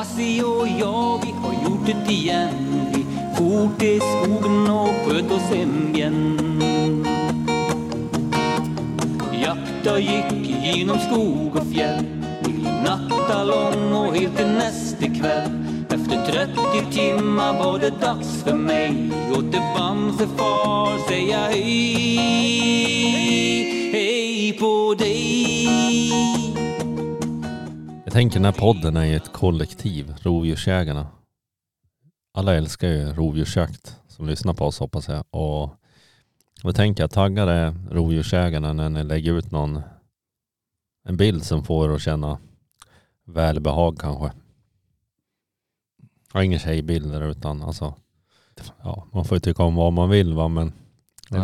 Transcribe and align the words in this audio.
Basse 0.00 0.42
och 0.42 0.68
jag, 0.68 1.20
vi 1.24 1.32
har 1.32 1.52
gjort 1.64 1.86
det 1.86 2.12
igen. 2.12 2.86
Vi 2.94 3.04
for 3.36 3.78
till 3.78 4.00
skogen 4.00 4.70
och 4.70 4.88
sköt 4.88 5.30
oss 5.30 5.42
hem 5.42 5.94
igen. 5.94 6.38
Jakta 9.32 9.98
gick 9.98 10.56
genom 10.64 10.98
skog 10.98 11.56
och 11.56 11.72
fjäll 11.72 12.04
till 12.44 12.68
natta 12.84 13.44
lång 13.44 13.92
och 13.92 14.14
helt 14.14 14.36
till 14.36 14.46
nästa 14.46 15.06
kväll. 15.06 15.50
Efter 15.90 16.32
30 16.32 16.92
timmar 16.92 17.58
var 17.58 17.78
det 17.78 17.90
dags 17.90 18.42
för 18.42 18.54
mig 18.54 19.10
och 19.30 19.52
till 19.52 19.62
Bamsefar 19.76 21.08
säga 21.08 21.38
hej, 21.38 22.16
hej 23.92 24.52
på 24.60 24.94
dig. 24.98 26.39
Jag 28.10 28.14
tänker 28.14 28.34
den 28.34 28.44
här 28.44 28.52
podden 28.52 28.96
är 28.96 29.04
ju 29.04 29.16
ett 29.16 29.32
kollektiv, 29.32 30.14
rovdjursjägarna. 30.22 31.06
Alla 32.34 32.54
älskar 32.54 32.88
ju 32.88 33.12
rovdjursjakt 33.12 33.96
som 34.08 34.26
lyssnar 34.26 34.54
på 34.54 34.64
oss 34.64 34.78
hoppas 34.78 35.08
jag. 35.08 35.24
Och 35.30 35.70
jag 36.62 36.74
tänker 36.76 37.02
jag 37.02 37.10
taggade 37.10 37.76
rovdjursjägarna 37.90 38.72
när 38.72 38.88
ni 38.88 39.04
lägger 39.04 39.32
ut 39.32 39.50
någon 39.50 39.82
en 41.04 41.16
bild 41.16 41.44
som 41.44 41.64
får 41.64 41.90
er 41.90 41.94
att 41.94 42.02
känna 42.02 42.38
välbehag 43.26 43.98
kanske. 43.98 44.32
Jag 46.32 46.38
har 46.38 46.42
inga 46.42 46.58
tjejbilder 46.58 47.30
utan 47.30 47.62
alltså 47.62 47.94
ja, 48.82 49.06
man 49.12 49.24
får 49.24 49.36
ju 49.36 49.40
tycka 49.40 49.62
om 49.62 49.74
vad 49.74 49.92
man 49.92 50.10
vill 50.10 50.34
va 50.34 50.48
men 50.48 50.72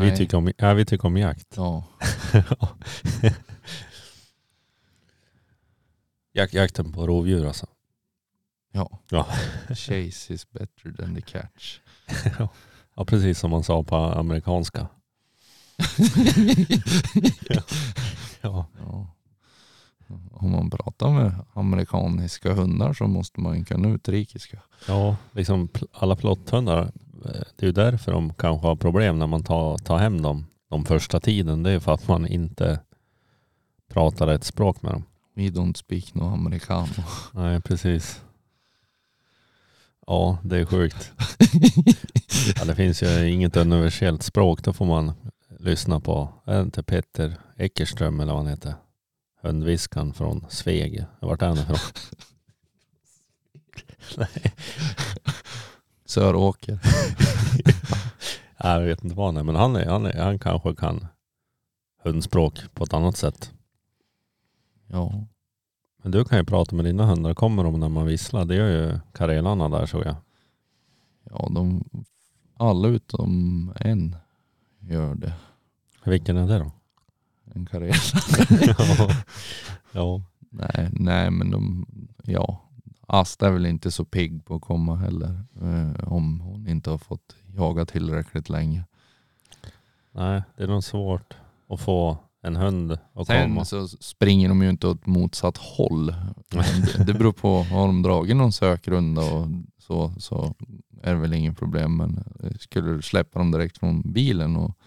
vi 0.00 0.16
tycker, 0.16 0.36
om, 0.36 0.52
ja, 0.56 0.74
vi 0.74 0.84
tycker 0.84 1.06
om 1.06 1.16
jakt. 1.16 1.54
Ja. 1.56 1.84
Jak, 6.36 6.54
jakten 6.54 6.92
på 6.92 7.06
rovdjur 7.06 7.46
alltså. 7.46 7.66
ja. 8.72 8.98
Ja. 9.10 9.26
Chase 9.68 10.34
is 10.34 10.50
better 10.50 10.92
than 10.98 11.14
the 11.14 11.20
catch. 11.20 11.78
Ja 12.98 13.04
precis 13.04 13.38
som 13.38 13.50
man 13.50 13.62
sa 13.64 13.82
på 13.82 13.96
amerikanska. 13.96 14.88
Ja. 18.42 18.66
Ja. 18.78 19.06
Om 20.30 20.50
man 20.50 20.70
pratar 20.70 21.10
med 21.10 21.32
amerikanska 21.52 22.52
hundar 22.54 22.92
så 22.92 23.06
måste 23.06 23.40
man 23.40 23.64
kunna 23.64 23.88
utrikiska. 23.88 24.62
Ja, 24.88 25.16
liksom 25.32 25.68
alla 25.92 26.16
plotthundar. 26.16 26.82
eh, 27.24 27.42
Det 27.56 27.62
är 27.62 27.66
ju 27.66 27.72
därför 27.72 28.12
de 28.12 28.34
kanske 28.34 28.66
har 28.66 28.76
problem 28.76 29.18
när 29.18 29.26
man 29.26 29.42
tar, 29.44 29.78
tar 29.78 29.98
hem 29.98 30.22
dem 30.22 30.46
de 30.68 30.84
första 30.84 31.20
tiden. 31.20 31.62
Det 31.62 31.70
är 31.70 31.80
för 31.80 31.92
att 31.94 32.08
man 32.08 32.26
inte 32.26 32.80
pratar 33.88 34.28
ett 34.28 34.44
språk 34.44 34.82
med 34.82 34.92
dem. 34.92 35.04
We 35.36 35.42
don't 35.42 35.76
speak 35.76 36.14
no 36.14 36.24
americano. 36.24 36.86
Nej, 37.32 37.60
precis. 37.60 38.22
Ja, 40.06 40.38
det 40.44 40.58
är 40.58 40.64
sjukt. 40.64 41.12
Ja, 42.56 42.64
det 42.64 42.74
finns 42.74 43.02
ju 43.02 43.30
inget 43.30 43.56
universellt 43.56 44.22
språk. 44.22 44.62
Då 44.62 44.72
får 44.72 44.86
man 44.86 45.12
lyssna 45.58 46.00
på, 46.00 46.32
är 46.44 46.54
det 46.54 46.62
inte 46.62 46.82
Peter 46.82 47.36
Eckerström 47.56 48.20
eller 48.20 48.32
vad 48.32 48.42
han 48.42 48.50
heter? 48.50 48.74
Hundviskan 49.42 50.14
från 50.14 50.46
Sveg. 50.48 51.04
Vart 51.20 51.42
är 51.42 51.46
han 51.46 51.58
ifrån? 51.58 51.76
Nej, 54.16 54.54
Söråker. 56.04 56.78
jag 58.58 58.80
vet 58.80 59.04
inte 59.04 59.16
vad 59.16 59.26
han 59.26 59.36
är. 59.36 59.42
Men 59.42 59.56
han, 59.56 59.76
är, 59.76 59.86
han, 59.86 60.06
är, 60.06 60.22
han 60.22 60.38
kanske 60.38 60.74
kan 60.74 61.06
hundspråk 62.02 62.60
på 62.74 62.84
ett 62.84 62.92
annat 62.92 63.16
sätt. 63.16 63.52
Ja. 64.86 65.26
Men 66.02 66.12
du 66.12 66.24
kan 66.24 66.38
ju 66.38 66.44
prata 66.44 66.76
med 66.76 66.84
dina 66.84 67.06
hundar. 67.06 67.34
Kommer 67.34 67.64
de 67.64 67.80
när 67.80 67.88
man 67.88 68.06
visslar? 68.06 68.44
Det 68.44 68.54
gör 68.54 68.68
ju 68.68 68.98
karelarna 69.12 69.68
där 69.68 69.86
såg 69.86 70.04
jag. 70.04 70.16
Ja, 71.30 71.48
de, 71.50 71.84
alla 72.56 72.88
utom 72.88 73.72
en 73.80 74.16
gör 74.80 75.14
det. 75.14 75.32
Vilken 76.04 76.36
är 76.36 76.46
det 76.46 76.58
då? 76.58 76.72
En 77.54 77.66
karel. 77.66 77.92
ja. 78.66 79.08
ja. 79.92 80.22
nej, 80.50 80.88
nej, 80.92 81.30
men 81.30 81.50
de, 81.50 81.86
ja. 82.24 82.62
Asta 83.06 83.46
är 83.46 83.52
väl 83.52 83.66
inte 83.66 83.90
så 83.90 84.04
pigg 84.04 84.44
på 84.44 84.54
att 84.54 84.62
komma 84.62 84.96
heller. 84.96 85.44
Eh, 85.62 86.12
om 86.12 86.40
hon 86.40 86.68
inte 86.68 86.90
har 86.90 86.98
fått 86.98 87.36
jaga 87.54 87.86
tillräckligt 87.86 88.48
länge. 88.48 88.84
Nej, 90.12 90.42
det 90.56 90.62
är 90.62 90.68
nog 90.68 90.84
svårt 90.84 91.36
att 91.68 91.80
få 91.80 92.18
en 92.46 92.56
hund 92.56 92.98
komma. 93.14 93.64
Sen 93.64 93.88
så 93.88 93.96
springer 94.00 94.48
de 94.48 94.62
ju 94.62 94.70
inte 94.70 94.86
åt 94.86 95.06
motsatt 95.06 95.56
håll. 95.56 96.14
Det, 96.48 97.04
det 97.06 97.14
beror 97.14 97.32
på, 97.32 97.62
har 97.62 97.86
de 97.86 98.02
dragit 98.02 98.36
någon 98.36 98.52
sökrunda 98.52 99.22
och 99.22 99.46
så, 99.78 100.12
så 100.18 100.54
är 101.02 101.14
det 101.14 101.20
väl 101.20 101.34
inget 101.34 101.58
problem. 101.58 101.96
Men 101.96 102.24
skulle 102.60 102.92
du 102.92 103.02
släppa 103.02 103.38
dem 103.38 103.50
direkt 103.50 103.78
från 103.78 104.12
bilen 104.12 104.56
och 104.56 104.78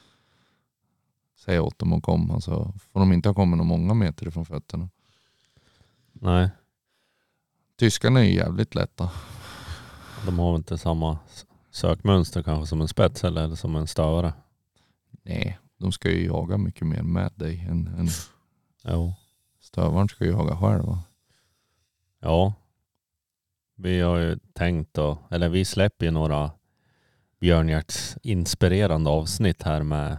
säga 1.37 1.61
åt 1.61 1.79
dem 1.79 1.93
att 1.93 2.03
komma 2.03 2.41
så 2.41 2.73
får 2.91 2.99
de 2.99 3.13
inte 3.13 3.29
ha 3.29 3.33
kommit 3.33 3.57
några 3.57 3.67
många 3.67 3.93
meter 3.93 4.27
ifrån 4.27 4.45
fötterna. 4.45 4.89
Nej, 6.13 6.49
Tyskarna 7.79 8.19
är 8.19 8.23
ju 8.23 8.35
jävligt 8.35 8.75
lätta. 8.75 9.09
de 10.25 10.39
har 10.39 10.51
väl 10.51 10.59
inte 10.59 10.77
samma 10.77 11.17
sökmönster 11.71 12.43
kanske 12.43 12.67
som 12.67 12.81
en 12.81 12.87
spets 12.87 13.23
eller, 13.23 13.43
eller 13.43 13.55
som 13.55 13.75
en 13.75 13.87
stövare. 13.87 14.33
Nej, 15.23 15.59
de 15.79 15.91
ska 15.91 16.11
ju 16.11 16.25
jaga 16.25 16.57
mycket 16.57 16.87
mer 16.87 17.01
med 17.03 17.31
dig 17.35 17.59
än, 17.69 17.87
än 17.87 18.07
Jo. 18.83 19.13
stövaren 19.59 20.09
ska 20.09 20.25
jaga 20.25 20.57
själv. 20.57 20.85
va? 20.85 21.03
Ja. 22.19 22.53
Vi 23.75 23.99
har 23.99 24.17
ju 24.17 24.39
tänkt 24.53 24.93
då, 24.93 25.17
eller 25.31 25.49
vi 25.49 25.65
släpper 25.65 26.05
ju 26.05 26.11
några 26.11 26.51
Björnhjärts 27.39 28.17
inspirerande 28.23 29.09
avsnitt 29.09 29.63
här 29.63 29.83
med 29.83 30.17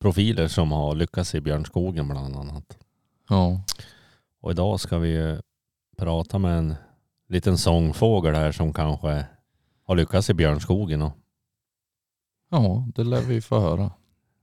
profiler 0.00 0.48
som 0.48 0.72
har 0.72 0.94
lyckats 0.94 1.34
i 1.34 1.40
björnskogen 1.40 2.08
bland 2.08 2.36
annat. 2.36 2.78
Ja, 3.28 3.62
Och 4.40 4.50
idag 4.50 4.80
ska 4.80 4.98
vi 4.98 5.08
ju 5.08 5.40
prata 5.96 6.38
med 6.38 6.58
en 6.58 6.74
liten 7.28 7.58
sångfågel 7.58 8.34
här 8.34 8.52
som 8.52 8.72
kanske 8.72 9.26
har 9.84 9.94
lyckats 9.96 10.30
i 10.30 10.34
björnskogen. 10.34 11.02
Och 11.02 11.12
ja 12.50 12.86
det 12.94 13.04
lär 13.04 13.20
vi 13.22 13.40
få 13.40 13.60
höra. 13.60 13.90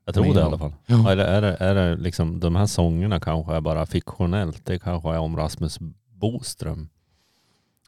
Jag 0.08 0.14
tror 0.14 0.34
det 0.34 0.40
i 0.40 0.44
alla 0.44 0.58
fall. 0.58 0.74
Ja. 0.86 1.12
Eller 1.12 1.26
är 1.26 1.42
det, 1.42 1.58
är 1.60 1.76
det 1.76 1.96
liksom, 1.96 2.40
de 2.40 2.56
här 2.56 2.66
sångerna 2.66 3.20
kanske 3.20 3.54
är 3.54 3.62
bara 3.62 3.86
fiktionellt. 3.86 4.66
Det 4.66 4.80
kanske 4.80 5.10
är 5.10 5.20
om 5.20 5.38
Rasmus 5.38 5.80
Boström 6.10 6.90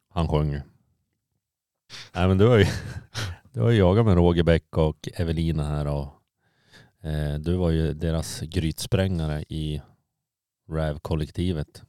han 0.10 0.28
sjunger. 0.28 0.64
Nej 2.14 2.28
men 2.28 2.38
du 2.38 2.48
har 2.48 2.58
ju, 2.58 2.66
du 3.54 3.62
har 3.62 3.70
ju 3.70 3.78
jagat 3.78 4.06
med 4.06 4.16
Roger 4.16 4.44
Bäck 4.44 4.78
och 4.78 5.10
Evelina 5.14 5.68
här 5.68 5.88
och 5.88 6.08
eh, 7.10 7.34
du 7.40 7.56
var 7.56 7.70
ju 7.70 7.94
deras 7.94 8.42
grytsprängare 8.42 9.44
i 9.50 9.82
RAV-kollektivet. 10.70 11.84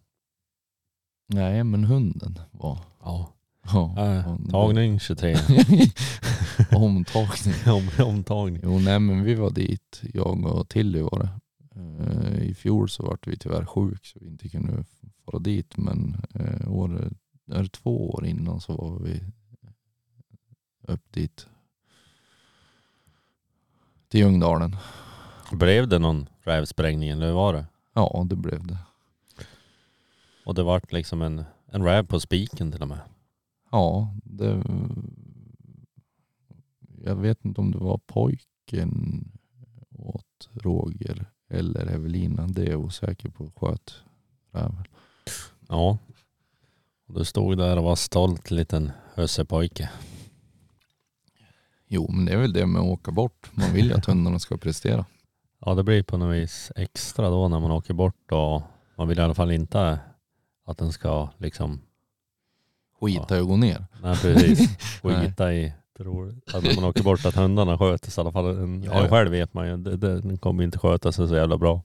Nej, 1.27 1.65
men 1.65 1.85
hunden 1.85 2.39
var... 2.51 2.79
Ja. 3.03 3.33
Ja, 3.73 3.95
Äh, 3.99 4.37
tagning 4.51 5.01
23. 5.01 5.37
Omtagning. 6.77 7.55
Om, 7.67 8.07
omtagning. 8.07 8.61
Jo, 8.65 8.79
nej 8.79 8.99
men 8.99 9.25
vi 9.25 9.35
var 9.35 9.51
dit, 9.51 10.03
jag 10.15 10.47
och 10.47 10.69
Tilly 10.69 11.03
var 11.03 11.19
det. 11.19 11.31
Eh, 11.77 12.43
I 12.43 12.55
fjol 12.55 12.89
så 12.89 13.03
vart 13.03 13.27
vi 13.27 13.37
tyvärr 13.37 13.65
sjuk 13.65 14.07
så 14.07 14.19
vi 14.21 14.27
inte 14.27 14.49
kunde 14.49 14.85
fara 15.25 15.39
dit. 15.39 15.77
Men 15.77 16.23
eh, 16.35 16.73
år, 16.73 17.13
är 17.53 17.63
det 17.63 17.69
två 17.69 18.11
år 18.11 18.27
innan 18.27 18.61
så 18.61 18.77
var 18.77 18.99
vi 18.99 19.23
upp 20.83 21.13
dit. 21.13 21.47
Till 24.09 24.21
Ljungdalen. 24.21 24.77
Blev 25.53 25.89
det 25.89 25.99
någon 25.99 26.29
rävsprängning 26.41 27.09
eller 27.09 27.27
hur 27.27 27.35
var 27.35 27.53
det? 27.53 27.67
Ja, 27.95 28.27
det 28.31 28.37
blev 28.37 28.67
det. 28.67 28.79
Och 30.45 30.55
det 30.55 30.63
vart 30.63 30.93
liksom 30.93 31.23
en, 31.23 31.45
en 31.67 31.85
räv 31.85 32.07
på 32.07 32.21
spiken 32.21 32.73
till 32.73 32.83
och 32.83 32.89
med. 32.89 33.01
Ja, 33.71 34.15
det... 34.25 34.63
Jag 37.05 37.17
vet 37.17 37.45
inte 37.45 37.61
om 37.61 37.71
det 37.71 37.79
var 37.79 37.99
pojken 38.07 39.25
åt 39.91 40.49
Roger 40.53 41.27
eller 41.49 41.87
Evelina. 41.87 42.47
Det 42.47 42.63
är 42.63 42.71
jag 42.71 42.81
osäker 42.81 43.29
på. 43.29 43.51
Sköt 43.57 43.95
räven. 44.53 44.85
Ja. 45.69 45.99
Och 47.07 47.15
du 47.15 47.25
stod 47.25 47.59
där 47.59 47.77
och 47.77 47.85
var 47.85 47.97
stolt 47.97 48.51
liten 48.51 48.93
hössepojke. 49.15 49.91
Jo, 51.87 52.11
men 52.13 52.25
det 52.25 52.33
är 52.33 52.37
väl 52.37 52.53
det 52.53 52.67
med 52.67 52.81
att 52.81 52.89
åka 52.89 53.11
bort. 53.11 53.51
Man 53.53 53.73
vill 53.73 53.87
ju 53.87 53.95
att 53.95 54.07
hundarna 54.07 54.39
ska 54.39 54.57
prestera. 54.57 55.05
Ja 55.67 55.75
det 55.75 55.83
blir 55.83 56.03
på 56.03 56.17
något 56.17 56.37
vis 56.37 56.73
extra 56.77 57.31
då 57.31 57.49
när 57.49 57.61
man 57.61 57.71
åker 57.71 57.95
bort 57.95 58.33
och 58.33 58.63
man 58.97 59.09
vill 59.09 59.19
i 59.19 59.23
alla 59.23 59.35
fall 59.35 59.51
inte 59.51 60.01
att 60.67 60.79
den 60.79 60.93
ska 60.93 61.29
liksom, 61.39 61.81
Skita 63.01 63.37
i 63.37 63.41
att 63.41 63.47
gå 63.47 63.57
ner. 63.57 63.87
nej 64.03 64.17
precis, 64.17 64.77
skita 65.03 65.55
i 65.55 65.73
tror, 66.03 66.29
att 66.55 66.63
när 66.65 66.81
man 66.81 66.91
åker 66.91 67.05
bort 67.05 67.27
att 67.27 67.35
hundarna 67.37 67.79
sköter 67.79 68.11
sig 68.11 68.21
i 68.21 68.23
alla 68.23 68.33
fall. 68.33 68.47
En, 68.63 68.83
Ja, 68.83 68.91
ja. 69.03 69.09
själv 69.09 69.31
vet 69.31 69.55
man 69.55 69.69
ju, 69.69 69.77
det, 69.77 69.97
det, 69.97 70.21
den 70.21 70.39
kommer 70.39 70.65
inte 70.65 70.79
sköta 70.79 71.13
sig 71.13 71.29
så 71.29 71.35
jävla 71.37 71.59
bra. 71.59 71.83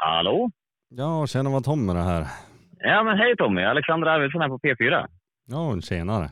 Hallå? 0.00 0.50
Ja, 0.88 1.26
tjena 1.26 1.50
vad 1.50 1.64
Tom 1.64 1.88
är 1.90 1.94
det 1.94 2.00
här. 2.02 2.24
Ja, 2.78 3.02
men 3.04 3.18
hej 3.18 3.36
Tommy. 3.36 3.62
Alexander 3.62 4.06
Arvidsson 4.08 4.40
här 4.40 4.48
på 4.48 4.58
P4. 4.58 5.06
Ja, 5.46 5.80
tjenare. 5.80 6.30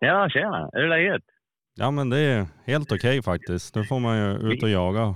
Ja, 0.00 0.28
tjena. 0.28 0.70
Är 0.72 0.80
det 0.82 0.88
läget? 0.88 1.22
Ja, 1.74 1.90
men 1.90 2.10
det 2.10 2.18
är 2.18 2.46
helt 2.66 2.92
okej 2.92 3.22
faktiskt. 3.22 3.74
Nu 3.76 3.84
får 3.84 4.00
man 4.00 4.16
ju 4.18 4.52
ut 4.52 4.62
och 4.62 4.68
jaga. 4.68 5.14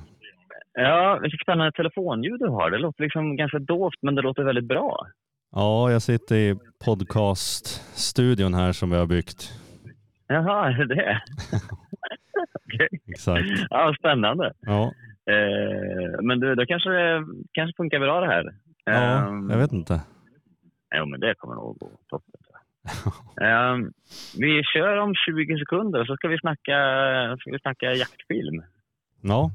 Ja, 0.72 1.18
vilket 1.22 1.40
spännande 1.40 1.72
telefonljud 1.72 2.40
du 2.40 2.48
har. 2.48 2.70
Det 2.70 2.78
låter 2.78 3.02
liksom 3.02 3.36
ganska 3.36 3.58
dovt, 3.58 4.02
men 4.02 4.14
det 4.14 4.22
låter 4.22 4.42
väldigt 4.44 4.68
bra. 4.68 5.06
Ja, 5.50 5.90
jag 5.90 6.02
sitter 6.02 6.36
i 6.36 6.54
podcaststudion 6.84 8.54
här 8.54 8.72
som 8.72 8.90
vi 8.90 8.96
har 8.96 9.06
byggt. 9.06 9.52
Jaha, 10.26 10.68
är 10.68 10.84
det 10.84 10.94
det? 10.94 11.20
Okej. 12.66 12.88
Exakt. 13.06 13.46
Ja, 13.70 13.94
spännande. 13.98 14.52
Ja, 14.60 14.92
Eh, 15.30 16.22
men 16.22 16.40
du, 16.40 16.54
då 16.54 16.66
kanske 16.66 16.90
det 16.90 17.24
kanske 17.52 17.76
funkar 17.76 17.98
bra 17.98 18.20
det 18.20 18.26
här. 18.26 18.54
ja 18.84 18.92
Ehm, 18.92 19.50
jag 19.50 19.58
vet 19.58 19.72
inte. 19.72 20.00
Jo, 20.96 21.06
men 21.06 21.20
det 21.20 21.34
kommer 21.38 21.54
nog 21.54 21.78
gå 21.78 21.90
toppen. 22.08 22.40
Ehm, 23.46 23.92
vi 24.38 24.62
kör 24.74 24.96
om 24.96 25.14
20 25.14 25.58
sekunder 25.58 26.04
så 26.04 26.16
ska 26.16 26.28
vi 26.28 26.38
snacka, 26.38 26.76
ska 27.40 27.50
vi 27.50 27.58
snacka 27.58 27.92
jaktfilm. 27.92 28.62
Ja, 29.20 29.50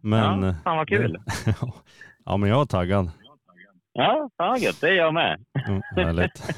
men... 0.00 0.42
ja, 0.42 0.54
fan 0.64 0.76
vad 0.76 0.88
kul. 0.88 1.18
Ja, 2.24 2.36
men 2.36 2.50
jag 2.50 2.60
är 2.60 2.64
taggad. 2.64 3.10
Ja, 4.00 4.30
fan 4.36 4.48
vad 4.48 4.60
gött. 4.60 4.80
Det 4.80 4.88
är 4.88 4.94
jag 4.94 5.14
med. 5.14 5.44
Mm, 5.68 5.82
härligt. 5.96 6.38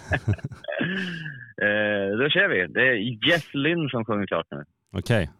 Eh, 1.62 2.18
då 2.18 2.28
kör 2.28 2.48
vi. 2.48 2.66
Det 2.66 2.88
är 2.88 3.28
Jeff 3.28 3.54
Lynne 3.54 3.90
som 3.90 4.04
sjunger 4.04 4.26
klart 4.26 4.46
nu. 4.50 4.64
Okej. 4.98 5.30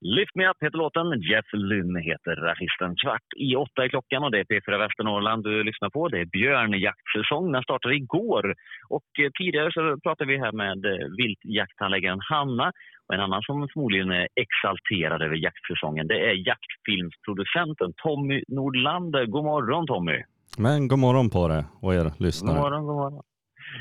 Lift 0.00 0.34
Me 0.34 0.48
Up 0.50 0.56
heter 0.60 0.78
låten. 0.78 1.20
Jeff 1.30 1.48
Lynne 1.52 2.00
heter 2.00 2.36
artisten. 2.50 2.96
Kvart 3.02 3.28
i 3.36 3.56
åtta 3.56 3.84
är 3.84 3.88
klockan 3.88 4.24
och 4.24 4.30
det 4.30 4.38
är 4.38 4.44
P4 4.44 4.78
Västernorrland 4.78 5.44
du 5.44 5.64
lyssnar 5.64 5.90
på. 5.90 6.08
Det 6.08 6.20
är 6.20 6.24
björnjaktsäsong. 6.24 7.52
Den 7.52 7.62
startade 7.62 7.94
igår. 7.94 8.54
Och 8.88 9.08
eh, 9.22 9.30
tidigare 9.38 9.72
så 9.72 10.00
pratade 10.02 10.30
vi 10.32 10.38
här 10.38 10.52
med 10.52 10.84
eh, 10.84 11.06
viltjakthandläggaren 11.18 12.20
Hanna 12.30 12.72
och 13.08 13.14
en 13.14 13.20
annan 13.20 13.42
som 13.42 13.68
förmodligen 13.72 14.10
är 14.10 14.28
exalterad 14.44 15.22
över 15.22 15.36
jaktsäsongen. 15.36 16.06
Det 16.06 16.20
är 16.30 16.46
jaktfilmsproducenten 16.50 17.92
Tommy 18.02 18.42
Nordlander. 18.48 19.26
God 19.26 19.44
morgon 19.44 19.86
Tommy! 19.86 20.22
Men 20.58 20.88
god 20.88 20.98
morgon 20.98 21.30
på 21.30 21.48
det 21.48 21.64
och 21.82 21.94
er 21.94 22.04
God 22.04 22.20
lyssnare. 22.20 22.60
morgon, 22.60 22.86
god 22.86 22.96
morgon. 22.96 23.22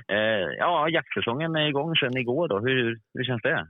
Eh, 0.07 0.47
ja, 0.57 0.89
jaktsäsongen 0.89 1.55
är 1.55 1.67
igång 1.67 1.95
sedan 1.95 2.17
igår. 2.17 2.47
Då. 2.47 2.59
Hur, 2.59 2.99
hur 3.13 3.23
känns 3.23 3.41
det? 3.41 3.67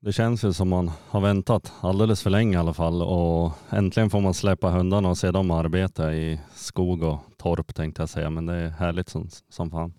Det 0.00 0.12
känns 0.12 0.44
ju 0.44 0.52
som 0.52 0.68
man 0.68 0.90
har 1.10 1.20
väntat 1.20 1.72
alldeles 1.82 2.22
för 2.22 2.30
länge 2.30 2.56
i 2.56 2.60
alla 2.60 2.74
fall 2.74 3.02
och 3.02 3.52
äntligen 3.78 4.10
får 4.10 4.20
man 4.20 4.34
släppa 4.34 4.68
hundarna 4.70 5.08
och 5.08 5.18
se 5.18 5.30
dem 5.30 5.50
arbeta 5.50 6.14
i 6.14 6.40
skog 6.54 7.02
och 7.02 7.18
torp 7.38 7.74
tänkte 7.74 8.02
jag 8.02 8.08
säga. 8.08 8.30
Men 8.30 8.46
det 8.46 8.54
är 8.54 8.68
härligt 8.68 9.08
som, 9.08 9.28
som 9.48 9.70
fan. 9.70 9.92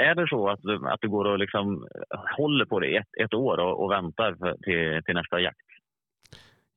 Är 0.00 0.14
det 0.14 0.28
så 0.28 0.48
att 0.48 0.60
du, 0.62 0.88
att 0.88 1.00
du 1.00 1.08
går 1.08 1.24
och 1.24 1.38
liksom 1.38 1.88
håller 2.36 2.64
på 2.64 2.80
det 2.80 2.96
ett, 2.96 3.08
ett 3.20 3.34
år 3.34 3.58
och, 3.58 3.84
och 3.84 3.90
väntar 3.90 4.34
för, 4.34 4.52
till, 4.52 5.04
till 5.04 5.14
nästa 5.14 5.40
jakt? 5.40 5.58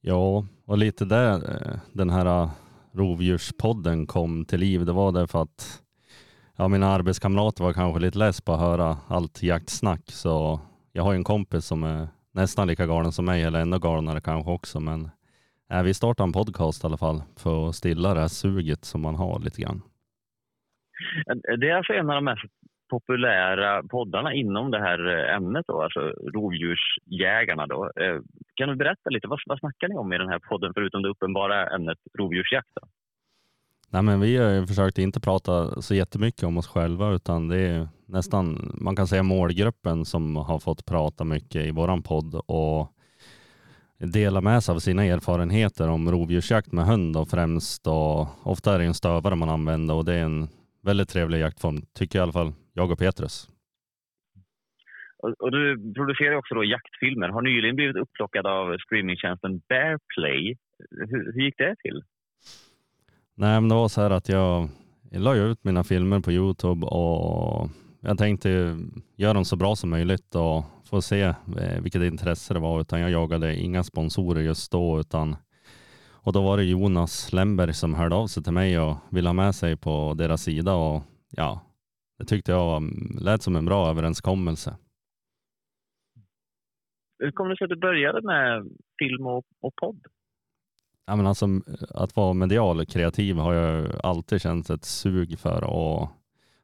Ja, 0.02 0.46
och 0.66 0.78
lite 0.78 1.06
där 1.06 1.34
eh, 1.34 1.80
den 1.94 2.10
här 2.10 2.26
eh, 2.26 2.50
rovdjurspodden 2.94 4.08
kom 4.08 4.46
till 4.46 4.60
liv. 4.60 4.86
Det 4.86 4.92
var 4.92 5.12
därför 5.12 5.42
att 5.42 5.82
ja, 6.58 6.68
mina 6.68 6.88
arbetskamrater 6.88 7.64
var 7.64 7.74
kanske 7.74 8.02
lite 8.02 8.18
less 8.18 8.42
på 8.42 8.54
att 8.54 8.60
höra 8.60 8.98
allt 9.08 9.44
jaktsnack. 9.44 10.02
Så 10.06 10.60
jag 10.92 11.04
har 11.04 11.12
ju 11.12 11.18
en 11.18 11.24
kompis 11.24 11.66
som 11.66 11.84
är 11.84 12.08
nästan 12.32 12.68
lika 12.68 12.86
galen 12.86 13.12
som 13.12 13.26
mig, 13.26 13.44
eller 13.44 13.60
ännu 13.60 13.80
galnare 13.80 14.22
kanske 14.22 14.52
också. 14.52 14.80
Men 14.80 15.10
äh, 15.72 15.84
vi 15.84 15.94
startade 15.94 16.28
en 16.28 16.34
podcast 16.34 16.84
i 16.84 16.88
alla 16.88 16.98
fall 16.98 17.24
för 17.38 17.70
att 17.70 17.76
stilla 17.76 18.14
det 18.14 18.20
här 18.20 18.28
suget 18.28 18.86
som 18.86 19.02
man 19.02 19.16
har 19.16 19.40
lite 19.40 19.62
grann. 19.62 19.82
Det 21.60 21.70
är 21.70 21.76
alltså 21.76 21.94
en 21.94 22.10
av 22.10 22.16
de 22.16 22.26
mest 22.26 22.44
populära 22.92 23.84
poddarna 23.84 24.34
inom 24.34 24.72
det 24.72 24.80
här 24.80 25.00
eh, 25.14 25.36
ämnet, 25.36 25.66
då, 25.68 25.82
alltså 25.82 26.00
rovdjursjägarna. 26.36 27.68
Då. 27.68 27.92
Eh, 28.02 28.18
kan 28.56 28.70
du 28.70 28.76
berätta 28.76 29.10
lite, 29.10 29.28
vad, 29.28 29.40
vad 29.46 29.60
snackar 29.60 29.88
ni 29.88 29.96
om 29.96 30.14
i 30.14 30.18
den 30.18 30.30
här 30.30 30.40
podden 30.40 30.72
förutom 30.76 31.02
det 31.02 31.10
uppenbara 31.10 31.76
ämnet 31.76 31.98
rovdjursjakt? 32.20 32.70
Då? 32.82 32.88
Nej 33.94 34.02
men 34.02 34.20
vi 34.20 34.38
har 34.38 34.50
ju 34.50 34.68
försökt 34.68 34.98
inte 34.98 35.20
prata 35.20 35.82
så 35.82 35.96
jättemycket 35.96 36.44
om 36.44 36.58
oss 36.58 36.68
själva 36.68 37.12
utan 37.12 37.48
det 37.48 37.58
är 37.58 37.88
nästan, 38.06 38.72
man 38.82 38.96
kan 38.96 39.08
säga 39.08 39.24
målgruppen 39.24 40.06
som 40.06 40.36
har 40.36 40.60
fått 40.60 40.86
prata 40.86 41.24
mycket 41.24 41.66
i 41.66 41.72
våran 41.72 42.04
podd 42.04 42.42
och 42.46 42.88
dela 43.98 44.42
med 44.42 44.64
sig 44.64 44.76
av 44.76 44.80
sina 44.80 45.06
erfarenheter 45.06 45.90
om 45.90 46.12
rovdjursjakt 46.12 46.72
med 46.72 46.86
hund 46.86 47.18
och 47.18 47.28
främst 47.28 47.88
och 47.88 48.28
ofta 48.44 48.74
är 48.74 48.80
det 48.80 48.86
en 48.86 48.94
stövare 48.94 49.36
man 49.36 49.50
använder 49.50 49.96
och 49.96 50.06
det 50.06 50.14
är 50.14 50.24
en 50.24 50.48
väldigt 50.82 51.10
trevlig 51.10 51.40
jaktform 51.40 51.82
tycker 51.94 52.20
i 52.20 52.22
alla 52.22 52.32
fall 52.32 52.54
jag 52.74 52.92
och 52.92 53.00
Petrus. 53.00 53.50
Och, 55.18 55.30
och 55.40 55.52
du 55.52 55.94
producerar 55.94 56.36
också 56.36 56.56
då 56.56 56.64
jaktfilmer. 56.64 57.30
Har 57.30 57.42
nyligen 57.42 57.76
blivit 57.76 57.96
upplockad 57.96 58.48
av 58.48 58.78
streamingtjänsten 58.78 59.62
Bearplay. 59.70 60.58
Hur, 60.90 61.34
hur 61.34 61.42
gick 61.42 61.58
det 61.58 61.76
till? 61.84 62.04
Nej 63.36 63.62
men 63.62 63.70
det 63.70 63.76
var 63.76 63.88
så 63.88 64.02
här 64.02 64.10
att 64.10 64.30
jag, 64.30 64.70
jag 65.12 65.22
la 65.22 65.36
ut 65.36 65.64
mina 65.64 65.84
filmer 65.84 66.20
på 66.20 66.32
Youtube 66.32 66.86
och 66.86 67.70
jag 68.02 68.18
tänkte 68.18 68.78
göra 69.16 69.34
dem 69.34 69.46
så 69.46 69.56
bra 69.56 69.76
som 69.76 69.90
möjligt 69.90 70.36
och 70.36 70.64
få 70.90 71.02
se 71.02 71.22
eh, 71.22 71.82
vilket 71.82 72.02
intresse 72.02 72.54
det 72.54 72.60
var 72.60 72.82
utan 72.82 73.00
jag 73.00 73.12
jagade 73.12 73.56
inga 73.56 73.84
sponsorer 73.84 74.42
just 74.42 74.72
då 74.72 75.00
utan 75.00 75.36
och 76.24 76.34
då 76.34 76.42
var 76.42 76.58
det 76.58 76.64
Jonas 76.64 77.34
Lemberg 77.34 77.74
som 77.74 77.94
hörde 77.94 78.16
av 78.16 78.28
sig 78.28 78.44
till 78.44 78.54
mig 78.54 78.80
och 78.80 78.98
ville 79.10 79.30
ha 79.30 79.34
med 79.34 79.56
sig 79.56 79.78
på 79.78 80.14
deras 80.14 80.42
sida 80.42 80.74
och 80.74 81.04
ja, 81.30 81.62
det 82.20 82.26
tyckte 82.26 82.52
jag 82.52 82.66
var, 82.66 82.82
lät 83.24 83.42
som 83.42 83.56
en 83.56 83.66
bra 83.66 83.90
överenskommelse. 83.90 84.76
Hur 87.20 87.32
kom 87.32 87.50
det 87.50 87.58
sig 87.58 87.66
att 87.66 87.70
du 87.70 87.76
började 87.76 88.22
med 88.22 88.70
film 89.00 89.28
och, 89.28 89.46
och 89.62 89.76
podd? 89.76 90.06
Ja, 91.06 91.16
men 91.16 91.28
alltså, 91.28 91.48
att 91.90 92.16
vara 92.16 92.34
medial 92.34 92.86
kreativ 92.86 93.36
har 93.36 93.54
jag 93.54 93.92
alltid 94.04 94.42
känt 94.42 94.70
ett 94.70 94.86
sug 94.86 95.40
för 95.40 95.64
och 95.64 96.10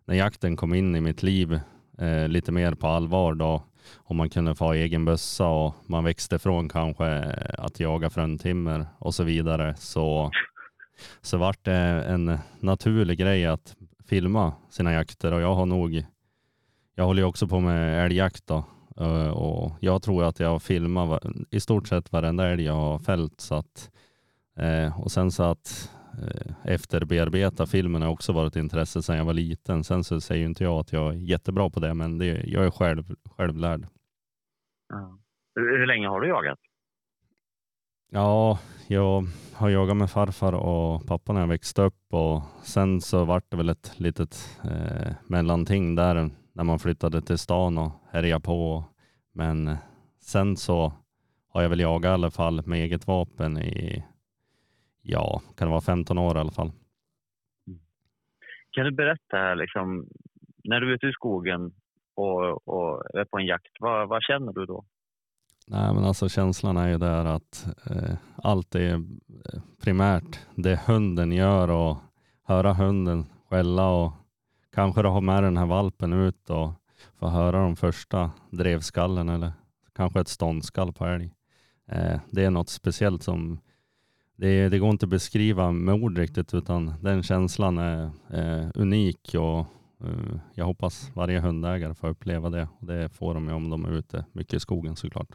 när 0.05 0.15
jakten 0.15 0.55
kom 0.55 0.73
in 0.73 0.95
i 0.95 1.01
mitt 1.01 1.23
liv 1.23 1.59
eh, 1.97 2.27
lite 2.27 2.51
mer 2.51 2.73
på 2.73 2.87
allvar 2.87 3.33
då 3.33 3.63
och 3.95 4.15
man 4.15 4.29
kunde 4.29 4.55
få 4.55 4.65
ha 4.65 4.75
egen 4.75 5.05
bössa 5.05 5.47
och 5.47 5.75
man 5.85 6.03
växte 6.03 6.39
från 6.39 6.69
kanske 6.69 7.21
att 7.57 7.79
jaga 7.79 8.09
fruntimmer 8.09 8.87
och 8.99 9.15
så 9.15 9.23
vidare. 9.23 9.75
Så, 9.77 10.31
så 11.21 11.37
vart 11.37 11.65
det 11.65 11.73
en 12.07 12.37
naturlig 12.59 13.17
grej 13.17 13.45
att 13.45 13.75
filma 14.07 14.53
sina 14.69 14.93
jakter. 14.93 15.31
Och 15.31 15.41
jag 15.41 15.55
har 15.55 15.65
nog, 15.65 16.05
jag 16.95 17.05
håller 17.05 17.21
ju 17.21 17.27
också 17.27 17.47
på 17.47 17.59
med 17.59 18.05
älgjakt 18.05 18.47
då. 18.47 18.63
Eh, 18.99 19.29
och 19.29 19.71
jag 19.79 20.01
tror 20.01 20.23
att 20.23 20.39
jag 20.39 20.61
filmar 20.61 21.19
filmat 21.19 21.47
i 21.51 21.59
stort 21.59 21.87
sett 21.87 22.11
varenda 22.11 22.47
älg 22.47 22.63
jag 22.63 22.73
har 22.73 22.99
fällt 22.99 23.41
så 23.41 23.55
att 23.55 23.91
eh, 24.57 24.99
och 25.01 25.11
sen 25.11 25.31
så 25.31 25.43
att 25.43 25.91
efterbearbeta 26.63 27.65
filmen 27.65 28.01
har 28.01 28.09
också 28.09 28.33
varit 28.33 28.55
ett 28.55 28.59
intresse 28.59 29.01
sedan 29.03 29.17
jag 29.17 29.25
var 29.25 29.33
liten. 29.33 29.83
Sen 29.83 30.03
så 30.03 30.21
säger 30.21 30.45
inte 30.45 30.63
jag 30.63 30.79
att 30.79 30.93
jag 30.93 31.13
är 31.13 31.17
jättebra 31.17 31.69
på 31.69 31.79
det, 31.79 31.93
men 31.93 32.17
det, 32.17 32.43
jag 32.45 32.65
är 32.65 32.71
själv, 32.71 33.15
självlärd. 33.37 33.87
Ja. 34.89 35.19
Hur, 35.55 35.79
hur 35.79 35.85
länge 35.85 36.07
har 36.07 36.21
du 36.21 36.27
jagat? 36.27 36.59
Ja, 38.11 38.59
jag 38.87 39.25
har 39.53 39.69
jagat 39.69 39.97
med 39.97 40.11
farfar 40.11 40.53
och 40.53 41.07
pappa 41.07 41.33
när 41.33 41.39
jag 41.39 41.47
växte 41.47 41.81
upp 41.81 42.13
och 42.13 42.41
sen 42.63 43.01
så 43.01 43.25
vart 43.25 43.51
det 43.51 43.57
väl 43.57 43.69
ett 43.69 43.93
litet 43.99 44.59
eh, 44.63 45.13
mellanting 45.25 45.95
där 45.95 46.29
när 46.53 46.63
man 46.63 46.79
flyttade 46.79 47.21
till 47.21 47.37
stan 47.37 47.77
och 47.77 47.91
härjade 48.11 48.41
på. 48.41 48.83
Men 49.33 49.67
eh, 49.67 49.77
sen 50.21 50.57
så 50.57 50.93
har 51.49 51.61
jag 51.61 51.69
väl 51.69 51.79
jagat 51.79 52.09
i 52.09 52.13
alla 52.13 52.31
fall 52.31 52.61
med 52.65 52.79
eget 52.79 53.07
vapen 53.07 53.57
i, 53.57 54.03
ja, 55.07 55.41
kan 55.57 55.67
det 55.67 55.71
vara 55.71 55.81
15 55.81 56.17
år 56.17 56.37
i 56.37 56.39
alla 56.39 56.51
fall. 56.51 56.71
Kan 58.71 58.85
du 58.85 58.91
berätta, 58.91 59.55
liksom, 59.55 60.07
när 60.63 60.79
du 60.79 60.89
är 60.89 60.95
ute 60.95 61.07
i 61.07 61.11
skogen 61.11 61.71
och, 62.15 62.67
och 62.67 63.03
är 63.13 63.25
på 63.25 63.37
en 63.37 63.45
jakt, 63.45 63.71
vad, 63.79 64.09
vad 64.09 64.23
känner 64.23 64.53
du 64.53 64.65
då? 64.65 64.85
Nej 65.67 65.93
men 65.93 66.03
alltså 66.03 66.29
känslan 66.29 66.77
är 66.77 66.89
ju 66.89 66.97
där 66.97 67.25
att 67.25 67.67
eh, 67.89 68.15
allt 68.35 68.75
är 68.75 68.93
eh, 68.93 69.61
primärt 69.83 70.39
det 70.55 70.79
hunden 70.87 71.31
gör 71.31 71.69
och 71.69 71.97
höra 72.43 72.73
hunden 72.73 73.25
skälla 73.49 73.89
och 73.89 74.13
kanske 74.73 75.01
då 75.01 75.09
ha 75.09 75.21
med 75.21 75.43
den 75.43 75.57
här 75.57 75.65
valpen 75.65 76.13
ut 76.13 76.49
och 76.49 76.71
få 77.19 77.27
höra 77.27 77.61
de 77.61 77.75
första 77.75 78.31
drevskallen 78.49 79.29
eller 79.29 79.51
kanske 79.95 80.19
ett 80.19 80.27
ståndskall 80.27 80.93
på 80.93 81.05
älg. 81.05 81.33
Eh, 81.87 82.19
det 82.31 82.45
är 82.45 82.51
något 82.51 82.69
speciellt 82.69 83.23
som 83.23 83.59
det, 84.37 84.69
det 84.69 84.79
går 84.79 84.89
inte 84.89 85.05
att 85.05 85.09
beskriva 85.09 85.71
med 85.71 85.95
ord 85.95 86.17
riktigt 86.17 86.53
utan 86.53 86.93
den 87.01 87.23
känslan 87.23 87.77
är 87.77 88.03
eh, 88.33 88.69
unik 88.75 89.35
och 89.35 89.59
eh, 90.07 90.39
jag 90.53 90.65
hoppas 90.65 91.11
varje 91.15 91.39
hundägare 91.39 91.93
får 91.93 92.07
uppleva 92.07 92.49
det 92.49 92.67
och 92.79 92.87
det 92.87 93.09
får 93.09 93.33
de 93.33 93.47
ju 93.47 93.53
om 93.53 93.69
de 93.69 93.85
är 93.85 93.91
ute 93.91 94.25
mycket 94.31 94.53
i 94.53 94.59
skogen 94.59 94.95
såklart. 94.95 95.29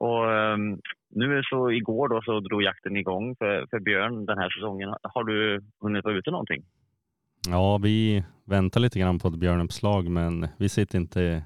Och 0.00 0.24
um, 0.24 0.80
nu 1.10 1.42
så 1.42 1.70
igår 1.70 2.08
då 2.08 2.22
så 2.22 2.40
drog 2.40 2.62
jakten 2.62 2.96
igång 2.96 3.36
för, 3.36 3.66
för 3.70 3.80
björn 3.80 4.26
den 4.26 4.38
här 4.38 4.50
säsongen. 4.50 4.94
Har 5.02 5.24
du 5.24 5.64
hunnit 5.80 6.04
vara 6.04 6.14
ute 6.14 6.30
någonting? 6.30 6.64
Ja, 7.48 7.78
vi 7.78 8.24
väntar 8.44 8.80
lite 8.80 8.98
grann 8.98 9.18
på 9.18 9.28
ett 9.28 9.38
björnuppslag 9.38 10.10
men 10.10 10.48
vi 10.58 10.68
sitter 10.68 10.98
inte 10.98 11.42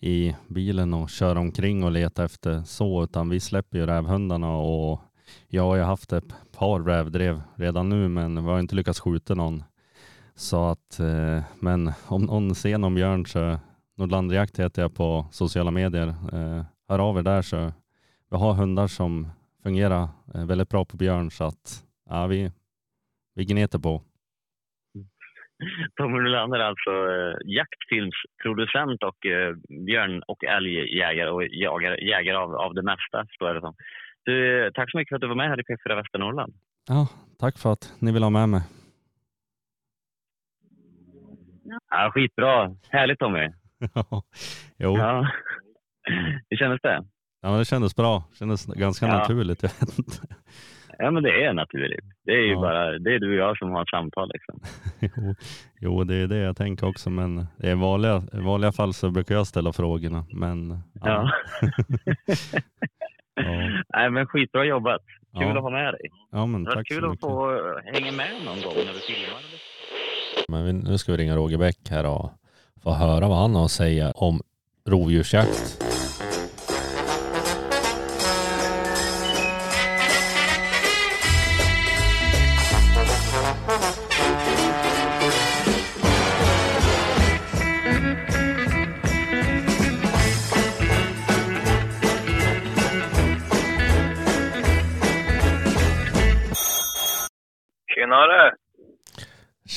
i 0.00 0.34
bilen 0.48 0.94
och 0.94 1.10
köra 1.10 1.40
omkring 1.40 1.84
och 1.84 1.92
leta 1.92 2.24
efter 2.24 2.62
så 2.62 3.04
utan 3.04 3.28
vi 3.28 3.40
släpper 3.40 3.78
ju 3.78 3.86
rävhundarna 3.86 4.56
och 4.56 5.00
jag 5.48 5.62
har 5.62 5.76
ju 5.76 5.82
haft 5.82 6.12
ett 6.12 6.34
par 6.52 6.80
rävdrev 6.80 7.42
redan 7.54 7.88
nu 7.88 8.08
men 8.08 8.44
vi 8.44 8.50
har 8.50 8.60
inte 8.60 8.74
lyckats 8.74 9.00
skjuta 9.00 9.34
någon. 9.34 9.64
Så 10.34 10.64
att, 10.64 11.00
eh, 11.00 11.42
men 11.60 11.92
om 12.06 12.22
någon 12.22 12.54
ser 12.54 12.78
någon 12.78 12.94
björn 12.94 13.26
så 13.26 13.58
Nordlandjakt 13.96 14.58
heter 14.58 14.82
jag 14.82 14.94
på 14.94 15.26
sociala 15.30 15.70
medier. 15.70 16.08
Eh, 16.08 16.64
hör 16.88 16.98
av 16.98 17.18
er 17.18 17.22
där 17.22 17.42
så 17.42 17.72
vi 18.30 18.36
har 18.36 18.54
hundar 18.54 18.86
som 18.86 19.28
fungerar 19.62 20.08
eh, 20.34 20.44
väldigt 20.44 20.68
bra 20.68 20.84
på 20.84 20.96
björn 20.96 21.30
så 21.30 21.44
att 21.44 21.84
ja, 22.08 22.26
vi, 22.26 22.52
vi 23.34 23.44
gneter 23.44 23.78
på. 23.78 24.02
Tommy 25.96 26.18
Nylander 26.20 26.58
är 26.58 26.64
alltså 26.64 26.90
eh, 26.90 27.34
jaktfilmsproducent 27.58 29.02
och 29.02 29.26
eh, 29.26 29.54
björn 29.86 30.22
och 30.26 30.44
älgjägare 30.44 31.30
och 31.30 31.44
jagare, 31.44 31.96
jägare 32.04 32.36
av, 32.36 32.54
av 32.54 32.74
det 32.74 32.82
mesta, 32.82 33.26
står 33.34 33.54
det 33.54 33.60
som. 33.60 33.74
Du, 34.24 34.70
tack 34.74 34.90
så 34.90 34.96
mycket 34.96 35.08
för 35.08 35.16
att 35.16 35.20
du 35.20 35.28
var 35.28 35.34
med 35.34 35.48
här 35.48 35.60
i 35.60 35.62
P4 35.62 35.94
Västernorrland. 35.96 36.54
Ja, 36.88 37.08
tack 37.38 37.58
för 37.58 37.72
att 37.72 37.94
ni 37.98 38.12
vill 38.12 38.22
ha 38.22 38.30
med 38.30 38.48
mig. 38.48 38.60
Ja, 41.90 42.10
skitbra. 42.14 42.76
Härligt 42.88 43.18
Tommy. 43.18 43.48
jo. 44.78 44.96
Ja. 44.98 45.30
Hur 46.50 46.56
kändes 46.56 46.80
det? 46.82 47.04
Ja, 47.42 47.58
det 47.58 47.64
kändes 47.64 47.96
bra. 47.96 48.24
Det 48.30 48.36
kändes 48.36 48.66
ganska 48.66 49.06
Ja. 49.06 49.18
naturligt. 49.18 49.62
Jag 49.62 49.70
vet 49.70 49.98
inte. 49.98 50.12
Ja, 50.98 51.10
men 51.10 51.22
det 51.22 51.44
är 51.44 51.52
naturligt. 51.52 52.04
Det 52.24 52.32
är 52.32 52.40
ju 52.42 52.52
Ja. 52.52 52.60
bara 52.60 52.98
det 52.98 53.14
är 53.14 53.18
du 53.18 53.28
och 53.30 53.48
jag 53.48 53.58
som 53.58 53.70
har 53.70 53.84
samtal. 53.86 54.30
Liksom. 54.34 54.60
jo, 55.24 55.34
jo, 55.80 56.04
det 56.04 56.14
är 56.14 56.26
det 56.26 56.36
jag 56.36 56.56
tänker 56.56 56.88
också. 56.88 57.10
Men 57.10 57.46
i 57.62 57.74
vanliga, 57.74 58.22
i 58.32 58.38
vanliga 58.40 58.72
fall 58.72 58.94
så 58.94 59.10
brukar 59.10 59.34
jag 59.34 59.46
ställa 59.46 59.72
frågorna. 59.72 60.24
Men 60.32 60.70
Ja. 60.94 61.02
Ja. 61.04 61.30
Nej, 63.94 64.10
men 64.10 64.26
skitbra 64.26 64.64
jobbat. 64.64 65.02
Kul 65.38 65.42
Ja. 65.42 65.56
att 65.56 65.62
ha 65.62 65.70
med 65.70 65.94
dig. 65.94 66.00
ja, 66.32 66.46
men 66.46 66.64
Det 66.64 66.70
var 66.70 66.76
tack 66.76 66.86
kul 66.88 67.04
att 67.10 67.20
få 67.20 67.50
hänga 67.84 68.12
med 68.12 68.30
någon 68.44 68.60
gång 68.62 68.74
när 68.86 68.92
du 68.92 69.00
filmar. 69.00 69.40
Men 70.48 70.64
vi, 70.64 70.72
nu 70.72 70.98
ska 70.98 71.12
vi 71.12 71.18
ringa 71.18 71.36
Roger 71.36 71.58
Bäck 71.58 71.78
här 71.90 72.06
och 72.06 72.30
få 72.82 72.90
höra 72.92 73.28
vad 73.28 73.38
han 73.38 73.54
har 73.54 73.64
att 73.64 73.70
säga 73.70 74.10
om 74.10 74.40
rovdjursjakt. 74.88 75.82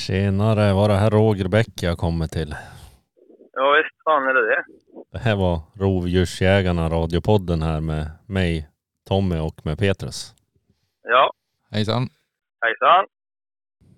Tjenare, 0.05 0.73
var 0.73 0.87
det 0.89 0.93
här 0.95 1.09
Roger 1.09 1.47
Bäck 1.47 1.83
jag 1.83 1.97
kommer 1.97 2.27
till? 2.27 2.55
Ja 3.53 3.71
visst 3.77 4.03
fan 4.03 4.23
är 4.23 4.33
det 4.33 4.45
det. 4.47 4.63
Det 5.11 5.17
här 5.17 5.35
var 5.35 5.59
Rovdjursjägarna 5.79 6.89
radiopodden 6.89 7.61
här 7.61 7.81
med 7.81 8.05
mig, 8.27 8.69
Tommy 9.07 9.39
och 9.39 9.65
med 9.65 9.79
Petrus. 9.79 10.35
Ja, 11.03 11.31
Hejsan. 11.71 12.09
hejsan. 12.61 13.05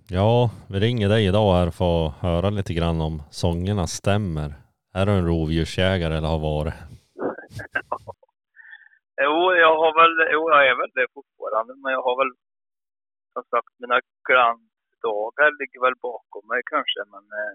Ja, 0.09 0.49
vi 0.69 0.79
ringer 0.79 1.09
dig 1.09 1.25
idag 1.25 1.53
här 1.53 1.71
för 1.71 2.07
att 2.07 2.13
höra 2.13 2.49
lite 2.49 2.73
grann 2.73 3.01
om 3.01 3.23
sångerna 3.31 3.87
stämmer. 3.87 4.53
Är 4.93 5.05
du 5.05 5.11
en 5.11 5.27
rovdjursjägare 5.27 6.17
eller 6.17 6.27
har 6.27 6.39
varit? 6.39 6.73
Jo, 9.21 9.53
jag 9.65 9.75
har 9.83 9.93
väl, 10.01 10.13
jo 10.33 10.41
jag 10.53 10.67
är 10.71 10.75
väl 10.81 10.91
det 10.95 11.07
fortfarande, 11.13 11.73
men 11.83 11.91
jag 11.91 12.01
har 12.01 12.17
väl 12.21 12.31
som 13.33 13.43
sagt 13.53 13.71
mina 13.79 13.99
glansdagar 15.07 15.51
ligger 15.59 15.81
väl 15.81 15.95
bakom 16.01 16.47
mig 16.47 16.61
kanske, 16.65 16.99
men 17.13 17.23
eh, 17.39 17.53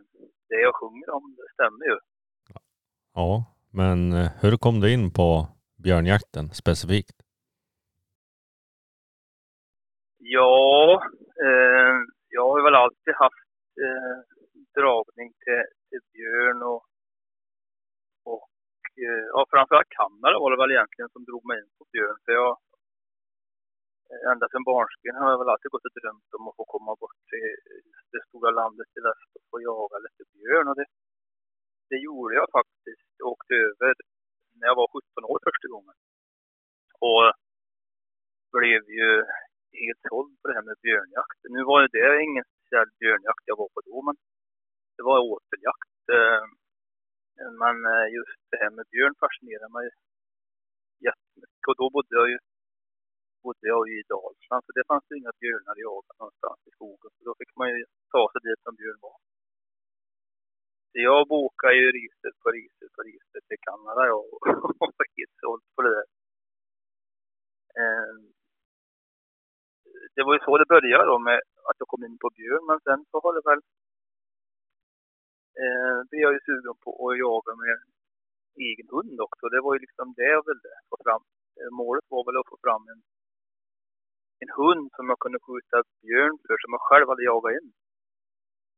det 0.49 0.61
jag 0.61 0.75
sjunger 0.75 1.11
om 1.11 1.37
det 1.37 1.53
stämmer 1.53 1.85
ju. 1.85 1.99
Ja, 3.15 3.45
men 3.71 4.13
eh, 4.13 4.31
hur 4.43 4.57
kom 4.57 4.81
du 4.81 4.93
in 4.93 5.13
på 5.13 5.47
björnjakten 5.85 6.49
specifikt? 6.51 7.17
Ja, 10.19 11.03
eh, 11.45 11.95
jag 12.29 12.49
har 12.49 12.63
väl 12.65 12.75
alltid 12.75 13.15
haft 13.15 13.49
eh, 13.85 14.17
dragning 14.79 15.33
till, 15.45 15.65
till 15.89 16.03
björn 16.13 16.63
och, 16.63 16.83
och 18.25 18.51
eh, 19.05 19.25
ja, 19.33 19.47
framförallt 19.51 19.89
Kanada 19.99 20.39
var 20.39 20.51
det 20.51 20.63
väl 20.63 20.71
egentligen 20.77 21.11
som 21.13 21.25
drog 21.25 21.45
mig 21.47 21.59
in 21.59 21.71
på 21.79 21.85
björn. 21.93 22.19
För 22.25 22.33
jag, 22.33 22.59
ända 24.33 24.45
sedan 24.49 24.69
barnsben 24.71 25.21
har 25.21 25.29
jag 25.31 25.41
väl 25.41 25.53
alltid 25.53 25.71
gått 25.75 25.89
och 25.89 25.97
drömt 26.01 26.35
om 26.37 26.49
att 26.49 26.59
få 26.59 26.65
komma 26.75 26.93
bort 27.03 27.21
till 27.31 27.49
det 28.13 28.23
stora 28.29 28.51
landet 28.61 28.89
i 28.99 29.01
väst 29.07 29.31
och 29.37 29.45
få 29.51 29.57
jaga 29.71 29.97
lite 30.05 30.23
björn. 30.33 30.69
Och 30.71 30.77
det, 30.81 30.87
det 31.91 31.99
gjorde 32.07 32.35
jag 32.41 32.49
faktiskt. 32.59 33.09
Jag 33.19 33.29
åkte 33.35 33.55
över 33.69 33.93
när 34.59 34.67
jag 34.71 34.77
var 34.81 34.89
17 34.89 35.31
år 35.33 35.39
första 35.49 35.69
gången. 35.75 35.97
Och 37.09 37.27
blev 38.57 38.83
ju 38.99 39.11
helt 39.83 40.03
såld 40.09 40.35
på 40.41 40.45
det 40.49 40.57
här 40.57 40.67
med 40.71 40.83
björnjakt. 40.87 41.41
Nu 41.55 41.61
var 41.71 41.79
ju 41.83 41.89
det 41.97 42.23
ingen 42.29 42.45
speciell 42.51 42.91
björnjakt 43.01 43.45
jag 43.51 43.59
var 43.63 43.71
på 43.75 43.81
då, 43.89 43.97
men 44.07 44.17
det 44.97 45.03
var 45.09 45.19
åteljakt. 45.33 46.03
Eh, 46.17 46.45
men 47.63 47.77
eh, 47.93 48.07
just 48.19 48.41
det 48.51 48.59
här 48.63 48.71
med 48.77 48.87
björn 48.93 49.15
fascinerade 49.23 49.73
mig 49.79 49.89
jättemycket. 51.07 51.65
Och 51.69 51.77
då 51.81 51.87
bodde 51.95 52.15
jag 52.21 52.29
ju 52.33 52.39
bodde 53.45 53.67
jag 53.75 53.83
ju 53.89 53.95
i 54.01 54.09
Dalsland, 54.13 54.63
så 54.65 54.71
det 54.79 54.89
fanns 54.91 55.07
ju 55.11 55.15
inga 55.17 55.35
björnar 55.41 55.73
att 55.75 55.85
jaga 55.89 56.13
någonstans 56.21 56.61
i 56.69 56.71
skogen. 56.77 57.11
Så 57.15 57.21
då 57.29 57.33
fick 57.41 57.53
man 57.61 57.69
ju 57.73 57.79
ta 58.15 58.23
sig 58.33 58.41
dit 58.47 58.61
som 58.65 58.75
björn 58.81 59.01
var. 59.07 59.19
Så 60.91 60.97
jag 61.11 61.21
bokade 61.35 61.75
ju 61.83 61.89
riset 61.99 62.35
på 62.43 62.49
riset 62.59 62.91
på 62.97 63.03
riset 63.11 63.43
till 63.49 63.65
Kanada 63.69 64.03
jag 64.13 64.25
och 64.35 64.41
var 64.99 65.07
helt 65.19 65.37
såld 65.43 65.65
på 65.75 65.81
det 65.83 65.95
där. 65.99 66.09
Ehm, 67.81 68.23
det 70.15 70.23
var 70.27 70.33
ju 70.35 70.41
så 70.45 70.59
det 70.59 70.73
började 70.75 71.07
då 71.13 71.19
med 71.19 71.41
att 71.69 71.79
jag 71.81 71.89
kom 71.89 72.05
in 72.05 72.19
på 72.19 72.31
björn, 72.37 72.65
men 72.69 72.79
sen 72.87 73.01
så 73.11 73.17
har 73.23 73.33
det 73.37 73.45
väl 73.51 73.61
eh, 75.63 75.99
blev 76.09 76.21
jag 76.27 76.33
ju 76.37 76.41
sugen 76.47 76.77
på 76.85 76.91
att 77.05 77.19
jaga 77.19 77.53
med 77.65 77.77
egen 78.69 78.89
hund 78.95 79.21
också. 79.27 79.45
Det 79.49 79.61
var 79.61 79.73
ju 79.75 79.81
liksom 79.81 80.07
det 80.17 80.31
jag 80.37 80.45
ville 80.49 80.73
få 80.91 80.97
fram. 81.05 81.23
Målet 81.81 82.07
var 82.09 82.23
väl 82.27 82.41
att 82.41 82.53
få 82.53 82.59
fram 82.67 82.85
en, 82.93 83.01
en 84.43 84.53
hund 84.61 84.87
som 84.97 85.05
jag 85.11 85.19
kunde 85.25 85.39
skjuta 85.47 85.77
björn 86.03 86.37
för, 86.45 86.57
som 86.63 86.71
jag 86.77 86.85
själv 86.89 87.07
hade 87.09 87.29
jagat 87.31 87.57
in. 87.59 87.69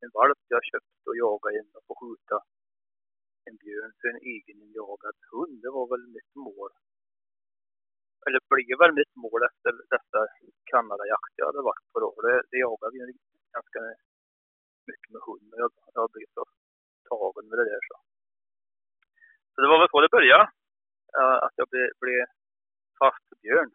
En 0.04 0.12
valp 0.18 0.40
jag 0.54 0.62
köpt 0.71 1.00
och 1.09 1.16
jagat 1.23 1.56
in 1.59 1.68
och 1.76 1.85
få 1.88 1.94
skjuta 2.00 2.37
en 3.49 3.56
björn 3.62 3.92
för 3.99 4.09
en 4.12 4.21
egenjagad 4.35 5.16
hund. 5.30 5.56
Det 5.64 5.73
var 5.78 5.87
väl 5.92 6.04
mitt 6.16 6.33
mål. 6.47 6.71
Eller 8.26 8.40
blev 8.50 8.76
väl 8.83 8.94
mitt 9.00 9.14
mål 9.25 9.40
efter 9.50 9.71
dessa 9.94 10.21
Kanadajakt 10.71 11.35
jag 11.40 11.47
hade 11.50 11.68
varit 11.71 11.87
på 11.92 11.99
då. 12.04 12.11
Det, 12.26 12.42
det 12.50 12.59
jagade 12.66 12.92
vi 12.92 13.14
ganska 13.56 13.80
mycket 14.90 15.11
med 15.14 15.23
hund 15.28 15.49
och 15.54 15.61
jag, 15.62 15.71
jag 15.94 16.11
blev 16.14 16.28
så 16.35 16.44
tagen 17.11 17.49
med 17.49 17.59
det 17.59 17.68
där 17.71 17.83
så. 17.88 17.97
Så 19.52 19.56
det 19.62 19.68
var 19.73 19.78
väl 19.80 19.92
så 19.92 20.00
det 20.00 20.16
började. 20.16 20.47
Att 21.47 21.56
jag 21.61 21.68
blev, 21.73 21.88
blev 22.00 22.25
fast 22.99 23.28
björn. 23.42 23.71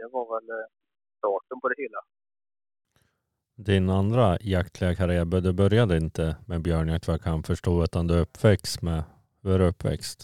Det 0.00 0.08
var 0.16 0.26
väl 0.34 0.48
eh, 0.58 0.66
starten 1.18 1.60
på 1.60 1.68
det 1.68 1.78
hela. 1.84 2.00
Din 3.68 3.86
andra 4.00 4.26
jaktliga 4.54 4.92
karriär, 5.00 5.24
du 5.46 5.52
började 5.62 5.96
inte 6.04 6.24
med 6.50 6.60
björnjakt 6.66 7.06
vad 7.06 7.14
jag 7.16 7.24
kan 7.30 7.42
förstå, 7.50 7.72
utan 7.86 8.06
du 8.06 8.14
är 8.18 8.24
uppväxt 8.28 8.82
med, 8.88 9.00
hur 9.42 9.52
är 9.54 9.58
du 9.58 9.66
uppväxt? 9.74 10.18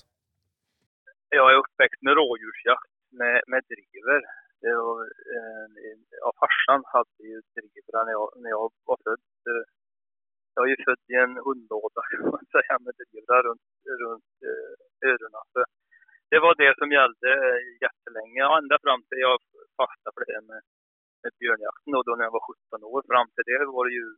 Jag 1.28 1.46
är 1.52 1.56
uppväxt 1.62 2.00
med 2.06 2.14
rådjursjakt 2.20 2.92
med, 3.20 3.36
med 3.50 3.62
driver. 3.72 4.20
Det 4.62 4.74
var, 4.86 5.00
eh, 5.36 5.66
ja, 6.22 6.28
farsan 6.40 6.82
hade 6.94 7.22
ju 7.30 7.38
driver 7.54 8.04
när 8.06 8.12
jag, 8.18 8.28
när 8.42 8.50
jag 8.56 8.72
var 8.88 8.98
född. 9.04 9.24
Jag 10.54 10.64
är 10.64 10.70
ju 10.74 10.84
född 10.88 11.04
i 11.14 11.16
en 11.24 11.36
hundlåda 11.46 12.00
kan 12.10 12.30
man 12.34 12.44
säga 12.56 12.74
med 12.84 12.94
drivrar 13.00 13.42
runt, 13.48 13.66
runt 14.04 14.30
eh, 14.48 15.08
öronen. 15.10 15.44
Så 15.52 15.58
det 16.30 16.38
var 16.44 16.54
det 16.62 16.72
som 16.80 16.88
gällde 16.98 17.30
eh, 17.46 17.60
jättelänge. 17.84 18.38
Ja, 18.44 18.58
ända 18.62 18.76
fram 18.84 19.02
till 19.08 19.20
jag 19.28 19.38
fastnade 19.78 20.14
för 20.14 20.22
det 20.24 20.34
här 20.36 20.46
med, 20.52 20.62
med 21.22 21.32
björnjakten 21.40 21.90
då, 21.94 22.00
då 22.06 22.12
när 22.14 22.26
jag 22.28 22.36
var 22.38 22.44
17 22.70 22.84
år. 22.92 23.02
Fram 23.12 23.28
till 23.34 23.46
det 23.50 23.64
var 23.76 23.84
det 23.88 23.94
ju 24.00 24.08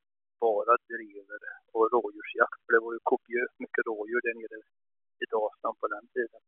bara 0.47 0.75
drever 0.91 1.41
och 1.75 1.85
rådjursjakt. 1.95 2.61
För 2.65 2.73
det 2.75 2.83
var 2.85 2.93
ju 2.97 3.00
kopiöst 3.12 3.57
mycket 3.65 3.87
rådjur 3.88 4.21
där 4.27 4.37
nere 4.41 4.59
i 5.23 5.25
Dalsland 5.33 5.77
på 5.81 5.87
den 5.95 6.07
tiden. 6.15 6.43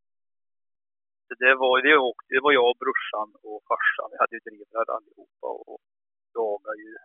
Så 1.26 1.32
det 1.44 1.54
var, 1.62 1.74
det, 1.86 1.96
åkte, 2.08 2.26
det 2.34 2.40
var 2.46 2.52
jag 2.60 2.70
brorsan 2.82 3.30
och 3.46 3.60
farsan. 3.70 4.08
Vi 4.12 4.16
hade 4.22 4.34
ju 4.36 4.42
drivrar 4.46 4.86
allihopa 4.96 5.48
och, 5.68 5.80
jagade 6.34 6.82
ju 6.82 6.96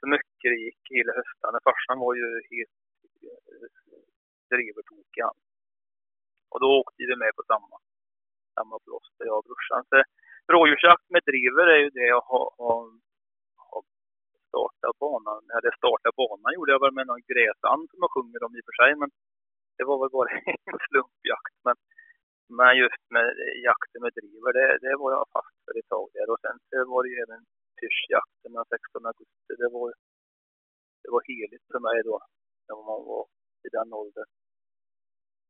så 0.00 0.06
mycket 0.14 0.48
det 0.52 0.60
gick 0.66 0.82
hela 0.96 1.12
höstarna. 1.20 1.58
Farsan 1.68 1.98
var 2.04 2.14
ju 2.20 2.28
helt 2.52 2.78
eh, 3.26 3.40
drevertokig. 3.42 4.04
drivertokig 4.50 5.22
han. 5.26 5.38
Och 6.56 6.62
då 6.64 6.70
åkte 6.80 7.00
vi 7.10 7.16
med 7.24 7.32
på 7.38 7.42
samma, 7.52 7.76
samma 8.56 8.76
plåster, 8.84 9.24
jag 9.30 9.38
och 9.38 9.46
brorsan. 9.46 9.82
Så 9.90 9.96
rådjursjakt 10.52 11.06
med 11.14 11.22
driver 11.30 11.66
är 11.74 11.80
ju 11.84 11.90
det 11.98 12.08
jag 12.14 12.22
har, 12.30 12.46
har, 12.64 12.82
har 13.70 13.82
startat 14.48 14.96
banan. 15.04 15.42
Eller 15.56 15.72
startat 15.80 16.16
banan 16.22 16.54
gjorde 16.56 16.72
jag 16.74 16.82
väl 16.84 16.98
med 16.98 17.06
någon 17.06 17.28
gräsand 17.30 17.82
som 17.90 17.98
jag 18.02 18.12
sjunger 18.14 18.40
om 18.46 18.56
i 18.56 18.60
och 18.62 18.68
för 18.68 18.76
sig. 18.80 18.90
Men 19.00 19.10
det 19.76 19.84
var 19.88 19.96
väl 20.02 20.14
bara 20.18 20.30
en 20.70 20.80
slumpjakt. 20.86 21.56
Men, 21.66 21.76
men 22.58 22.72
just 22.82 23.04
med 23.14 23.26
jakten 23.68 24.00
med 24.04 24.12
driver, 24.18 24.50
det, 24.58 24.66
det 24.84 24.94
var 25.02 25.10
jag 25.16 25.24
fast 25.36 25.56
för 25.64 25.74
ett 25.78 25.90
tag 25.94 26.08
där. 26.16 26.28
Och 26.32 26.40
sen 26.44 26.56
så 26.68 26.76
var 26.92 27.00
det 27.02 27.10
ju 27.12 27.18
även 27.26 27.42
pyrschjakten 27.78 28.52
den 28.56 28.66
16 28.74 29.10
augusti. 29.10 29.52
Det 29.62 29.70
var, 29.76 29.88
det 31.02 31.10
var 31.14 31.22
heligt 31.32 31.66
för 31.72 31.80
mig 31.88 31.98
då, 32.08 32.16
när 32.66 32.76
man 32.90 33.00
var 33.10 33.24
i 33.66 33.68
den 33.78 33.90
åldern. 34.02 34.30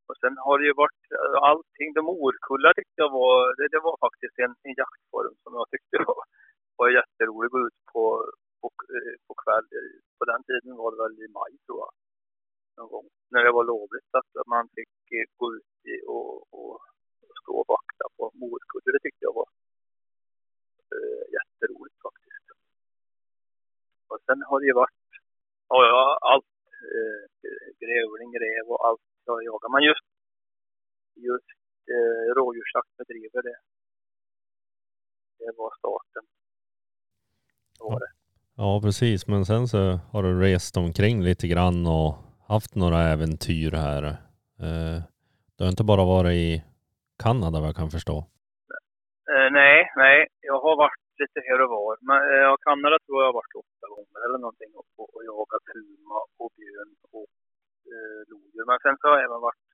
Och 0.08 0.16
sen 0.20 0.34
har 0.46 0.58
det 0.58 0.66
ju 0.70 0.74
varit 0.84 1.04
eh, 1.16 1.36
allting, 1.50 1.88
de 1.92 2.02
Morkulla 2.04 2.70
tyckte 2.74 2.98
jag 3.04 3.10
var, 3.20 3.36
det, 3.56 3.68
det 3.74 3.80
var 3.88 3.96
faktiskt 4.06 4.36
en, 4.44 4.54
en 4.66 4.74
jaktform 4.82 5.34
som 5.42 5.52
jag 5.58 5.66
tyckte 5.70 5.96
var, 6.08 6.22
var 6.78 6.88
jätterolig. 6.98 7.50
Gå 7.50 7.60
ut 7.66 7.78
på, 7.92 8.04
på, 8.60 8.66
eh, 8.96 9.14
på 9.26 9.32
kväll, 9.42 9.66
på 10.18 10.24
den 10.30 10.42
tiden 10.48 10.76
var 10.82 10.90
det 10.92 11.00
väl 11.02 11.14
i 11.26 11.28
maj 11.38 11.52
tror 11.66 11.78
jag. 11.84 11.92
Någon 12.76 12.90
gång. 12.94 13.06
När 13.32 13.42
det 13.44 13.52
var 13.58 13.64
lovligt 13.64 14.10
att 14.20 14.32
man 14.54 14.64
fick 14.76 14.96
eh, 15.18 15.26
gå 15.40 15.46
ut 15.56 15.72
och, 16.14 16.54
och 16.58 16.80
stå 17.42 17.52
och 17.60 17.68
vakta 17.74 18.04
på 18.16 18.24
morkullor. 18.40 18.92
Det 18.92 19.02
tyckte 19.02 19.26
jag 19.28 19.34
var 19.40 19.48
eh, 20.94 21.24
jätteroligt 21.36 21.98
faktiskt. 22.06 22.46
Och 24.08 24.20
sen 24.26 24.42
har 24.48 24.60
det 24.60 24.66
ju 24.66 24.76
varit, 24.82 25.08
ja, 25.68 26.18
allt, 26.32 26.54
eh, 26.94 27.22
grävling, 27.82 28.30
räv 28.44 28.66
och 28.72 28.86
allt 28.88 29.06
jag 29.26 29.44
jagar. 29.44 29.68
Men 29.74 29.82
just, 29.90 30.06
just 31.28 31.50
eh, 31.94 32.24
rådjursjakt 32.36 32.92
bedriver 32.98 33.42
det. 33.48 33.58
Det 35.38 35.52
var 35.56 35.70
starten. 35.78 36.24
Det 37.78 37.84
var 37.84 38.00
det. 38.00 38.12
Ja, 38.56 38.80
precis. 38.84 39.26
Men 39.26 39.44
sen 39.44 39.68
så 39.68 39.78
har 40.12 40.22
du 40.22 40.40
rest 40.40 40.76
omkring 40.76 41.22
lite 41.22 41.46
grann 41.48 41.86
och 41.86 42.14
haft 42.48 42.74
några 42.74 42.98
äventyr 43.12 43.72
här. 43.72 44.02
Eh, 44.64 44.98
du 45.56 45.64
har 45.64 45.70
inte 45.70 45.84
bara 45.92 46.04
varit 46.04 46.36
i 46.46 46.64
Kanada 47.24 47.60
vad 47.60 47.68
jag 47.68 47.76
kan 47.76 47.90
förstå. 47.90 48.18
Eh, 49.32 49.48
nej, 49.60 49.76
nej. 49.96 50.16
Jag 50.40 50.60
har 50.66 50.76
varit 50.84 51.04
lite 51.22 51.40
här 51.48 51.58
och 51.62 51.70
var. 51.70 51.92
Men 52.08 52.20
eh, 52.32 52.54
Kanada 52.66 52.98
tror 53.04 53.16
jag 53.20 53.28
har 53.30 53.38
varit 53.40 53.54
åtta 53.64 53.86
gånger 53.94 54.20
eller 54.24 54.38
någonting 54.44 54.72
och, 54.80 54.90
och 55.14 55.22
jagat 55.30 55.64
puma 55.72 56.18
och 56.42 56.50
björn 56.56 56.92
och 57.16 57.30
eh, 57.94 58.20
lodjur. 58.30 58.64
Men 58.68 58.78
sen 58.82 58.96
så 58.98 59.04
har 59.08 59.16
jag 59.16 59.26
även 59.28 59.46
varit 59.48 59.66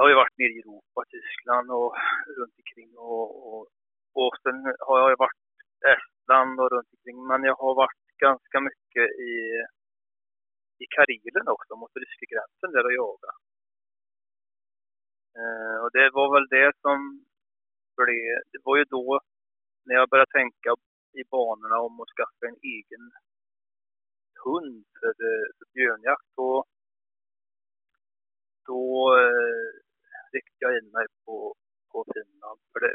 jag 0.00 0.04
har 0.04 0.10
ju 0.14 0.22
varit 0.24 0.38
nere 0.38 0.54
i 0.56 0.62
Europa, 0.64 1.00
Tyskland 1.14 1.70
och 1.70 1.90
runt 2.38 2.56
omkring 2.60 2.90
och, 2.98 3.26
och, 3.48 3.62
och 4.20 4.34
sen 4.42 4.56
har 4.88 4.96
jag 5.00 5.18
varit 5.26 5.44
Estland 5.92 6.60
och 6.60 6.70
runt 6.74 6.92
omkring. 6.94 7.18
Men 7.30 7.40
jag 7.44 7.56
har 7.64 7.74
varit 7.74 8.04
ganska 8.26 8.60
mycket 8.68 9.06
i, 9.30 9.32
i 10.82 10.84
Karelen 10.94 11.48
också, 11.54 11.72
mot 11.76 11.96
ryska 12.02 12.26
gränsen 12.32 12.70
där 12.74 12.84
och 12.88 12.96
jagat. 13.00 13.38
Eh, 15.40 15.76
och 15.82 15.90
det 15.96 16.10
var 16.18 16.28
väl 16.34 16.46
det 16.56 16.72
som 16.84 16.98
blev, 17.96 18.32
det 18.52 18.60
var 18.64 18.76
ju 18.76 18.84
då 18.84 19.20
när 19.84 19.94
jag 19.94 20.08
började 20.08 20.38
tänka 20.38 20.70
i 21.20 21.22
banorna 21.30 21.78
om 21.86 22.00
att 22.00 22.14
skaffa 22.16 22.42
en 22.50 22.58
egen 22.74 23.04
hund 24.44 24.84
för, 25.00 25.12
för 25.56 25.66
björnjakt. 25.74 26.28
Då, 26.36 26.64
då 28.70 28.82
eh, 29.22 29.68
riktade 30.34 30.64
jag 30.64 30.72
in 30.78 30.90
mig 30.96 31.06
på, 31.24 31.36
på 31.92 31.98
Finland. 32.14 32.60
För 32.72 32.80
det, 32.84 32.94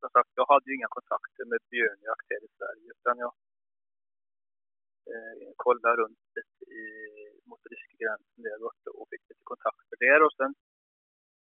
som 0.00 0.10
sagt, 0.16 0.30
jag 0.40 0.46
hade 0.52 0.66
ju 0.70 0.74
inga 0.76 0.96
kontakter 0.98 1.44
med 1.52 1.60
björnjakt 1.70 2.26
här 2.32 2.42
i 2.48 2.50
Sverige. 2.58 2.86
Utan 2.96 3.14
jag 3.24 3.32
eh, 5.12 5.48
kollade 5.64 5.96
runt 6.02 6.22
lite 6.36 6.64
i, 6.80 6.84
mot 7.48 7.62
ryska 7.70 7.94
gränsen 8.02 8.42
där 8.46 8.64
borta 8.66 8.88
och 8.98 9.08
fick 9.10 9.24
lite 9.30 9.44
kontakter 9.52 9.96
där. 10.06 10.20
Och 10.26 10.34
sen 10.40 10.52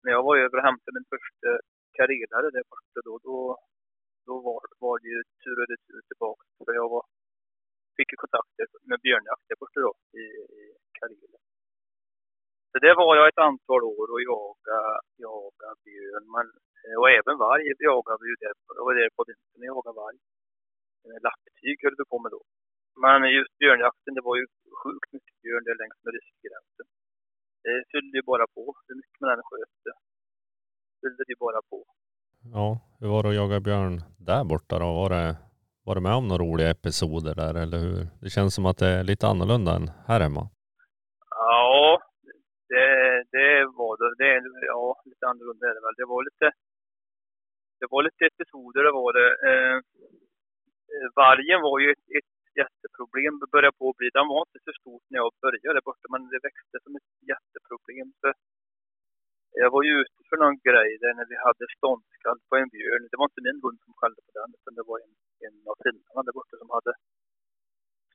när 0.03 0.11
jag 0.15 0.23
var 0.27 0.35
över 0.37 0.57
och 0.57 0.67
hämtade 0.69 0.97
min 0.97 1.11
första 1.15 1.49
karelare 1.97 2.47
där 2.55 2.65
borta 2.73 2.99
då, 3.07 3.13
då, 3.27 3.37
då 4.27 4.33
var, 4.47 4.61
var 4.83 4.95
det 5.01 5.09
ju 5.15 5.21
tur 5.43 5.57
och 5.61 5.69
retur 5.73 6.01
tillbaka. 6.09 6.45
För 6.65 6.73
jag 6.81 6.89
var, 6.95 7.03
fick 7.97 8.09
ju 8.13 8.17
kontakter 8.23 8.65
med 8.89 8.99
björnjakt 9.05 9.45
där 9.49 9.57
borta 9.61 9.79
då 9.87 9.93
i, 10.21 10.23
i 10.59 10.61
Karelen. 10.97 11.43
Så 12.71 12.75
det 12.85 12.93
var 13.01 13.11
jag 13.19 13.27
ett 13.27 13.45
antal 13.49 13.81
år 13.97 14.07
och 14.13 14.21
jagade, 14.31 15.01
jaga 15.27 15.69
björn. 15.85 16.25
Men, 16.35 16.45
eh, 16.83 16.95
och 17.01 17.09
även 17.17 17.35
varg 17.45 17.63
jagade 17.89 18.19
vi 18.21 18.27
ju 18.31 18.37
där. 18.43 18.55
Jag 18.77 18.85
var 18.87 18.95
där 18.99 19.11
på 19.17 19.23
vintern 19.29 19.61
och 19.63 19.69
jagade 19.73 19.97
varg. 20.01 20.17
Eh, 21.05 21.17
lapptyg 21.25 21.77
höll 21.83 21.99
vi 21.99 22.05
på 22.11 22.17
med 22.23 22.31
då. 22.35 22.41
Men 23.03 23.19
just 23.37 23.53
björnjakten, 23.61 24.13
det 24.17 24.27
var 24.29 24.35
ju 24.41 24.45
sjukt 24.81 25.09
mycket 25.15 25.35
björn 25.43 25.63
där 25.67 25.77
längs 25.81 25.99
med 26.03 26.13
ryska 26.15 26.39
gränsen. 26.47 26.87
Det 27.63 27.75
fyllde 27.91 28.15
ju 28.19 28.23
bara 28.31 28.45
på. 28.55 28.63
Hur 28.87 28.95
mycket 29.01 29.19
man 29.21 29.31
än 29.33 29.49
sköt 29.49 29.75
det 29.87 29.95
fyllde 31.05 31.23
det 31.27 31.31
ju 31.35 31.39
bara 31.39 31.61
på. 31.71 31.79
Ja, 32.53 32.67
hur 32.99 33.07
var 33.07 33.23
det 33.23 33.29
att 33.29 33.35
jaga 33.35 33.59
björn 33.59 33.95
där 34.17 34.43
borta 34.43 34.79
då? 34.79 34.85
Var 34.85 35.09
det, 35.09 35.37
varit 35.85 36.03
med 36.07 36.15
om 36.19 36.27
några 36.27 36.43
roliga 36.43 36.69
episoder 36.69 37.33
där 37.41 37.53
eller 37.63 37.79
hur? 37.85 37.99
Det 38.23 38.29
känns 38.35 38.55
som 38.55 38.65
att 38.65 38.77
det 38.77 38.87
är 38.87 39.03
lite 39.11 39.27
annorlunda 39.27 39.71
än 39.77 39.85
här 40.09 40.19
hemma. 40.25 40.43
Ja, 41.29 42.01
det, 42.69 42.87
det 43.35 43.51
var 43.79 43.93
det. 44.01 44.09
det. 44.23 44.65
Ja, 44.73 45.01
lite 45.05 45.25
annorlunda 45.31 45.63
är 45.69 45.73
det 45.77 45.83
väl. 45.85 45.95
Det 46.01 46.09
var 46.13 46.21
lite, 46.29 46.47
det 47.79 47.87
var 47.93 48.01
lite 48.07 48.23
episoder, 48.31 48.81
det 48.87 48.95
var 49.01 49.11
det. 49.19 49.29
Eh, 49.49 49.77
vargen 51.21 51.61
var 51.67 51.77
ju 51.83 51.87
ett, 51.91 52.05
ett 52.19 52.33
jätteproblem 52.61 53.33
började 53.51 53.77
på 53.79 53.85
att 53.89 53.97
bli. 53.99 54.07
Den 54.17 54.27
var 54.31 54.39
inte 54.47 54.59
så 54.67 54.71
stor 54.81 54.99
när 55.09 55.17
jag 55.23 55.31
började 55.43 55.77
där 55.77 55.87
borta, 55.89 56.05
men 56.13 56.21
det 56.31 56.39
växte 56.47 56.75
som 56.83 56.93
ett 56.99 57.11
jätteproblem. 57.31 58.07
Så 58.21 58.27
jag 59.61 59.69
var 59.75 59.83
ju 59.89 59.93
ute 60.01 60.19
för 60.29 60.37
någon 60.43 60.59
grej 60.67 60.89
där 61.01 61.13
när 61.17 61.27
vi 61.31 61.37
hade 61.47 61.65
ståndskall 61.77 62.39
på 62.49 62.53
en 62.61 62.69
björn. 62.75 63.07
Det 63.11 63.17
var 63.19 63.27
inte 63.29 63.45
min 63.47 63.61
hund 63.63 63.79
som 63.83 63.93
skällde 63.99 64.21
på 64.27 64.31
den, 64.39 64.49
utan 64.57 64.73
det 64.77 64.85
var 64.89 64.97
en, 65.05 65.13
en 65.47 65.57
av 65.71 65.77
finnarna 65.85 66.21
där 66.25 66.37
borta 66.39 66.55
som 66.61 66.71
hade 66.77 66.93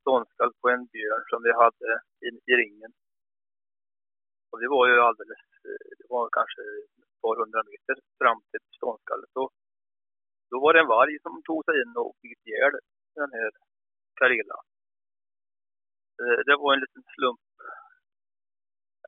ståndskall 0.00 0.52
på 0.60 0.66
en 0.74 0.84
björn 0.94 1.24
som 1.30 1.40
vi 1.46 1.52
hade 1.62 1.88
i, 2.26 2.28
i 2.50 2.54
ringen. 2.62 2.92
Och 4.50 4.58
det 4.62 4.68
var 4.76 4.84
ju 4.90 4.96
alldeles, 5.08 5.44
eh, 5.68 5.88
det 5.98 6.06
var 6.14 6.24
kanske 6.38 6.62
ett 7.02 7.20
par 7.22 7.36
hundra 7.40 7.62
meter 7.70 7.96
fram 8.20 8.40
till 8.50 8.64
ståndskallet. 8.78 9.32
Och 9.42 9.50
då 10.50 10.56
var 10.64 10.72
det 10.72 10.80
en 10.80 10.94
varg 10.96 11.14
som 11.24 11.42
tog 11.48 11.60
sig 11.64 11.76
in 11.82 11.92
och 12.02 12.14
bet 12.22 12.46
ihjäl 12.46 12.74
den 13.20 13.30
här 13.38 13.50
Karela. 14.18 14.58
Eh, 16.20 16.40
det 16.46 16.56
var 16.62 16.70
en 16.74 16.84
liten 16.84 17.04
slump, 17.14 17.42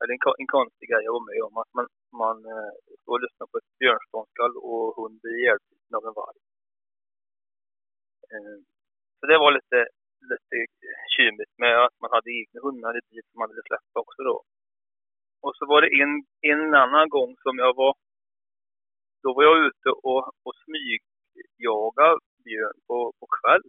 eller 0.03 0.13
en, 0.17 0.33
en 0.41 0.53
konstig 0.57 0.89
grej 0.89 1.03
jag 1.05 1.17
var 1.17 1.27
med 1.31 1.41
om, 1.47 1.55
att 1.61 1.73
man, 1.77 1.87
man 2.23 2.37
eh, 2.53 2.71
står 3.01 3.13
och 3.15 3.23
lyssnar 3.25 3.47
på 3.51 3.57
ett 3.57 3.71
björnståndskall 3.79 4.53
och 4.69 4.85
hund 4.97 5.15
blir 5.21 5.37
ihjälskjuten 5.39 5.95
av 5.97 6.03
en 6.09 6.17
varg. 6.21 6.39
Eh, 8.31 8.57
så 9.17 9.23
det 9.29 9.37
var 9.43 9.51
lite, 9.57 9.79
lite 10.31 10.55
kymigt 11.15 11.55
med 11.63 11.75
att 11.85 11.97
man 12.01 12.11
hade 12.15 12.29
egna 12.39 12.59
hundar 12.65 12.93
i 12.99 13.01
bil 13.09 13.25
som 13.29 13.39
man 13.39 13.49
ville 13.49 13.67
släppa 13.69 13.97
också 14.03 14.21
då. 14.31 14.37
Och 15.45 15.55
så 15.57 15.63
var 15.71 15.79
det 15.81 15.91
en, 16.01 16.13
en 16.51 16.65
annan 16.83 17.07
gång 17.15 17.31
som 17.43 17.55
jag 17.63 17.73
var, 17.81 17.93
då 19.23 19.29
var 19.35 19.43
jag 19.43 19.57
ute 19.67 19.89
och, 20.09 20.23
och 20.45 20.55
smygjagade 20.63 22.19
björn 22.45 22.77
på, 22.87 22.97
på 23.19 23.25
kväll 23.37 23.67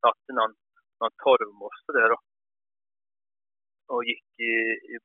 satt 0.00 0.22
i 0.30 0.32
någon, 0.38 0.54
någon 1.00 1.14
torvmosse 1.24 1.90
där 1.98 2.10
och, 2.14 2.22
och 3.92 4.02
gick 4.10 4.28
i, 4.50 4.52
i 4.92 4.96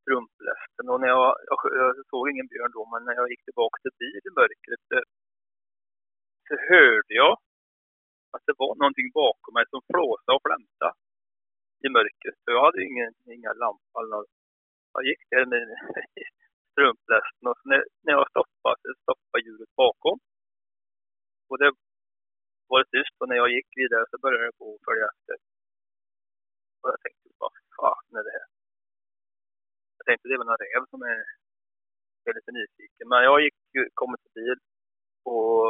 strumplästen. 0.00 0.84
Och 0.90 1.00
när 1.00 1.10
jag, 1.16 1.28
jag, 1.50 1.58
jag, 1.80 1.90
såg 2.10 2.24
ingen 2.30 2.50
björn 2.52 2.72
då, 2.76 2.82
men 2.92 3.02
när 3.04 3.16
jag 3.20 3.30
gick 3.30 3.44
tillbaka 3.44 3.76
till 3.80 3.98
bil 4.00 4.22
i 4.28 4.32
mörkret 4.40 4.82
så, 4.90 4.98
så 6.46 6.54
hörde 6.70 7.14
jag 7.22 7.34
att 8.34 8.44
det 8.48 8.56
var 8.62 8.72
någonting 8.82 9.10
bakom 9.22 9.52
mig 9.54 9.66
som 9.72 9.80
flåsade 9.90 10.36
och 10.36 10.44
flämtade 10.46 10.96
i 11.86 11.88
mörkret. 11.96 12.36
Så 12.42 12.48
jag 12.54 12.62
hade 12.66 12.80
ingen, 12.90 13.12
inga 13.36 13.52
lampor 13.62 13.98
eller 14.00 14.16
något. 14.16 14.32
Jag 14.94 15.04
gick 15.08 15.22
där 15.32 15.46
med 15.52 15.64
strumplästen 16.72 17.44
och 17.50 17.58
när, 17.70 17.82
när 18.04 18.12
jag 18.18 18.26
stoppade 18.32 18.80
så 18.82 18.92
stoppade 19.06 19.44
hjulet 19.44 19.72
bakom. 19.84 20.16
Och 21.48 21.58
det 21.60 21.70
var 22.68 22.78
det 22.78 22.90
tyst 22.94 23.16
och 23.20 23.28
när 23.28 23.38
jag 23.42 23.50
gick 23.56 23.70
vidare 23.80 24.04
så 24.10 24.16
började 24.22 24.44
det 24.46 24.58
gå 24.60 24.68
och 24.74 24.84
följa 24.86 25.06
efter. 25.12 25.36
Och 26.80 26.88
jag 26.92 27.00
tänkte, 27.04 27.25
vad 27.40 27.52
fan 27.76 28.08
är 28.18 28.24
det 28.28 28.36
här? 28.38 28.48
Jag 29.98 30.04
tänkte 30.06 30.28
det 30.28 30.38
väl 30.38 30.48
någon 30.48 30.64
räv 30.66 30.82
som 30.92 31.00
är, 31.12 31.20
är 32.28 32.34
lite 32.38 32.52
nyfiken. 32.58 33.06
Men 33.12 33.20
jag 33.28 33.36
gick, 33.44 33.58
kom 34.00 34.10
till 34.22 34.34
bil 34.38 34.58
och, 35.34 35.64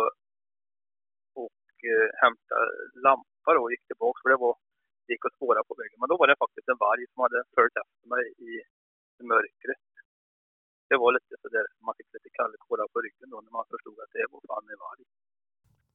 och 1.42 1.68
eh, 1.92 2.09
hämtade 2.22 2.66
lampa 3.07 3.50
då 3.55 3.61
och 3.64 3.72
gick 3.72 3.87
tillbaka 3.87 4.18
för 4.22 4.31
det 4.31 4.40
var, 4.46 4.55
gick 5.11 5.24
att 5.26 5.37
spåra 5.38 5.61
på 5.68 5.74
vägen. 5.81 5.98
Men 6.00 6.11
då 6.11 6.16
var 6.20 6.26
det 6.29 6.42
faktiskt 6.44 6.68
en 6.72 6.83
varg 6.87 7.05
som 7.12 7.20
hade 7.24 7.38
följt 7.57 7.76
efter 7.83 8.07
mig 8.14 8.24
i, 8.48 8.52
i 9.20 9.22
mörkret. 9.33 9.83
Det 10.88 10.96
var 11.02 11.11
lite 11.16 11.35
sådär, 11.42 11.66
man 11.87 11.94
fick 11.98 12.11
lite 12.16 12.31
kallkårar 12.38 12.88
på 12.92 12.98
ryggen 13.05 13.31
då 13.33 13.38
när 13.44 13.52
man 13.59 13.66
förstod 13.72 13.98
att 14.02 14.12
det 14.16 14.26
var 14.33 14.40
fan 14.48 14.68
en 14.72 14.83
varg. 14.87 15.05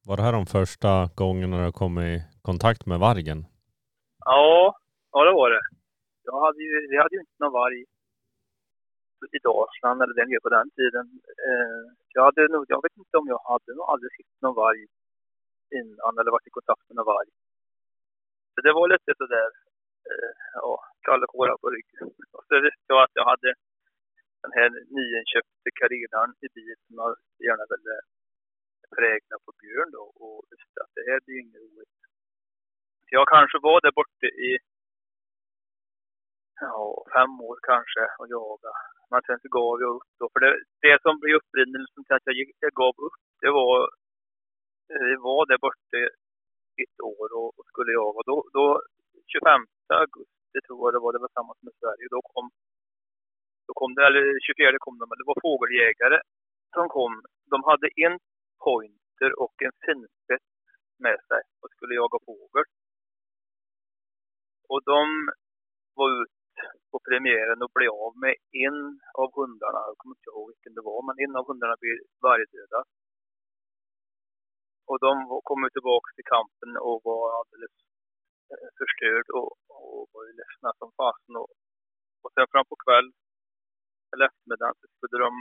Var 0.07 0.17
det 0.17 0.23
här 0.23 0.33
de 0.39 0.45
första 0.45 1.09
gångerna 1.15 1.65
du 1.65 1.71
kom 1.71 1.99
i 1.99 2.23
kontakt 2.41 2.85
med 2.85 2.99
vargen? 2.99 3.39
Ja, 4.25 4.75
ja 5.11 5.19
det 5.25 5.33
var 5.39 5.49
det. 5.55 5.65
Jag 6.23 6.37
hade 6.45 6.61
ju, 6.63 6.87
vi 6.91 6.97
hade 6.97 7.15
ju 7.15 7.19
inte 7.19 7.39
någon 7.43 7.57
varg 7.61 7.81
i 9.37 9.39
Dalsland 9.47 10.01
eller 10.01 10.13
den 10.13 10.29
nere 10.29 10.45
på 10.45 10.49
den 10.57 10.69
tiden. 10.79 11.05
Eh, 11.47 11.83
jag, 12.15 12.23
hade 12.27 12.47
nog, 12.53 12.65
jag 12.67 12.81
vet 12.83 12.97
inte 12.97 13.17
om 13.17 13.27
jag 13.33 13.41
hade 13.51 13.71
nog 13.77 13.85
aldrig 13.91 14.11
sett 14.11 14.41
någon 14.41 14.55
varg 14.63 14.85
innan 15.79 16.13
eller 16.19 16.31
varit 16.35 16.47
i 16.51 16.57
kontakt 16.57 16.85
med 16.87 16.95
någon 16.95 17.11
varg. 17.13 17.29
Så 18.53 18.57
det 18.65 18.73
var 18.73 18.87
lite 18.87 19.11
sådär, 19.21 19.49
eh, 20.09 20.33
ja, 20.53 20.73
kalla 21.07 21.25
kårar 21.33 21.57
på 21.61 21.69
ryggen. 21.75 22.07
Och 22.35 22.43
så 22.47 22.53
visste 22.67 22.89
jag 22.93 23.01
att 23.03 23.17
jag 23.19 23.25
hade 23.31 23.49
den 24.43 24.53
här 24.57 24.69
nyinköpte 24.97 25.69
karenan 25.79 26.29
i 26.45 26.47
bil 26.55 26.75
som 26.85 26.95
jag 27.01 27.09
gärna 27.45 27.65
ville 27.71 27.95
prägla 28.95 29.35
på 29.45 29.51
Björn 29.59 29.91
då 29.97 30.03
och 30.23 30.37
visste 30.51 30.77
att 30.83 30.93
det 30.97 31.03
här 31.09 31.19
blir 31.25 31.39
inget 31.41 31.61
roligt. 31.63 31.95
Jag 33.17 33.27
kanske 33.27 33.57
var 33.67 33.81
där 33.81 33.91
borta 33.99 34.27
i 34.49 34.51
ja, 36.61 37.03
fem 37.15 37.33
år 37.49 37.57
kanske 37.69 38.03
och 38.19 38.29
jaga. 38.37 38.71
Men 39.11 39.21
sen 39.25 39.39
så 39.41 39.47
gav 39.57 39.75
jag 39.83 39.91
upp 39.95 40.11
då. 40.19 40.25
För 40.33 40.39
det, 40.43 40.53
det 40.85 41.01
som 41.01 41.19
blev 41.19 41.35
upprinnelsen 41.39 41.81
liksom 41.85 42.03
till 42.03 42.17
att 42.17 42.29
jag, 42.29 42.35
gick, 42.39 42.49
jag 42.65 42.73
gav 42.83 42.95
upp, 43.07 43.19
det 43.43 43.51
var, 43.59 43.75
vi 45.09 45.15
var 45.27 45.41
där 45.45 45.59
borta 45.65 45.97
ett 46.83 46.97
år 47.15 47.27
och, 47.37 47.49
och 47.57 47.65
skulle 47.71 47.91
jaga. 48.01 48.19
Då, 48.29 48.35
då 48.57 48.65
25 49.33 49.65
augusti 50.01 50.57
tror 50.65 50.81
jag 50.85 50.93
det 50.95 51.03
var, 51.03 51.11
det 51.13 51.23
var 51.25 51.33
samma 51.37 51.53
som 51.55 51.67
i 51.71 51.79
Sverige. 51.81 52.05
Då 52.15 52.19
kom, 52.33 52.45
då 53.67 53.71
kom 53.79 53.91
det, 53.95 54.05
eller 54.07 54.25
24 54.47 54.85
kom 54.85 54.97
de, 54.99 55.05
men 55.09 55.17
det 55.19 55.29
var 55.31 55.45
fågeljägare 55.47 56.19
som 56.75 56.85
kom. 56.95 57.13
De 57.51 57.57
hade 57.69 57.87
en 58.05 58.15
pointer 58.65 59.31
och 59.43 59.55
en 59.65 59.75
finspets 59.85 60.51
med 61.05 61.19
sig 61.29 61.41
och 61.61 61.71
skulle 61.71 61.93
jaga 62.01 62.17
fågel. 62.27 62.65
Och 64.71 64.81
de 64.91 65.03
var 65.95 66.09
ute 66.21 66.40
på 66.91 66.97
premiären 67.09 67.63
och 67.63 67.73
blev 67.77 67.91
av 68.05 68.13
med 68.23 68.35
en 68.65 68.79
av 69.21 69.29
hundarna. 69.39 69.79
Jag 69.89 69.97
kommer 69.99 70.15
inte 70.17 70.31
ihåg 70.31 70.47
vilken 70.53 70.75
det 70.77 70.87
var, 70.89 70.99
men 71.07 71.15
en 71.25 71.33
av 71.39 71.43
hundarna 71.49 71.75
blev 71.81 71.95
vargdödad. 72.27 72.85
Och 74.89 74.99
de 75.05 75.13
kommer 75.47 75.67
kom 75.69 75.75
tillbaka 75.75 76.09
till 76.15 76.31
kampen 76.35 76.71
och 76.87 76.97
var 77.07 77.23
alldeles 77.39 77.75
eh, 78.51 78.69
förstörd 78.79 79.27
och, 79.37 79.49
och 79.75 80.03
var 80.13 80.23
ju 80.27 80.31
ledsna 80.39 80.69
som 80.79 80.89
fasen. 80.99 81.33
Och, 81.41 81.49
och 82.23 82.31
sen 82.33 82.51
fram 82.51 82.67
på 82.71 82.77
kväll, 82.85 83.07
eller 84.11 84.25
eftermiddagen, 84.29 84.75
så 84.79 84.87
skulle 84.93 85.17
de 85.25 85.31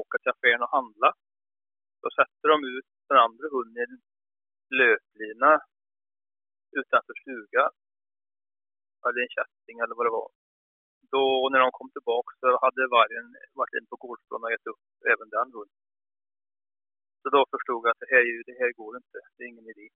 åka 0.00 0.16
till 0.18 0.34
affären 0.34 0.64
och 0.64 0.74
handla. 0.78 1.10
Då 2.02 2.08
sätter 2.18 2.46
de 2.52 2.58
ut 2.74 2.88
den 3.08 3.18
andra 3.26 3.46
hunden 3.54 3.76
i 3.80 3.84
en 3.86 3.96
löplina 4.78 5.52
utanför 6.80 7.14
stugan. 7.22 7.72
Eller 9.04 9.20
en 9.24 9.34
kätting 9.38 9.76
eller 9.82 9.94
vad 9.98 10.06
det 10.06 10.16
var. 10.20 10.30
Då 11.14 11.22
när 11.52 11.60
de 11.64 11.70
kom 11.78 11.90
tillbaka 11.96 12.30
så 12.40 12.46
hade 12.64 12.82
vargen 12.98 13.26
varit 13.60 13.74
inne 13.76 13.86
på 13.92 13.96
gårdsplanen 14.04 14.44
och 14.44 14.52
ätit 14.54 14.66
upp 14.72 14.84
även 15.12 15.28
den 15.36 15.48
hunden. 15.56 15.78
Så 17.22 17.28
då 17.36 17.40
förstod 17.52 17.80
jag 17.84 17.90
att 17.92 18.02
det 18.04 18.10
här, 18.14 18.22
är 18.26 18.30
ju- 18.34 18.46
det 18.50 18.56
här 18.60 18.72
går 18.80 18.92
inte, 19.00 19.18
det 19.36 19.42
är 19.44 19.48
ingen 19.52 19.68
idé. 19.74 19.88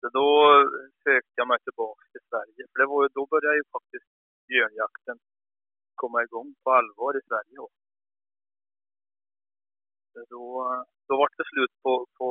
Så 0.00 0.06
då 0.18 0.28
sökte 1.04 1.36
jag 1.40 1.48
mig 1.48 1.58
tillbaka 1.66 2.04
till 2.12 2.24
Sverige. 2.30 2.62
För 2.70 2.78
det 2.80 2.86
var, 2.92 3.02
ju- 3.04 3.14
då 3.18 3.22
började 3.32 3.56
ju 3.60 3.64
faktiskt 3.76 4.08
björnjakten 4.48 5.18
komma 6.02 6.18
igång 6.26 6.54
på 6.62 6.68
allvar 6.78 7.12
i 7.18 7.22
Sverige. 7.28 7.54
Då, 7.62 7.68
så 10.12 10.18
då, 10.34 10.44
då 11.08 11.12
var 11.20 11.28
det 11.38 11.44
slut 11.52 11.74
på, 11.82 12.06
på 12.18 12.28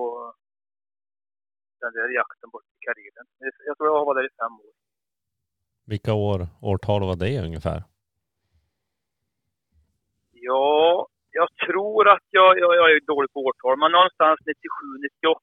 den 1.81 1.93
där 1.93 2.09
jakten 2.19 2.49
bort 2.49 2.65
i 2.75 2.77
Karelen. 2.85 3.27
Jag 3.67 3.77
tror 3.77 3.87
jag 3.89 4.05
var 4.05 4.15
där 4.15 4.27
i 4.31 4.37
fem 4.41 4.53
år. 4.67 4.73
Vilka 5.85 6.13
år, 6.13 6.39
årtal 6.61 7.01
var 7.09 7.15
det 7.15 7.39
ungefär? 7.47 7.83
Ja, 10.31 11.07
jag 11.31 11.49
tror 11.65 12.09
att 12.13 12.27
jag, 12.29 12.59
jag, 12.59 12.75
jag 12.75 12.87
är 12.91 12.99
dålig 13.13 13.31
på 13.33 13.39
årtal, 13.47 13.79
men 13.79 13.91
någonstans 13.91 14.39
97, 14.45 14.55
98, 15.21 15.39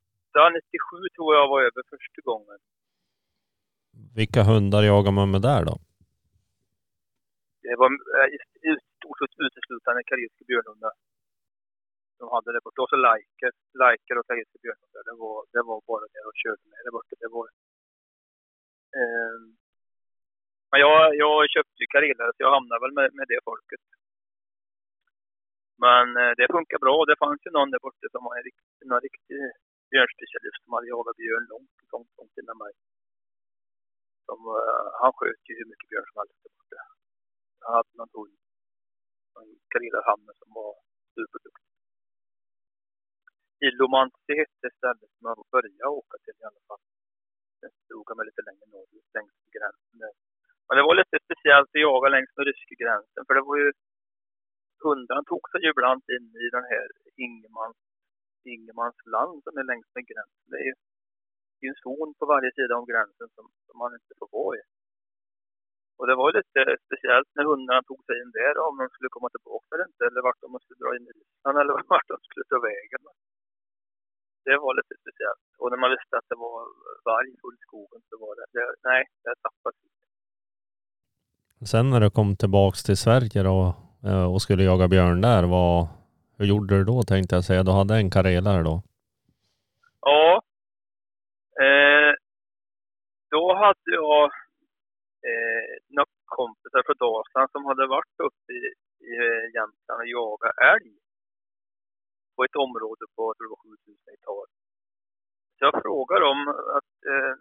97 0.50 1.09
tror 1.14 1.31
jag 1.37 1.48
var 1.52 1.61
över 1.68 1.83
första 1.92 2.20
gången. 2.28 2.59
Vilka 4.18 4.42
hundar 4.50 4.83
jagar 4.83 5.12
man 5.18 5.31
med 5.31 5.42
där 5.50 5.62
då? 5.70 5.74
Det 7.66 7.76
var 7.83 7.90
eh, 8.18 8.28
i 8.68 8.72
stort 8.96 9.18
sett 9.18 9.35
uteslutande 9.46 10.00
karelska 10.11 10.42
björnhundar. 10.50 10.94
De 12.18 12.24
hade 12.35 12.48
det 12.55 12.61
borta. 12.64 12.78
Och 12.83 12.90
så 12.92 12.98
Liker, 13.07 13.52
Liker 13.83 14.14
och 14.18 14.26
karelska 14.28 14.59
björnhundar. 14.64 15.02
Det 15.09 15.16
var, 15.22 15.37
det 15.55 15.62
var 15.68 15.78
bara 15.90 16.07
det 16.14 16.22
och 16.28 16.37
körde 16.42 16.64
med 16.72 16.81
det 16.87 16.92
borta. 16.96 17.14
Det 17.24 17.31
var, 17.37 17.46
Ehm, 19.00 19.44
men 20.72 20.80
jag, 20.80 20.98
jag 21.24 21.50
köpte 21.54 21.78
ju 21.82 21.87
karelare 21.94 22.30
så 22.32 22.40
jag 22.44 22.54
hamnade 22.56 22.80
väl 22.82 22.94
med, 22.98 23.08
med 23.18 23.26
det 23.32 23.40
folket. 23.50 23.82
Men 25.85 26.06
eh, 26.20 26.32
det 26.38 26.54
funkar 26.56 26.78
bra. 26.85 26.96
Det 27.11 27.22
fanns 27.22 27.40
ju 27.46 27.50
någon 27.50 27.70
där 27.72 27.85
borta 27.87 28.06
som 28.12 28.24
var 28.26 28.35
en 28.38 28.46
riktig, 28.48 28.85
någon 28.90 29.04
riktig 29.08 29.40
björnspecialist 29.90 30.61
som 30.64 30.72
hade 30.74 30.92
jagat 30.94 31.16
björn 31.22 31.46
långt, 31.52 31.74
långt, 31.92 32.12
långt 32.18 32.37
innan 32.40 32.58
mig. 32.64 32.72
Som, 34.26 34.38
eh, 34.58 34.87
han 35.00 35.12
sköt 35.18 35.42
ju 35.48 35.52
hur 35.58 35.68
mycket 35.70 35.88
björn 35.90 36.08
som 36.08 36.18
helst 36.20 36.38
där 36.42 36.52
borta. 36.56 36.80
Han 37.64 37.74
hade 37.78 37.92
någon 38.00 38.14
hund, 38.16 38.37
en 39.40 39.50
karelarhanne 39.72 40.32
som 40.40 40.48
var 40.58 40.72
superduktig. 41.14 41.70
Ilomansi 43.66 44.32
hette 44.40 44.66
stället 44.78 45.11
som 45.16 45.24
jag 45.28 45.46
började 45.54 45.96
åka 46.00 46.16
till 46.24 46.38
i 46.42 46.48
alla 46.50 46.62
fall. 46.68 46.82
Sen 47.61 47.72
stod 47.85 48.04
jag 48.08 48.16
mig 48.16 48.26
lite 48.26 48.42
längre 48.48 48.66
norrut 48.74 49.08
längs 49.16 49.37
gränsen 49.54 49.98
där. 50.02 50.14
Men 50.66 50.75
det 50.77 50.85
var 50.88 50.94
lite 51.01 51.16
speciellt 51.27 51.70
att 51.70 51.87
jaga 51.88 52.09
längs 52.09 52.33
med 52.37 52.46
ryska 52.46 52.75
gränsen 52.83 53.22
för 53.27 53.35
det 53.35 53.44
var 53.51 53.57
ju 53.62 53.68
hundarna 54.85 55.22
tog 55.31 55.44
sig 55.51 55.61
ju 55.64 55.68
ibland 55.75 56.03
in 56.16 56.29
i 56.44 56.46
den 56.57 56.66
här 56.72 56.87
Ingemans, 57.27 57.79
Ingemans 58.55 58.98
land 59.14 59.37
som 59.44 59.55
är 59.61 59.64
längs 59.70 59.88
med 59.94 60.05
gränsen. 60.11 60.46
Det 60.53 60.59
är 60.62 60.68
ju 60.70 60.75
det 61.59 61.66
är 61.66 61.75
en 61.75 61.83
zon 61.87 62.11
på 62.18 62.25
varje 62.35 62.51
sida 62.59 62.72
om 62.81 62.87
gränsen 62.92 63.29
som, 63.37 63.46
som 63.66 63.77
man 63.83 63.92
inte 63.98 64.14
får 64.20 64.29
vara 64.38 64.57
i. 64.61 64.62
Och 65.98 66.07
det 66.09 66.14
var 66.20 66.27
ju 66.31 66.35
lite 66.38 66.61
speciellt 66.87 67.31
när 67.35 67.44
hundarna 67.51 67.83
tog 67.83 68.01
sig 68.05 68.16
in 68.22 68.31
där, 68.40 68.55
om 68.66 68.75
de 68.79 68.87
skulle 68.94 69.14
komma 69.16 69.29
tillbaka 69.33 69.70
eller 69.72 69.88
inte, 69.90 70.03
eller 70.09 70.22
vart 70.27 70.42
de 70.44 70.48
skulle 70.61 70.83
dra 70.83 70.90
in 70.96 71.09
i 71.11 71.12
Ryssland 71.18 71.57
eller 71.61 71.75
vart 71.92 72.09
de 72.12 72.18
skulle 72.27 72.46
ta 72.48 72.59
vägen. 72.70 73.03
Det 74.46 74.57
var 74.64 74.72
lite 74.81 74.94
speciellt. 75.03 75.46
Och 75.61 75.68
när 75.70 75.81
man 75.83 75.94
visste 75.94 76.14
att 76.16 76.29
det 76.33 76.38
var 76.46 76.59
varg 77.11 77.31
full 77.42 77.57
i 77.61 77.64
skogen 77.68 78.01
så 78.09 78.14
var 78.25 78.33
det, 78.38 78.46
det 78.57 78.64
nej, 78.90 79.03
det 79.25 79.35
tappade 79.46 79.77
Sen 81.70 81.90
när 81.90 82.01
du 82.01 82.11
kom 82.11 82.37
tillbaks 82.37 82.83
till 82.83 82.96
Sverige 82.96 83.42
då 83.42 83.75
eh, 84.09 84.33
och 84.33 84.42
skulle 84.42 84.62
jaga 84.64 84.88
björn 84.88 85.20
där, 85.20 85.42
vad, 85.42 85.88
hur 86.37 86.46
gjorde 86.46 86.79
du 86.79 86.85
då 86.85 87.03
tänkte 87.03 87.35
jag 87.35 87.44
säga? 87.44 87.62
Du 87.62 87.72
hade 87.72 87.94
en 87.96 88.11
karelare 88.11 88.62
då? 88.62 88.83
Ja. 90.01 90.42
Eh, 91.64 92.12
då 93.31 93.55
hade 93.62 93.90
jag 94.01 94.25
eh, 95.29 95.72
några 95.96 96.16
kompisar 96.25 96.83
från 96.87 97.01
Dalsland 97.05 97.51
som 97.53 97.64
hade 97.64 97.87
varit 97.87 98.18
uppe 98.29 98.53
i, 98.53 98.62
i 99.09 99.12
eh, 99.27 99.44
Jämtland 99.57 100.01
och 100.03 100.12
jagat 100.16 100.59
älg. 100.72 100.92
På 102.37 102.44
ett 102.44 102.57
område 102.66 103.05
på, 103.16 103.35
tror 103.38 103.57
7000 103.87 103.96
hektar. 104.11 104.46
Så 105.57 105.61
jag 105.66 105.75
frågade 105.83 106.20
dem 106.29 106.40
att 106.77 106.94
eh, 107.12 107.33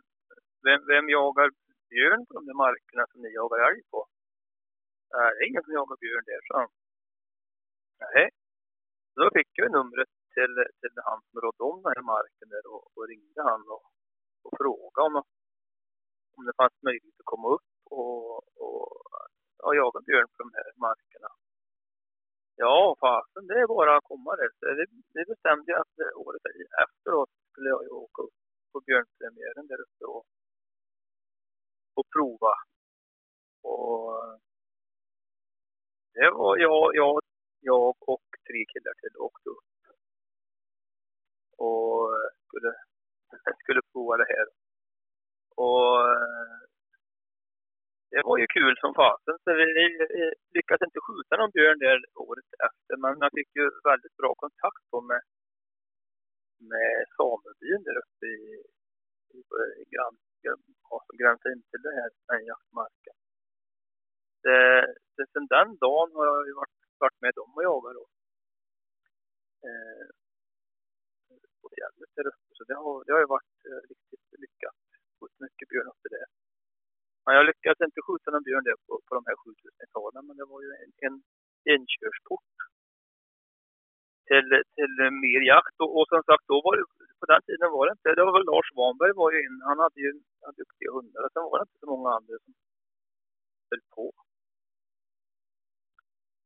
vem, 0.65 0.79
vem 0.91 1.09
jagar 1.09 1.49
björn 1.93 2.21
på 2.25 2.31
de 2.37 2.41
där 2.49 2.57
markerna 2.65 3.03
som 3.11 3.19
ni 3.21 3.29
jagar 3.39 3.59
älg 3.69 3.81
på? 3.91 3.99
"Nej, 5.13 5.29
det 5.33 5.39
är 5.43 5.47
ingen 5.49 5.63
som 5.65 5.73
jagar 5.79 5.97
björn 6.03 6.25
där, 6.31 6.41
sa 6.47 6.55
han. 6.63 6.71
Nej. 8.03 8.25
Då 9.15 9.23
fick 9.37 9.51
jag 9.59 9.71
numret 9.77 10.11
till, 10.35 10.53
till 10.79 10.93
han 11.07 11.19
som 11.27 11.41
rådde 11.43 11.63
om 11.71 11.77
den 11.83 11.93
här 11.95 12.05
marken 12.15 12.49
där 12.53 12.65
och, 12.73 12.83
och 12.95 13.07
ringde 13.11 13.41
han 13.49 13.61
och, 13.75 13.83
och 14.45 14.53
frågade 14.61 15.05
om, 15.09 15.15
om 16.35 16.41
det 16.47 16.55
fanns 16.61 16.77
möjlighet 16.87 17.19
att 17.19 17.31
komma 17.33 17.47
upp 17.55 17.71
och, 17.99 18.37
och, 18.65 18.87
och 19.65 19.75
jaga 19.81 19.99
björn 20.07 20.27
på 20.33 20.37
de 20.43 20.49
här 20.57 20.67
markerna. 20.87 21.29
Ja, 22.55 22.95
fasen, 22.99 23.47
det 23.47 23.59
är 23.63 23.67
bara 23.67 23.97
att 23.97 24.03
komma 24.03 24.35
där. 24.35 24.49
Så 24.59 24.65
det, 24.79 24.85
det 25.15 25.25
bestämde 25.31 25.71
jag 25.71 25.79
att 25.81 25.95
året 26.23 26.45
året 26.45 26.71
efteråt 26.85 27.31
skulle 27.51 27.69
jag 27.69 27.81
åka 27.91 28.21
upp 28.21 28.37
på 28.71 28.79
björnpremiären 28.87 29.67
där 29.67 29.81
uppe 29.85 30.05
och, 30.05 30.25
och 31.93 32.07
prova. 32.15 32.53
Och 33.63 34.39
det 36.13 36.29
var 36.31 36.57
jag, 36.57 36.95
jag, 36.95 37.19
jag 37.59 37.95
och 37.99 38.25
tre 38.47 38.65
killar 38.71 38.93
till 39.01 39.17
åkte 39.17 39.49
upp. 39.49 39.71
Och 41.57 42.09
skulle, 42.47 42.71
skulle 43.63 43.81
prova 43.91 44.17
det 44.17 44.29
här. 44.35 44.47
Och 45.65 45.95
det 48.13 48.21
var 48.29 48.37
ju 48.37 48.47
kul 48.57 48.75
som 48.77 48.93
fasen. 48.93 49.35
Så 49.43 49.49
vi, 49.59 49.65
vi 49.79 49.85
lyckades 50.55 50.85
inte 50.87 51.05
skjuta 51.05 51.33
någon 51.37 51.55
björn 51.57 51.79
där 51.79 51.99
året 52.27 52.51
efter, 52.67 52.95
men 53.03 53.13
jag 53.23 53.31
fick 53.37 53.51
ju 53.59 53.65
väldigt 53.89 54.15
bra 54.21 54.31
kontakt 54.43 54.83
på 54.91 54.97
med, 55.01 55.21
med 56.71 56.93
samebyn 57.17 57.81
där 57.87 57.97
uppe 58.03 58.25
i, 58.39 58.43
i, 59.37 59.39
i 59.81 59.83
grann, 59.93 60.15
som 61.07 61.17
gränsar 61.21 61.49
in 61.53 61.63
till 61.69 61.81
det 61.87 61.93
här, 61.99 62.09
den 62.29 62.45
jaktmarken. 62.51 63.15
Det, 64.43 64.61
det, 65.15 65.25
sen 65.33 65.47
den 65.55 65.69
dagen 65.85 66.09
har 66.17 66.25
jag 66.31 66.47
ju 66.49 66.53
varit, 66.61 66.77
varit 67.03 67.21
med 67.23 67.33
dem 67.39 67.51
och 67.55 67.63
jagat 67.63 67.93
då. 67.99 68.05
Eh, 69.67 70.07
på 71.61 71.67
fjället 71.75 72.09
där 72.15 72.27
uppe. 72.31 72.49
Så 72.57 72.63
det 72.69 72.77
har, 72.83 72.95
det 73.05 73.11
har 73.15 73.21
ju 73.25 73.29
varit 73.37 73.55
eh, 73.69 73.81
riktigt 73.91 74.25
lyckat. 74.43 74.79
Skjutit 75.17 75.39
mycket 75.45 75.69
björn 75.69 75.91
uppe 75.93 76.07
där. 76.15 76.27
Men 77.25 77.35
jag 77.37 77.45
lyckades 77.49 77.81
inte 77.87 78.05
skjuta 78.07 78.27
någon 78.31 78.47
björn 78.47 78.67
där 78.67 78.77
på, 78.85 78.93
på 79.07 79.11
de 79.17 79.23
här 79.29 79.35
7000 79.35 79.81
hektaren, 79.81 80.25
men 80.27 80.37
det 80.39 80.47
var 80.53 80.59
ju 80.65 80.69
en, 80.83 80.91
en 81.07 81.15
inkörsport 81.73 82.55
till, 84.29 84.49
till 84.75 84.93
mer 85.25 85.41
jakt. 85.53 85.75
Och, 85.83 85.91
och 85.97 86.07
som 86.11 86.21
sagt, 86.29 86.45
då 86.51 86.57
var 86.65 86.73
det, 86.77 86.85
på 87.21 87.25
den 87.31 87.41
tiden 87.47 87.71
var 87.75 87.83
det 87.85 87.95
inte, 87.97 88.15
det 88.17 88.25
var 88.27 88.35
väl 88.37 88.49
Lars 88.51 88.67
Svanberg 88.73 89.13
var 89.21 89.29
ju 89.33 89.39
in, 89.45 89.57
han 89.69 89.79
hade 89.83 89.99
ju 90.05 90.11
han 90.43 90.53
duktiga 90.61 90.89
hundar. 90.95 91.29
Sen 91.33 91.43
var 91.49 91.57
det 91.57 91.67
inte 91.67 91.81
så 91.83 91.89
många 91.93 92.09
andra 92.17 92.35
som 92.43 92.53
höll 93.69 93.83
på. 93.95 94.05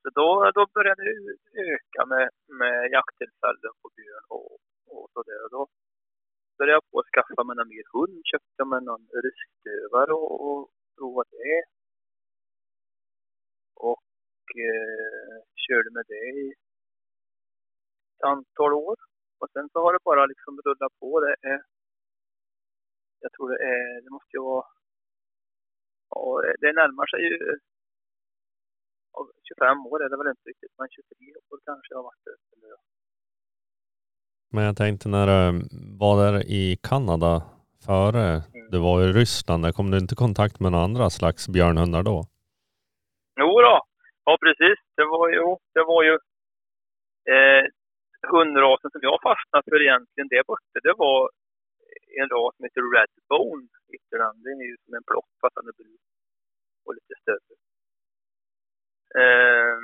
Så 0.02 0.08
då, 0.20 0.28
då 0.58 0.64
började 0.76 1.04
det 1.08 1.16
öka 1.72 2.02
med, 2.14 2.26
med 2.60 2.78
jakttillfällen 2.96 3.74
på 3.82 3.88
björn 3.96 4.26
och, 4.38 4.52
och 4.94 5.06
sådär. 5.14 5.40
Och 5.46 5.52
då 5.58 5.62
började 6.58 6.78
jag 6.78 6.90
på 6.92 7.00
att 7.00 7.12
skaffa 7.14 7.44
mig 7.44 7.56
någon 7.56 7.74
mer 7.76 7.88
hund. 7.94 8.18
Köpte 8.32 8.64
mig 8.72 8.82
någon 8.90 9.06
ryskdövare 9.24 10.14
och, 10.22 10.34
och 10.48 10.62
provade 10.96 11.36
det. 11.44 11.62
Och 13.90 14.08
eh, 14.68 15.38
körde 15.64 15.90
med 15.98 16.06
det 16.08 16.26
i 16.44 16.46
ett 18.12 18.24
antal 18.34 18.74
år. 18.74 18.98
Och 19.46 19.52
sen 19.54 19.70
så 19.72 19.80
har 19.84 19.94
det 19.94 20.00
bara 20.04 20.26
liksom 20.26 20.62
rullat 20.66 20.94
på. 21.00 21.20
Det 21.20 21.36
är, 21.50 21.62
jag 23.20 23.32
tror 23.34 23.50
det 23.50 23.62
är, 23.74 24.02
det 24.02 24.10
måste 24.10 24.38
ju 24.38 24.42
vara, 24.42 24.66
ja, 26.10 26.42
det 26.62 26.74
närmar 26.74 27.08
sig 27.08 27.20
ju 27.28 27.60
25 29.48 29.86
år 29.86 30.04
är 30.04 30.10
det 30.10 30.18
väl 30.18 30.28
inte 30.28 30.50
riktigt, 30.50 30.74
men 30.78 30.88
23 30.90 31.34
år 31.50 31.60
kanske 31.66 31.94
jag 31.94 31.98
har 31.98 32.04
varit 32.04 32.28
ute 32.28 32.56
nu. 32.62 32.76
Men 34.52 34.64
jag 34.64 34.78
tänkte 34.78 35.10
när 35.10 35.28
du 35.28 35.68
var 36.00 36.14
där 36.24 36.36
i 36.60 36.78
Kanada 36.90 37.44
före 37.86 38.26
Mm. 38.54 38.72
du 38.72 38.80
var 38.80 39.02
i 39.04 39.14
Ryssland, 39.14 39.64
där 39.64 39.72
kom 39.72 39.92
du 39.92 39.98
inte 39.98 40.14
i 40.14 40.24
kontakt 40.26 40.60
med 40.60 40.72
några 40.72 40.84
andra 40.84 41.10
slags 41.10 41.50
björnhundar 41.50 42.04
då? 42.04 42.26
Jo 43.40 43.62
då, 43.68 43.82
ja 44.26 44.38
precis. 44.42 44.80
Det 44.96 45.06
var 45.06 45.30
ju, 45.30 45.42
det 45.74 45.84
var 45.84 46.04
ju 46.04 46.14
eh, 47.34 47.64
hundrasen 48.36 48.92
som 48.92 49.02
jag 49.10 49.18
fastnade 49.28 49.64
för 49.70 49.82
egentligen 49.82 50.28
där 50.28 50.44
borta. 50.52 50.78
Det 50.88 50.96
var 51.06 51.20
en 52.22 52.30
ras 52.36 52.56
som 52.56 52.64
heter 52.66 52.84
Redbone. 52.96 53.68
heter 53.94 54.18
den. 54.24 54.36
Är 54.62 54.70
ju 54.72 54.78
som 54.86 54.94
en 54.94 55.08
plock 55.10 55.30
fast 55.42 55.56
han 55.56 55.68
är 55.72 55.78
brun 55.80 56.04
och 56.86 56.94
lite 56.98 57.16
större. 57.22 57.54
Eh, 59.22 59.78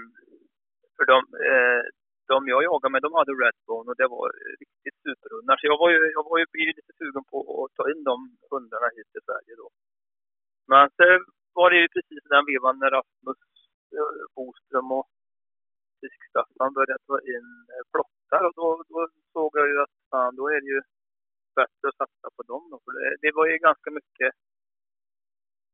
för 0.95 1.05
de, 1.11 1.17
eh, 1.49 1.83
de 2.31 2.37
jag 2.53 2.63
jagade 2.69 2.91
med, 2.91 3.01
de 3.01 3.13
hade 3.19 3.33
Redbone 3.43 3.87
och 3.91 3.97
det 4.01 4.07
var 4.15 4.27
riktigt 4.61 4.97
superhundar. 5.05 5.55
Så 5.57 5.63
jag 5.71 5.77
var 5.83 5.89
ju, 5.93 5.99
jag 6.17 6.23
var 6.29 6.37
ju 6.41 6.45
blivit 6.55 6.77
lite 6.79 6.93
sugen 6.99 7.25
på 7.31 7.37
att 7.61 7.75
ta 7.77 7.83
in 7.91 8.03
de 8.09 8.15
hundarna 8.51 8.87
hit 8.95 9.09
till 9.11 9.25
Sverige 9.27 9.53
då. 9.61 9.67
Men 10.71 10.83
så 10.97 11.03
var 11.57 11.67
det 11.71 11.79
ju 11.83 11.87
precis 11.95 12.23
den 12.33 12.45
vevan 12.49 12.79
när 12.79 12.91
Rasmus 12.97 13.41
eh, 13.97 14.23
Boström 14.35 14.91
och 14.99 15.07
Fisk-Staffan 15.99 16.73
började 16.77 17.03
ta 17.11 17.17
in 17.35 17.47
eh, 17.73 17.83
plock 17.93 18.10
hästar 18.31 18.47
och 18.47 18.53
då, 18.55 18.83
då 18.89 19.07
såg 19.33 19.51
jag 19.59 19.67
ju 19.67 19.81
att 19.81 19.95
fan, 20.09 20.35
då 20.35 20.47
är 20.47 20.61
det 20.61 20.69
ju 20.75 20.81
bättre 21.55 21.85
att 21.89 21.97
satsa 22.01 22.27
på 22.35 22.41
dem 22.43 22.63
då. 22.71 22.77
För 22.85 22.91
det, 22.91 23.17
det 23.21 23.31
var 23.35 23.45
ju 23.47 23.57
ganska 23.57 23.89
mycket 23.91 24.31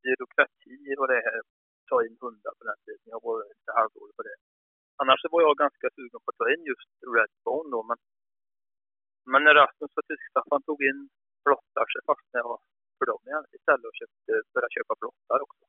byråkrati 0.04 0.96
och 1.00 1.08
det 1.08 1.22
här, 1.28 1.42
ta 1.90 2.06
in 2.06 2.18
hundar 2.22 2.54
på 2.60 2.64
den 2.70 2.80
tiden. 2.86 3.14
Jag 3.16 3.22
var 3.24 3.36
lite 3.50 3.72
halvdålig 3.80 4.16
på 4.16 4.24
det. 4.24 4.38
Annars 5.02 5.22
så 5.22 5.28
var 5.32 5.42
jag 5.42 5.58
ganska 5.58 5.88
sugen 5.96 6.22
på 6.24 6.30
att 6.32 6.42
ta 6.42 6.48
in 6.54 6.64
just 6.72 6.90
Redbone 7.16 7.70
då, 7.76 7.84
men, 7.90 7.98
men 9.32 9.42
när 9.44 9.56
Rasmus 9.62 9.92
och 10.00 10.08
Tyskstaffan 10.08 10.62
tog 10.64 10.80
in 10.90 11.00
blottar 11.46 11.86
så 11.92 11.98
fastnade 12.10 12.44
jag 12.46 12.60
för 12.98 13.06
dem 13.12 13.22
igen 13.28 13.46
istället 13.58 13.86
och 13.90 13.98
köpte, 14.00 14.32
började 14.54 14.76
köpa 14.78 14.94
blottar 15.02 15.40
också. 15.46 15.66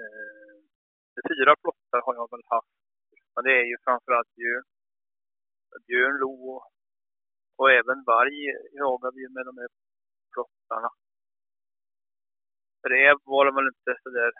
Eh, 0.00 0.56
fyra 1.28 1.52
blottar 1.62 2.00
har 2.06 2.14
jag 2.20 2.28
väl 2.30 2.46
haft. 2.54 2.79
Men 3.34 3.44
det 3.44 3.54
är 3.60 3.66
ju 3.72 3.76
framförallt 3.86 4.34
björn, 4.38 4.64
björn, 5.86 6.16
lo 6.22 6.62
och, 7.58 7.70
även 7.78 8.04
varg 8.12 8.38
jagar 8.82 9.12
vi 9.16 9.24
med 9.36 9.44
de 9.46 9.54
här 9.60 9.70
plottarna. 10.32 10.90
Räv 12.92 13.16
var 13.24 13.44
de 13.44 13.54
väl 13.54 13.72
inte 13.74 13.92
sådär 14.04 14.32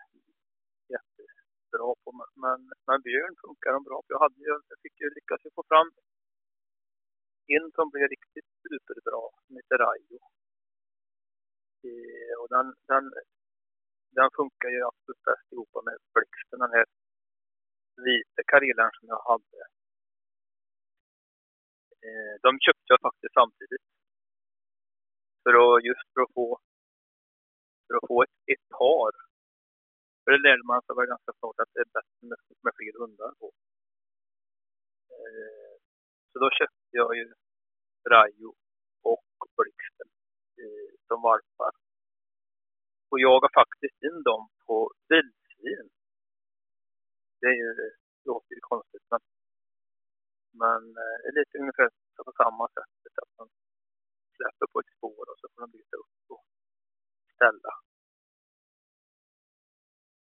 jättebra 0.95 1.95
på, 2.03 2.09
men, 2.43 2.59
men, 2.87 2.99
björn 3.07 3.35
funkar 3.45 3.73
de 3.73 3.83
bra 3.89 3.99
på. 4.03 4.09
Jag, 4.15 4.21
hade 4.25 4.41
ju, 4.47 4.53
jag 4.71 4.79
fick 4.83 4.97
ju 5.01 5.07
lyckas 5.17 5.45
ju 5.45 5.51
få 5.59 5.63
fram 5.71 5.89
en 7.55 7.67
som 7.77 7.87
blev 7.93 8.07
riktigt 8.15 8.51
superbra, 8.63 9.23
som 9.45 9.57
heter 9.57 9.79
Rayo. 9.85 10.19
Eh, 11.89 12.35
och 12.41 12.49
den, 12.55 12.67
den, 12.91 13.05
den 14.17 14.29
funkar 14.39 14.71
ju 14.77 14.81
absolut 14.91 15.23
bäst 15.29 15.53
ihop 15.53 15.73
med 15.87 15.97
Blixten, 16.15 16.59
den 16.65 16.73
här 16.77 16.87
vita 18.07 18.43
karelen 18.53 18.91
som 18.97 19.07
jag 19.13 19.23
hade. 19.31 19.61
Eh, 22.07 22.35
de 22.45 22.51
köpte 22.67 22.89
jag 22.93 23.01
faktiskt 23.09 23.35
samtidigt. 23.41 23.87
För 25.43 25.53
att, 25.61 25.85
just 25.89 26.07
för 26.13 26.21
att 26.25 26.35
få, 26.39 26.47
för 27.87 27.95
att 27.97 28.07
få 28.11 28.23
ett, 28.23 28.37
ett 28.53 28.67
par. 28.79 29.13
För 30.23 30.31
det 30.33 30.43
lärde 30.47 30.65
man 30.71 30.83
sig 30.83 30.95
väl 30.97 31.13
ganska 31.15 31.33
snart 31.39 31.61
att 31.63 31.73
det 31.75 31.81
är 31.87 31.91
bättre 31.99 32.23
med, 32.31 32.39
med 32.65 32.73
fler 32.79 32.95
hundar 33.01 33.33
på. 33.41 33.49
Eh, 35.17 35.75
så 36.31 36.37
då 36.43 36.49
köpte 36.59 36.93
jag 37.01 37.17
ju 37.17 37.27
Rayo 38.11 38.51
och 39.13 39.29
Blixten 39.57 40.11
eh, 40.63 40.93
som 41.09 41.23
valpar. 41.23 41.73
Och 43.11 43.21
jagade 43.21 43.53
faktiskt 43.61 44.03
in 44.09 44.23
dem 44.23 44.49
på 44.67 44.77
vildsvin. 45.09 45.89
Det 47.41 47.47
är 47.47 47.59
ju, 47.63 47.71
låter 48.25 48.55
ju 48.55 48.61
konstigt 48.61 49.07
men, 49.11 49.21
men 50.63 50.93
det 51.23 51.29
är 51.29 51.39
lite 51.41 51.59
ungefär 51.59 51.89
på 52.25 52.33
samma 52.43 52.69
sätt. 52.69 53.19
Att 53.23 53.39
man 53.39 53.49
släpper 54.37 54.67
på 54.73 54.81
ett 54.81 54.93
spår 54.97 55.25
och 55.31 55.39
så 55.41 55.47
får 55.53 55.61
man 55.63 55.71
byta 55.71 55.97
upp 55.97 56.31
och 56.35 56.45
ställa. 57.35 57.73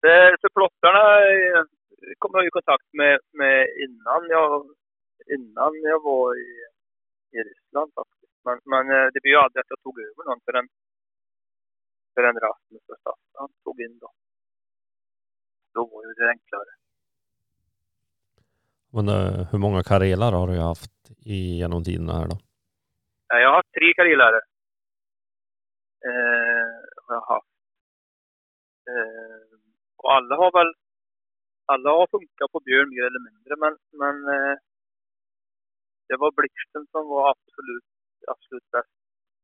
Eh, 0.08 0.32
så 0.40 0.48
plottarna 0.56 1.04
eh, 1.30 1.64
kom 2.18 2.30
jag 2.34 2.46
i 2.46 2.56
kontakt 2.58 2.88
med, 2.92 3.20
med 3.32 3.68
innan 3.84 4.22
jag 4.28 4.52
innan 5.36 5.74
jag 5.82 6.02
var 6.02 6.36
i, 6.36 6.50
i 7.36 7.38
Ryssland 7.48 7.90
faktiskt. 7.94 8.36
Men, 8.44 8.60
men 8.64 8.86
det 9.12 9.20
blev 9.22 9.32
ju 9.34 9.44
aldrig 9.44 9.60
att 9.60 9.74
jag 9.74 9.82
tog 9.82 10.00
över 10.00 10.22
någon 10.24 10.40
förrän, 10.46 10.68
förrän 12.14 12.36
Rasmus 12.44 12.88
och 12.88 13.00
Staffan 13.00 13.48
tog 13.64 13.80
in 13.80 13.98
då. 13.98 14.10
Då 15.74 15.86
var 15.86 16.02
ju 16.06 16.12
det 16.14 16.28
enklare. 16.28 16.72
Men 18.94 19.08
uh, 19.08 19.48
hur 19.50 19.58
många 19.58 19.82
karelar 19.82 20.32
har 20.32 20.46
du 20.46 20.58
haft 20.58 20.94
i 21.34 21.38
genom 21.60 21.84
tiderna 21.84 22.12
här 22.12 22.28
då? 22.28 22.36
Jag 23.28 23.48
har 23.48 23.56
haft 23.56 23.72
tre 23.78 23.94
karelare. 23.94 24.40
Eh, 26.08 26.70
har 27.04 27.14
jag 27.18 27.26
haft. 27.34 27.54
Eh, 28.90 29.58
och 30.02 30.12
alla 30.16 30.34
har 30.36 30.52
väl 30.58 30.72
alla 31.72 31.90
har 31.90 32.06
funkat 32.16 32.52
på 32.52 32.60
björn 32.66 32.88
mer 32.94 33.04
eller 33.10 33.24
mindre 33.28 33.52
men, 33.62 33.74
men 34.00 34.16
eh, 34.34 34.56
det 36.08 36.16
var 36.22 36.30
Blixten 36.38 36.84
som 36.92 37.02
var 37.12 37.22
absolut, 37.34 37.90
absolut 38.32 38.68
bäst. 38.74 38.94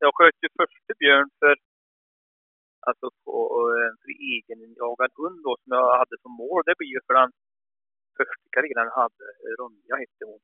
Jag 0.05 0.13
sköt 0.15 0.39
ju 0.45 0.49
första 0.61 0.93
björn 1.03 1.31
för 1.41 1.55
alltså 2.89 3.07
på 3.25 3.37
eh, 3.77 3.93
för 4.01 4.11
egenjagad 4.35 5.11
hund 5.21 5.39
då 5.47 5.53
som 5.61 5.71
jag 5.77 5.99
hade 6.01 6.17
som 6.23 6.33
mål. 6.43 6.63
Det 6.67 6.79
blir 6.79 6.93
ju 6.97 7.01
för 7.07 7.15
den 7.21 7.31
första 8.19 8.59
jag 8.87 8.91
hade, 9.03 9.25
Ronja 9.59 9.95
hette 10.03 10.25
hon. 10.31 10.41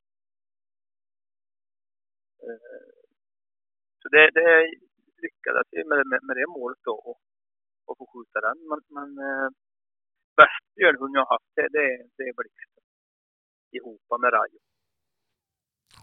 Eh, 2.47 2.89
så 4.01 4.07
det, 4.15 4.31
det 4.39 4.49
lyckades 5.25 5.67
ju 5.77 5.83
med, 5.93 6.03
med, 6.11 6.21
med 6.27 6.37
det 6.37 6.47
målet 6.59 6.79
då 6.85 6.95
och, 7.11 7.19
och 7.87 7.99
få 7.99 8.05
skjuta 8.13 8.39
den. 8.49 8.59
Men, 8.71 8.81
men 8.97 9.09
eh, 9.29 9.49
bäst 10.37 10.65
björnhund 10.77 11.17
jag 11.17 11.27
haft 11.35 11.51
det, 11.55 11.69
det, 11.77 11.85
är- 11.93 12.07
det 12.17 12.23
är 12.29 12.35
Blixten. 12.39 12.83
ihop 13.77 14.03
med 14.23 14.33
Rajo. 14.33 14.59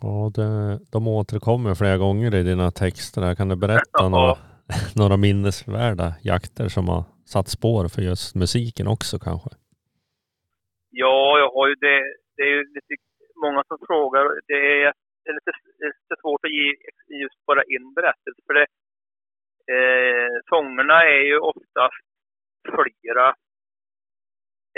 Ja, 0.01 0.31
det, 0.35 0.79
de 0.91 1.07
återkommer 1.07 1.75
flera 1.75 1.97
gånger 1.97 2.35
i 2.35 2.43
dina 2.43 2.71
texter. 2.71 3.21
här. 3.21 3.35
Kan 3.35 3.49
du 3.49 3.55
berätta 3.55 3.83
Ja. 4.03 4.09
några, 4.09 4.37
några 4.95 5.17
minnesvärda 5.17 6.13
jakter 6.21 6.67
som 6.69 6.87
har 6.89 7.03
satt 7.25 7.47
spår 7.47 7.87
för 7.87 8.01
just 8.01 8.35
musiken 8.35 8.87
också 8.87 9.19
kanske? 9.19 9.49
Ja, 11.03 11.39
jag 11.41 11.49
har 11.55 11.67
ju 11.71 11.75
det. 11.87 12.01
Det 12.35 12.43
är 12.49 12.53
ju 12.57 12.63
lite 12.75 12.93
många 13.45 13.61
som 13.69 13.77
frågar. 13.87 14.25
Det 14.49 14.61
är, 14.83 14.93
det 15.21 15.29
är 15.31 15.35
lite, 15.39 15.53
det 15.77 15.83
är 15.85 15.93
lite 15.99 16.15
svårt 16.21 16.45
att 16.45 16.57
ge 16.59 16.67
just 17.23 17.39
bara 17.49 17.63
en 17.75 17.87
berättelse. 17.97 18.41
För 18.47 18.53
det, 18.59 18.67
eh, 19.73 20.33
sångerna 20.51 20.97
är 21.15 21.23
ju 21.31 21.37
oftast 21.51 22.05
flera 22.75 23.27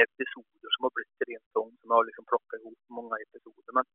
episoder 0.05 0.69
som 0.73 0.81
har 0.85 0.93
blivit 0.95 1.17
till 1.17 1.35
en 1.39 1.49
sång 1.55 1.71
som 1.79 1.87
jag 1.89 1.97
har 1.99 2.09
liksom 2.09 2.25
plockat 2.31 2.59
ihop 2.59 2.81
många 2.97 3.15
episoder. 3.25 3.71
Men, 3.77 3.85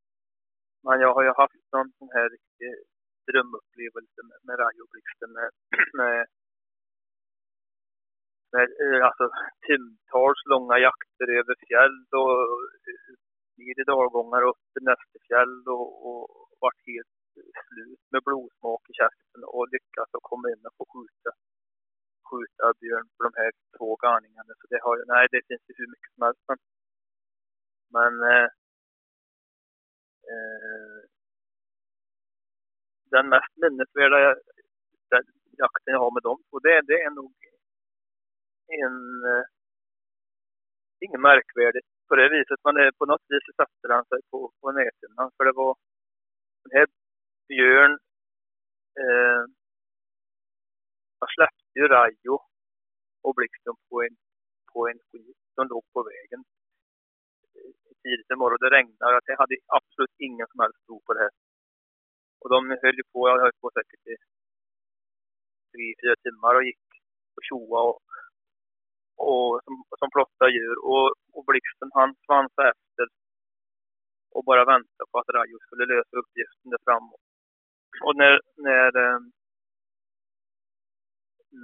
men 0.87 0.97
jag 1.05 1.13
har 1.17 1.25
ju 1.29 1.33
haft 1.43 1.65
någon 1.75 1.91
sån 1.99 2.13
här 2.17 2.27
riktig 2.37 2.71
drömupplevelse 3.29 4.21
med, 4.29 4.39
med 4.47 4.57
Rajoblixten 4.63 5.31
med, 5.39 5.49
med 6.01 6.17
med, 8.57 8.69
eh, 8.85 9.01
alltså, 9.09 9.25
timtals 9.67 10.41
långa 10.53 10.77
jakter 10.87 11.29
över 11.41 11.55
fjäll 11.67 11.99
och 12.21 12.37
eh, 12.91 13.13
ner 13.59 13.77
i 13.83 13.85
dalgångar 13.93 14.43
upp 14.51 14.63
till 14.73 14.85
nästa 14.91 15.19
fjäll 15.27 15.57
och, 15.77 15.89
och 16.09 16.25
varit 16.65 16.83
helt 16.91 17.15
slut 17.69 18.03
med 18.13 18.23
blodsmak 18.27 18.83
i 18.91 18.93
käften 19.01 19.41
och 19.55 19.73
lyckats 19.75 20.15
att 20.15 20.29
komma 20.31 20.47
in 20.53 20.67
och 20.69 20.77
få 20.79 20.85
skjuta, 20.93 21.31
skjuta 22.29 22.65
björn 22.81 23.09
på 23.17 23.21
de 23.29 23.33
här 23.41 23.51
två 23.77 23.89
garningarna. 24.03 24.53
Så 24.61 24.65
det 24.73 24.81
har 24.85 24.95
ju, 24.99 25.03
nej 25.15 25.25
det 25.33 25.43
finns 25.49 25.65
ju 25.69 25.75
hur 25.81 25.91
mycket 25.93 26.11
som 26.15 26.23
helst 26.27 26.43
men, 26.49 26.59
men 27.97 28.13
eh, 28.33 28.49
eh, 30.33 31.01
den 33.15 33.27
mest 33.35 33.55
minnesvärda 33.63 34.19
eh, 34.31 35.27
jakten 35.63 35.95
jag 35.95 36.01
har 36.05 36.15
med 36.17 36.25
dem 36.29 36.39
och 36.53 36.63
det, 36.67 36.81
det 36.91 36.99
är 37.07 37.11
nog 37.11 37.35
en... 38.69 38.97
Eh, 39.31 39.45
inget 41.01 41.21
märkvärdigt 41.21 41.89
på 42.09 42.17
det 42.17 42.29
viset. 42.29 42.65
Man 42.65 42.77
är, 42.77 42.91
på 42.99 43.07
något 43.07 43.27
vis 43.29 43.57
satte 43.57 43.95
han 43.95 44.05
sig 44.05 44.21
på, 44.31 44.53
på 44.61 44.73
näthinnan. 44.73 45.31
För 45.37 45.45
det 45.45 45.53
var 45.53 45.77
den 46.63 46.79
här 46.79 46.87
Björn... 47.49 47.99
Eh, 49.01 49.43
jag 51.21 51.29
släppte 51.35 51.77
ju 51.81 51.89
Rajo 51.89 52.37
och 53.25 53.35
Blixten 53.37 53.77
på 53.89 54.03
en, 54.03 54.17
på 54.73 54.89
en 54.89 54.99
skit 55.09 55.41
som 55.55 55.69
låg 55.69 55.85
på 55.93 56.03
vägen 56.03 56.41
eh, 57.57 57.73
tidigt 58.03 58.31
i 58.31 58.35
morgon. 58.35 58.59
Det 58.61 58.71
regnade. 58.77 59.21
Jag 59.25 59.39
hade 59.43 59.57
absolut 59.79 60.15
ingen 60.19 60.47
som 60.51 60.61
helst 60.61 60.87
tro 60.87 61.01
på 61.07 61.15
det 61.15 61.21
här. 61.21 61.35
Och 62.41 62.49
de 62.51 62.59
höll 62.83 63.01
ju 63.01 63.07
på, 63.13 63.29
jag 63.29 63.41
höll 63.41 63.61
på 63.61 63.71
säkert 63.75 64.07
i 64.13 64.17
tre, 65.73 65.87
fyra 66.01 66.17
timmar 66.25 66.55
och 66.55 66.65
gick 66.65 66.87
och 67.37 67.45
tjoa 67.49 67.81
och 67.91 68.03
och 69.17 69.61
som, 69.65 69.75
som 70.01 70.09
flottar 70.15 70.49
djur. 70.49 70.77
Och, 70.91 71.09
och 71.35 71.45
Blixten 71.49 71.91
han 71.95 72.15
svansade 72.27 72.69
efter 72.71 73.07
och 74.35 74.45
bara 74.45 74.65
väntade 74.65 75.09
på 75.11 75.19
att 75.19 75.35
Rajo 75.35 75.59
skulle 75.61 75.85
lösa 75.95 76.15
uppgiften 76.23 76.71
där 76.71 76.83
framåt. 76.85 77.25
Och 78.05 78.17
när, 78.17 78.35
när, 78.67 78.91
eh, 79.05 79.21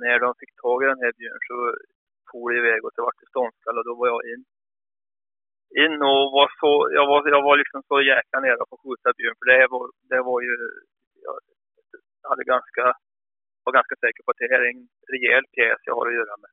när 0.02 0.18
de 0.24 0.28
fick 0.40 0.54
tag 0.62 0.82
i 0.82 0.86
den 0.92 1.02
här 1.04 1.12
björn 1.18 1.42
så 1.48 1.56
for 2.28 2.50
det 2.50 2.58
iväg 2.58 2.84
och 2.84 2.92
det 2.94 3.02
vart 3.02 3.28
ståndskall 3.30 3.78
och 3.78 3.86
då 3.88 3.94
var 3.94 4.08
jag 4.14 4.22
in. 4.32 4.42
In 5.84 5.96
och 6.10 6.24
var 6.36 6.48
så, 6.60 6.72
jag 6.98 7.06
var, 7.10 7.18
jag 7.34 7.42
var 7.48 7.56
liksom 7.56 7.82
så 7.88 7.96
jäkla 8.12 8.40
nära 8.40 8.66
på 8.66 8.74
att 8.74 8.84
skjuta 8.84 9.18
björn 9.18 9.36
för 9.38 9.46
det 9.50 9.58
här 9.60 9.68
var, 9.74 9.84
det 10.10 10.22
var 10.30 10.40
ju, 10.46 10.54
jag 12.22 12.28
hade 12.30 12.44
ganska, 12.54 12.84
var 13.64 13.72
ganska 13.72 13.96
säker 13.96 14.22
på 14.22 14.30
att 14.30 14.40
det 14.42 14.50
här 14.52 14.60
är 14.64 14.70
en 14.74 14.88
rejäl 15.12 15.44
pjäs 15.54 15.80
jag 15.84 15.94
har 15.94 16.06
att 16.08 16.20
göra 16.20 16.36
med 16.42 16.50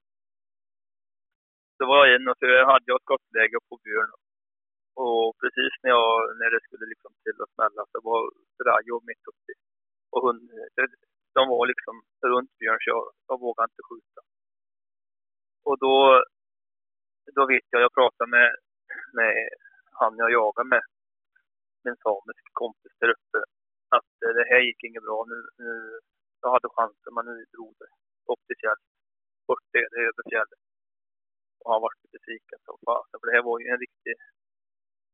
så 1.79 1.85
var 1.91 2.05
jag 2.05 2.15
in 2.15 2.27
och 2.31 2.37
så 2.39 2.45
hade 2.71 2.87
jag 2.91 3.01
skottläge 3.01 3.57
på 3.69 3.75
björn. 3.85 4.11
Och 5.03 5.23
precis 5.41 5.73
när, 5.83 5.91
jag, 5.97 6.11
när 6.39 6.49
det 6.53 6.61
skulle 6.65 6.85
liksom 6.93 7.11
till 7.23 7.41
att 7.43 7.53
smälla 7.55 7.81
så 7.91 7.97
var 8.09 8.21
Rajo 8.67 8.95
mitt 9.09 9.23
uppe. 9.31 9.53
Och 10.13 10.21
hon, 10.25 10.37
de 11.37 11.41
var 11.53 11.65
liksom 11.71 11.95
runt 12.33 12.53
björn 12.59 12.81
så 12.81 12.89
jag, 12.95 13.03
jag 13.29 13.37
vågade 13.45 13.67
inte 13.69 13.87
skjuta. 13.87 14.21
Och 15.67 15.77
då, 15.83 15.95
då 17.35 17.41
vet 17.51 17.67
jag, 17.69 17.81
jag 17.85 17.93
pratade 17.99 18.29
med, 18.37 18.49
med 19.17 19.33
han 19.99 20.13
jag 20.21 20.31
jagar 20.31 20.63
med, 20.73 20.85
min 21.83 21.97
samisk 22.03 22.45
kompis 22.61 22.93
där 22.99 23.09
uppe, 23.15 23.39
att 23.97 24.11
det 24.37 24.47
här 24.51 24.61
gick 24.67 24.83
inget 24.83 25.03
bra. 25.07 25.19
Nu, 25.31 25.39
nu, 25.63 25.99
jag 26.41 26.51
hade 26.55 26.69
chansen 26.77 27.13
men 27.15 27.25
nu 27.25 27.45
drog 27.53 27.73
det 27.81 27.89
upp 28.31 28.41
till 28.47 28.59
fjället. 28.61 28.89
Bort 29.47 29.65
det, 29.73 29.87
det 29.91 29.99
är 30.03 30.07
över 30.11 30.25
fjället 30.31 30.61
och 31.61 31.71
han 31.71 31.81
vart 31.81 32.11
besviken 32.15 32.59
som 32.65 32.77
fasen. 32.85 33.17
För 33.19 33.27
det 33.27 33.35
här 33.35 33.47
var 33.49 33.59
ju 33.59 33.65
en 33.73 33.83
riktig, 33.85 34.13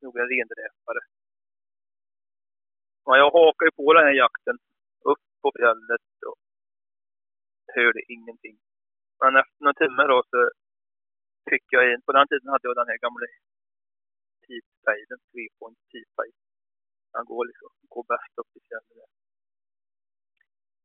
nog 0.01 0.13
en 0.17 0.29
rendräpare. 0.33 1.01
Men 3.05 3.15
jag 3.21 3.31
hakade 3.39 3.71
på 3.79 3.93
den 3.93 4.05
här 4.07 4.17
jakten 4.23 4.57
upp 5.11 5.25
på 5.41 5.49
fjället 5.57 6.07
och 6.29 6.39
hörde 7.75 8.01
ingenting. 8.15 8.57
Men 9.21 9.35
efter 9.41 9.59
några 9.63 9.81
timmar 9.83 10.07
då 10.07 10.19
så 10.31 10.39
fick 11.49 11.65
jag 11.75 11.83
in, 11.91 12.01
på 12.05 12.11
den 12.11 12.27
tiden 12.27 12.53
hade 12.53 12.67
jag 12.67 12.75
den 12.81 12.91
här 12.91 12.99
gamla 13.05 13.25
tidspejden, 14.45 15.19
3-point 15.31 15.79
Den 17.13 17.25
går 17.31 17.45
liksom, 17.49 17.69
går 17.93 18.05
bäst 18.13 18.33
upp 18.41 18.51
i 18.59 18.61
fjället. 18.67 19.11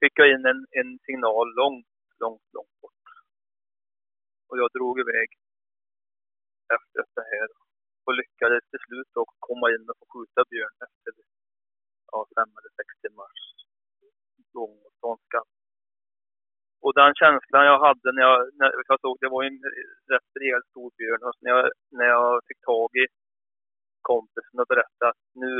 Fick 0.01 0.15
jag 0.21 0.29
in 0.35 0.45
en, 0.53 0.61
en 0.81 0.91
signal 1.07 1.47
långt, 1.61 1.93
långt, 2.23 2.47
långt 2.57 2.77
bort. 2.81 3.07
Och 4.49 4.59
jag 4.59 4.69
drog 4.77 5.01
iväg 5.01 5.29
efter 6.77 7.03
det 7.17 7.27
här 7.35 7.49
och 8.05 8.15
lyckades 8.21 8.63
till 8.71 8.83
slut 8.87 9.09
då 9.17 9.23
komma 9.49 9.67
in 9.75 9.85
och 9.91 9.99
få 10.01 10.07
skjuta 10.13 10.41
björn 10.51 10.79
efter 10.87 11.11
ja, 12.13 12.19
fem 12.37 12.51
eller 12.59 12.73
sex 12.79 12.89
timmars 13.03 13.41
lång 14.55 14.77
ståndskall. 14.99 15.49
Och 16.85 16.95
den 17.01 17.13
känslan 17.23 17.71
jag 17.73 17.79
hade 17.87 18.09
när 18.13 18.23
jag, 18.29 18.39
när 18.59 18.69
jag 18.89 19.01
såg, 19.01 19.17
det 19.21 19.29
var 19.35 19.43
en 19.45 19.61
rätt 20.13 20.31
rejäl 20.41 20.63
stor 20.71 20.91
björn 20.99 21.23
och 21.27 21.35
när 21.45 21.51
jag, 21.57 21.65
när 21.99 22.09
jag 22.17 22.41
fick 22.49 22.61
tag 22.61 22.91
i 23.03 23.07
kompisen 24.11 24.61
och 24.61 24.71
berättade 24.73 25.11
att 25.11 25.23
nu, 25.43 25.53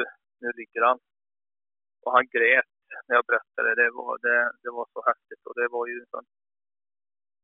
nu 0.43 0.49
ligger 0.61 0.83
han. 0.89 0.99
Och 2.03 2.13
han 2.17 2.27
grät 2.37 2.73
när 3.07 3.15
jag 3.17 3.25
berättade. 3.31 3.69
Det 3.83 3.91
var, 3.91 4.13
det, 4.27 4.37
det 4.63 4.71
var 4.79 4.87
så 4.95 5.01
häftigt 5.11 5.43
och 5.49 5.55
det 5.61 5.69
var 5.77 5.87
ju 5.87 5.95
en 6.01 6.11
sån 6.15 6.27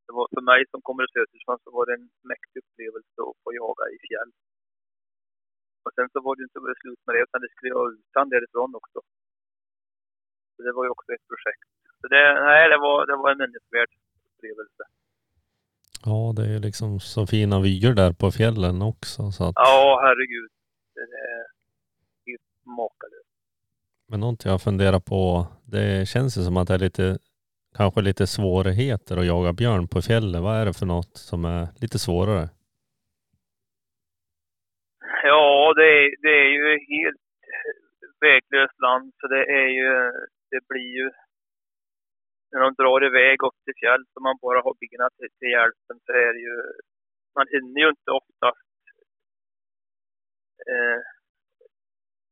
det 0.06 0.12
var, 0.18 0.26
för 0.34 0.44
mig 0.50 0.60
som 0.72 0.80
kommer 0.88 1.04
söderifrån 1.14 1.58
så 1.64 1.68
var 1.76 1.84
det 1.86 1.94
en 1.98 2.08
mäktig 2.32 2.58
upplevelse 2.64 3.18
att 3.28 3.38
få 3.42 3.48
jaga 3.62 3.84
i 3.94 3.96
fjäll. 4.06 4.30
Och 5.84 5.92
sen 5.96 6.08
så 6.12 6.18
var 6.26 6.32
det 6.36 6.42
inte 6.48 6.60
bara 6.64 6.76
slut 6.82 7.00
med 7.04 7.12
det 7.14 7.22
utan 7.26 7.40
det 7.44 7.50
skulle 7.52 7.70
jag 7.76 7.84
utan 8.00 8.26
därifrån 8.34 8.70
också. 8.80 8.98
Så 10.54 10.58
det 10.66 10.72
var 10.76 10.84
ju 10.86 10.90
också 10.96 11.08
ett 11.16 11.26
projekt. 11.32 11.68
Så 12.00 12.04
det, 12.12 12.22
nej, 12.48 12.62
det 12.72 12.78
var, 12.86 12.96
det 13.08 13.16
var 13.20 13.28
en 13.32 13.38
minnesvärd 13.42 13.90
upplevelse. 14.28 14.84
Ja, 16.08 16.32
det 16.36 16.46
är 16.54 16.58
liksom 16.68 17.00
så 17.00 17.26
fina 17.26 17.60
vyer 17.60 17.94
där 17.94 18.12
på 18.12 18.30
fjällen 18.30 18.82
också. 18.92 19.20
Så 19.36 19.44
att, 19.44 19.54
Ja, 19.54 20.00
herregud. 20.04 20.50
Det 20.94 21.00
är 21.00 21.42
helt 22.26 22.48
makalöst. 22.78 23.32
Men 24.08 24.20
någonting 24.20 24.50
jag 24.50 24.62
funderar 24.62 25.00
på, 25.00 25.46
det 25.64 26.08
känns 26.08 26.38
ju 26.38 26.42
som 26.42 26.56
att 26.56 26.68
det 26.68 26.74
är 26.74 26.78
lite, 26.78 27.18
kanske 27.76 28.00
lite 28.00 28.26
svårigheter 28.26 29.16
att 29.16 29.26
jaga 29.26 29.52
björn 29.52 29.88
på 29.88 29.98
fjällen. 30.09 30.42
Vad 30.42 30.57
är 30.61 30.64
det 30.66 30.78
för 30.80 30.86
något 30.86 31.16
som 31.30 31.44
är 31.44 31.62
lite 31.82 31.98
svårare? 31.98 32.48
Ja, 35.22 35.74
det 35.78 35.88
är, 35.98 36.07
det 36.24 36.34
är 36.44 36.51
ju 36.59 36.66
helt 36.94 37.26
väglöst 38.20 38.78
land 38.86 39.12
så 39.20 39.26
det 39.34 39.44
är 39.61 39.68
ju, 39.80 39.90
det 40.51 40.61
blir 40.68 40.90
ju 41.01 41.11
när 42.51 42.61
de 42.61 42.74
drar 42.74 43.07
iväg 43.11 43.42
upp 43.42 43.59
till 43.64 43.78
fjäll 43.80 44.05
så 44.12 44.20
man 44.20 44.38
bara 44.42 44.61
har 44.66 44.74
benen 44.80 45.11
till, 45.18 45.32
till 45.38 45.55
hjälpen 45.57 45.96
så 46.07 46.12
är 46.12 46.32
det 46.34 46.42
ju, 46.48 46.57
man 47.34 47.46
hinner 47.55 47.80
ju 47.80 47.88
inte 47.88 48.11
oftast 48.20 48.68
eh, 50.72 51.01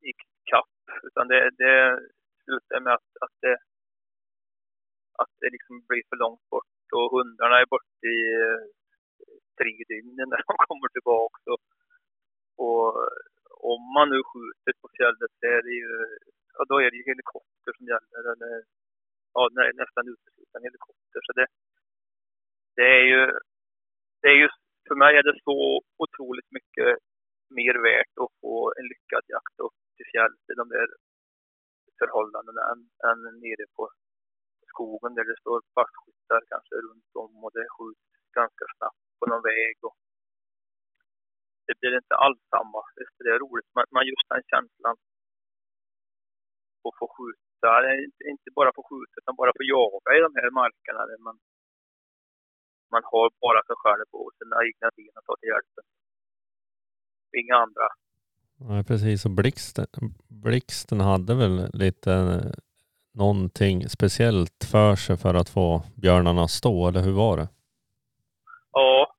i 0.08 0.12
kapp 0.50 0.76
utan 1.02 1.28
det, 1.28 1.50
det 1.62 1.76
slutar 2.44 2.80
med 2.80 2.92
att, 2.92 3.10
att 3.24 3.36
det 3.40 3.56
att 5.20 5.32
det 5.40 5.50
liksom 5.54 5.74
blir 5.88 6.02
för 6.10 6.18
långt 6.24 6.44
bort 6.50 6.86
och 6.96 7.10
hundarna 7.14 7.56
är 7.62 7.66
borta 7.74 8.06
i 8.16 8.18
eh, 8.44 8.62
tre 9.58 9.74
dygn 9.90 10.16
när 10.16 10.42
de 10.46 10.54
kommer 10.68 10.88
tillbaka. 10.88 11.46
Och, 11.54 11.64
och 12.66 12.88
om 13.72 13.82
man 13.96 14.08
nu 14.14 14.20
skjuter 14.30 14.72
på 14.80 14.88
fjället 14.96 15.32
så 15.38 15.46
är 15.56 15.62
det 15.66 15.74
ju, 15.82 15.92
ja 16.56 16.60
då 16.70 16.76
är 16.84 16.88
det 16.90 16.98
ju 17.00 17.10
helikopter 17.12 17.70
som 17.76 17.86
gäller 17.92 18.22
eller 18.32 18.52
ja, 19.34 19.42
nästan 19.82 20.08
uteslutande 20.12 20.66
helikopter. 20.68 21.20
Så 21.26 21.32
det, 21.38 21.46
det 22.76 22.88
är 22.98 23.04
ju, 23.12 23.22
det 24.20 24.28
är 24.34 24.38
ju, 24.42 24.48
för 24.88 24.96
mig 25.02 25.12
är 25.16 25.22
det 25.22 25.40
så 25.48 25.82
otroligt 26.04 26.50
mycket 26.56 26.90
mer 27.58 27.74
värt 27.88 28.14
att 28.22 28.34
få 28.40 28.72
en 28.78 28.86
lyckad 28.92 29.24
jakt 29.34 29.56
upp 29.66 29.78
till 29.96 30.06
fjället 30.12 30.44
i 30.52 30.54
de 30.60 30.68
där 30.68 30.88
förhållandena 31.98 32.62
än, 32.72 32.80
än 33.08 33.20
nere 33.44 33.66
på 33.76 33.82
skogen 34.74 35.12
där 35.16 35.26
det 35.30 35.38
står 35.42 35.58
passkyttar 35.76 36.40
kanske 36.52 36.74
runt 36.86 37.12
om 37.24 37.34
och 37.44 37.52
det 37.56 37.66
skjuts 37.76 38.06
ganska 38.40 38.64
snabbt 38.76 39.04
på 39.18 39.24
någon 39.30 39.44
väg. 39.52 39.76
Och 39.88 39.96
det 41.66 41.74
blir 41.80 41.94
inte 42.02 42.14
alls 42.24 42.42
samma. 42.54 42.80
Visst, 42.96 43.16
det 43.24 43.32
är 43.36 43.40
roligt, 43.46 43.70
men, 43.74 44.06
just 44.12 44.28
den 44.32 44.44
känslan 44.52 44.96
att 46.88 46.96
få 47.00 47.06
skjuta, 47.16 47.70
inte, 48.30 48.48
bara 48.58 48.70
få 48.78 48.82
skjuta 48.88 49.14
utan 49.20 49.36
bara 49.40 49.52
få 49.58 49.64
jaga 49.76 50.10
i 50.16 50.20
de 50.26 50.32
här 50.40 50.50
markerna 50.60 51.02
där 51.10 51.20
man, 51.26 51.36
man 52.94 53.04
har 53.12 53.26
bara 53.44 53.60
sig 53.68 53.76
själv 53.82 54.08
och 54.20 54.30
sina 54.38 54.56
egna 54.68 54.88
ben 54.96 55.18
att 55.18 55.26
ta 55.28 55.34
till 55.36 55.52
hjälpen. 55.52 55.84
Inga 57.40 57.56
andra. 57.64 57.86
Ja, 58.66 58.84
precis. 58.90 59.24
Och 59.26 59.34
blixten, 59.40 59.86
blixten 60.46 61.00
hade 61.00 61.34
väl 61.42 61.56
lite 61.82 62.12
någonting 63.22 63.88
speciellt 63.96 64.58
för 64.72 64.94
sig 65.04 65.16
för 65.16 65.34
att 65.40 65.50
få 65.56 65.82
björnarna 66.02 66.42
att 66.44 66.58
stå, 66.60 66.88
eller 66.88 67.02
hur 67.06 67.16
var 67.24 67.36
det? 67.36 67.48
Ja, 68.72 69.14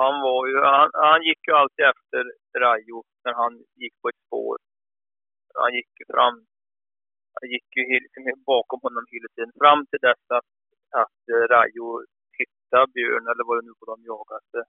han 0.00 0.14
var 0.26 0.40
ju, 0.50 0.56
han, 0.76 0.90
han 1.08 1.20
gick 1.28 1.42
ju 1.48 1.52
alltid 1.60 1.84
efter 1.94 2.22
Rajo 2.62 2.98
när 3.24 3.34
han 3.42 3.52
gick 3.82 3.94
på 4.00 4.08
ett 4.08 4.22
spår. 4.26 4.56
Han 5.62 5.72
gick 5.78 5.90
ju 6.00 6.04
fram, 6.14 6.36
han 7.36 7.46
gick 7.54 7.68
ju 7.76 7.82
liksom 8.04 8.22
bakom 8.52 8.80
honom 8.86 9.04
hela 9.14 9.28
tiden 9.34 9.52
fram 9.62 9.80
till 9.86 10.02
dess 10.08 10.24
att, 10.38 10.50
att 11.02 11.20
eh, 11.32 11.44
Rajo 11.54 11.88
hittade 12.38 12.92
björn 12.94 13.26
eller 13.30 13.44
vad 13.48 13.56
det 13.58 13.66
nu 13.66 13.74
var 13.80 13.88
de 13.94 14.00
jagade. 14.12 14.60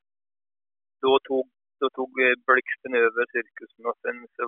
Då 1.04 1.12
tog, 1.28 1.46
då 1.82 1.88
tog 1.98 2.12
eh, 2.26 2.36
blixten 2.48 2.94
över 3.06 3.24
cirkusen 3.34 3.84
och 3.90 4.00
sen 4.04 4.18
så, 4.36 4.46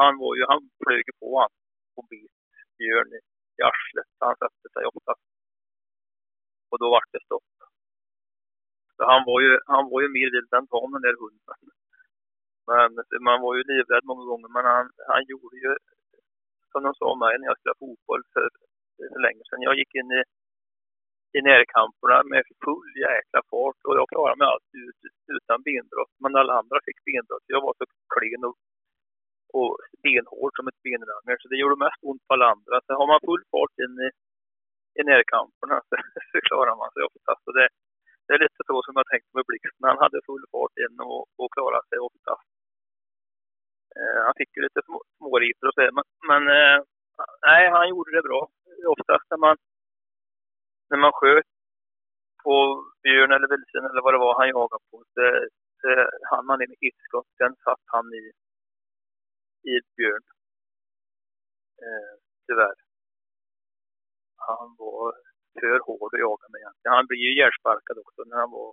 han 0.00 0.14
var 0.22 0.32
ju, 0.36 0.42
han 0.52 0.62
flög 0.80 1.06
på 1.20 1.28
han 1.40 1.52
på 1.94 2.02
bit 2.10 2.36
björn 2.78 3.10
i, 3.18 3.20
arslet. 3.70 4.10
Han 4.24 4.36
satte 4.42 4.66
sig 4.74 4.84
också. 4.90 5.12
Och 6.70 6.78
då 6.82 6.86
vart 6.94 7.12
det 7.12 7.24
stopp. 7.24 7.50
Så 8.96 9.02
han 9.12 9.22
var 9.28 9.40
ju, 9.44 9.52
han 9.66 9.84
var 9.90 10.00
ju 10.04 10.08
mer 10.08 10.30
vild 10.34 10.54
än 10.54 10.66
tam 10.66 10.92
den 10.92 11.02
där 11.06 11.16
hunden. 11.22 11.60
Men 12.70 12.88
man 13.28 13.38
var 13.44 13.52
ju 13.56 13.62
livrädd 13.70 14.04
många 14.10 14.24
gånger. 14.30 14.48
Men 14.56 14.64
han, 14.72 14.84
han 15.12 15.22
gjorde 15.30 15.56
ju, 15.64 15.72
som 16.72 16.82
de 16.86 16.94
sa 16.94 17.08
mig 17.22 17.32
när 17.38 17.46
jag 17.50 17.58
spelade 17.58 17.82
fotboll 17.84 18.22
för, 18.32 18.48
för 18.96 19.20
länge 19.26 19.42
sedan. 19.44 19.66
Jag 19.68 19.76
gick 19.80 19.94
in 20.00 20.10
i, 20.20 20.22
i 21.36 21.40
närkamperna 21.48 22.18
med 22.32 22.42
full 22.64 22.90
jäkla 23.06 23.40
fart 23.50 23.80
och 23.86 23.96
jag 23.98 24.08
klarade 24.12 24.38
mig 24.38 24.48
alltid 24.54 24.80
ut, 24.88 25.00
utan 25.36 25.62
benbrott. 25.66 26.14
Men 26.22 26.36
alla 26.40 26.54
andra 26.60 26.78
fick 26.86 26.98
benbrott. 27.08 27.46
Jag 27.54 27.60
var 27.66 27.74
så 27.78 27.84
klen 28.14 28.44
och, 28.48 28.56
och 29.58 29.72
benhård 30.04 30.52
som 30.56 30.68
ett 30.68 30.82
benrangel. 30.86 31.38
Så 31.40 31.46
det 31.48 31.60
gjorde 31.60 31.84
mest 31.84 32.00
ont 32.10 32.24
på 32.26 32.32
alla 32.34 32.48
andra. 32.54 32.74
Så 32.86 32.90
har 33.00 33.06
man 33.12 33.24
full 33.28 33.44
fart 33.52 33.76
in 33.84 33.94
i, 34.06 34.08
i 34.98 35.02
närkamperna 35.10 35.76
så, 35.88 35.94
så 36.30 36.36
klarar 36.48 36.76
man 36.80 36.90
sig 36.94 37.02
oftast. 37.10 37.42
Och 37.48 37.54
det, 37.58 37.66
det 38.24 38.32
är 38.34 38.44
lite 38.44 38.62
så 38.68 38.76
som 38.82 38.94
jag 39.00 39.08
tänkte 39.12 39.32
med 39.36 39.48
Blixten. 39.48 39.90
Han 39.90 40.04
hade 40.04 40.26
full 40.28 40.44
fart 40.52 40.76
in 40.84 40.96
och, 41.08 41.20
och 41.40 41.52
klarade 41.54 41.86
sig 41.90 41.98
oftast. 42.08 42.48
Eh, 43.96 44.18
han 44.26 44.34
fick 44.38 44.50
ju 44.56 44.60
lite 44.66 44.80
små, 44.86 44.98
småritor 45.16 45.66
och 45.68 45.76
så, 45.76 45.82
men, 45.96 46.06
men 46.30 46.42
eh, 46.58 46.78
nej, 47.48 47.62
han 47.76 47.88
gjorde 47.90 48.10
det 48.16 48.28
bra. 48.28 48.40
Oftast 48.94 49.26
när 49.30 49.40
man, 49.46 49.56
när 50.90 50.98
man 51.04 51.12
sköt 51.20 51.50
på 52.44 52.54
björn 53.02 53.32
eller 53.34 53.48
vildsvin 53.52 53.88
eller 53.88 54.02
vad 54.04 54.14
det 54.14 54.24
var 54.26 54.34
han 54.40 54.52
jagade 54.56 54.84
på, 54.90 54.96
så, 55.14 55.22
så 55.80 55.88
hann 56.30 56.46
man 56.46 56.62
in 56.62 56.74
i 56.88 56.90
skott, 57.06 57.30
Sen 57.38 57.54
satt 57.64 57.84
han 57.94 58.06
i, 58.22 58.24
i 59.72 59.74
björn. 59.96 60.24
Eh, 61.84 62.14
tyvärr. 62.46 62.76
Han 64.48 64.68
var 64.78 65.12
för 65.60 65.78
hård 65.86 66.10
att 66.14 66.24
jaga 66.26 66.46
med 66.50 66.58
egentligen. 66.60 66.96
Han 66.98 67.06
blev 67.06 67.20
ju 67.24 67.30
ihjälsparkad 67.34 67.96
också 68.02 68.20
när 68.26 68.38
han 68.42 68.50
var 68.50 68.68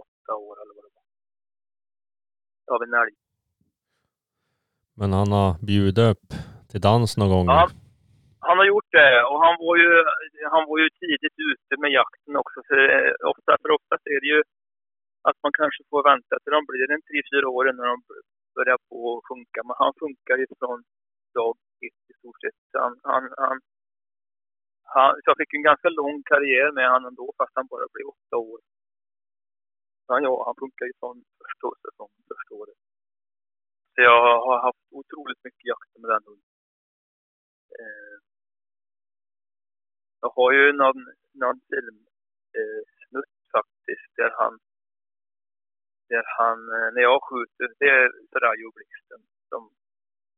åtta 0.00 0.32
år 0.46 0.54
eller 0.62 0.74
vad 0.76 0.84
det 0.86 0.94
var. 0.96 1.04
Av 2.74 2.82
en 2.82 2.94
älg. 3.02 3.14
Men 5.00 5.10
han 5.18 5.30
har 5.38 5.50
bjudit 5.68 5.98
upp 6.12 6.28
till 6.70 6.82
dans 6.88 7.16
någon 7.16 7.32
gång? 7.34 7.46
Ja, 7.46 7.70
han 8.48 8.58
har 8.58 8.66
gjort 8.72 8.90
det 9.00 9.12
och 9.30 9.38
han 9.46 9.56
var 9.64 9.74
ju, 9.82 9.90
han 10.54 10.64
var 10.68 10.78
ju 10.82 10.88
tidigt 11.02 11.36
ute 11.50 11.72
med 11.82 11.90
jakten 12.00 12.34
också. 12.42 12.58
För 12.68 12.78
eh, 12.96 13.12
ofta, 13.32 13.50
för 13.62 13.70
oftast 13.78 14.04
är 14.14 14.20
det 14.22 14.30
ju 14.34 14.40
att 15.28 15.38
man 15.44 15.52
kanske 15.60 15.82
får 15.90 16.02
vänta 16.10 16.34
till 16.38 16.52
de 16.56 16.62
blir 16.70 16.90
en 16.94 17.04
tre, 17.08 17.18
fyra 17.32 17.48
år 17.56 17.64
innan 17.70 17.86
de 17.92 17.98
börjar 18.58 18.78
på 18.88 18.98
att 19.16 19.26
funka. 19.30 19.60
Men 19.66 19.76
han 19.82 19.92
funkar 20.02 20.36
ju 20.42 20.46
från 20.60 20.78
dag 21.38 21.54
ett 21.86 22.02
i 22.10 22.12
stort 22.18 22.40
sett. 22.42 22.60
Han, 22.84 22.94
han, 23.12 23.24
han, 23.44 23.58
han, 24.94 25.10
så 25.22 25.26
jag 25.30 25.38
fick 25.40 25.54
en 25.54 25.68
ganska 25.70 25.88
lång 26.00 26.16
karriär 26.30 26.68
med 26.78 26.86
honom 26.92 27.08
ändå 27.10 27.26
fast 27.38 27.52
han 27.58 27.66
bara 27.72 27.86
blev 27.94 28.06
åtta 28.16 28.36
år. 28.50 28.60
Han, 30.08 30.22
ja, 30.26 30.34
han 30.46 30.56
funkar 30.62 30.84
ju 30.90 30.94
från 31.00 31.16
första 31.42 31.66
säsongen, 31.84 32.20
första 32.32 32.52
året. 32.60 32.78
Så 33.92 33.98
jag 34.10 34.20
har 34.46 34.58
haft 34.66 34.84
otroligt 34.98 35.44
mycket 35.46 35.64
jakt 35.72 35.92
med 36.00 36.10
den 36.14 36.24
hunden. 36.28 36.52
Eh, 37.80 38.16
jag 40.20 40.30
har 40.36 40.50
ju 40.52 40.64
någon, 40.72 41.00
någon 41.42 41.60
filmsnutt 41.70 43.34
eh, 43.38 43.50
faktiskt 43.56 44.10
där 44.16 44.32
han, 44.40 44.58
där 46.08 46.24
han, 46.38 46.58
eh, 46.76 46.88
när 46.94 47.02
jag 47.10 47.18
skjuter, 47.28 47.68
det 47.80 47.90
är 47.98 48.06
Rajo 48.42 48.68
Blixten 48.76 49.22
som 49.50 49.62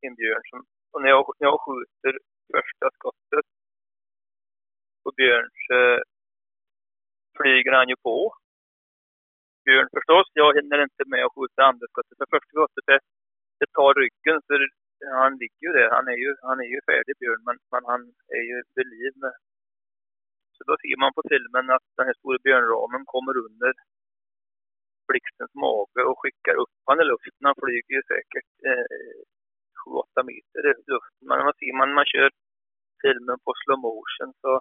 en 0.06 0.14
björn 0.14 0.44
som, 0.50 0.60
och 0.92 1.02
när 1.02 1.10
jag, 1.14 1.22
när 1.38 1.46
jag 1.50 1.60
skjuter 1.66 2.12
första 2.54 2.86
skottet 2.96 3.46
på 5.02 5.10
Björn 5.16 5.50
så 5.66 5.74
eh, 5.74 6.00
flyger 7.36 7.72
han 7.78 7.88
ju 7.88 7.96
på. 8.08 8.16
Björn 9.64 9.88
förstås, 9.96 10.26
jag 10.32 10.50
hinner 10.58 10.82
inte 10.82 11.04
med 11.12 11.24
att 11.24 11.34
skjuta 11.34 11.60
andra 11.70 11.86
skottet. 11.90 12.18
För 12.18 12.28
första 12.34 12.50
skottet 12.54 12.84
det, 12.90 13.00
det 13.60 13.68
tar 13.78 13.94
ryggen 14.02 14.38
för 14.46 14.58
han 15.22 15.32
ligger 15.42 15.62
ju 15.66 15.72
där. 15.78 15.90
Han 15.96 16.08
är 16.08 16.18
ju, 16.24 16.30
han 16.48 16.60
är 16.64 16.68
ju 16.74 16.80
färdig 16.90 17.14
Björn 17.20 17.42
men, 17.46 17.56
men 17.72 17.84
han 17.92 18.00
är 18.38 18.44
ju 18.50 18.56
vid 18.74 18.88
liv 18.96 19.12
med. 19.22 19.34
Så 20.54 20.60
då 20.68 20.74
ser 20.82 20.96
man 21.02 21.12
på 21.16 21.22
filmen 21.32 21.70
att 21.76 21.86
den 21.96 22.06
här 22.06 22.16
stora 22.20 22.38
björnramen 22.44 23.04
kommer 23.12 23.34
under 23.46 23.72
blixtens 25.10 25.54
mage 25.64 26.00
och 26.08 26.18
skickar 26.20 26.56
upp 26.62 26.76
han 26.88 27.02
i 27.02 27.04
luften. 27.12 27.48
Han 27.48 27.60
flyger 27.62 27.94
ju 27.98 28.02
säkert 28.12 28.50
eh, 28.68 29.18
7-8 29.80 30.22
meter 30.30 30.62
i 30.70 30.72
luften. 30.92 31.24
Men 31.28 31.38
man 31.46 31.54
ser 31.58 31.72
man, 31.80 31.98
man 31.98 32.10
kör 32.12 32.30
filmen 33.02 33.38
på 33.44 33.50
slow 33.60 33.78
motion 33.86 34.32
så 34.42 34.52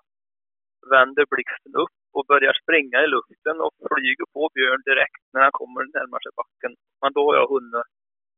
vänder 0.94 1.26
blixten 1.34 1.74
upp 1.84 2.00
och 2.18 2.26
börjar 2.32 2.54
springa 2.62 2.98
i 3.06 3.08
luften 3.16 3.58
och 3.66 3.74
flyger 3.94 4.28
på 4.36 4.44
Björn 4.56 4.84
direkt 4.92 5.24
när 5.34 5.42
han 5.46 5.58
kommer 5.60 5.82
närmar 5.98 6.20
sig 6.24 6.34
backen. 6.42 6.74
Men 7.02 7.12
då 7.16 7.22
har 7.28 7.36
jag 7.40 7.48
hunnit 7.56 7.88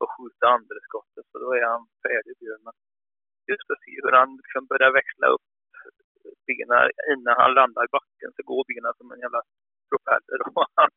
att 0.01 0.13
skjuta 0.13 0.45
andra 0.55 0.77
skottet 0.87 1.25
så 1.31 1.35
då 1.43 1.49
är 1.59 1.65
han 1.73 1.83
färdig 2.05 2.35
Björn. 2.39 2.63
Men 2.67 2.75
just 3.51 3.71
att 3.73 3.83
se 3.85 3.93
hur 4.03 4.13
han 4.19 4.29
liksom 4.39 4.63
börjar 4.71 4.91
växla 4.99 5.27
upp 5.35 5.47
benen 6.47 6.89
innan 7.11 7.35
han 7.41 7.53
landar 7.59 7.83
i 7.87 7.93
backen 7.97 8.29
så 8.35 8.41
går 8.51 8.63
benen 8.71 8.93
som 8.97 9.11
en 9.11 9.23
jävla 9.25 9.41
propeller 9.89 10.39
och 10.47 10.65
han 10.79 10.91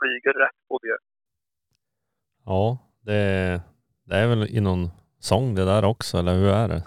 flyger 0.00 0.32
rätt 0.44 0.58
på 0.68 0.78
Björn. 0.82 1.04
Ja, 2.44 2.78
det, 3.06 3.22
det 4.08 4.16
är 4.16 4.28
väl 4.28 4.56
i 4.56 4.60
någon 4.60 4.84
sång 5.18 5.54
det 5.54 5.64
där 5.64 5.84
också, 5.84 6.18
eller 6.18 6.34
hur 6.34 6.50
är 6.62 6.68
det? 6.68 6.82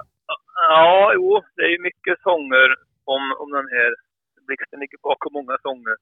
Ja, 0.70 1.12
jo, 1.16 1.42
det 1.56 1.62
är 1.62 1.72
ju 1.76 1.82
mycket 1.82 2.22
sånger 2.22 2.70
om, 3.04 3.24
om 3.42 3.52
den 3.52 3.68
här 3.76 3.96
Blixten 4.48 4.80
ligger 4.80 4.98
bakom 5.10 5.34
många 5.34 5.58
sånger. 5.62 5.96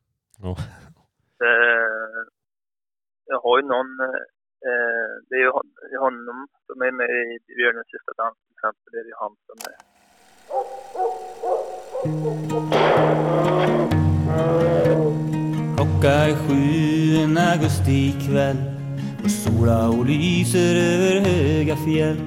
Ja. 0.43 0.51
Eh, 1.47 2.21
jag 3.25 3.39
har 3.45 3.55
ju 3.59 3.65
någon, 3.67 3.99
eh, 4.67 5.13
det 5.27 5.35
är 5.35 5.43
ju 5.45 5.51
det 5.91 5.97
honom 5.97 6.47
som 6.65 6.81
är 6.81 6.91
med 6.91 7.09
i 7.09 7.39
Björnens 7.57 7.87
sista 7.93 8.11
dans 8.17 8.37
till 8.43 8.53
exempel. 8.55 8.91
Det 8.91 8.99
är 8.99 9.05
ju 9.11 9.15
han 9.23 9.35
som 9.47 9.57
är. 9.71 9.75
Klocka 15.81 16.11
är 16.11 16.35
sju 16.35 17.15
en 17.23 17.37
augustikväll 17.37 18.57
och 19.23 19.31
sola 19.31 19.89
och 19.89 20.05
lyser 20.05 20.75
över 20.75 21.19
höga 21.19 21.75
fjäll. 21.75 22.17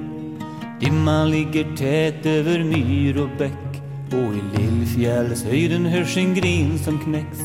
Dimman 0.79 1.31
ligger 1.31 1.75
tät 1.75 2.25
över 2.25 2.63
myr 2.63 3.21
och 3.21 3.29
bäck 3.37 3.81
och 4.07 4.35
i 4.35 4.61
Lillfjällshöjden 4.61 5.85
hörs 5.85 6.17
en 6.17 6.33
gren 6.33 6.79
som 6.79 6.99
knäcks. 6.99 7.39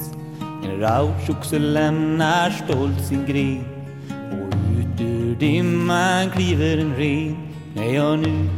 En 0.64 0.80
rauchoxe 0.80 1.58
lämnar 1.58 2.50
stolt 2.50 3.04
sin 3.08 3.26
gren 3.26 3.64
och 4.14 4.54
ut 4.78 5.00
ur 5.00 5.36
dimman 5.36 6.30
kliver 6.30 6.78
en 6.78 6.96
ren. 6.96 7.36
När 7.74 7.94
jag 7.94 8.18
nu 8.18 8.48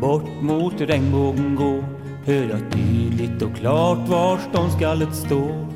bort 0.00 0.42
mot 0.42 0.80
regnbågen 0.80 1.56
går 1.56 1.84
hör 2.26 2.50
jag 2.50 2.72
tydligt 2.72 3.42
och 3.42 3.56
klart 3.56 4.08
var 4.08 4.38
ståndskallet 4.38 5.14
står. 5.14 5.66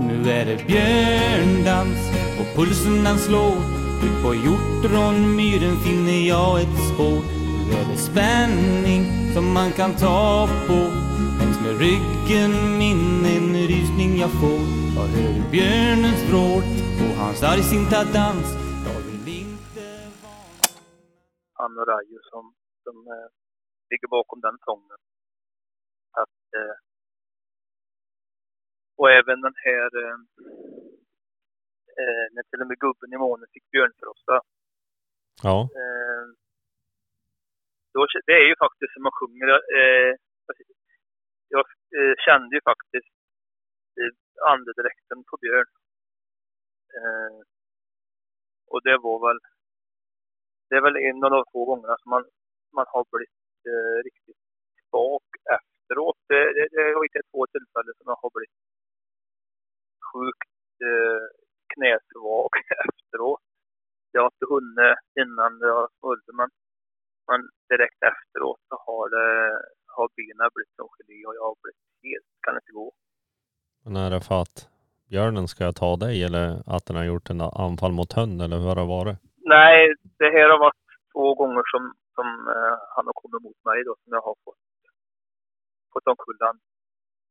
Nu 0.00 0.30
är 0.30 0.44
det 0.44 0.66
björndans 0.66 2.00
och 2.40 2.56
Pulsen 2.56 3.04
den 3.04 3.18
slår. 3.18 3.56
Ut 4.04 4.16
på 4.24 4.34
hjortronmyren 4.34 5.76
finner 5.84 6.28
jag 6.28 6.60
ett 6.60 6.78
spår. 6.90 7.20
Nu 7.66 7.72
är 7.80 7.86
det 7.92 7.96
spänning 8.10 9.02
som 9.34 9.52
man 9.52 9.70
kan 9.72 9.92
ta 9.94 10.48
på. 10.68 10.80
Längs 11.38 11.58
med 11.64 11.74
ryggen 11.84 12.78
min 12.78 13.24
en 13.34 13.48
rysning 13.72 14.10
jag 14.24 14.32
får. 14.40 14.62
Jag 14.96 15.06
hör 15.14 15.50
björnens 15.50 16.22
vrål 16.28 16.62
och 17.02 17.14
hans 17.22 17.42
argsinta 17.42 17.98
dans. 18.18 18.48
Jag 18.86 19.00
vill 19.06 19.28
inte 19.42 19.84
vara 20.22 20.40
Anna 21.62 21.80
och 21.82 21.88
Rajo 21.92 22.18
som, 22.30 22.44
som 22.84 22.96
eh, 23.14 23.28
ligger 23.90 24.08
bakom 24.16 24.40
den 24.46 24.56
sången. 24.68 25.00
Att, 26.22 26.38
eh, 26.60 26.81
och 29.02 29.10
även 29.10 29.40
den 29.46 29.56
här 29.66 29.90
eh, 30.02 30.18
eh, 32.00 32.26
när 32.32 32.42
till 32.42 32.62
och 32.62 32.70
med 32.70 32.82
gubben 32.84 33.12
i 33.12 33.18
månen 33.26 33.52
fick 33.52 33.70
björnfrosta. 33.70 34.36
Ja. 35.42 35.58
Eh, 35.80 36.24
då, 37.94 38.00
det 38.26 38.36
är 38.42 38.46
ju 38.50 38.56
faktiskt 38.64 38.92
som 38.92 39.02
man 39.02 39.18
sjunger. 39.20 39.48
Eh, 39.78 40.12
jag 41.54 41.66
eh, 41.98 42.14
kände 42.26 42.52
ju 42.56 42.60
faktiskt 42.70 43.14
eh, 43.98 44.12
andedräkten 44.52 45.18
på 45.28 45.36
Björn. 45.42 45.70
Eh, 46.98 47.38
och 48.72 48.80
det 48.86 48.96
var 49.06 49.18
väl 49.26 49.40
det 50.68 50.76
är 50.76 50.82
väl 50.88 50.96
en 51.08 51.24
av 51.24 51.30
de 51.30 51.44
få 51.52 51.64
gångerna 51.64 51.96
som 52.02 52.10
man, 52.14 52.24
man 52.76 52.86
har 52.94 53.04
blivit 53.10 53.40
eh, 53.70 53.96
riktigt 54.06 54.42
svag 54.88 55.24
efteråt. 55.56 56.18
Det, 56.28 56.42
det, 56.56 56.64
det 56.74 56.82
har 56.94 57.04
inte 57.04 57.30
två 57.30 57.40
tillfällen 57.46 57.94
som 57.98 58.06
jag 58.10 58.18
har 58.22 58.30
blivit 58.36 58.71
sjukt 60.12 60.52
eh, 60.90 61.24
knäsvag 61.72 62.50
efteråt. 62.84 63.44
Jag 64.12 64.20
har 64.22 64.30
inte 64.34 64.46
hunnit 64.54 64.98
innan 65.22 65.52
jag 65.70 65.88
följde 66.00 66.32
men, 66.40 66.50
men 67.28 67.40
direkt 67.70 68.00
efteråt 68.12 68.60
så 68.68 68.76
har, 68.86 69.04
det, 69.16 69.28
har 69.96 70.08
benen 70.16 70.50
blivit 70.54 70.76
som 70.76 70.88
gelé 70.96 71.18
och 71.28 71.34
jag 71.38 71.44
har 71.50 71.56
blivit 71.62 71.86
helt, 72.06 72.28
kan 72.44 72.54
inte 72.60 72.72
gå. 72.72 72.88
Men 73.84 73.96
är 73.96 74.10
det 74.10 74.20
för 74.28 74.38
att 74.42 74.56
björnen 75.10 75.48
ska 75.48 75.72
ta 75.72 75.90
dig 76.04 76.24
eller 76.26 76.46
att 76.74 76.86
den 76.86 76.96
har 76.96 77.04
gjort 77.12 77.30
en 77.30 77.40
anfall 77.40 77.92
mot 77.92 78.12
hund 78.12 78.42
eller 78.42 78.58
hur 78.58 78.68
har 78.72 78.80
det 78.82 78.94
varit? 78.98 79.18
Nej, 79.56 79.78
det 80.18 80.30
här 80.36 80.48
har 80.52 80.60
varit 80.66 80.86
två 81.12 81.34
gånger 81.40 81.64
som, 81.72 81.82
som 82.16 82.26
eh, 82.54 82.76
han 82.94 83.04
har 83.08 83.16
kommit 83.22 83.42
mot 83.46 83.60
mig 83.68 83.78
då, 83.86 83.92
som 84.02 84.10
jag 84.16 84.24
har 84.28 84.36
fått, 84.44 84.64
fått 85.92 86.06
omkull. 86.06 86.38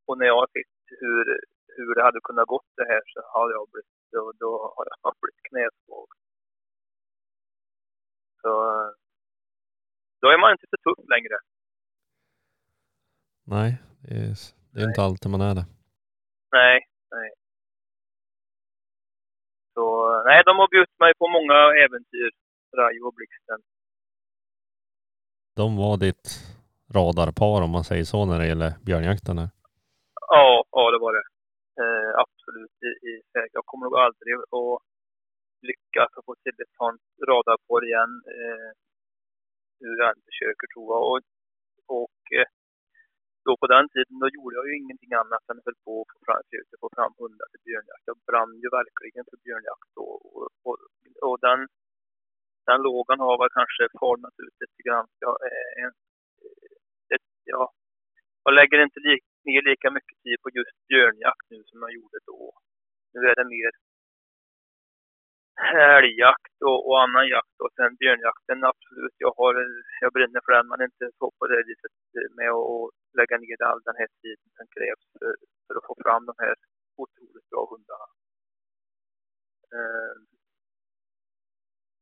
Och 0.07 0.17
när 0.17 0.25
jag 0.25 0.37
har 0.41 0.49
sett 0.55 0.77
hur, 1.01 1.39
hur 1.77 1.95
det 1.95 2.03
hade 2.03 2.19
kunnat 2.23 2.47
gått 2.47 2.71
det 2.75 2.87
här 2.91 3.01
så 3.13 3.19
har 3.33 3.51
jag 3.51 3.69
blivit, 3.71 3.95
då, 4.11 4.31
då 4.43 4.73
har 4.75 4.85
jag 5.03 5.13
blivit 5.21 5.43
knäsvag. 5.49 6.07
Så 8.41 8.51
då 10.21 10.27
är 10.33 10.37
man 10.41 10.51
inte 10.51 10.67
så 10.69 10.77
tuff 10.85 11.09
längre. 11.13 11.37
Nej, 13.43 13.69
det 14.01 14.15
är, 14.15 14.35
det 14.71 14.81
är 14.81 14.87
inte 14.87 15.01
alltid 15.01 15.31
man 15.31 15.41
är 15.41 15.55
det. 15.55 15.65
Nej, 16.51 16.77
nej. 17.11 17.29
Så 19.73 19.85
nej, 20.25 20.43
de 20.45 20.57
har 20.57 20.67
bjudit 20.67 20.99
mig 20.99 21.13
på 21.19 21.27
många 21.27 21.57
äventyr, 21.85 22.31
Rajo 22.77 23.07
och 23.07 23.13
Blixten. 23.13 23.61
De 25.55 25.77
var 25.77 25.97
ditt 25.97 26.25
radarpar 26.93 27.61
om 27.61 27.69
man 27.69 27.83
säger 27.83 28.03
så 28.03 28.25
när 28.25 28.39
det 28.39 28.47
gäller 28.47 28.71
björnjakten 28.81 29.37
här. 29.37 29.49
Ja, 30.27 30.63
ja 30.71 30.91
det 30.91 30.99
var 30.99 31.13
det. 31.13 31.23
Eh, 31.81 32.11
absolut. 32.23 32.75
I, 32.89 32.91
i, 33.09 33.11
jag 33.57 33.65
kommer 33.69 33.85
nog 33.85 33.95
aldrig 34.05 34.33
att 34.59 34.79
lyckas 35.69 36.11
att 36.17 36.25
få 36.25 36.35
till 36.43 36.57
ett 36.63 36.75
sånt 36.81 37.03
radarpar 37.29 37.81
igen. 37.89 38.13
Eh, 38.37 38.71
hur 39.81 39.95
jag 39.99 40.09
än 40.09 40.21
försöker 40.29 40.65
tror 40.73 40.87
jag. 40.93 41.03
Och, 41.11 41.21
och 41.99 42.21
eh, 42.39 42.49
då 43.45 43.51
på 43.61 43.67
den 43.75 43.85
tiden 43.93 44.15
då 44.21 44.27
gjorde 44.35 44.55
jag 44.57 44.67
ju 44.69 44.73
ingenting 44.81 45.13
annat 45.21 45.43
än 45.49 45.61
höll 45.65 45.79
på 45.85 45.93
att 46.01 46.09
få 46.11 46.17
fram, 46.25 46.41
få 46.83 46.89
fram 46.97 47.13
hundar 47.21 47.47
till 47.51 47.65
björnjakt. 47.67 48.09
Jag 48.11 48.17
brann 48.27 48.53
ju 48.63 48.69
verkligen 48.79 49.25
för 49.29 49.37
björnjakt 49.45 49.89
då. 49.99 50.07
Och, 50.35 50.47
och, 50.67 50.77
och 51.27 51.37
den, 51.47 51.59
den 52.69 52.79
lågan 52.87 53.19
har 53.25 53.35
väl 53.41 53.57
kanske 53.59 53.83
falnat 54.01 54.35
ut 54.45 54.55
lite 54.63 54.81
grann. 54.87 55.07
Jag, 55.23 55.35
eh, 55.49 55.71
eh 55.79 55.91
ett, 57.15 57.27
ja, 57.53 57.63
jag 58.43 58.53
lägger 58.59 58.83
inte 58.83 58.99
lika 59.09 59.30
ner 59.45 59.61
lika 59.71 59.87
mycket 59.97 60.17
tid 60.23 60.37
på 60.43 60.49
just 60.59 60.77
björnjakt 60.89 61.47
nu 61.53 61.59
som 61.69 61.79
jag 61.85 61.93
gjorde 61.97 62.19
då. 62.31 62.41
Nu 63.13 63.19
är 63.31 63.35
det 63.39 63.47
mer 63.55 63.71
älgjakt 65.97 66.57
och, 66.69 66.79
och 66.87 67.01
annan 67.03 67.27
jakt 67.35 67.57
och 67.63 67.71
sen 67.75 67.95
björnjakten 68.01 68.63
absolut. 68.71 69.15
Jag, 69.25 69.33
har, 69.39 69.53
jag 70.03 70.11
brinner 70.13 70.41
för 70.45 70.53
den 70.53 70.67
men 70.67 70.81
inte 70.87 71.05
så 71.19 71.25
på 71.37 71.47
det 71.47 71.63
viset 71.69 71.93
med 72.37 72.49
att 72.49 72.89
lägga 73.19 73.37
ner 73.37 73.57
all 73.69 73.81
den 73.89 73.97
här 74.01 74.09
tiden 74.21 74.47
som 74.57 74.67
krävs 74.75 75.05
för, 75.19 75.33
för 75.65 75.73
att 75.77 75.87
få 75.89 75.95
fram 76.03 76.23
de 76.29 76.35
här 76.43 76.55
otroligt 77.03 77.49
bra 77.51 77.61
hundarna. 77.71 78.07
Eh, 79.77 80.15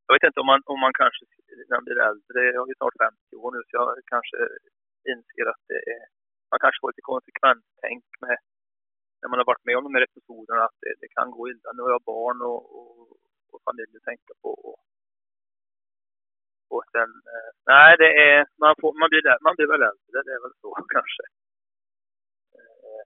jag 0.06 0.14
vet 0.14 0.28
inte 0.28 0.40
om 0.42 0.50
man, 0.52 0.62
om 0.72 0.80
man 0.84 0.94
kanske 1.02 1.22
när 1.68 1.76
man 1.76 1.84
blir 1.86 2.00
äldre, 2.10 2.40
jag 2.58 2.70
är 2.70 2.76
snart 2.80 2.98
50 2.98 3.36
år 3.42 3.50
nu 3.54 3.60
så 3.66 3.72
jag 3.78 3.86
kanske 4.14 4.38
inser 5.12 5.46
att 5.52 5.64
det 5.70 5.80
är, 5.96 6.04
man 6.50 6.60
kanske 6.62 6.80
får 6.80 6.90
lite 6.90 7.10
konsekvenstänk 7.12 8.06
med 8.24 8.36
när 9.20 9.28
man 9.28 9.38
har 9.40 9.50
varit 9.52 9.66
med 9.68 9.76
om 9.76 9.84
de 9.84 9.94
här 9.94 10.08
episoderna 10.08 10.62
att 10.64 10.78
det, 10.82 10.92
det 11.00 11.08
kan 11.16 11.30
gå 11.30 11.42
illa. 11.50 11.68
Nu 11.72 11.82
har 11.82 11.90
jag 11.96 12.08
barn 12.14 12.38
och, 12.50 12.60
och, 12.78 13.16
och 13.52 13.60
familj 13.68 13.92
att 13.96 14.08
tänka 14.10 14.34
på. 14.42 14.50
Och, 14.68 14.78
och 16.74 16.84
sen, 16.92 17.10
eh, 17.34 17.50
nej 17.72 17.90
det 18.02 18.10
är, 18.28 18.46
man, 18.62 18.74
får, 18.80 18.92
man, 19.00 19.08
blir, 19.10 19.22
man 19.46 19.54
blir 19.56 19.68
väl 19.72 19.88
äldre, 19.90 20.18
det 20.26 20.34
är 20.38 20.42
väl 20.46 20.56
så 20.64 20.70
kanske. 20.94 21.24
Eh, 22.58 23.04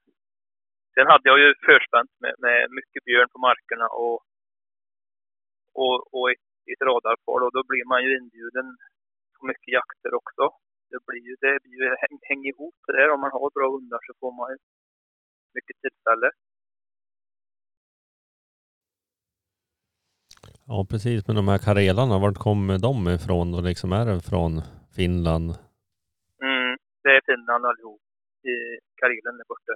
sen 0.95 1.07
hade 1.12 1.28
jag 1.30 1.38
ju 1.45 1.49
förspänt 1.68 2.12
med, 2.22 2.34
med 2.38 2.70
mycket 2.78 3.05
björn 3.05 3.28
på 3.32 3.38
markerna 3.38 3.86
och, 4.05 4.18
och, 5.82 5.97
och 6.16 6.26
ett, 6.32 6.47
ett 6.72 6.82
radarpar 6.88 7.40
och 7.45 7.53
då 7.57 7.62
blir 7.70 7.84
man 7.92 8.05
ju 8.05 8.11
inbjuden 8.18 8.68
på 9.36 9.47
mycket 9.47 9.72
jakter 9.78 10.14
också. 10.14 10.45
Det 10.95 11.01
blir 11.07 11.22
ju, 11.28 11.34
det 11.45 11.55
blir 11.64 11.78
ju 11.82 11.88
häng, 12.03 12.16
häng 12.30 12.42
ihop 12.53 12.76
det 12.86 12.92
där. 12.99 13.09
Om 13.14 13.20
man 13.20 13.30
har 13.36 13.51
bra 13.57 13.66
hundar 13.74 14.01
så 14.07 14.12
får 14.20 14.32
man 14.38 14.47
ju 14.53 14.59
mycket 15.57 15.76
tillfälle. 15.82 16.28
Ja 20.70 20.86
precis, 20.90 21.26
men 21.26 21.36
de 21.36 21.49
här 21.49 21.61
karelarna, 21.66 22.18
vart 22.24 22.45
kommer 22.47 22.76
de 22.88 22.97
ifrån? 23.16 23.49
Och 23.57 23.64
liksom 23.68 23.92
är 23.99 24.05
det 24.07 24.20
från 24.30 24.53
Finland? 24.97 25.49
Mm, 26.49 26.72
det 27.03 27.11
är 27.16 27.22
Finland 27.30 27.62
allihop. 27.70 28.03
I 28.53 28.55
Karelen 28.99 29.36
där 29.38 29.49
borta. 29.53 29.74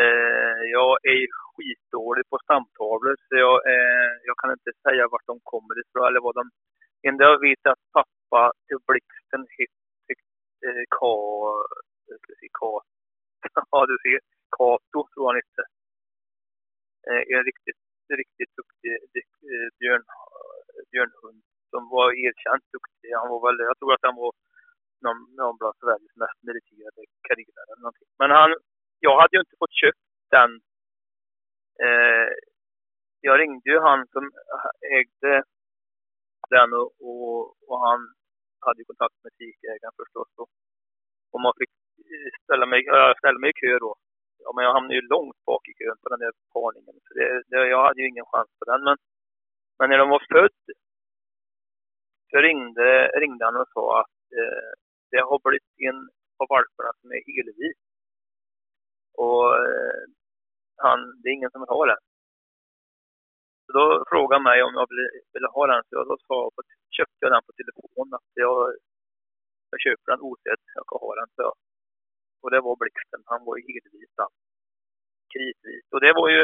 Eh, 0.00 0.60
jag 0.76 0.92
är 1.14 1.22
skitdålig 1.52 2.24
på 2.30 2.36
stamtavlor 2.44 3.14
så 3.24 3.32
jag, 3.44 3.56
eh, 3.72 4.10
jag 4.28 4.36
kan 4.40 4.50
inte 4.56 4.72
säga 4.84 5.02
vart 5.12 5.30
de 5.30 5.36
kommer 5.52 5.74
ifrån 5.82 6.04
eller 6.08 6.22
vad 6.26 6.34
de... 6.40 6.44
Enda 7.08 7.24
jag 7.24 7.40
vet 7.46 7.66
är 7.66 7.70
att 7.70 7.86
pappa 7.96 8.21
till 8.66 8.80
Blixten 8.86 9.42
hette 9.56 10.22
eh, 10.66 10.84
K... 10.98 11.00
K... 12.58 12.82
Ja 13.72 13.86
du 13.86 13.96
ser. 14.02 14.20
Kato 14.56 15.00
tror 15.12 15.26
han 15.28 15.40
hette. 15.40 15.64
Eh, 17.08 17.22
en 17.34 17.44
riktigt, 17.50 17.82
riktigt 18.20 18.52
duktig 18.60 18.92
eh, 19.52 19.68
björn, 19.78 20.04
björnhund 20.90 21.42
som 21.70 21.82
var 21.88 22.08
erkänt 22.26 22.66
duktig. 22.76 23.10
Han 23.20 23.28
var 23.32 23.40
väl, 23.46 23.66
jag 23.70 23.78
tror 23.78 23.92
att 23.94 24.08
han 24.08 24.16
var 24.22 24.32
någon, 25.04 25.20
någon 25.38 25.56
bland 25.58 25.76
Sveriges 25.80 26.16
mest 26.22 26.40
meriterade 26.48 27.00
karriärer 27.26 27.66
eller 27.72 27.84
någonting. 27.86 28.10
Men 28.20 28.30
han, 28.30 28.50
jag 29.06 29.14
hade 29.20 29.36
ju 29.36 29.40
inte 29.40 29.60
fått 29.62 29.80
köpt 29.82 30.04
den. 30.36 30.50
Eh, 31.84 32.30
jag 33.20 33.40
ringde 33.40 33.70
ju 33.70 33.78
han 33.88 34.00
som 34.14 34.24
ägde 34.98 35.32
den 36.54 36.72
och, 36.80 36.90
och, 37.08 37.38
och 37.68 37.78
han 37.88 38.00
hade 38.66 38.80
ju 38.80 38.84
kontakt 38.84 39.18
med 39.24 39.32
tikägaren 39.38 39.94
förstås. 40.00 40.30
Och, 40.40 40.48
och 41.32 41.40
man 41.44 41.54
fick 41.60 41.72
ställa 42.44 42.66
mig, 42.66 42.78
jag 42.84 43.18
ställde 43.18 43.40
mig 43.40 43.50
i 43.50 43.60
kö 43.62 43.78
då. 43.78 43.92
Ja, 44.44 44.52
men 44.54 44.64
jag 44.64 44.72
hamnade 44.72 44.94
ju 44.94 45.08
långt 45.14 45.38
bak 45.46 45.68
i 45.68 45.74
kön 45.78 45.98
på 46.02 46.08
den 46.08 46.20
där 46.24 46.32
parningen. 46.54 46.94
Så 47.04 47.10
det, 47.18 47.42
det, 47.48 47.68
jag 47.74 47.82
hade 47.86 48.00
ju 48.02 48.08
ingen 48.08 48.30
chans 48.32 48.50
på 48.58 48.64
den. 48.70 48.80
Men, 48.84 48.96
men 49.78 49.90
när 49.90 49.98
de 49.98 50.08
var 50.08 50.22
född 50.32 50.60
så 52.30 52.36
ringde, 52.38 52.88
ringde 53.20 53.44
han 53.44 53.56
och 53.56 53.72
sa 53.74 54.00
att 54.00 54.20
eh, 54.40 54.70
det 55.10 55.20
har 55.20 55.38
blivit 55.44 55.70
en 55.88 55.98
av 56.40 56.46
valparna 56.48 56.92
som 57.00 57.10
är 57.10 57.22
helvit. 57.32 57.78
Och 59.14 59.44
eh, 59.66 60.02
han, 60.76 60.98
det 61.20 61.28
är 61.28 61.34
ingen 61.38 61.50
som 61.50 61.60
vill 61.60 61.76
ha 61.76 61.86
den. 61.86 62.02
Så 63.72 63.78
då 63.78 64.04
frågade 64.12 64.36
han 64.38 64.48
mig 64.50 64.58
om 64.66 64.74
jag 64.78 64.86
ville, 64.90 65.06
ville 65.34 65.48
ha 65.56 65.62
den. 65.72 65.82
Så 65.86 65.92
jag 65.98 66.06
då 66.10 66.16
sa, 66.28 66.36
köpte 66.96 67.20
jag 67.24 67.32
den 67.32 67.46
på 67.46 67.52
telefon 67.60 68.06
att 68.18 68.30
jag, 68.44 68.58
jag 69.70 69.78
köper 69.84 70.06
den 70.12 70.22
osedd. 70.28 70.62
Jag 70.78 70.86
kan 70.90 70.98
ha 71.04 71.10
den. 71.20 71.28
Så 71.34 71.40
jag. 71.46 71.54
Och 72.42 72.50
det 72.52 72.60
var 72.66 72.76
Blixten. 72.82 73.22
Han 73.32 73.40
var 73.46 73.54
ju 73.58 73.62
helvit 73.72 74.16
Kritvit. 75.32 75.88
Och 75.94 76.00
det 76.04 76.12
var 76.20 76.28
ju 76.34 76.42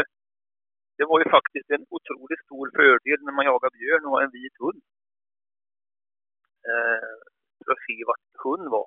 det 0.98 1.06
var 1.10 1.18
ju 1.22 1.26
faktiskt 1.36 1.70
en 1.70 1.86
otroligt 1.96 2.42
stor 2.46 2.66
fördel 2.78 3.20
när 3.24 3.34
man 3.36 3.44
jagar 3.44 3.70
björn 3.70 4.04
och 4.04 4.12
har 4.14 4.22
en 4.22 4.36
vit 4.38 4.56
hund. 4.62 4.82
Eh, 6.70 7.14
för 7.64 7.72
att 7.72 7.84
se 7.86 7.96
vart 8.10 8.26
hund 8.44 8.66
var. 8.76 8.86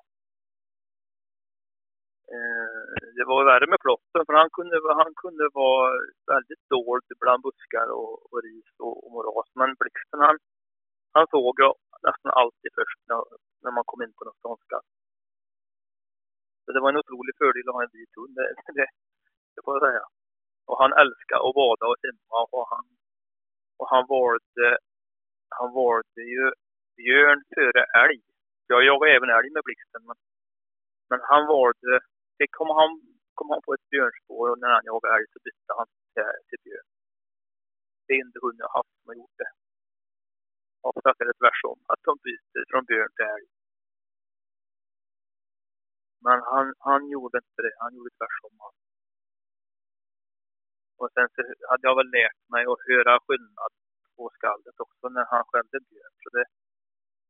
Eh, 2.34 2.92
det 3.16 3.24
var 3.30 3.50
värre 3.52 3.66
med 3.72 3.80
plotten 3.84 4.22
för 4.26 4.34
han 4.42 4.50
kunde, 4.56 4.76
han 5.02 5.14
kunde 5.22 5.44
vara 5.62 5.86
väldigt 6.32 6.64
dold 6.74 7.08
bland 7.22 7.42
buskar 7.42 7.88
och, 7.98 8.14
och 8.32 8.42
ris 8.46 8.70
och, 8.84 8.94
och 9.04 9.10
moras. 9.12 9.50
Men 9.60 9.70
blixten 9.80 10.20
han, 10.28 10.38
han 11.16 11.26
såg 11.34 11.54
jag 11.64 11.74
nästan 12.08 12.32
alltid 12.40 12.70
först 12.78 13.00
när, 13.08 13.20
när 13.62 13.72
man 13.76 13.84
kom 13.86 14.02
in 14.02 14.14
på 14.16 14.24
något 14.24 14.40
ståndskall. 14.42 14.86
Så 16.64 16.68
det 16.72 16.80
var 16.80 16.88
en 16.88 17.02
otrolig 17.02 17.34
fördel 17.40 17.68
att 17.68 17.74
ha 17.74 17.82
en 17.82 17.96
vit 17.98 18.16
hund, 18.16 18.34
det, 18.36 18.54
det, 18.78 18.88
det 19.54 19.60
får 19.64 19.74
jag 19.74 19.84
säga. 19.88 20.04
Och 20.68 20.78
han 20.82 20.92
älskade 21.02 21.42
att 21.48 21.58
bada 21.60 21.84
och 21.92 22.00
simma 22.04 22.38
och 22.56 22.66
han, 22.72 22.84
och 23.80 23.88
han 23.92 24.04
valde, 24.14 24.68
han 25.58 25.70
valde 25.80 26.22
ju 26.34 26.44
björn 26.96 27.40
före 27.54 27.82
älg. 28.04 28.22
Jag 28.66 28.84
jagade 28.84 29.12
även 29.16 29.30
älg 29.38 29.50
med 29.50 29.64
blixten 29.68 30.02
men, 30.08 30.16
men 31.12 31.20
han 31.30 31.44
valde 31.54 31.94
det 32.38 32.48
kom 32.56 32.70
han, 32.80 32.90
kom 33.36 33.48
han 33.52 33.62
på 33.66 33.70
ett 33.74 33.88
björnspår 33.92 34.46
och 34.50 34.58
när 34.62 34.70
han 34.76 34.88
jagade 34.90 35.14
älg 35.16 35.26
så 35.32 35.38
bytte 35.46 35.72
han 35.78 35.88
till, 36.14 36.30
till 36.48 36.60
björn. 36.64 36.88
Det 38.06 38.12
är 38.14 38.20
inte 38.26 38.42
hund 38.42 38.58
jag 38.64 38.70
haft 38.78 38.94
som 38.96 39.08
har 39.10 39.16
gjort 39.22 39.38
det. 39.42 39.50
Oftast 40.90 41.20
är 41.22 41.26
det 41.30 41.38
tvärtom, 41.42 41.78
att 41.92 42.02
de 42.08 42.12
byter 42.26 42.62
från 42.70 42.84
björn 42.90 43.12
till 43.16 43.30
älg. 43.34 43.48
Men 46.26 46.38
han, 46.52 46.66
han 46.88 47.02
gjorde 47.14 47.36
inte 47.44 47.60
det, 47.66 47.74
han 47.84 47.94
gjorde 47.96 48.10
tvärtom. 48.18 48.54
Han. 48.64 48.74
Och 51.00 51.10
sen 51.14 51.28
så 51.34 51.40
hade 51.70 51.84
jag 51.88 51.96
väl 52.00 52.10
lärt 52.18 52.40
mig 52.54 52.62
att 52.72 52.86
höra 52.90 53.12
skillnad 53.26 53.72
på 54.16 54.24
skallet 54.36 54.76
också 54.84 55.04
när 55.16 55.26
han 55.32 55.44
skällde 55.50 55.78
björn. 55.90 56.14
Så 56.22 56.28
det, 56.36 56.44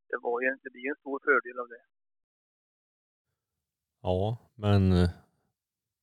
det, 0.09 0.19
var 0.27 0.37
ju, 0.45 0.49
det 0.63 0.71
blir 0.75 0.91
en 0.91 1.03
stor 1.03 1.19
fördel 1.27 1.59
av 1.63 1.69
det. 1.75 1.85
Ja, 4.03 4.39
men 4.65 4.93
eh, 4.93 5.11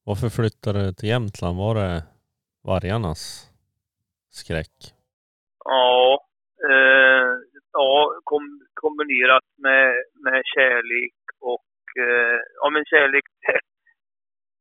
varför 0.05 0.29
flyttade 0.29 0.79
du 0.85 0.93
till 0.93 1.09
Jämtland? 1.09 1.57
Var 1.57 1.75
det 1.75 2.03
vargarnas 2.69 3.21
skräck? 4.39 4.77
Ja, 5.65 6.25
eh, 6.69 7.31
ja 7.71 7.91
kom, 8.23 8.45
kombinerat 8.73 9.47
med, 9.65 9.87
med 10.25 10.41
kärlek 10.55 11.19
och 11.39 11.71
eh, 12.05 12.39
ja, 12.61 12.69
men 12.73 12.83
kärlek 12.85 13.25
till, 13.43 13.61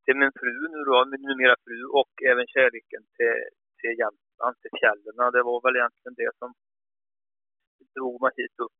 till 0.04 0.16
min 0.20 0.32
fru 0.40 0.56
nu 0.72 0.80
då, 0.88 0.96
min 1.12 1.22
numera 1.28 1.56
fru 1.64 1.78
och 2.00 2.12
även 2.30 2.46
kärleken 2.54 3.02
till, 3.16 3.36
till 3.78 3.94
Jämtland, 4.00 4.54
till 4.62 4.74
fjällen. 4.80 5.16
Det 5.36 5.42
var 5.50 5.58
väl 5.64 5.76
egentligen 5.76 6.16
det 6.22 6.32
som 6.40 6.50
drog 7.96 8.14
mig 8.22 8.32
hit 8.40 8.56
upp. 8.64 8.78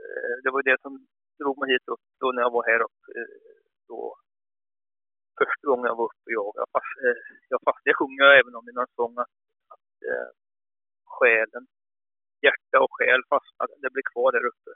Eh, 0.00 0.34
det 0.42 0.50
var 0.54 0.62
det 0.70 0.78
som 0.84 0.92
drog 1.40 1.56
mig 1.60 1.68
hit 1.74 1.88
upp 1.92 2.04
då 2.20 2.26
när 2.32 2.42
jag 2.42 2.52
var 2.56 2.64
här 2.70 2.82
uppe 2.88 3.10
då 3.88 4.16
första 5.40 5.64
gången 5.68 5.88
jag 5.90 5.96
var 6.00 6.08
uppe 6.10 6.26
och 6.28 6.38
jagade. 6.40 6.66
Fast, 6.74 6.94
eh, 7.06 7.18
jag, 7.52 7.60
fast, 7.66 7.82
jag 7.88 7.96
sjunger 7.98 8.28
även 8.40 8.54
om 8.58 8.68
i 8.68 8.72
någon 8.72 8.94
sång 9.00 9.14
att, 9.24 9.34
att 9.74 9.92
eh, 10.10 10.30
själen, 11.16 11.64
hjärta 12.44 12.76
och 12.84 12.92
själ 12.96 13.22
fastnar, 13.32 13.66
det 13.82 13.90
blir 13.94 14.10
kvar 14.12 14.32
där 14.32 14.46
uppe. 14.52 14.72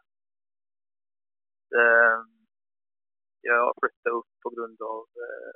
Eh, 1.79 2.19
jag 3.41 3.75
flyttade 3.81 4.15
upp 4.21 4.33
på 4.43 4.49
grund 4.55 4.79
av, 4.95 5.05
eh, 5.25 5.53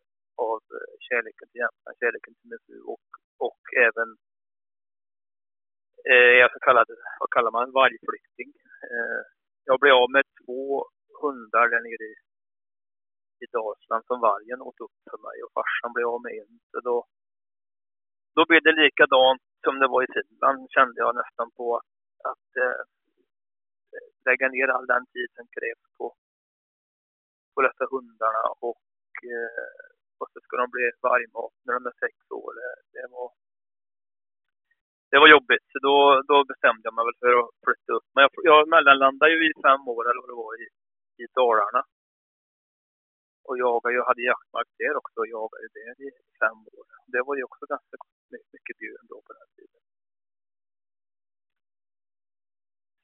av 0.49 0.61
eh, 0.77 0.95
kärleken 1.07 1.49
till 1.49 1.63
Jämtland, 1.63 1.97
kärleken 2.01 2.35
till 2.35 2.49
min 2.51 2.63
fru 2.67 2.79
och, 2.95 3.09
och 3.47 3.63
även 3.87 4.09
eh, 6.11 6.35
jag 6.41 6.53
så 6.53 6.59
kallad, 6.67 6.89
vad 7.21 7.31
kallar 7.31 7.51
man, 7.51 7.73
vargflykting. 7.73 8.51
Eh, 8.91 9.23
jag 9.65 9.81
blev 9.81 9.95
av 9.95 10.11
med 10.11 10.25
två 10.41 10.87
hundar 11.23 11.67
där 11.73 11.83
nere 11.89 12.05
i 12.13 12.15
i 13.45 13.47
Dalsland 13.57 14.05
som 14.07 14.19
vargen 14.29 14.61
åt 14.69 14.81
upp 14.85 14.97
för 15.11 15.19
mig 15.27 15.37
och 15.45 15.55
farsan 15.59 15.93
blev 15.95 16.07
av 16.15 16.21
med 16.23 16.35
en. 16.41 16.55
Så 16.71 16.79
då, 16.89 16.97
då 18.37 18.43
blev 18.49 18.63
det 18.63 18.81
likadant 18.83 19.43
som 19.65 19.75
det 19.81 19.89
var 19.93 20.03
i 20.03 20.13
Finland 20.17 20.61
kände 20.77 20.97
jag 21.05 21.15
nästan 21.21 21.49
på 21.59 21.67
att, 21.79 21.93
att 22.31 22.51
äh, 22.67 22.83
lägga 24.29 24.47
ner 24.49 24.69
all 24.75 24.87
den 24.95 25.05
tid 25.15 25.29
som 25.37 25.47
krävs 25.57 25.85
på, 25.99 26.07
på 27.55 27.59
dessa 27.67 27.85
hundarna 27.93 28.45
och, 28.69 28.85
eh, 29.35 29.81
och 30.21 30.29
så 30.33 30.39
ska 30.41 30.57
de 30.57 30.67
bli 30.77 30.87
vargmat 31.09 31.55
när 31.65 31.75
de 31.75 31.83
är 31.91 31.97
sex 32.05 32.17
år. 32.41 32.51
Det, 32.59 32.73
det 32.95 33.07
var 33.15 33.29
det 35.13 35.19
var 35.19 35.29
jobbigt, 35.37 35.67
så 35.73 35.79
då, 35.89 35.97
då 36.31 36.37
bestämde 36.51 36.85
jag 36.85 36.95
mig 36.95 37.05
väl 37.09 37.21
för 37.23 37.33
att 37.41 37.51
flytta 37.65 37.91
upp. 37.97 38.07
Men 38.15 38.23
jag, 38.25 38.31
jag 38.51 38.69
mellanlandade 38.75 39.33
ju 39.33 39.41
i 39.51 39.53
fem 39.67 39.83
år, 39.95 40.03
eller 40.09 40.21
vad 40.23 40.31
det 40.33 40.43
var, 40.45 40.53
i, 40.65 40.67
i 41.23 41.25
Dalarna 41.39 41.83
och 43.53 43.59
jagade, 43.65 43.97
jag 43.99 44.07
hade 44.11 44.23
jaktmark 44.31 44.71
där 44.83 44.95
också 45.01 45.17
och 45.23 45.31
jagade 45.37 45.67
där 45.79 45.95
i 46.07 46.09
fem 46.43 46.59
år. 46.77 46.87
Det 47.13 47.23
var 47.27 47.35
ju 47.39 47.43
också 47.49 47.65
ganska 47.75 47.97
mycket 48.55 48.77
björn 48.81 49.07
då 49.13 49.19
på 49.27 49.33
den 49.39 49.51
tiden. 49.57 49.83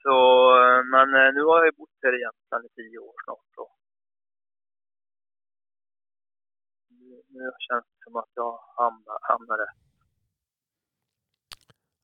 Så, 0.02 0.14
men 0.92 1.08
eh, 1.20 1.30
nu 1.36 1.42
har 1.50 1.58
jag 1.64 1.74
bott 1.80 1.98
här 2.04 2.14
i 2.18 2.20
Jämtland 2.24 2.64
i 2.66 2.70
tio 2.78 2.98
år 3.08 3.16
snart. 3.24 3.52
Och 3.62 3.72
nu 7.36 7.44
känns 7.66 7.86
det 7.92 8.00
som 8.04 8.16
att 8.22 8.32
jag 8.34 8.52
hamnar, 8.80 9.18
hamnar 9.30 9.56
rätt. 9.64 9.82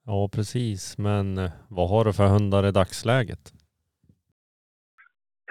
Ja, 0.06 0.28
precis. 0.32 0.98
Men 0.98 1.38
eh, 1.38 1.52
vad 1.70 1.88
har 1.90 2.04
du 2.04 2.12
för 2.12 2.28
hundar 2.28 2.66
i 2.66 2.70
dagsläget? 2.70 3.44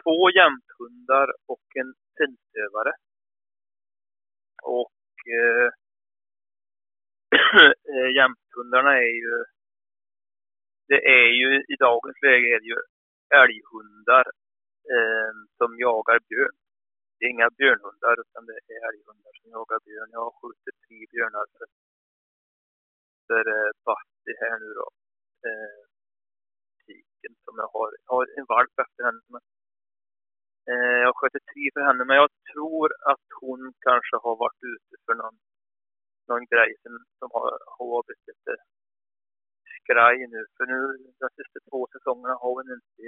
Två 0.03 0.29
jämthundar 0.39 1.27
och 1.45 1.67
en 1.81 1.93
fintövare. 2.17 2.93
Och 4.63 4.95
eh, 5.39 5.69
eh, 7.93 8.09
jämthundarna 8.15 8.93
är 8.97 9.15
ju, 9.23 9.43
det 10.87 11.01
är 11.19 11.29
ju 11.41 11.49
i 11.73 11.75
dagens 11.79 12.21
läge 12.21 12.47
är 12.55 12.59
det 12.59 12.69
ju 12.73 12.79
älghundar 13.41 14.25
eh, 14.95 15.31
som 15.57 15.79
jagar 15.79 16.19
björn. 16.29 16.55
Det 17.17 17.25
är 17.25 17.29
inga 17.29 17.49
björnhundar 17.49 18.15
utan 18.23 18.45
det 18.45 18.57
är 18.73 18.81
älghundar 18.89 19.31
som 19.39 19.51
jagar 19.51 19.79
björn. 19.85 20.09
Jag 20.11 20.23
har 20.27 20.35
skjutit 20.41 20.77
tre 20.85 20.99
björnar 21.11 21.45
för, 21.55 21.67
för 23.27 23.43
eh, 23.55 23.71
Batti 23.85 24.33
här 24.41 24.59
nu 24.63 24.69
då. 24.81 24.87
Eh, 25.47 25.81
tiken 26.85 27.35
som 27.45 27.55
jag 27.61 27.69
har. 27.75 27.89
Jag 28.05 28.13
har 28.15 28.25
en 28.39 28.45
valp 28.53 28.79
efter 28.83 29.03
henne 29.07 29.21
men 29.33 29.41
Eh, 30.71 30.97
jag 31.05 31.13
sköter 31.15 31.39
tre 31.51 31.63
för 31.73 31.81
henne, 31.87 32.03
men 32.05 32.17
jag 32.23 32.31
tror 32.51 32.87
att 33.11 33.27
hon 33.41 33.73
kanske 33.87 34.15
har 34.25 34.35
varit 34.35 34.63
ute 34.73 34.95
för 35.05 35.15
någon, 35.21 35.37
någon 36.27 36.45
grej 36.51 36.71
som, 36.83 36.91
som 37.19 37.29
har, 37.33 37.49
har 37.77 38.03
blivit 38.05 38.27
lite 38.27 38.53
skraj 39.79 40.17
nu. 40.35 40.41
För 40.57 40.65
nu, 40.65 40.79
de 41.19 41.27
sista 41.37 41.59
två 41.69 41.87
säsongerna 41.93 42.35
har 42.41 42.51
hon 42.57 42.69
inte, 42.77 43.03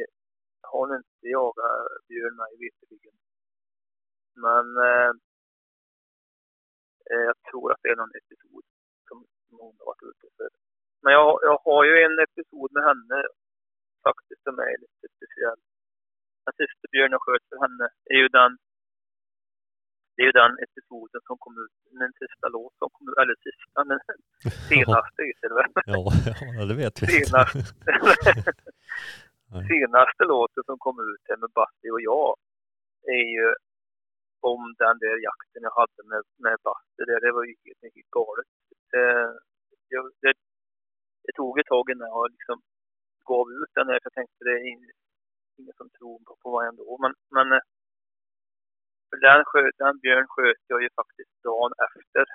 har 0.70 0.80
hon 0.80 0.96
inte 1.00 1.28
jagat 1.36 2.08
björn 2.08 2.36
mig 2.42 2.52
veterligen. 2.64 3.18
Men 4.46 4.66
eh, 4.90 5.12
eh, 7.12 7.24
jag 7.30 7.38
tror 7.50 7.72
att 7.72 7.82
det 7.84 7.90
är 7.90 8.02
någon 8.02 8.20
episod 8.22 8.64
som, 9.08 9.18
som 9.46 9.56
hon 9.64 9.76
har 9.80 9.86
varit 9.92 10.04
ute 10.12 10.28
för. 10.38 10.50
Men 11.04 11.14
jag, 11.14 11.40
jag 11.50 11.58
har 11.68 11.82
ju 11.90 11.94
en 12.06 12.20
episod 12.28 12.70
med 12.76 12.84
henne 12.90 13.18
faktiskt 14.08 14.44
som 14.44 14.60
är 14.60 14.76
lite 14.84 15.08
speciell 15.16 15.62
Björn 16.92 17.16
jag 17.16 17.22
sköt 17.22 17.46
för 17.50 17.58
henne 17.66 17.86
är 18.14 18.20
ju 18.24 18.28
den 18.40 18.58
det 20.16 20.22
är 20.24 20.26
ju 20.32 20.38
den 20.44 20.54
episoden 20.66 21.22
som 21.28 21.38
kom 21.44 21.56
ut, 21.64 21.76
den 22.02 22.14
sista 22.22 22.48
låt 22.56 22.74
som 22.82 22.90
kom 22.96 23.04
ut, 23.10 23.18
eller 23.22 23.36
sista, 23.48 23.80
men 23.90 24.00
senaste 24.72 25.20
är 25.44 25.50
det 25.50 25.56
väl? 25.62 25.72
Ja, 25.96 26.66
det 26.70 26.76
vet 26.84 26.96
vi. 27.02 27.06
Senaste, 27.08 27.60
senaste 29.72 30.24
låten 30.34 30.64
som 30.70 30.78
kom 30.86 30.98
ut 31.10 31.40
med 31.42 31.52
Basti 31.58 31.88
och 31.96 32.04
jag 32.12 32.30
är 33.18 33.28
ju 33.36 33.48
om 34.52 34.62
den 34.84 34.96
där 35.04 35.18
jakten 35.30 35.62
jag 35.68 35.76
hade 35.82 36.02
med, 36.12 36.24
med 36.46 36.58
Basti. 36.68 37.02
Det, 37.08 37.20
det 37.26 37.32
var 37.38 37.44
ju 37.50 37.54
helt, 37.64 37.82
helt 37.96 38.12
galet. 38.20 38.50
Det, 38.92 39.08
det, 40.22 40.34
det 41.24 41.32
tog 41.40 41.60
ett 41.60 41.72
tag 41.74 41.86
innan 41.92 42.08
jag 42.16 42.32
liksom 42.36 42.58
gav 43.32 43.46
ut 43.60 43.72
den 43.78 43.88
här, 43.90 44.00
för 44.00 44.08
jag 44.10 44.18
tänkte 44.20 44.42
det 44.50 44.58
är 44.62 44.66
ingen 45.58 45.78
som 45.78 45.90
tror 45.90 46.20
på, 46.26 46.36
på 46.42 46.50
vad 46.52 46.68
ändå. 46.68 46.98
Men, 47.04 47.14
men 47.36 47.48
eh, 47.58 47.64
för 49.10 49.18
den, 49.28 49.42
sköt, 49.50 49.78
den 49.78 50.00
björn 50.04 50.28
sköt 50.34 50.64
jag 50.68 50.82
ju 50.84 50.90
faktiskt 51.00 51.34
dagen 51.44 51.74
efter 51.88 52.26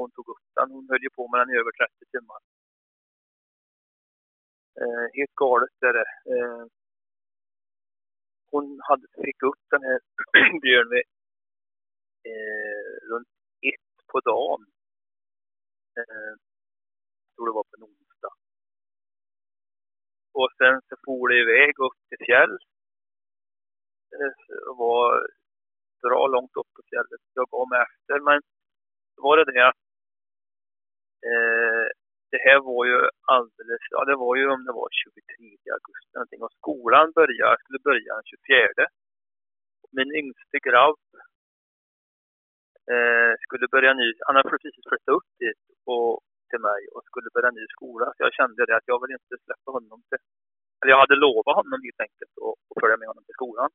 hon 0.00 0.10
tog 0.10 0.28
upp 0.32 0.46
den. 0.56 0.70
Hon 0.70 0.88
höll 0.90 1.02
ju 1.02 1.10
på 1.16 1.28
med 1.28 1.40
den 1.40 1.50
i 1.54 1.58
över 1.60 1.72
30 1.72 2.10
timmar. 2.14 2.40
Eh, 4.80 5.06
helt 5.16 5.34
galet 5.34 5.76
är 5.88 5.94
det. 6.00 6.08
Eh, 6.32 6.64
hon 8.50 8.80
hade, 8.88 9.06
fick 9.24 9.42
upp 9.42 9.62
den 9.70 9.82
här 9.88 10.00
björn 10.62 10.88
vid, 10.94 11.06
eh, 12.30 12.92
runt 13.10 13.28
ett 13.70 14.06
på 14.12 14.20
dagen. 14.20 14.62
Eh, 15.98 16.32
tror 17.34 17.46
det 17.46 17.52
var 17.58 17.64
på 17.70 17.76
en. 17.76 17.99
Och 20.40 20.52
sen 20.58 20.76
så 20.88 20.94
for 21.04 21.28
det 21.28 21.38
iväg 21.44 21.72
upp 21.86 21.98
till 22.08 22.26
fjäll. 22.26 22.54
Eh, 24.14 24.32
det 24.48 24.74
var 24.84 25.06
bra 26.04 26.22
långt 26.34 26.54
upp 26.60 26.70
på 26.76 26.82
fjället. 26.90 27.22
Jag 27.38 27.46
gav 27.54 27.68
mig 27.68 27.80
efter, 27.88 28.16
men 28.28 28.38
då 29.14 29.20
var 29.26 29.36
det 29.36 29.52
det 29.52 29.68
att 29.70 29.82
eh, 31.28 31.86
det 32.32 32.40
här 32.46 32.60
var 32.70 32.82
ju 32.90 32.98
alldeles, 33.36 33.82
ja 33.94 34.00
det 34.04 34.16
var 34.24 34.34
ju 34.36 34.44
om 34.54 34.64
det 34.64 34.74
var 34.80 34.88
23 34.90 35.72
augusti 35.76 36.10
någonting 36.14 36.42
och 36.42 36.56
skolan 36.60 37.12
började, 37.18 37.56
skulle 37.60 37.82
börja 37.88 38.14
den 38.14 38.24
24. 38.24 38.86
Min 39.96 40.10
yngste 40.20 40.58
grabb 40.68 41.02
eh, 42.92 43.32
skulle 43.44 43.66
börja 43.74 43.92
ny, 43.94 44.08
han 44.26 44.36
hade 44.36 44.50
precis 44.50 44.74
flyttat 44.74 45.14
upp 45.16 45.28
dit 45.38 45.62
och, 45.84 46.20
till 46.50 46.64
mig 46.70 46.80
och 46.94 47.02
skulle 47.04 47.34
börja 47.34 47.50
ny 47.50 47.66
skola. 47.76 48.06
Så 48.14 48.18
jag 48.26 48.32
kände 48.38 48.66
det 48.66 48.76
att 48.76 48.90
jag 48.92 48.98
vill 49.02 49.16
inte 49.18 49.44
släppa 49.44 49.70
honom 49.76 49.98
till, 50.08 50.22
eller 50.80 50.92
jag 50.94 51.02
hade 51.04 51.22
lovat 51.24 51.58
honom 51.60 51.80
helt 51.86 52.04
enkelt 52.06 52.34
att 52.46 52.80
följa 52.82 52.96
med 53.00 53.08
honom 53.10 53.24
till 53.24 53.38
skolan. 53.40 53.70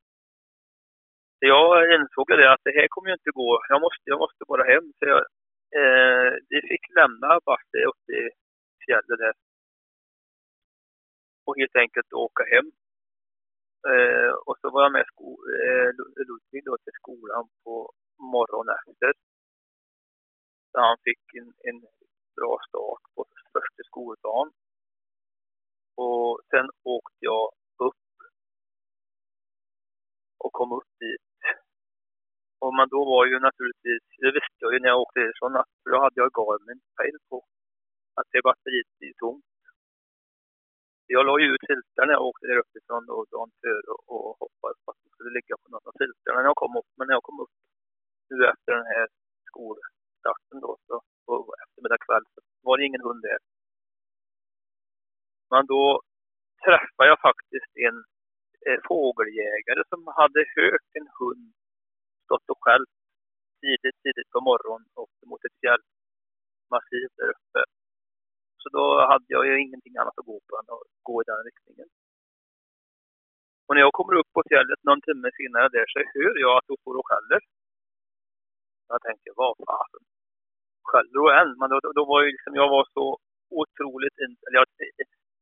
Så 1.37 1.43
jag 1.53 1.69
insåg 1.95 2.27
det 2.27 2.53
att 2.53 2.65
det 2.67 2.77
här 2.79 2.87
kommer 2.89 3.09
ju 3.09 3.17
inte 3.19 3.37
gå, 3.41 3.49
jag 3.73 3.81
måste, 3.85 4.05
jag 4.13 4.19
måste 4.23 4.43
bara 4.51 4.63
hem. 4.73 4.85
Så 4.97 5.03
jag, 5.13 5.21
eh, 5.79 6.31
vi 6.49 6.57
fick 6.69 6.85
lämna 6.99 7.29
Basti 7.45 7.79
uppe 7.91 8.11
i 8.21 8.23
fjället 8.85 9.19
där. 9.23 9.35
Och 11.45 11.57
helt 11.59 11.75
enkelt 11.75 12.13
åka 12.13 12.43
hem. 12.53 12.67
Eh, 13.91 14.33
och 14.47 14.57
så 14.61 14.69
var 14.69 14.81
jag 14.83 14.91
med 14.91 15.05
sko 15.11 15.29
eh, 15.55 15.89
Ludvig 16.27 16.63
då 16.65 16.77
till 16.77 16.99
skolan 17.01 17.45
på 17.63 17.91
morgonen 18.33 18.75
efter. 18.87 19.13
Så 20.71 20.79
han 20.87 20.97
fick 21.07 21.23
en, 21.41 21.49
en 21.69 21.79
bra 22.37 22.53
start 22.67 23.03
på 23.15 23.21
första 23.55 23.81
skoldagen. 23.89 24.49
Och 26.05 26.41
sen 26.51 26.67
åkte 26.83 27.21
jag 27.31 27.45
upp 27.87 28.07
och 30.43 30.51
kom 30.57 30.71
upp 30.79 30.91
dit. 30.99 31.31
Och 32.61 32.73
men 32.77 32.87
då 32.95 33.01
var 33.13 33.23
ju 33.25 33.35
naturligtvis, 33.39 34.03
det 34.23 34.31
visste 34.37 34.59
jag 34.63 34.73
ju 34.73 34.79
när 34.79 34.89
jag 34.93 35.01
åkte 35.03 35.19
därifrån, 35.19 35.55
att 35.61 35.71
för 35.81 35.89
då 35.91 35.97
hade 36.05 36.21
jag 36.21 36.35
Garmin 36.37 36.81
pejl 36.97 37.17
på 37.29 37.37
att 38.17 38.27
det 38.31 38.41
batteriet 38.47 38.89
blir 38.99 39.13
tomt. 39.23 39.45
Jag 41.07 41.25
la 41.25 41.33
ju 41.39 41.47
ut 41.53 41.65
filtar 41.69 42.05
när 42.05 42.13
jag 42.17 42.27
åkte 42.29 42.47
där 42.47 42.63
uppifrån 42.63 43.03
och 43.15 43.25
dagen 43.31 43.51
före 43.61 43.89
och, 43.93 44.03
och 44.13 44.29
hoppades 44.41 44.79
på 44.83 44.91
att 44.91 45.01
det 45.03 45.09
skulle 45.13 45.37
ligga 45.37 45.55
på 45.61 45.67
någon 45.69 45.87
av 45.89 45.95
filtarna 46.01 46.39
när 46.39 46.49
jag 46.51 46.61
kom 46.63 46.77
upp. 46.79 46.91
Men 46.97 47.05
när 47.07 47.15
jag 47.17 47.27
kom 47.29 47.39
upp 47.43 47.55
nu 48.29 48.37
efter 48.51 48.71
den 48.79 48.89
här 48.95 49.07
skolstarten 49.49 50.57
då, 50.65 50.71
så, 50.87 50.95
på 51.25 51.55
eftermiddag 51.63 52.01
kväll, 52.05 52.25
så 52.33 52.39
var 52.67 52.77
det 52.77 52.85
ingen 52.85 53.07
hund 53.07 53.21
där. 53.21 53.39
Men 55.51 55.65
då 55.65 56.01
träffade 56.65 57.09
jag 57.11 57.19
faktiskt 57.29 57.71
en 57.87 57.97
eh, 58.67 58.79
fågeljägare 58.87 59.83
som 59.91 60.01
hade 60.19 60.41
hört 60.55 60.87
en 60.99 61.07
hund 61.19 61.53
stått 62.25 62.49
och 62.53 62.61
skällt 62.63 62.93
tidigt, 63.61 63.97
tidigt 64.03 64.29
på 64.35 64.39
morgonen 64.49 64.87
upp 65.01 65.15
mot 65.29 65.45
ett 65.47 65.59
fjällmassiv 65.61 67.07
där 67.19 67.29
uppe. 67.35 67.61
Så 68.61 68.67
då 68.77 68.85
hade 69.11 69.29
jag 69.35 69.43
ju 69.47 69.53
ingenting 69.65 69.95
annat 69.97 70.19
att 70.19 70.29
gå 70.31 70.39
på 70.47 70.53
än 70.59 70.69
att 70.75 70.87
gå 71.07 71.15
i 71.21 71.25
den 71.31 71.43
riktningen. 71.49 71.89
Och 73.65 73.73
när 73.75 73.81
jag 73.85 73.93
kommer 73.99 74.15
upp 74.19 74.31
på 74.33 74.41
fjället 74.49 74.79
någon 74.83 75.01
timme 75.07 75.29
senare 75.39 75.67
där 75.75 75.87
så 75.93 75.99
hör 76.13 76.35
jag 76.45 76.53
att 76.57 76.67
hon 76.67 76.77
står 76.81 76.95
och 76.99 77.07
skäller. 77.09 77.41
Jag 78.87 79.01
tänker, 79.07 79.31
vad 79.35 79.57
fasen. 79.57 80.03
Skäller 80.89 81.19
hon 81.23 81.33
än? 81.41 81.51
Men 81.59 81.67
då, 81.71 81.77
då, 81.99 82.03
var 82.11 82.19
ju 82.23 82.29
liksom, 82.35 82.53
jag 82.61 82.69
var 82.75 82.85
så 82.97 83.05
otroligt, 83.61 84.17
in, 84.23 84.33
eller 84.45 84.57
jag, 84.61 84.67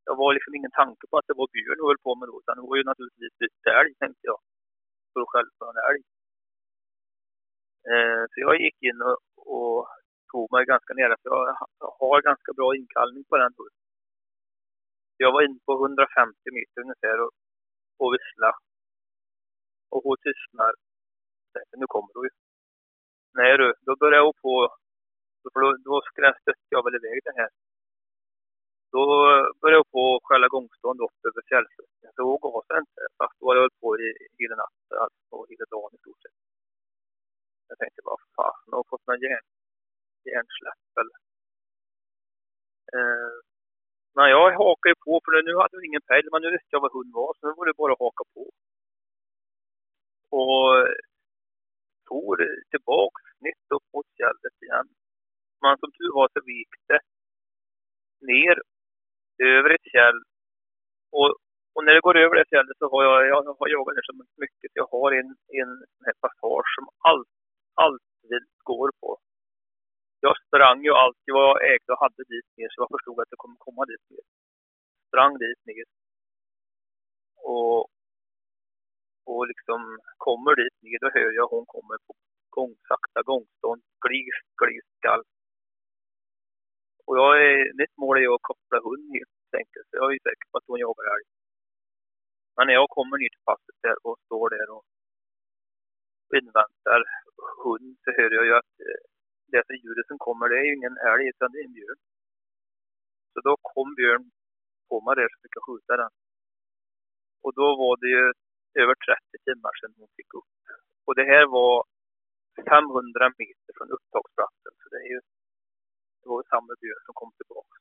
jag 0.07 0.15
var 0.21 0.29
liksom 0.33 0.55
ingen 0.55 0.77
tanke 0.81 1.03
på 1.09 1.15
att 1.17 1.27
det 1.29 1.39
var 1.41 1.47
björn 1.53 1.79
hon 1.79 1.89
höll 1.89 2.05
på 2.07 2.15
med 2.15 2.27
då, 2.29 2.35
utan 2.41 2.55
det 2.57 2.67
var 2.69 2.77
ju 2.79 2.83
naturligtvis 2.91 3.35
älg, 3.79 3.93
tänkte 4.01 4.23
jag. 4.31 4.39
För 5.11 5.19
att 5.21 5.31
skälla 5.31 5.53
på 5.59 5.65
en 5.71 5.83
älg. 5.89 6.01
Eh, 7.91 8.23
så 8.31 8.35
jag 8.45 8.55
gick 8.63 8.77
in 8.89 8.99
och, 9.09 9.19
och 9.53 9.79
tog 10.31 10.45
mig 10.53 10.65
ganska 10.73 10.93
nära, 10.93 11.15
för 11.21 11.29
jag 11.29 11.91
har 11.99 12.27
ganska 12.29 12.51
bra 12.57 12.75
inkallning 12.75 13.23
på 13.29 13.37
den 13.37 13.53
hunden. 13.57 13.83
Jag 15.17 15.31
var 15.31 15.41
inne 15.45 15.59
på 15.65 15.73
150 15.73 16.57
meter 16.57 16.81
ungefär 16.85 17.17
och, 17.25 17.31
och 18.01 18.09
visslade. 18.13 18.57
Och 19.91 20.01
hon 20.03 20.17
tystnar. 20.25 20.73
Tänkte, 21.53 21.77
nu 21.77 21.85
kommer 21.93 22.11
hon 22.13 22.25
ju. 22.27 22.33
Nej 23.37 23.57
du, 23.57 23.67
då 23.85 23.91
började 23.95 24.17
jag 24.17 24.35
på, 24.45 24.53
för 25.53 25.59
då, 25.63 25.69
då 25.87 25.95
stötte 26.11 26.71
jag 26.75 26.83
väl 26.85 26.99
iväg 26.99 27.17
det 27.27 27.35
här. 27.41 27.51
Då 28.95 29.03
började 29.59 29.79
jag 29.81 29.91
på 29.95 30.03
att 30.15 30.23
skälla 30.27 30.47
gångstånd 30.55 30.99
upp 31.05 31.19
över 31.27 31.41
fjällslutten. 31.49 32.09
Så 32.13 32.19
jag 32.21 32.41
gav 32.45 32.61
sig 32.67 32.77
inte, 32.83 33.01
fast 33.19 33.35
då 33.39 33.45
hade 33.47 33.59
jag 33.59 33.65
hållit 33.65 33.83
på 33.85 33.89
i 34.05 34.07
hela 34.39 34.55
natten, 34.63 34.97
alltså 35.05 35.35
hela 35.51 35.65
dagen 35.75 35.95
i 35.95 35.97
stort 36.03 36.21
sett. 36.23 36.37
Jag 37.69 37.77
tänkte, 37.77 38.01
vad 38.09 38.19
fasen, 38.35 38.73
har 38.77 38.85
fått 38.89 39.07
någon 39.07 39.21
järn, 39.27 39.47
hjärnsläpp 40.29 40.85
eller? 41.01 41.17
Eh, 42.95 43.35
men 44.15 44.27
jag 44.35 44.45
hakade 44.63 44.91
ju 44.93 44.97
på, 45.05 45.13
för 45.23 45.31
nu 45.49 45.53
hade 45.61 45.75
jag 45.77 45.85
ingen 45.85 46.07
pejl, 46.09 46.29
men 46.31 46.41
nu 46.41 46.49
visste 46.51 46.73
jag 46.75 46.81
vad 46.85 46.95
hund 46.97 47.11
var, 47.13 47.31
så 47.33 47.41
nu 47.47 47.53
var 47.57 47.65
det 47.65 47.81
bara 47.81 47.93
att 47.93 48.05
haka 48.05 48.23
på. 48.33 48.43
Och 50.37 50.67
for 52.07 52.37
tillbaks 52.71 53.23
nytt 53.39 53.67
upp 53.75 53.87
mot 53.93 54.07
fjället 54.17 54.57
igen. 54.65 54.87
Men 55.63 55.77
som 55.81 55.91
tur 55.97 56.11
var 56.19 56.27
så 56.33 56.41
vek 56.51 56.71
det 56.89 57.01
ner 58.31 58.55
över 59.55 59.69
ett 59.75 59.91
fjäll. 59.91 60.19
Och, 61.17 61.29
och 61.73 61.83
när 61.85 61.93
det 61.93 62.05
går 62.07 62.17
över 62.23 62.35
det 62.35 62.49
fjället 62.53 62.77
så 62.77 62.85
har 62.91 63.03
jag, 63.07 63.17
jag 63.31 63.55
har 63.59 63.67
jagat 63.75 63.95
det 63.95 64.05
så 64.09 64.15
mycket. 64.43 64.71
Jag 64.81 64.87
har 64.95 65.09
en, 65.19 65.29
en 65.61 65.71
sån 65.93 66.05
här 66.07 66.17
passage 66.23 66.71
som 66.75 66.85
allt, 67.09 67.33
allt 67.83 68.07
vilt 68.29 68.57
går 68.71 68.89
på. 69.01 69.09
Jag 70.25 70.35
sprang 70.45 70.79
ju 70.87 70.91
alltid 71.03 71.31
vad 71.37 71.49
jag 71.49 71.59
ägde 71.73 71.89
och 71.93 72.03
hade 72.05 72.23
dit 72.33 72.49
ner 72.57 72.69
så 72.69 72.77
jag 72.81 72.91
förstod 72.95 73.19
att 73.19 73.31
det 73.31 73.41
kommer 73.43 73.57
komma 73.67 73.85
dit 73.85 74.05
ner. 74.09 74.25
Sprang 75.07 75.33
dit 75.45 75.61
ner. 75.69 75.85
Och, 77.53 77.79
och 79.29 79.47
liksom 79.51 79.79
kommer 80.17 80.55
dit 80.61 80.77
ner, 80.85 80.99
då 81.03 81.09
hör 81.15 81.31
jag 81.39 81.47
hon 81.47 81.65
kommer 81.65 81.97
på 82.07 82.13
gång, 82.49 82.73
sakta 82.89 83.21
gångstånd, 83.29 83.81
glis, 84.05 84.37
glis, 84.61 84.87
skall. 84.97 85.23
Och 87.07 87.15
jag 87.21 87.31
är, 87.47 87.57
mitt 87.81 87.95
mål 88.01 88.17
är 88.17 88.35
att 88.35 88.49
koppla 88.49 88.77
hund 88.87 89.07
helt 89.17 89.53
enkelt, 89.61 89.85
så 89.89 89.93
jag 90.01 90.07
är 90.13 90.19
säker 90.27 90.47
på 90.51 90.57
att 90.57 90.69
hon 90.69 90.83
jagar 90.85 91.05
älg. 91.15 91.27
Men 92.55 92.63
när 92.67 92.73
jag 92.73 92.89
kommer 92.97 93.17
ner 93.17 93.31
till 93.33 93.47
passet 93.49 93.77
där 93.85 93.97
och 94.07 94.19
står 94.25 94.47
där 94.57 94.69
och 94.75 94.83
inväntar 96.39 97.01
hund 97.63 97.97
så 98.03 98.09
hör 98.17 98.31
jag 98.37 98.45
ju 98.49 98.53
att 98.61 98.73
eh, 98.87 99.03
det 99.51 99.63
för 99.67 99.73
djuret 99.73 100.07
som 100.07 100.19
kommer, 100.25 100.49
det 100.49 100.57
är 100.61 100.65
ju 100.69 100.75
ingen 100.79 100.97
älg 101.11 101.25
utan 101.33 101.51
det 101.51 101.59
är 101.59 101.67
en 101.69 101.77
björn. 101.79 102.01
Så 103.33 103.39
då 103.47 103.53
kom 103.71 103.89
björn 103.95 104.25
på 104.89 104.95
mig 105.05 105.15
där 105.15 105.29
så 105.31 105.37
fick 105.41 105.55
jag 105.57 105.65
skjuta 105.67 105.93
den. 106.03 106.13
Och 107.43 107.53
då 107.59 107.67
var 107.81 107.93
det 108.01 108.11
ju 108.17 108.25
över 108.81 108.95
30 108.95 109.45
timmar 109.47 109.73
sedan 109.79 109.93
hon 109.99 110.11
fick 110.17 110.31
upp. 110.39 110.51
Och 111.05 111.15
det 111.19 111.27
här 111.33 111.45
var 111.57 111.75
500 112.55 113.33
meter 113.41 113.71
från 113.77 113.89
upptagsplatsen. 113.95 114.73
Så 114.81 114.85
det 114.93 114.99
är 115.05 115.09
ju 115.15 115.21
det 116.23 116.29
var 116.29 116.43
samma 116.53 116.73
björn 116.81 117.03
som 117.05 117.13
kom 117.19 117.31
tillbaka. 117.39 117.77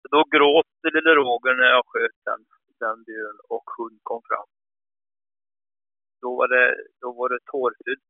Så 0.00 0.06
då 0.14 0.20
gråter 0.34 0.90
lille 0.96 1.12
Roger 1.20 1.54
när 1.60 1.70
jag 1.76 1.84
sköt 1.90 2.18
den, 2.28 2.40
den 2.84 2.98
björn 3.08 3.38
och 3.54 3.66
hund 3.76 4.00
kom 4.02 4.22
fram. 4.28 4.48
Då 6.22 6.30
var 6.38 6.48
det, 6.54 6.66
då 7.00 7.08
var 7.18 7.28
det 7.28 7.40
tårfyllt. 7.52 8.04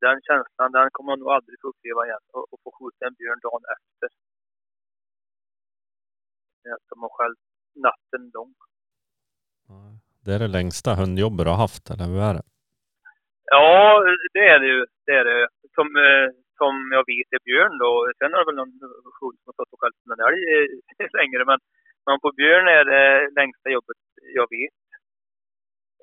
Den 0.00 0.18
känslan, 0.28 0.72
den 0.72 0.88
kommer 0.92 1.10
man 1.12 1.18
nog 1.18 1.30
aldrig 1.30 1.56
få 1.60 1.68
uppleva 1.68 2.06
igen. 2.06 2.24
Och 2.32 2.60
få 2.64 2.70
skjuta 2.76 3.06
en 3.06 3.14
björn 3.14 3.40
dagen 3.46 3.64
efter. 3.76 4.08
Som 6.88 7.00
man 7.00 7.10
själv 7.18 7.36
natten 7.74 8.30
lång. 8.34 8.54
Det 10.24 10.32
är 10.34 10.38
det 10.38 10.48
längsta 10.48 10.94
hundjobbet 10.94 11.46
du 11.46 11.50
har 11.50 11.56
haft, 11.56 11.90
eller 11.90 12.04
hur 12.04 12.20
är 12.20 12.34
det? 12.34 12.42
Ja, 13.44 14.02
det 14.32 14.48
är 14.48 14.58
det 14.58 14.66
ju. 14.66 14.86
Det 15.06 15.12
är 15.12 15.24
det. 15.24 15.48
Som, 15.80 15.90
eh, 16.06 16.28
som 16.60 16.74
jag 16.96 17.04
vet 17.12 17.28
är 17.36 17.42
björn 17.48 17.74
då. 17.84 17.90
Sen 18.18 18.32
har 18.32 18.40
det 18.40 18.48
väl 18.48 18.60
någon 18.60 18.76
hund 19.20 19.36
som 19.38 19.48
har 19.48 19.56
stått 19.56 19.74
och 19.74 19.80
skällt 19.80 19.98
en 20.14 20.26
älg 20.28 20.42
eh, 20.54 21.08
längre. 21.20 21.42
Men, 21.50 21.58
men 22.06 22.16
på 22.24 22.30
björn 22.40 22.68
är 22.78 22.84
det 22.92 23.06
längsta 23.38 23.68
jobbet 23.76 24.00
jag 24.40 24.46
vet. 24.56 24.80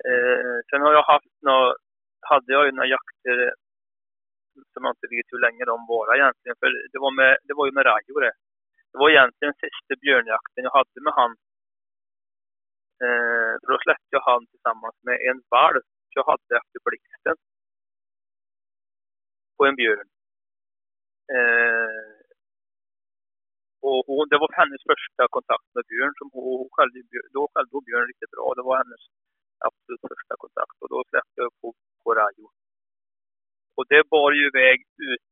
Eh, 0.08 0.56
sen 0.68 0.80
har 0.84 0.92
jag 0.98 1.06
haft 1.14 1.36
några, 1.46 1.74
hade 2.32 2.50
jag 2.56 2.62
ju 2.66 2.72
några 2.72 2.92
jakter 2.96 3.36
eh, 3.46 3.54
som 4.72 4.80
jag 4.84 4.92
inte 4.94 5.12
vet 5.16 5.28
hur 5.32 5.44
länge 5.46 5.64
de 5.72 5.76
var 5.92 6.04
egentligen. 6.18 6.56
För 6.60 6.68
det 6.92 7.00
var, 7.04 7.12
med, 7.20 7.32
det 7.46 7.54
var 7.58 7.66
ju 7.66 7.72
med 7.76 7.86
Rajo 7.90 8.16
det. 8.26 8.34
Det 8.90 8.98
var 9.02 9.10
egentligen 9.10 9.54
sista 9.64 9.92
björnjakten 10.02 10.66
jag 10.66 10.76
hade 10.80 11.00
med 11.06 11.14
han. 11.20 11.32
Eh, 13.04 13.52
för 13.60 13.68
då 13.72 13.78
släppte 13.84 14.12
jag 14.16 14.24
han 14.30 14.42
tillsammans 14.52 14.96
med 15.08 15.16
en 15.28 15.40
valp 15.54 15.88
jag 16.18 16.24
hade 16.32 16.52
efter 16.60 16.78
blixten. 16.88 17.36
På 19.58 19.66
en 19.66 19.76
björn. 19.80 20.08
Eh, 21.36 22.18
och 23.88 24.00
hon, 24.06 24.28
det 24.30 24.38
var 24.42 24.50
hennes 24.60 24.82
första 24.92 25.22
kontakt 25.36 25.68
med 25.74 25.84
Björn. 25.90 26.14
Som 26.18 26.28
hon 26.32 26.68
skällde, 26.74 26.98
då 27.36 27.42
skällde 27.52 27.72
hon 27.76 27.84
Björn 27.88 28.06
riktigt 28.10 28.34
bra. 28.36 28.46
Det 28.56 28.64
var 28.68 28.76
hennes 28.82 29.04
absolut 29.68 30.02
första 30.12 30.34
kontakt. 30.44 30.76
Och 30.82 30.90
då 30.94 30.98
släppte 31.10 31.36
jag 31.40 31.46
upp 31.48 31.58
på, 31.62 31.68
på 32.02 32.10
Rajo. 32.18 32.46
Och 33.76 33.86
det 33.92 34.02
bar 34.12 34.30
ju 34.38 34.44
iväg 34.52 34.78
ut, 35.10 35.26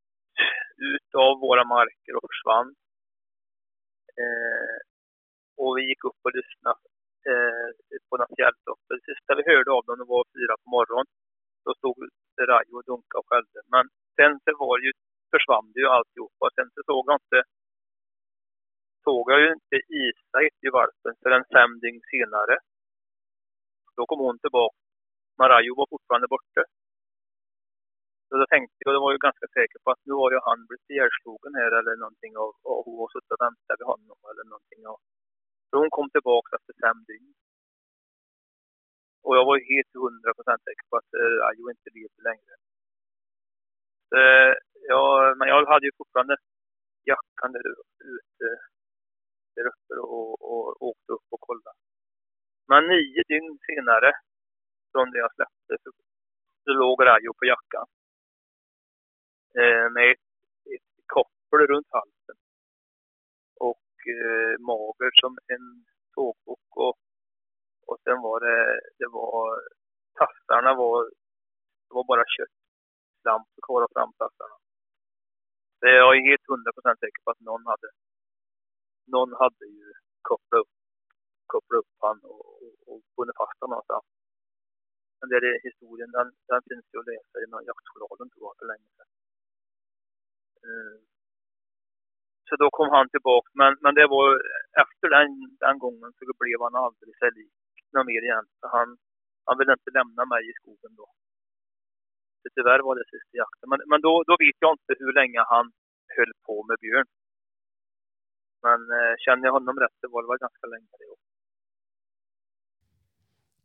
ut 0.90 1.10
av 1.26 1.32
våra 1.46 1.64
marker 1.64 2.14
och 2.16 2.28
försvann. 2.30 2.70
Eh, 4.22 4.78
och 5.60 5.70
vi 5.76 5.82
gick 5.90 6.02
upp 6.08 6.20
och 6.26 6.34
lyssnade 6.38 6.84
eh, 7.30 7.68
på 8.08 8.14
något 8.16 8.36
fjälltopp. 8.38 8.80
Det 8.88 9.00
sista 9.08 9.30
vi 9.38 9.44
hörde 9.50 9.70
av 9.76 9.84
dem 9.84 9.98
var 10.14 10.24
fyra 10.36 10.54
på 10.62 10.68
morgonen. 10.76 11.06
Då 11.64 11.70
stod 11.80 11.96
Rajo 12.50 12.74
och 12.78 12.86
dunkade 12.90 13.20
och 13.20 13.28
skällde. 13.30 13.60
Men 13.74 13.84
sen 14.16 14.32
så 14.44 14.50
var 14.64 14.74
det 14.78 14.86
ju, 14.88 14.92
försvann 15.32 15.68
det 15.72 15.80
ju 15.84 15.88
alltihopa. 15.96 16.44
Sen 16.56 16.68
så 16.74 16.80
såg 16.90 17.04
jag 17.10 17.18
inte 17.22 17.40
såg 19.06 19.24
jag 19.32 19.40
ju 19.44 19.48
inte 19.58 19.76
Isa 20.02 20.38
i 20.66 20.68
valpen 20.78 21.14
förrän 21.22 21.44
fem 21.56 21.72
dygn 21.82 22.02
senare. 22.12 22.56
Då 23.96 24.02
kom 24.06 24.20
hon 24.26 24.38
tillbaka. 24.44 24.78
Marajo 25.38 25.72
var 25.80 25.86
fortfarande 25.94 26.28
borta. 26.34 26.62
Så 28.28 28.32
då 28.40 28.46
tänkte 28.52 28.76
jag, 28.84 28.94
då 28.94 29.00
var 29.04 29.12
jag 29.12 29.26
ganska 29.28 29.46
säker 29.56 29.78
på 29.82 29.88
att 29.90 30.02
nu 30.08 30.14
har 30.20 30.30
ju 30.34 30.38
han 30.48 30.60
blivit 30.66 30.90
ihjälslagen 30.92 31.54
här 31.60 31.72
eller 31.78 31.94
någonting 32.02 32.32
och, 32.42 32.52
och 32.68 32.80
hon 32.86 32.98
har 33.02 33.08
suttit 33.12 33.34
och 33.34 33.44
väntat 33.46 33.78
vid 33.80 33.90
honom 33.92 34.18
eller 34.30 34.44
någonting. 34.52 34.80
Och, 34.90 35.00
så 35.68 35.72
hon 35.80 35.90
kom 35.96 36.08
tillbaka 36.10 36.50
efter 36.58 36.74
fem 36.84 36.98
dygn. 37.10 37.30
Och 39.24 39.34
jag 39.36 39.44
var 39.48 39.56
helt 39.72 39.92
hundra 40.04 40.30
procent 40.36 40.62
säker 40.66 40.86
på 40.90 40.94
att 41.00 41.10
eh, 41.20 41.32
Rajo 41.40 41.64
inte 41.74 41.90
levde 41.96 42.20
längre 42.30 42.54
eh, 44.16 44.54
ja, 44.88 45.34
men 45.38 45.48
jag 45.48 45.66
hade 45.66 45.86
ju 45.86 45.92
fortfarande 45.98 46.36
jackan 47.04 47.52
där 47.52 47.66
ute 48.14 48.48
där 49.54 49.66
uppe 49.66 49.94
och, 50.00 50.32
och 50.52 50.82
åkte 50.82 51.12
upp 51.12 51.28
och 51.30 51.40
kollade. 51.40 51.78
Men 52.68 52.82
nio 52.88 53.22
dygn 53.28 53.58
senare, 53.66 54.12
från 54.92 55.10
det 55.10 55.18
jag 55.18 55.34
släppte, 55.34 55.74
så, 55.82 55.90
så 56.64 56.70
låg 56.70 57.06
Rajo 57.06 57.32
på 57.38 57.44
jackan. 57.44 57.86
Eh, 59.60 59.86
med 59.94 60.10
ett, 60.12 60.28
ett 60.74 60.90
koppel 61.06 61.66
runt 61.66 61.86
halsen. 61.90 62.36
Och 63.60 63.88
eh, 64.16 64.54
mager 64.68 65.10
som 65.20 65.38
en 65.54 65.66
tågbok. 66.14 66.70
Och, 66.70 66.98
och 67.86 67.98
sen 68.04 68.20
var 68.20 68.40
det, 68.40 68.80
det 68.98 69.08
var, 69.08 69.60
tassarna 70.18 70.74
var, 70.74 71.04
det 71.86 71.94
var 71.98 72.04
bara 72.04 72.24
kött 72.36 72.65
lampor 73.28 73.60
kvar 73.66 73.80
av 73.86 73.90
framtassarna. 73.96 74.56
Det 75.80 75.88
är 75.92 75.98
jag 76.04 76.16
är 76.16 76.28
helt 76.30 76.46
hundra 76.52 76.72
procent 76.76 76.98
säker 77.00 77.20
på 77.24 77.30
att 77.30 77.46
någon 77.48 77.64
hade 77.72 77.88
någon 79.14 79.32
hade 79.42 79.66
ju 79.78 79.86
kopplat 80.30 80.60
upp, 80.62 80.74
kopplat 81.52 81.78
upp 81.80 81.92
han 82.04 82.18
och, 82.32 82.44
och, 82.62 82.74
och 82.88 83.00
bundit 83.16 83.36
fast 83.40 83.60
honom 83.60 83.70
någonstans. 83.74 84.06
Men 85.18 85.26
det 85.28 85.36
är 85.36 85.66
historien, 85.68 86.10
den, 86.18 86.28
den 86.50 86.62
finns 86.68 86.86
ju 86.92 86.98
att 87.00 87.10
läsa 87.12 87.36
i 87.42 87.46
någon 87.50 87.68
jaktjournalen 87.70 88.28
tror 88.30 88.44
jag 88.48 88.56
för 88.58 88.68
länge 88.72 88.88
sedan. 88.96 89.10
Eh, 90.66 90.96
så 92.48 92.52
då 92.62 92.66
kom 92.70 92.90
han 92.96 93.08
tillbaka, 93.14 93.48
men, 93.60 93.72
men 93.84 93.94
det 93.98 94.06
var 94.16 94.28
efter 94.84 95.08
den, 95.16 95.28
den 95.64 95.78
gången 95.84 96.10
så 96.16 96.22
blev 96.42 96.58
han 96.66 96.74
aldrig 96.84 97.12
sig 97.18 97.30
lik 97.38 97.52
något 97.92 98.06
mer 98.06 98.22
igen. 98.28 98.46
Så 98.60 98.66
han, 98.76 98.88
han 99.46 99.58
ville 99.58 99.72
inte 99.72 99.96
lämna 99.98 100.24
mig 100.32 100.42
i 100.50 100.52
skogen 100.60 100.92
då. 101.00 101.06
Tyvärr 102.54 102.80
var 102.88 102.94
det 102.96 103.04
sista 103.14 103.34
jakten. 103.42 103.66
Men, 103.72 103.80
men 103.90 104.00
då, 104.06 104.12
då 104.28 104.34
vet 104.44 104.58
jag 104.64 104.72
inte 104.76 104.92
hur 105.02 105.12
länge 105.20 105.40
han 105.52 105.66
höll 106.16 106.32
på 106.46 106.54
med 106.68 106.76
björn. 106.84 107.08
Men 108.66 108.80
eh, 108.98 109.14
känner 109.24 109.44
jag 109.46 109.52
honom 109.52 109.76
rätt 109.82 109.96
så 110.00 110.08
var 110.08 110.22
det 110.22 110.44
ganska 110.46 110.66
länge 110.74 110.90
det 111.00 111.08
också. 111.14 111.30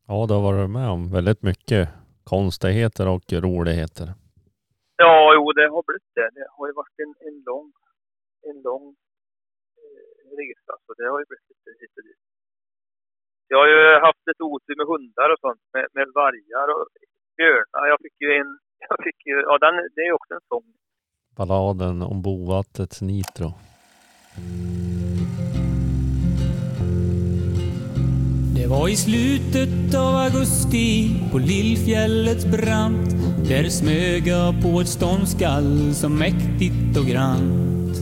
Ja, 0.08 0.26
du 0.28 0.34
har 0.34 0.44
varit 0.50 0.70
med 0.80 0.90
om 0.96 1.02
väldigt 1.18 1.44
mycket 1.50 1.84
konstigheter 2.34 3.06
och 3.16 3.28
roligheter. 3.46 4.08
Ja, 5.04 5.34
jo, 5.36 5.44
det 5.58 5.68
har 5.76 5.84
blivit 5.88 6.16
det. 6.20 6.30
Det 6.38 6.46
har 6.56 6.66
ju 6.70 6.74
varit 6.82 6.98
en, 7.04 7.14
en 7.28 7.38
lång, 7.50 7.68
en 8.50 8.58
lång 8.68 8.86
eh, 9.82 10.12
resa, 10.40 10.74
så 10.86 10.90
det 10.98 11.08
har 11.12 11.20
ju 11.22 11.26
blivit 11.30 11.50
lite 11.52 11.70
hit 11.80 11.94
och 11.98 12.04
dit. 12.08 12.22
Jag 13.52 13.58
har 13.62 13.70
ju 13.76 13.82
haft 14.08 14.24
lite 14.30 14.44
otur 14.44 14.76
med 14.80 14.88
hundar 14.94 15.30
och 15.34 15.42
sånt, 15.46 15.62
med, 15.74 15.86
med 15.98 16.08
vargar 16.20 16.68
och 16.76 16.88
björnar. 17.38 17.86
Jag 17.92 18.00
fick 18.06 18.18
ju 18.26 18.30
en, 18.42 18.52
jag 18.90 18.98
fick 19.04 19.26
ju, 19.26 19.36
ja 19.48 19.58
den, 19.58 19.74
det 19.96 20.02
är 20.02 20.14
också 20.14 20.34
en 20.34 20.46
sång. 20.50 20.64
Balladen 21.36 22.02
om 22.02 22.22
bovattets 22.22 23.02
nitro. 23.02 23.54
Det 28.56 28.68
var 28.68 28.90
i 28.90 28.96
slutet 28.96 29.96
av 29.96 30.16
augusti 30.16 31.16
på 31.32 31.38
Lillfjällets 31.38 32.46
brant. 32.46 33.10
Där 33.50 33.64
smög 33.64 34.28
jag 34.28 34.62
på 34.62 34.82
ett 34.82 34.88
ståndskall 34.88 35.94
så 35.94 36.10
mäktigt 36.10 36.98
och 37.00 37.06
grant. 37.06 37.98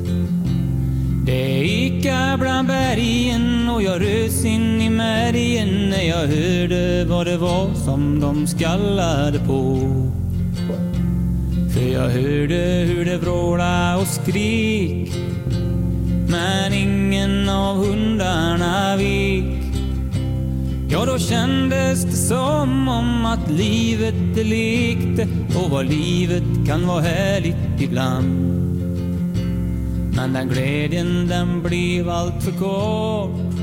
Det 1.26 1.64
ekade 1.66 2.38
bland 2.38 2.68
bergen 2.68 3.70
och 3.70 3.82
jag 3.84 4.02
rös 4.02 4.46
in 4.46 4.82
i 4.82 4.90
märgen 4.90 5.90
när 5.90 6.04
jag 6.04 6.28
hörde 6.28 7.06
vad 7.10 7.26
det 7.26 7.38
var 7.38 7.74
som 7.74 8.20
de 8.20 8.48
skallade 8.48 9.40
på. 9.40 9.80
För 11.80 11.86
jag 11.86 12.10
hörde 12.10 12.86
hur 12.88 13.06
det 13.06 13.18
vråla 13.18 13.98
och 13.98 14.08
skrek 14.08 15.10
men 16.28 16.74
ingen 16.74 17.50
av 17.50 17.78
hundarna 17.78 18.98
vek. 18.98 19.44
Ja, 20.90 21.06
då 21.06 21.18
kändes 21.20 22.04
det 22.04 22.12
som 22.12 22.88
om 22.88 23.26
att 23.26 23.52
livet 23.52 24.38
är 24.38 24.44
lekte 24.44 25.28
och 25.60 25.70
vad 25.70 25.86
livet 25.86 26.68
kan 26.68 26.88
vara 26.88 27.02
härligt 27.02 27.82
ibland. 27.82 28.40
Men 30.16 30.34
den 30.34 30.48
glädjen 30.48 31.28
den 31.28 31.64
blev 31.64 32.10
allt 32.10 32.44
för 32.44 32.52
kort. 32.52 33.54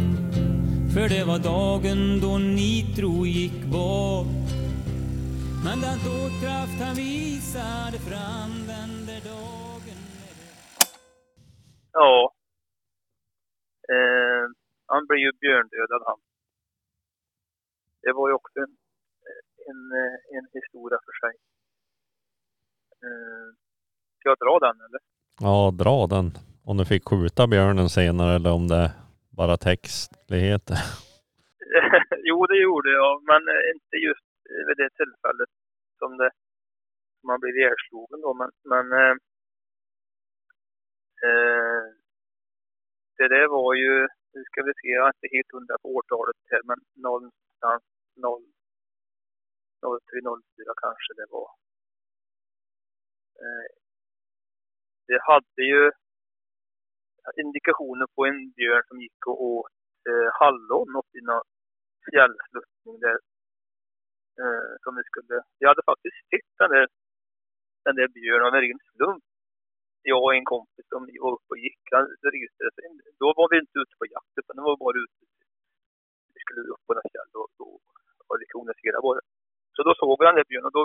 För 0.94 1.08
det 1.08 1.24
var 1.24 1.38
dagen 1.38 2.20
då 2.22 2.38
Nitro 2.38 3.26
gick 3.26 3.64
bort. 3.64 4.35
Men 5.66 5.80
den 5.80 5.98
dådkraft 6.10 6.78
han 6.86 6.94
visade 6.94 7.98
fram 8.08 8.52
den 8.72 8.90
där 9.08 9.22
dagen 9.30 10.00
Ja. 11.92 12.34
Eh, 13.94 14.44
han 14.86 15.06
blev 15.06 15.18
ju 15.18 15.32
björndödad 15.40 16.02
han. 16.06 16.18
Det 18.02 18.12
var 18.12 18.28
ju 18.28 18.34
också 18.34 18.58
en, 18.58 18.74
en, 19.70 19.80
en 20.36 20.46
historia 20.52 20.98
för 21.06 21.14
sig. 21.22 21.34
Eh, 23.04 23.48
ska 24.18 24.28
jag 24.28 24.38
dra 24.38 24.58
den 24.66 24.76
eller? 24.86 25.00
Ja, 25.40 25.70
dra 25.84 26.06
den. 26.06 26.32
Om 26.64 26.76
du 26.76 26.84
fick 26.84 27.08
skjuta 27.08 27.46
björnen 27.46 27.88
senare 27.88 28.34
eller 28.34 28.52
om 28.52 28.68
det 28.68 28.90
bara 29.30 29.56
textligheter. 29.56 30.78
jo, 32.28 32.46
det 32.46 32.58
gjorde 32.62 32.90
jag, 32.90 33.22
men 33.30 33.42
inte 33.74 33.96
just 34.06 34.26
vid 34.66 34.76
det 34.76 34.90
tillfället 34.90 35.50
som 35.98 36.16
det 36.20 36.30
som 37.20 37.28
har 37.30 37.38
blev 37.38 37.56
ihjälslagen 37.56 38.20
då. 38.26 38.30
Men, 38.40 38.50
men 38.72 38.86
eh, 39.00 39.16
eh, 41.26 41.84
det 43.18 43.28
där 43.34 43.46
var 43.58 43.74
ju, 43.74 43.94
nu 44.34 44.40
ska 44.44 44.62
vi 44.62 44.72
se, 44.80 44.88
jag 44.96 45.04
är 45.06 45.14
inte 45.16 45.34
helt 45.36 45.52
hundra 45.52 45.76
på 45.82 45.88
årtalet 45.96 46.36
här, 46.52 46.62
men 46.70 46.78
någonstans 47.06 47.84
0, 48.16 48.42
03, 49.80 50.20
04 50.56 50.72
kanske 50.84 51.12
det 51.20 51.26
var. 51.36 51.48
Eh, 53.42 53.68
det 55.08 55.20
hade 55.30 55.62
ju 55.72 55.82
indikationer 57.44 58.06
på 58.14 58.26
en 58.26 58.50
björn 58.56 58.82
som 58.88 59.00
gick 59.00 59.26
och 59.26 59.42
åt 59.44 59.72
eh, 60.08 60.28
hallon 60.40 60.96
uppe 61.00 61.18
i 61.18 61.22
någon 61.28 61.46
fjällsluttning 62.06 62.96
där. 63.06 63.18
Eh, 64.42 64.72
som 64.82 64.92
vi 64.98 65.02
skulle, 65.10 65.36
jag 65.62 65.68
hade 65.72 65.88
faktiskt 65.90 66.18
sett 66.30 66.52
den 66.62 66.70
där, 66.74 66.86
den 67.86 67.96
där 67.98 68.08
björnen 68.16 68.46
av 68.46 68.54
en 68.54 68.64
ren 68.66 68.80
slump. 68.88 69.24
Jag 70.12 70.22
och 70.24 70.34
en 70.38 70.50
kompis 70.54 70.86
som 70.92 71.02
var 71.22 71.32
uppe 71.36 71.50
och 71.54 71.62
gick, 71.66 71.82
han 71.96 72.06
registrerade 72.34 72.74
sig. 72.74 72.84
Då 73.22 73.28
var 73.38 73.46
vi 73.50 73.56
inte 73.64 73.78
ute 73.82 73.94
på 74.00 74.06
jakt 74.14 74.34
utan 74.40 74.56
det 74.56 74.64
var 74.68 74.76
bara 74.84 74.98
ute. 75.04 75.22
Vi 76.34 76.40
skulle 76.44 76.60
upp 76.72 76.84
på 76.86 76.92
något 76.94 77.10
fjäll 77.12 77.32
och 77.42 77.50
då 77.60 77.68
var 78.28 78.36
det 78.40 78.52
kronisera 78.52 78.98
på 79.06 79.10
det. 79.16 79.24
Så 79.74 79.80
då 79.86 79.92
såg 80.00 80.14
vi 80.18 80.24
den 80.26 80.38
där 80.38 80.48
björnen 80.50 80.70
och 80.70 80.76
då 80.78 80.84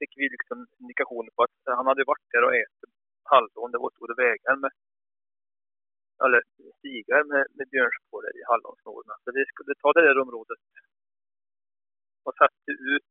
fick 0.00 0.12
vi 0.20 0.26
liksom 0.34 0.58
indikationer 0.82 1.32
på 1.36 1.40
att 1.46 1.58
han 1.78 1.86
hade 1.90 2.04
varit 2.10 2.26
där 2.32 2.44
och 2.46 2.56
ätit 2.62 2.92
hallon. 3.32 3.72
Det 3.72 3.82
var 3.84 3.90
stora 3.90 4.14
vägar 4.24 4.56
med 4.62 4.72
eller 6.24 6.42
stigar 6.78 7.22
med, 7.32 7.44
med 7.56 7.66
björnspår 7.72 8.22
i 8.38 8.40
hallonsnårorna. 8.50 9.14
Så 9.24 9.28
vi 9.38 9.44
skulle 9.52 9.74
ta 9.82 9.88
det 9.92 10.02
där 10.06 10.18
området 10.24 10.60
och 12.24 12.34
satte 12.40 12.72
ut. 12.92 13.08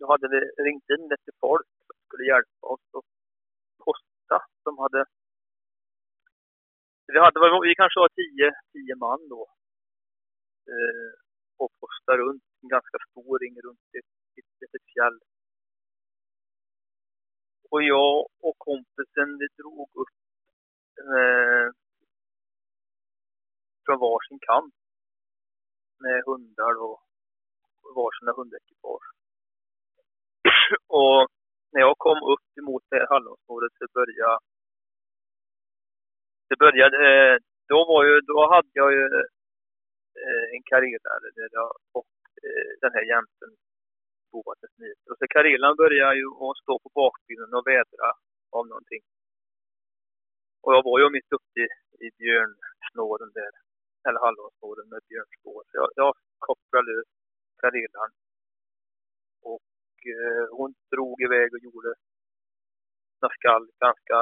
Då 0.00 0.04
hade 0.12 0.28
vi 0.28 0.38
ringt 0.66 0.88
in 0.94 1.04
lite 1.12 1.32
folk 1.40 1.68
som 1.86 1.96
skulle 2.06 2.24
hjälpa 2.32 2.66
oss 2.72 2.86
att 2.98 3.10
posta 3.84 4.38
som 4.62 4.78
hade... 4.78 5.04
Vi, 7.06 7.18
hade, 7.18 7.38
vi 7.68 7.74
kanske 7.74 8.00
var 8.00 8.12
tio, 8.22 8.48
tio 8.72 8.94
man 8.96 9.28
då. 9.28 9.42
Eh, 10.72 11.12
och 11.56 11.70
postade 11.80 12.18
runt 12.18 12.44
en 12.62 12.68
ganska 12.68 12.98
stor 13.10 13.38
ring 13.38 13.56
runt 13.66 13.84
ett, 13.98 14.12
ett 14.38 14.52
litet 14.60 14.84
fjäll. 14.92 15.18
Och 17.70 17.82
jag 17.82 18.26
och 18.40 18.58
kompisen 18.58 19.38
vi 19.40 19.46
drog 19.58 19.88
upp 20.02 20.16
eh, 21.04 21.66
från 23.84 23.98
varsin 23.98 24.38
kant 24.48 24.74
med 25.98 26.22
hundar 26.26 26.74
och 26.82 27.03
varsina 27.98 28.32
hundekipage. 28.38 29.08
och 31.00 31.20
när 31.72 31.80
jag 31.80 31.98
kom 31.98 32.20
upp 32.32 32.48
emot 32.60 32.82
det 32.90 32.96
här 32.96 33.06
hallonsnåret 33.14 33.72
så 33.78 33.86
började 33.98 34.38
det 36.48 36.56
började, 36.64 36.96
eh, 37.08 37.36
då 37.68 37.78
var 37.90 38.04
ju, 38.08 38.20
då 38.20 38.38
hade 38.54 38.72
jag 38.72 38.92
ju 38.92 39.04
eh, 40.22 40.44
en 40.54 40.62
karelare 40.70 41.26
där 41.38 41.48
jag 41.58 41.70
och 41.98 42.12
eh, 42.46 42.70
den 42.82 42.92
här 42.96 43.04
jämten 43.12 43.50
boade 44.32 44.66
ett. 44.90 45.02
Och 45.10 45.16
så 45.18 45.24
Karelan 45.34 45.76
började 45.82 46.16
ju 46.20 46.28
att 46.46 46.62
stå 46.62 46.74
på 46.84 46.90
bakbenen 47.00 47.54
och 47.58 47.66
vädra 47.66 48.08
av 48.56 48.64
någonting. 48.72 49.02
Och 50.62 50.72
jag 50.74 50.82
var 50.88 50.96
ju 51.00 51.10
mitt 51.10 51.32
uppe 51.38 51.60
i, 51.64 51.66
i 52.06 52.08
björnsnåren 52.18 53.30
där, 53.40 53.52
eller 54.06 54.20
hallonsnåren 54.26 54.88
med 54.92 55.02
björnspår. 55.08 55.60
Så 55.68 55.74
jag, 55.80 55.88
jag 56.02 56.12
kopplade 56.46 56.86
lös 56.90 57.10
Karelan. 57.64 58.10
Och 59.52 59.96
eh, 60.14 60.44
hon 60.58 60.70
drog 60.92 61.16
iväg 61.26 61.48
och 61.54 61.64
gjorde 61.66 61.90
några 63.20 63.34
skall 63.38 63.64
ganska 63.86 64.18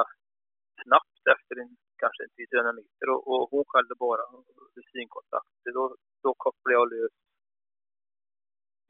snabbt 0.82 1.22
efter 1.34 1.54
en 1.62 1.72
kanske 2.02 2.20
en 2.24 2.34
10 2.36 2.72
meter 2.80 3.06
och, 3.12 3.22
och 3.30 3.42
hon 3.52 3.64
skällde 3.70 3.94
bara 4.06 4.24
vid 4.74 4.86
synkontakt. 4.92 5.56
Då, 5.76 5.84
då 6.22 6.30
kopplade 6.44 6.78
jag 6.78 6.92
lös 6.94 7.14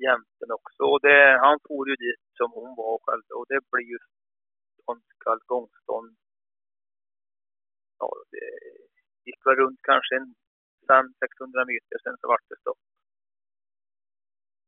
jämten 0.07 0.51
också. 0.59 0.83
Och 0.93 1.01
det, 1.07 1.19
han 1.45 1.59
for 1.67 1.89
ju 1.91 1.97
dit 2.07 2.25
som 2.39 2.51
hon 2.59 2.71
var 2.81 2.91
och 2.95 3.05
skällde 3.07 3.33
och 3.39 3.47
det 3.53 3.61
blir 3.71 3.87
ju 3.93 3.99
ståndskall, 4.73 5.41
gångstånd. 5.53 6.17
Ja, 7.99 8.09
det 8.33 8.47
gick 9.27 9.41
väl 9.47 9.57
runt 9.63 9.81
kanske 9.91 10.13
en 10.17 10.29
500-600 10.89 11.67
meter 11.73 11.97
sen 12.05 12.17
så 12.21 12.27
vart 12.29 12.49
det 12.49 12.59
stopp. 12.61 12.83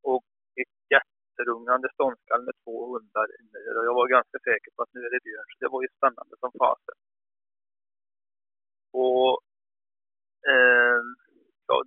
Och 0.02 0.24
ett 0.60 0.76
jätterungande 1.34 1.88
ståndskall 1.94 2.42
med 2.44 2.54
två 2.64 2.92
hundar. 2.92 3.26
Och 3.78 3.84
jag 3.84 3.94
var 3.94 4.08
ganska 4.08 4.38
säker 4.38 4.70
på 4.76 4.82
att 4.82 4.94
nu 4.94 5.00
är 5.00 5.10
det 5.10 5.24
björn, 5.24 5.48
så 5.48 5.56
det 5.64 5.68
var 5.68 5.82
ju 5.82 5.88
spännande 5.96 6.36
som 6.40 6.52
fasen. 6.58 6.98
Och 8.92 9.40
eh, 10.52 11.00
jag 11.66 11.82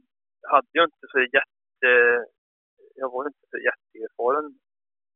hade 0.50 0.68
ju 0.74 0.84
inte 0.84 1.08
så 1.12 1.20
jätte... 1.20 1.92
Jag 2.96 3.12
var 3.12 3.28
inte 3.28 3.46
så 3.52 3.58
jätteerfaren 3.58 4.60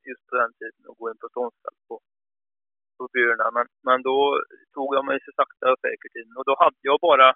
just 0.09 0.27
på 0.27 0.35
den 0.35 0.53
tiden 0.53 0.89
att 0.89 0.97
gå 0.97 1.09
in 1.09 1.17
på 1.17 1.29
ståndskall 1.29 1.75
på, 1.87 1.99
på 2.97 3.07
björnar. 3.13 3.51
Men, 3.51 3.67
men 3.87 4.01
då 4.01 4.17
tog 4.73 4.95
jag 4.95 5.05
mig 5.05 5.19
så 5.25 5.31
sakta 5.35 5.71
och 5.71 5.79
säkert 5.79 6.15
in 6.21 6.37
och 6.37 6.45
då 6.45 6.55
hade 6.59 6.81
jag 6.81 6.99
bara 6.99 7.29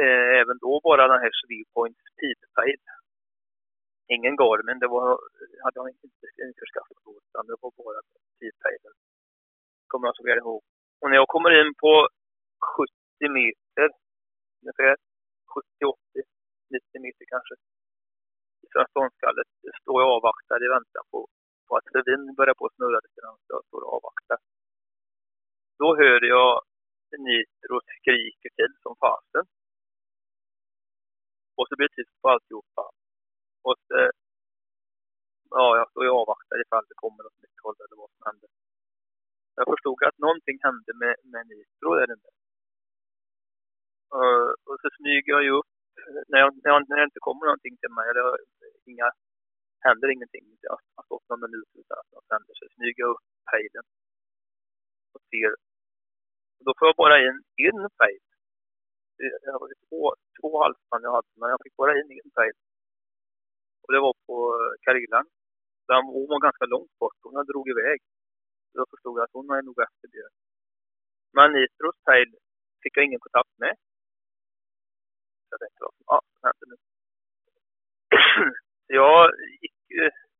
eh, 0.00 0.28
även 0.40 0.58
då 0.58 0.80
bara 0.84 1.08
den 1.08 1.20
här 1.24 1.34
Swepoints 1.40 2.04
tidpejl. 2.20 2.82
Ingen 4.14 4.36
Garmin, 4.40 4.78
det 4.82 4.90
var, 4.96 5.08
hade 5.64 5.78
jag 5.80 5.88
inte 5.90 6.06
införskaffat 6.46 6.98
då, 7.04 7.12
utan 7.26 7.46
det 7.48 7.56
var 7.62 7.70
bara 7.82 8.00
tidpejlen. 8.38 8.94
Kommer 9.90 10.06
jag 10.08 10.16
så 10.16 10.22
väl 10.28 10.38
ihåg. 10.38 10.62
Och 11.00 11.08
när 11.10 11.16
jag 11.16 11.28
kommer 11.34 11.50
in 11.60 11.74
på 11.84 11.92
70 12.76 12.92
meter, 13.38 13.88
ungefär 14.62 14.94
70-80, 15.54 16.22
90 16.70 17.00
meter 17.06 17.24
kanske, 17.34 17.54
från 18.72 18.86
ståndskallet 18.92 19.48
står 19.82 19.98
jag 20.02 20.08
och 20.10 20.16
avvaktar 20.16 20.58
i 20.66 20.68
väntan 20.76 21.04
på, 21.12 21.20
på 21.66 21.76
att 21.76 21.88
Lövin 21.94 22.34
börjar 22.38 22.54
på 22.54 22.66
att 22.66 22.74
snurra 22.76 22.98
lite 23.04 23.20
grann, 23.20 23.38
så 23.42 23.48
jag 23.56 23.64
står 23.68 23.82
och 23.84 23.94
avvaktar. 23.96 24.38
Då 25.78 25.88
hör 26.00 26.20
jag 26.34 26.62
Nitro 27.26 27.76
skriker 27.96 28.50
till 28.56 28.72
som 28.82 28.94
fasen. 29.02 29.44
Och 31.56 31.66
så 31.68 31.76
blir 31.76 31.88
det 31.88 31.94
tyst 31.94 32.22
på 32.22 32.28
alltihopa. 32.28 32.82
Och 33.68 33.76
så, 33.86 33.94
eh, 33.98 34.10
ja, 35.58 35.66
jag 35.78 35.86
står 35.90 36.08
och 36.08 36.20
avvaktar 36.22 36.56
ifall 36.64 36.84
det 36.88 37.02
kommer 37.02 37.22
något 37.22 37.42
nytt 37.44 37.58
håll 37.64 37.78
eller 37.84 37.96
vad 38.02 38.10
som 38.14 38.22
händer. 38.28 38.50
Jag 39.58 39.66
förstod 39.72 39.98
att 40.08 40.18
någonting 40.26 40.58
hände 40.66 40.92
med, 41.02 41.16
med 41.32 41.42
Nitro 41.50 41.90
där 41.98 42.12
inne. 42.14 42.30
Och, 44.18 44.42
och 44.68 44.76
så 44.82 44.88
smyger 44.96 45.32
jag 45.36 45.44
ju 45.46 45.52
upp 45.60 45.72
när, 46.30 46.38
jag, 46.42 46.50
när, 46.62 46.70
jag, 46.72 46.80
när 46.88 46.96
det 46.96 47.08
inte 47.10 47.26
kommer 47.28 47.44
någonting 47.46 47.76
till 47.80 47.92
mig. 47.98 48.06
Eller 48.10 48.26
inga, 48.90 49.08
händer 49.86 50.08
ingenting. 50.14 50.46
Jag 50.68 50.76
har 50.96 51.04
stått 51.04 51.28
någon 51.28 51.44
minut 51.46 51.70
utan 51.80 51.98
att 52.00 52.12
något 52.12 52.32
händer. 52.34 52.54
Så 52.60 52.64
smyger 52.76 53.00
jag 53.04 53.10
upp 53.14 53.24
pejlen. 53.50 53.86
Och 55.12 55.22
ser. 55.30 55.52
Och 56.58 56.64
då 56.66 56.72
får 56.78 56.86
jag 56.88 56.96
bara 57.02 57.16
in 57.66 57.78
en 57.86 57.94
pejl. 58.02 58.24
Det 59.44 59.52
var 59.60 59.72
två, 59.88 60.02
två 60.40 60.50
halsband 60.62 61.04
jag 61.04 61.14
hade, 61.16 61.32
men 61.40 61.50
jag 61.54 61.60
fick 61.64 61.76
bara 61.76 61.92
in 62.00 62.20
en 62.24 62.30
pejl. 62.38 62.56
Och 63.82 63.92
det 63.92 64.00
var 64.06 64.14
på 64.26 64.36
eh, 64.60 64.74
Karilan. 64.84 65.26
Hon 66.16 66.28
var 66.32 66.40
ganska 66.48 66.66
långt 66.74 66.98
bort. 66.98 67.18
Hon 67.22 67.46
drog 67.46 67.68
iväg. 67.74 67.98
Då 68.74 68.86
förstod 68.90 69.18
jag 69.18 69.24
att 69.24 69.38
hon 69.38 69.50
är 69.50 69.62
nog 69.62 69.78
efter 69.86 70.08
björn. 70.08 70.34
Men 71.36 71.52
Nitros 71.52 71.98
pejl 72.06 72.30
fick 72.82 72.96
jag 72.96 73.04
ingen 73.04 73.24
kontakt 73.26 73.54
med. 73.64 73.74
Så 75.44 75.50
jag 75.54 75.60
tänkte, 75.60 75.80
vad 75.84 75.94
som 75.96 76.04
ah, 76.16 76.24
hände 76.46 76.64
nu? 76.70 76.76
Så 78.86 78.92
jag 79.00 79.20
gick, 79.62 79.80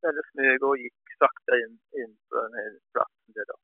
eller 0.06 0.22
smög 0.32 0.62
och 0.62 0.78
gick 0.78 1.00
sakta 1.18 1.52
in, 1.62 1.74
in 2.00 2.12
på 2.28 2.34
den 2.44 2.54
här 2.58 2.70
platsen 2.92 3.32
där 3.36 3.46
då. 3.52 3.56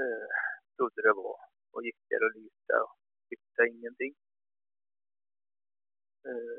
Eh, 0.00 0.28
trodde 0.76 1.02
det 1.02 1.14
var. 1.22 1.38
Och 1.72 1.84
gick 1.84 2.00
där 2.08 2.24
och 2.26 2.34
lyste 2.34 2.74
och 2.84 2.96
hittade 3.30 3.68
ingenting. 3.68 4.14
Eh, 6.28 6.58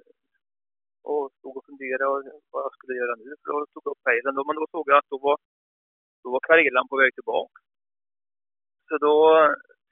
och 1.11 1.25
stod 1.37 1.57
och 1.57 1.65
funderade 1.69 2.31
vad 2.51 2.61
jag 2.65 2.73
skulle 2.75 2.99
göra 3.01 3.15
nu. 3.15 3.29
För 3.41 3.47
då 3.53 3.57
tog 3.73 3.83
jag 3.85 3.93
upp 3.93 4.03
pejlen. 4.09 4.33
Men 4.47 4.55
då 4.59 4.65
såg 4.73 4.85
jag 4.89 4.97
att 4.97 5.11
då 5.13 5.17
var, 5.27 5.37
då 6.23 6.27
var 6.33 6.41
Karelan 6.47 6.87
på 6.91 6.97
väg 7.01 7.11
tillbaka. 7.15 7.59
Så 8.87 8.93
då 9.05 9.15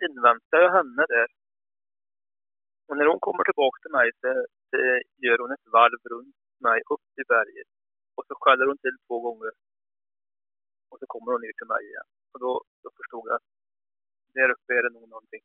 inväntade 0.07 0.63
jag 0.63 0.73
henne 0.79 1.03
där. 1.15 1.29
Och 2.87 2.97
när 2.97 3.07
hon 3.11 3.19
kommer 3.27 3.43
tillbaka 3.43 3.77
till 3.81 3.95
mig 3.99 4.07
så, 4.21 4.29
så 4.69 4.75
gör 5.23 5.37
hon 5.41 5.51
ett 5.55 5.67
varv 5.77 6.01
runt 6.13 6.35
mig 6.67 6.79
upp 6.93 7.05
till 7.15 7.27
berget. 7.33 7.69
Och 8.15 8.25
så 8.27 8.33
skäller 8.41 8.65
hon 8.69 8.77
till 8.85 8.97
två 9.07 9.17
gånger. 9.25 9.53
Och 10.89 10.97
så 10.99 11.05
kommer 11.13 11.29
hon 11.31 11.41
ner 11.45 11.55
till 11.57 11.71
mig 11.73 11.83
igen. 11.89 12.09
Och 12.31 12.39
då, 12.43 12.51
då 12.83 12.89
förstod 12.99 13.25
jag 13.29 13.35
att 13.35 13.47
där 14.35 14.49
uppe 14.55 14.71
är 14.77 14.83
det 14.83 14.93
nog 14.97 15.09
någonting. 15.09 15.43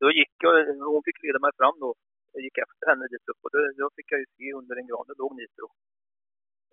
Då 0.00 0.06
gick 0.18 0.34
jag, 0.44 0.54
hon 0.92 1.02
fick 1.06 1.22
leda 1.22 1.38
mig 1.38 1.52
fram 1.60 1.76
då. 1.84 1.90
Jag 2.34 2.42
gick 2.46 2.58
efter 2.64 2.84
henne 2.90 3.06
dit 3.12 3.28
upp 3.30 3.40
och 3.44 3.52
då, 3.54 3.58
då 3.80 3.86
fick 3.96 4.12
jag 4.12 4.20
ju 4.22 4.28
se 4.36 4.46
under 4.60 4.74
en 4.76 4.86
gran, 4.88 5.06
där 5.08 5.18
låg 5.22 5.32
Nitro. 5.36 5.66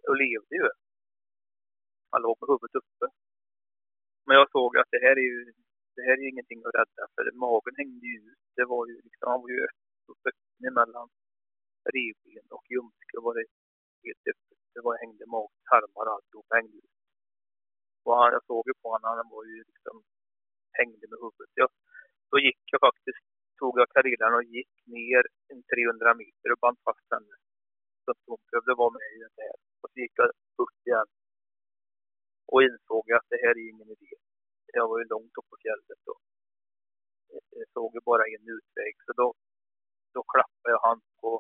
Och 0.08 0.18
levde 0.24 0.56
ju. 0.62 0.70
Han 2.12 2.22
låg 2.26 2.36
med 2.40 2.48
huvudet 2.52 2.76
uppe. 2.82 3.06
Men 4.26 4.34
jag 4.40 4.48
såg 4.56 4.72
att 4.78 4.92
det 4.96 5.02
här 5.06 5.16
är 5.22 5.28
ju, 5.32 5.40
det 5.96 6.04
här 6.08 6.16
är 6.18 6.24
ju 6.26 6.30
ingenting 6.34 6.60
att 6.66 6.76
rädda 6.80 7.04
för 7.16 7.24
magen 7.46 7.76
hängde 7.82 8.06
ju 8.14 8.18
ut. 8.32 8.44
Det 8.58 8.66
var 8.74 8.84
ju 8.92 8.96
liksom, 9.08 9.26
han 9.32 9.42
var 9.44 9.50
ju 9.56 9.62
öppen 10.12 10.36
emellan 10.70 11.08
revben 11.96 12.48
och 12.58 12.66
ljumske 12.72 13.16
var 13.26 13.34
det 13.38 13.46
helt 14.06 14.26
öppet. 14.32 14.60
Det 14.74 14.82
var, 14.86 14.94
hängde 15.04 15.26
mag, 15.36 15.50
tarmar 15.70 16.06
och 16.08 16.16
alltihop 16.16 16.50
hängde 16.58 16.78
ut. 16.78 16.96
Och 18.06 18.16
han, 18.18 18.32
jag 18.36 18.44
såg 18.52 18.64
ju 18.70 18.74
på 18.82 18.88
honom, 18.94 19.18
han 19.18 19.30
var 19.36 19.44
ju 19.52 19.58
liksom, 19.72 19.96
hängde 20.80 21.06
med 21.12 21.20
huvudet. 21.24 21.52
Jag, 21.62 21.70
då 22.32 22.38
gick 22.48 22.62
jag 22.74 22.82
faktiskt, 22.88 23.26
tog 23.62 23.74
jag 23.80 23.90
Karelan 23.94 24.34
och 24.40 24.48
gick 24.56 24.74
ner 24.98 25.24
en 25.52 25.62
300 25.64 26.14
meter 26.22 26.50
och 26.54 26.62
band 26.64 26.80
fast 26.86 27.08
henne. 27.14 27.36
Så 28.04 28.08
att 28.12 28.22
hon 28.28 28.42
behövde 28.50 28.74
vara 28.82 28.94
med 29.00 29.10
i 29.16 29.20
det 29.24 29.44
här. 29.48 29.58
Och 29.82 29.90
så 29.92 29.98
gick 30.04 30.16
jag 30.22 30.30
upp 30.64 30.78
igen. 30.88 31.10
Och 32.52 32.64
insåg 32.68 33.06
att 33.18 33.28
det 33.34 33.40
här 33.44 33.54
är 33.60 33.66
ingen 33.74 33.90
idé. 33.96 34.14
Jag 34.78 34.88
var 34.90 34.98
ju 35.02 35.06
långt 35.14 35.38
upp 35.40 35.50
på 35.52 35.58
fjället 35.64 36.02
och 36.12 36.22
jag 37.60 37.68
såg 37.76 37.90
ju 37.96 38.02
bara 38.12 38.24
en 38.36 38.46
utväg. 38.58 38.94
Så 39.06 39.12
då, 39.22 39.28
då 40.14 40.22
klappade 40.34 40.74
jag 40.76 40.82
han 40.88 41.00
på, 41.22 41.32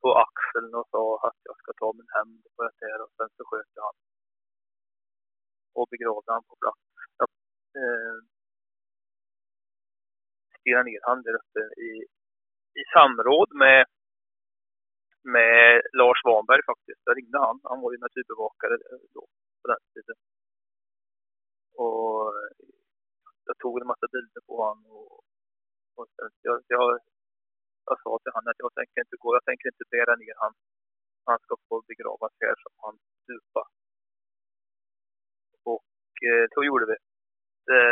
på 0.00 0.08
axeln 0.26 0.72
och 0.80 0.88
sa 0.94 1.06
att 1.28 1.40
jag 1.48 1.56
ska 1.60 1.70
ta 1.72 1.88
min 1.98 2.10
hämnd 2.16 2.42
på 2.54 2.60
det 2.66 2.76
här 2.82 2.98
och 3.04 3.12
sen 3.16 3.30
så 3.36 3.42
sköt 3.48 3.72
jag 3.78 3.84
han. 3.88 3.98
Och 5.78 5.88
begravde 5.92 6.32
han 6.36 6.44
på 6.50 6.56
plats. 6.62 6.84
Jag, 7.18 7.28
eh, 7.82 8.18
skrev 10.66 10.84
ner 10.84 11.00
han 11.08 11.22
där 11.22 11.34
uppe 11.40 11.62
i, 11.88 11.90
i 12.80 12.82
samråd 12.94 13.50
med, 13.62 13.86
med 15.34 15.82
Lars 15.98 16.18
Svanberg 16.22 16.62
faktiskt. 16.70 17.00
Jag 17.04 17.16
ringde 17.18 17.38
han. 17.46 17.60
Han 17.70 17.80
var 17.82 17.92
ju 17.92 17.98
naturbevakare 17.98 18.74
eh, 18.74 19.04
då 19.14 19.22
på 19.60 19.66
den 19.72 19.82
tiden. 19.94 20.16
och 21.84 22.20
eh, 22.36 22.50
jag 23.48 23.56
tog 23.58 23.80
en 23.80 23.90
massa 23.92 24.06
bilder 24.14 24.42
på 24.48 24.54
honom. 24.64 24.92
Och, 25.00 25.24
och 25.98 26.08
sen, 26.16 26.30
jag, 26.48 26.56
jag, 26.74 26.88
jag 27.88 27.96
sa 28.02 28.18
till 28.18 28.34
honom 28.36 28.50
att 28.50 28.64
jag 28.64 28.74
tänker 28.74 29.00
inte 29.04 29.16
gå, 29.22 29.28
jag 29.38 29.44
tänker 29.48 29.66
inte 29.72 29.92
bära 29.94 30.14
ner 30.22 30.36
han. 30.42 30.54
Han 31.28 31.38
ska 31.44 31.52
få 31.68 31.82
begravas 31.90 32.32
här 32.44 32.56
som 32.64 32.74
han 32.84 32.94
stupa. 33.22 33.62
Och 35.72 36.12
eh, 36.30 36.46
så 36.54 36.60
gjorde 36.64 36.86
vi. 36.92 36.96
Det 37.68 37.82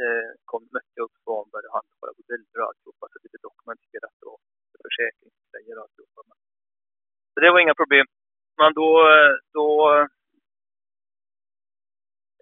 eh, 0.00 0.28
kom, 0.50 0.62
mötte 0.76 0.94
jag 0.98 1.04
upp 1.04 1.16
Svanberg 1.22 1.66
och 1.66 1.74
han 1.76 1.86
på 2.00 2.22
bilder 2.28 2.58
och 2.60 2.68
alltihopa. 2.68 3.04
Så 3.08 3.18
det 3.22 3.30
blev 3.32 3.42
dokumenterat 3.50 4.18
och 4.30 4.38
försäkringsgrejer 4.84 5.76
och 5.78 5.84
alltihopa. 5.84 6.20
Så 7.32 7.40
det 7.40 7.50
var 7.52 7.60
inga 7.60 7.80
problem. 7.82 8.06
Men 8.60 8.70
då, 8.80 8.88
då 9.58 9.68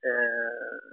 eh, 0.09 0.85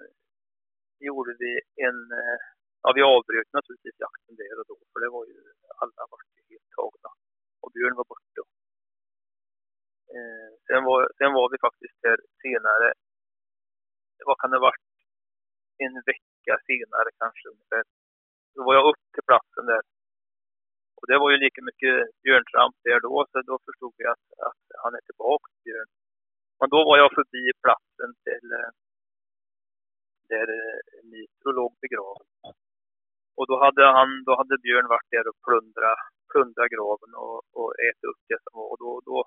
gjorde 1.08 1.34
vi 1.44 1.52
en, 1.88 2.00
eh, 2.22 2.40
ja 2.84 2.90
vi 2.96 3.02
avbröt 3.02 3.54
naturligtvis 3.54 4.00
jakten 4.06 4.36
där 4.36 4.60
och 4.60 4.68
då 4.68 4.76
för 4.92 5.00
det 5.04 5.10
var 5.10 5.26
ju, 5.26 5.38
alla 5.82 6.04
var 6.12 6.20
helt 6.50 6.70
tagna 6.78 7.10
och 7.62 7.72
Björn 7.74 7.96
var 8.00 8.08
borta. 8.12 8.42
Eh, 10.16 10.52
sen, 10.68 10.84
var, 10.84 11.02
sen 11.18 11.34
var 11.34 11.48
vi 11.54 11.58
faktiskt 11.68 11.98
där 12.02 12.20
senare, 12.42 12.94
vad 14.26 14.38
kan 14.40 14.50
det 14.52 14.58
ha 14.58 14.68
varit, 14.70 14.88
en 15.78 15.96
vecka 16.06 16.31
senare 16.70 17.10
kanske 17.22 17.50
ungefär. 17.54 17.84
Då 18.56 18.60
var 18.64 18.74
jag 18.76 18.90
upp 18.90 19.04
till 19.14 19.28
platsen 19.30 19.66
där. 19.66 19.84
Och 20.98 21.06
det 21.10 21.18
var 21.22 21.30
ju 21.32 21.38
lika 21.38 21.62
mycket 21.70 21.96
björntramp 22.24 22.76
där 22.88 23.00
då, 23.08 23.16
så 23.32 23.42
då 23.42 23.56
förstod 23.68 23.96
jag 23.98 24.12
att, 24.16 24.28
att 24.48 24.64
han 24.84 24.94
är 24.98 25.04
tillbaka, 25.10 25.50
Björn. 25.64 25.90
Men 26.60 26.70
då 26.70 26.80
var 26.90 26.98
jag 26.98 27.12
förbi 27.20 27.44
platsen 27.64 28.12
till 28.26 28.46
eh, 28.60 28.72
där 30.32 30.48
eh, 30.60 30.78
Nitro 31.12 31.52
låg 31.52 31.72
begraven. 31.84 32.28
Och 33.38 33.48
då 33.48 33.56
hade, 33.66 33.84
han, 33.98 34.10
då 34.28 34.32
hade 34.40 34.64
Björn 34.66 34.88
varit 34.88 35.12
där 35.12 35.28
och 35.28 35.40
plundrat 35.46 36.02
plundra 36.32 36.66
graven 36.74 37.12
och, 37.24 37.40
och 37.60 37.72
ätit 37.88 38.04
upp 38.10 38.22
det 38.30 38.40
som 38.44 38.52
var. 38.60 38.68
Och 38.72 38.80
då, 38.84 38.92
då, 39.08 39.18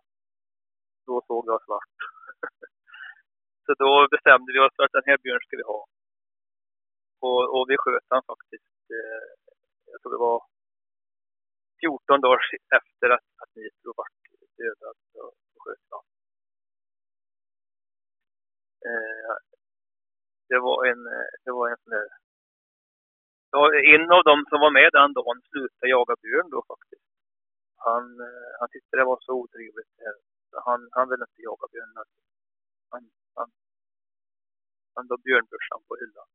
då 1.06 1.14
såg 1.28 1.42
jag 1.50 1.60
svart. 1.66 1.96
så 3.66 3.70
då 3.82 3.90
bestämde 4.14 4.52
vi 4.52 4.58
oss 4.64 4.74
för 4.76 4.84
att 4.84 4.98
den 4.98 5.08
här 5.10 5.18
björn 5.24 5.44
ska 5.44 5.56
vi 5.56 5.70
ha. 5.72 5.80
Och, 7.26 7.42
och 7.54 7.64
vi 7.70 7.76
sköt 7.78 8.06
han 8.08 8.22
faktiskt, 8.32 8.76
eh, 8.96 9.24
jag 9.92 9.98
tror 10.00 10.12
det 10.12 10.24
var 10.28 10.40
14 11.80 12.20
dagar 12.20 12.40
efter 12.78 13.08
att, 13.16 13.28
att 13.42 13.52
Nitro 13.56 13.92
vart 13.96 14.24
dödad. 14.58 14.96
Så, 15.12 15.20
så 15.50 15.56
sköt 15.64 15.86
han. 15.94 16.04
Eh, 18.88 19.34
det 20.48 20.58
var 20.66 20.78
en, 20.90 21.02
det 21.44 21.52
var 21.58 21.68
en 21.70 21.80
sån 21.82 21.90
där... 21.96 22.08
Ja, 23.50 23.60
en 23.94 24.04
av 24.16 24.22
dem 24.30 24.40
som 24.50 24.58
var 24.64 24.70
med 24.70 24.90
den 24.92 25.12
dagen 25.12 25.42
slutade 25.48 25.90
jaga 25.96 26.14
björn 26.22 26.50
då 26.50 26.60
faktiskt. 26.72 27.08
Han, 27.76 28.04
eh, 28.26 28.50
han 28.60 28.68
tyckte 28.68 28.96
det 28.96 29.10
var 29.12 29.18
så 29.20 29.32
otrevligt. 29.32 29.92
Han, 30.66 30.88
han 30.96 31.08
ville 31.10 31.24
inte 31.28 31.42
jaga 31.50 31.66
björn. 31.72 31.92
Han, 32.92 33.02
han, 33.36 33.48
han 34.94 35.06
la 35.10 35.16
björnbörsan 35.16 35.82
på 35.88 35.96
hyllan. 36.00 36.28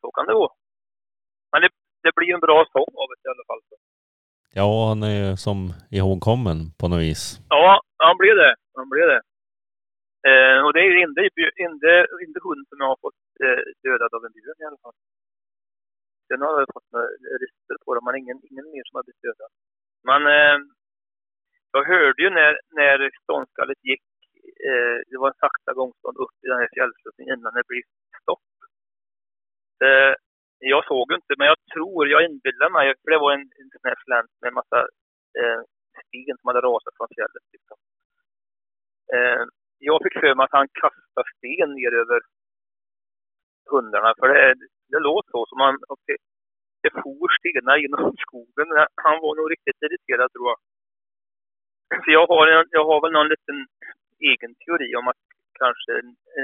Så, 0.00 0.10
kan 0.16 0.26
det 0.26 0.34
gå. 0.40 0.48
Men 1.52 1.62
det, 1.62 1.70
det 2.02 2.12
blir 2.16 2.34
en 2.34 2.46
bra 2.46 2.58
sång 2.74 2.92
av 3.02 3.06
det 3.10 3.28
i 3.28 3.32
alla 3.34 3.46
fall. 3.48 3.62
Ja, 4.60 4.88
han 4.88 5.02
är 5.02 5.36
som 5.46 5.58
ihågkommen 5.98 6.58
på 6.78 6.84
något 6.88 7.04
vis. 7.08 7.22
Ja, 7.48 7.80
han 8.06 8.16
blir 8.20 8.34
det. 8.42 8.54
Han 8.78 8.88
blir 8.92 9.06
det. 9.12 9.20
Eh, 10.28 10.58
och 10.64 10.72
det 10.74 10.80
är 10.80 10.90
ju 10.94 11.00
inte, 11.08 11.20
inte, 11.68 11.90
inte 12.26 12.40
hund 12.46 12.62
som 12.68 12.78
jag 12.82 12.88
har 12.92 13.00
fått 13.06 13.22
eh, 13.44 13.62
dödad 13.84 14.10
av 14.16 14.22
en 14.26 14.34
björn 14.36 14.62
i 14.62 14.68
alla 14.68 14.82
fall. 14.84 14.96
Sen 16.26 16.42
har 16.42 16.58
jag 16.62 16.74
fått 16.76 16.90
några 16.92 17.08
rister 17.44 17.76
på 17.84 17.94
dem, 17.94 18.04
men 18.06 18.16
ingen, 18.22 18.38
ingen 18.50 18.66
mer 18.74 18.84
som 18.86 18.94
har 18.96 19.04
blivit 19.06 19.26
dödad. 19.26 19.52
Men 20.08 20.20
eh, 20.36 20.58
jag 21.74 21.84
hörde 21.92 22.22
ju 22.22 22.30
när, 22.40 22.52
när 22.78 22.96
ståndskallet 23.22 23.80
gick, 23.90 24.06
eh, 24.68 24.96
det 25.10 25.18
var 25.20 25.28
en 25.28 25.42
sakta 25.44 25.72
gångstånd 25.80 26.16
upp 26.24 26.36
i 26.44 26.46
den 26.52 26.60
här 26.62 26.70
fjällsluttningen 26.74 27.38
innan 27.38 27.54
det 27.54 27.70
blev 27.70 27.82
stopp. 28.22 28.44
Eh, 29.84 30.14
jag 30.58 30.82
såg 30.86 31.12
inte, 31.12 31.32
men 31.38 31.46
jag 31.46 31.58
tror, 31.72 32.08
jag 32.08 32.24
inbillar 32.24 32.70
mig, 32.70 32.94
för 33.00 33.10
det 33.10 33.18
var 33.18 33.32
en, 33.32 33.46
en 33.60 33.70
sån 33.72 33.88
här 33.88 33.98
slänt 34.04 34.32
med 34.40 34.48
en 34.48 34.58
massa 34.60 34.78
eh, 35.40 35.60
sten 36.00 36.36
som 36.38 36.48
hade 36.48 36.66
rasat 36.68 36.96
från 36.96 37.14
fjället. 37.16 37.44
Liksom. 37.54 37.76
Eh, 39.14 39.42
jag 39.78 39.98
fick 40.02 40.16
för 40.20 40.34
mig 40.34 40.44
att 40.44 40.58
han 40.60 40.68
kastade 40.82 41.28
sten 41.36 41.70
ner 41.78 41.92
över 42.02 42.20
hundarna. 43.72 44.10
För 44.18 44.28
det, 44.28 44.54
det 44.92 45.00
låt 45.08 45.26
så 45.30 45.46
som 45.46 45.60
han... 45.60 45.74
Okay, 45.94 46.18
det 46.82 46.90
for 47.02 47.28
stenar 47.38 47.76
genom 47.76 48.16
skogen. 48.24 48.68
Han 49.04 49.16
var 49.22 49.32
nog 49.36 49.50
riktigt 49.50 49.82
irriterad 49.84 50.32
tror 50.32 50.48
jag. 50.52 50.60
För 52.04 52.10
jag 52.18 52.26
har, 52.26 52.46
en, 52.46 52.66
jag 52.70 52.84
har 52.90 53.00
väl 53.00 53.12
någon 53.12 53.32
liten 53.34 53.58
egen 54.30 54.52
teori 54.62 54.96
om 55.00 55.08
att 55.08 55.22
kanske 55.62 55.92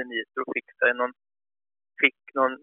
Nitro 0.09 0.43
fick 0.55 0.69
sig 0.79 0.93
någon, 0.93 1.13
fick 2.01 2.19
någon 2.33 2.55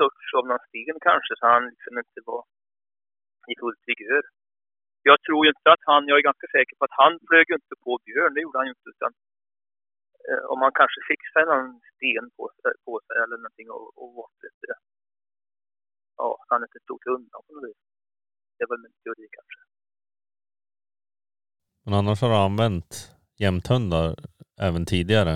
touch 0.00 0.26
av 0.38 0.44
någon 0.46 0.66
sten 0.68 0.96
kanske 1.08 1.32
så 1.36 1.44
han 1.54 1.64
liksom 1.72 1.94
inte 2.02 2.20
var 2.30 2.42
i 3.52 3.54
fullt 3.60 3.82
vigör. 3.90 4.24
Jag 5.10 5.18
tror 5.22 5.40
ju 5.44 5.50
inte 5.54 5.68
att 5.74 5.84
han, 5.90 6.02
jag 6.08 6.18
är 6.18 6.30
ganska 6.30 6.48
säker 6.56 6.74
på 6.76 6.84
att 6.84 7.00
han 7.02 7.12
flög 7.28 7.46
inte 7.58 7.74
på 7.84 7.92
björn, 8.06 8.34
det 8.34 8.44
gjorde 8.44 8.58
han 8.58 8.68
ju 8.68 8.74
inte 8.76 8.90
utan 8.94 9.12
Eh, 10.28 10.44
om 10.52 10.58
man 10.64 10.72
kanske 10.80 11.00
fixar 11.10 11.44
någon 11.50 11.80
sten 11.92 12.26
på, 12.36 12.42
på 12.84 13.00
sig 13.06 13.16
eller 13.24 13.36
någonting 13.36 13.70
och, 13.70 13.88
och 14.00 14.10
vart 14.14 14.38
lite, 14.42 14.72
ja, 16.16 16.28
han 16.48 16.62
inte 16.62 16.78
stod 16.82 17.00
till 17.00 17.12
undan 17.12 17.40
på 17.46 17.54
något 17.54 17.64
vis. 17.68 17.82
Det 18.56 18.64
är 18.64 18.68
väl 18.68 18.82
min 18.86 18.96
teori 19.02 19.26
kanske. 19.36 19.60
Men 21.84 21.94
annars 21.94 22.20
har 22.20 22.28
du 22.28 22.34
använt 22.34 22.90
jämthundar 23.36 24.16
även 24.60 24.86
tidigare? 24.86 25.34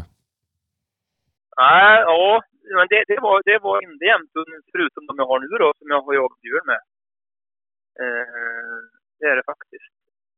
Nej, 1.56 2.00
ja, 2.00 2.42
men 2.76 2.86
det, 2.92 3.04
det, 3.10 3.18
var, 3.26 3.42
det 3.50 3.58
var 3.58 3.76
inte 3.82 4.04
jämthunden 4.04 4.62
förutom 4.72 5.06
de 5.06 5.18
jag 5.18 5.26
har 5.26 5.40
nu 5.40 5.46
då, 5.64 5.68
som 5.78 5.88
jag 5.94 6.02
har 6.02 6.14
jagat 6.14 6.44
djur 6.44 6.62
med. 6.70 6.80
Eh, 8.02 8.78
det 9.18 9.26
är 9.30 9.36
det 9.36 9.46
faktiskt. 9.52 9.92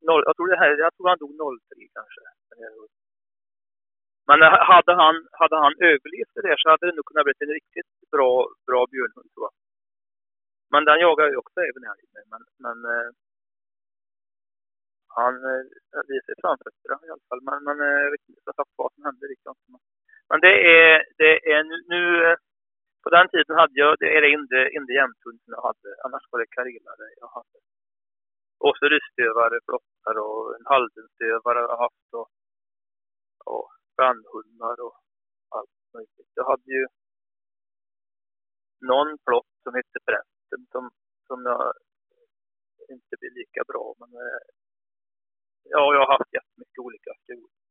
Noll, 0.09 0.23
jag 0.27 0.37
tror 0.37 0.49
det 0.49 0.63
här, 0.63 0.71
jag 0.87 0.95
tror 0.95 1.09
han 1.09 1.19
dog 1.19 1.33
03 1.39 1.89
kanske. 1.97 2.23
Men 4.29 4.39
hade 4.73 4.95
han, 5.03 5.17
hade 5.41 5.57
han 5.65 5.75
överlevt 5.91 6.35
det 6.35 6.43
där 6.49 6.57
så 6.59 6.71
hade 6.71 6.87
det 6.87 6.97
nog 6.97 7.07
kunnat 7.07 7.25
bli 7.25 7.35
en 7.39 7.59
riktigt 7.61 7.93
bra, 8.15 8.33
bra 8.69 8.81
björnhund 8.93 9.29
tror 9.33 9.45
jag. 9.49 9.55
Men 10.73 10.85
den 10.85 11.01
jagar 11.07 11.27
ju 11.31 11.37
också 11.37 11.59
även 11.69 11.85
här 11.89 11.97
med. 12.15 12.25
Men, 12.33 12.43
men 12.65 12.77
eh, 12.93 13.11
han 15.19 15.35
eh, 15.51 15.63
visar 16.13 16.35
framfötterna 16.43 16.97
i 17.07 17.11
alla 17.13 17.27
fall. 17.29 17.43
Men, 17.49 17.59
men 17.67 17.77
eh, 17.87 18.01
jag 18.05 18.11
vet 18.11 18.29
inte 18.29 18.53
vad 18.77 18.93
som 18.95 19.05
hände 19.05 19.27
riktigt. 19.27 19.61
Men 20.31 20.41
det 20.41 20.55
är, 20.77 21.05
det 21.21 21.33
är 21.53 21.65
nu, 21.71 21.77
nu, 21.95 22.01
på 23.03 23.09
den 23.11 23.29
tiden 23.29 23.57
hade 23.57 23.79
jag, 23.83 23.97
det 23.99 24.17
är 24.17 24.21
det 24.23 24.31
inte, 24.39 24.59
inte 24.79 24.93
jämthund 24.93 25.41
jag 25.47 25.63
hade. 25.69 25.91
Annars 26.05 26.25
var 26.31 26.39
det 26.41 26.55
karelare 26.57 27.07
jag 27.21 27.31
hade. 27.39 27.59
Och 28.65 28.75
så 28.79 28.85
ryssdövare, 28.89 29.57
flottar 29.67 30.17
och 30.27 30.45
en 30.57 30.67
halvdensstövare 30.73 31.59
har 31.59 31.69
jag 31.69 31.83
haft. 31.87 32.09
Och, 32.21 32.29
och 33.45 33.69
brandhundar 33.97 34.77
och 34.87 34.97
allt 35.57 35.77
möjligt. 35.95 36.33
Jag 36.35 36.47
hade 36.53 36.71
ju 36.79 36.87
någon 38.91 39.19
plott 39.27 39.53
som 39.63 39.75
hette 39.75 39.99
Brätten 40.07 40.63
som, 40.73 40.91
som 41.27 41.39
jag 41.51 41.73
inte 42.95 43.15
blir 43.21 43.35
lika 43.41 43.63
bra. 43.71 43.95
Men 44.01 44.11
eh, 44.25 44.43
ja, 45.75 45.83
jag 45.95 46.01
har 46.01 46.13
haft 46.19 46.33
jättemycket 46.39 46.79
olika 46.87 47.11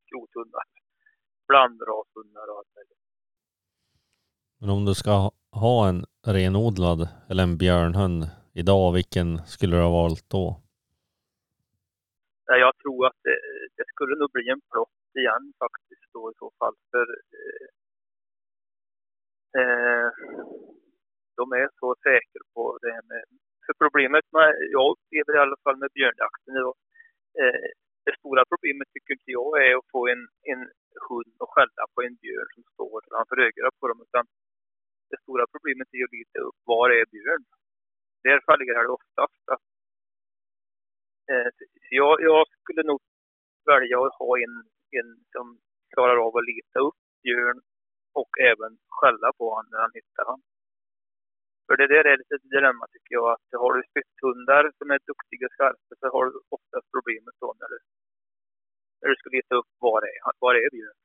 skrothundar. 0.06 0.64
Blandrashundar 1.50 2.46
och 2.50 2.58
allt 2.58 2.74
möjligt. 2.76 3.04
Men 4.60 4.70
om 4.70 4.84
du 4.84 4.94
ska 4.94 5.30
ha 5.64 5.88
en 5.88 6.00
renodlad 6.36 7.00
eller 7.28 7.42
en 7.42 7.58
björnhund 7.58 8.22
idag, 8.62 8.92
vilken 8.98 9.28
skulle 9.52 9.76
du 9.76 9.82
ha 9.82 9.92
valt 10.00 10.26
då? 10.36 10.44
Jag 12.66 12.74
tror 12.82 13.06
att 13.06 13.20
det, 13.26 13.38
det 13.76 13.86
skulle 13.92 14.14
nog 14.20 14.30
bli 14.36 14.48
en 14.54 14.62
plott 14.70 15.00
igen 15.22 15.44
faktiskt 15.64 16.08
då 16.12 16.22
i 16.32 16.34
så 16.42 16.48
fall. 16.58 16.74
För 16.90 17.06
eh, 17.36 17.68
eh, 19.60 20.08
de 21.38 21.44
är 21.60 21.68
så 21.80 21.88
säkra 22.08 22.42
på 22.54 22.78
det 22.82 22.92
här 22.96 23.04
med... 23.12 23.24
För 23.66 23.74
problemet 23.84 24.26
med, 24.36 24.48
jag 24.76 24.86
upplever 24.92 25.32
i 25.36 25.42
alla 25.44 25.58
fall 25.64 25.76
med 25.82 25.90
björnjakten 25.94 26.54
idag, 26.60 26.76
eh, 27.40 27.68
det 28.04 28.14
stora 28.20 28.42
problemet 28.52 28.88
tycker 28.92 29.12
inte 29.14 29.30
jag 29.40 29.50
är 29.66 29.72
att 29.76 29.90
få 29.94 30.08
en, 30.08 30.22
en 30.52 30.62
hund 31.08 31.34
och 31.42 31.50
skälla 31.54 31.82
på 31.94 31.98
en 32.06 32.16
björn 32.22 32.48
som 32.54 32.64
står 32.74 32.98
framför 33.10 33.36
ögonen 33.46 33.74
på 33.80 33.88
dem. 33.88 34.00
Utan 34.06 34.24
det 35.10 35.18
stora 35.24 35.44
problemet 35.52 35.88
är 35.96 36.04
att 36.06 36.16
lite 36.18 36.38
upp 36.48 36.58
var 36.70 36.90
är 36.90 37.06
björn. 37.14 37.44
Där 38.24 38.38
faller 38.46 38.64
det 38.66 38.96
oftast. 38.98 39.42
Att, 39.54 39.64
eh, 41.30 41.50
jag, 42.00 42.14
jag 42.28 42.42
skulle 42.60 42.82
nog 42.90 43.00
välja 43.72 43.96
att 44.06 44.18
ha 44.22 44.30
en 44.46 44.56
en 44.98 45.10
som 45.34 45.46
klarar 45.94 46.16
av 46.26 46.36
att 46.36 46.48
leta 46.52 46.78
upp 46.88 47.00
björn 47.22 47.60
och 48.20 48.32
även 48.50 48.72
skälla 48.98 49.28
på 49.38 49.44
honom 49.54 49.70
när 49.72 49.80
han 49.86 49.96
hittar 49.98 50.24
honom. 50.30 50.46
För 51.66 51.76
det 51.80 51.88
där 51.94 52.04
är 52.10 52.16
lite 52.18 52.34
ett 52.34 52.50
dilemma 52.56 52.84
tycker 52.92 53.14
jag, 53.20 53.28
att 53.32 53.60
har 53.62 53.72
du 53.76 53.82
spetshundar 53.90 54.64
som 54.78 54.90
är 54.94 55.00
duktiga 55.10 55.46
och 55.46 55.54
skarpa 55.54 55.92
så 56.00 56.06
har 56.14 56.24
du 56.26 56.32
oftast 56.56 56.86
problemet 56.94 57.34
då 57.42 57.48
när 57.60 57.68
du, 57.72 57.78
när 59.00 59.08
du 59.08 59.16
ska 59.16 59.28
leta 59.30 59.54
upp 59.60 59.70
var 59.78 60.02
är, 60.02 60.16
var 60.38 60.54
är 60.54 60.70
björn. 60.76 60.98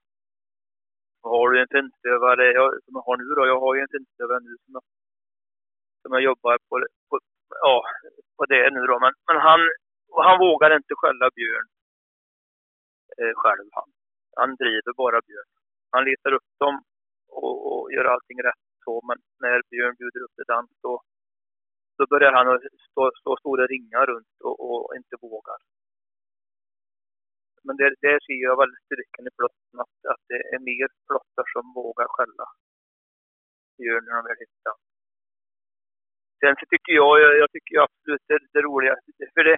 Och 1.22 1.30
har 1.31 1.49
du 1.49 1.61
en 1.61 1.73
tändstövare 1.76 2.43
jag, 2.59 2.69
som 2.84 2.93
jag 2.97 3.05
har 3.07 3.17
nu 3.17 3.27
då, 3.38 3.47
jag 3.53 3.59
har 3.59 3.76
ju 3.76 3.81
en 3.81 3.93
tändstövare 3.95 4.39
nu 4.39 4.53
som 4.63 4.72
jag, 4.77 4.84
som 6.01 6.09
jag 6.15 6.23
jobbar 6.30 6.57
på, 6.69 6.76
på, 7.09 7.19
ja, 7.65 7.76
på 8.38 8.45
det 8.45 8.69
nu 8.76 8.81
då, 8.91 8.99
men, 8.99 9.13
men 9.27 9.38
han, 9.47 9.59
han 10.27 10.39
vågar 10.39 10.76
inte 10.76 10.93
skälla 10.95 11.30
björn 11.38 11.67
eh, 13.19 13.34
själv 13.41 13.67
han. 13.72 13.89
Han 14.39 14.55
driver 14.55 14.93
bara 15.03 15.19
björn. 15.27 15.51
Han 15.91 16.05
letar 16.05 16.31
upp 16.38 16.49
dem 16.63 16.76
och, 17.27 17.55
och 17.72 17.93
gör 17.93 18.05
allting 18.05 18.39
rätt 18.43 18.65
så, 18.85 19.01
men 19.07 19.17
när 19.43 19.61
Björn 19.69 19.95
bjuder 19.99 20.22
upp 20.26 20.35
till 20.35 20.49
dans 20.53 20.72
då, 20.81 20.93
då 21.97 22.03
börjar 22.11 22.31
han 22.38 22.47
att 22.47 22.61
stå, 22.91 23.11
stå 23.22 23.38
stora 23.38 23.65
ringar 23.73 24.05
runt 24.11 24.35
och, 24.47 24.57
och 24.67 24.95
inte 24.95 25.15
vågar. 25.22 25.59
Men 27.65 27.75
det, 27.79 27.89
det 28.05 28.15
ser 28.25 28.39
jag 28.47 28.61
väldigt 28.61 28.85
styrkan 28.87 29.27
i 29.29 29.35
plotten, 29.37 29.75
att, 29.83 29.95
att 30.13 30.23
det 30.31 30.41
är 30.55 30.59
mer 30.69 30.87
plottar 31.07 31.45
som 31.53 31.65
vågar 31.79 32.07
skälla 32.15 32.47
Gör 33.85 34.01
när 34.01 34.15
de 34.15 34.21
väl 34.27 34.43
hittar. 34.45 34.75
Sen 36.39 36.55
så 36.59 36.65
tycker 36.71 36.93
jag, 37.01 37.13
jag, 37.23 37.31
jag 37.41 37.49
tycker 37.51 37.75
absolut 37.87 38.25
det, 38.29 38.39
det 38.53 38.61
roligaste, 38.67 39.23
för 39.35 39.43
det, 39.43 39.57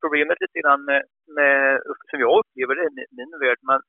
problemet 0.00 0.40
lite 0.40 0.60
grann 0.60 0.84
med, 0.90 1.02
med, 1.36 1.82
som 2.10 2.18
jag 2.24 2.38
upplever 2.40 2.74
det 2.74 2.86
i 2.88 3.06
min 3.18 3.32
värld, 3.42 3.60
men 3.70 3.80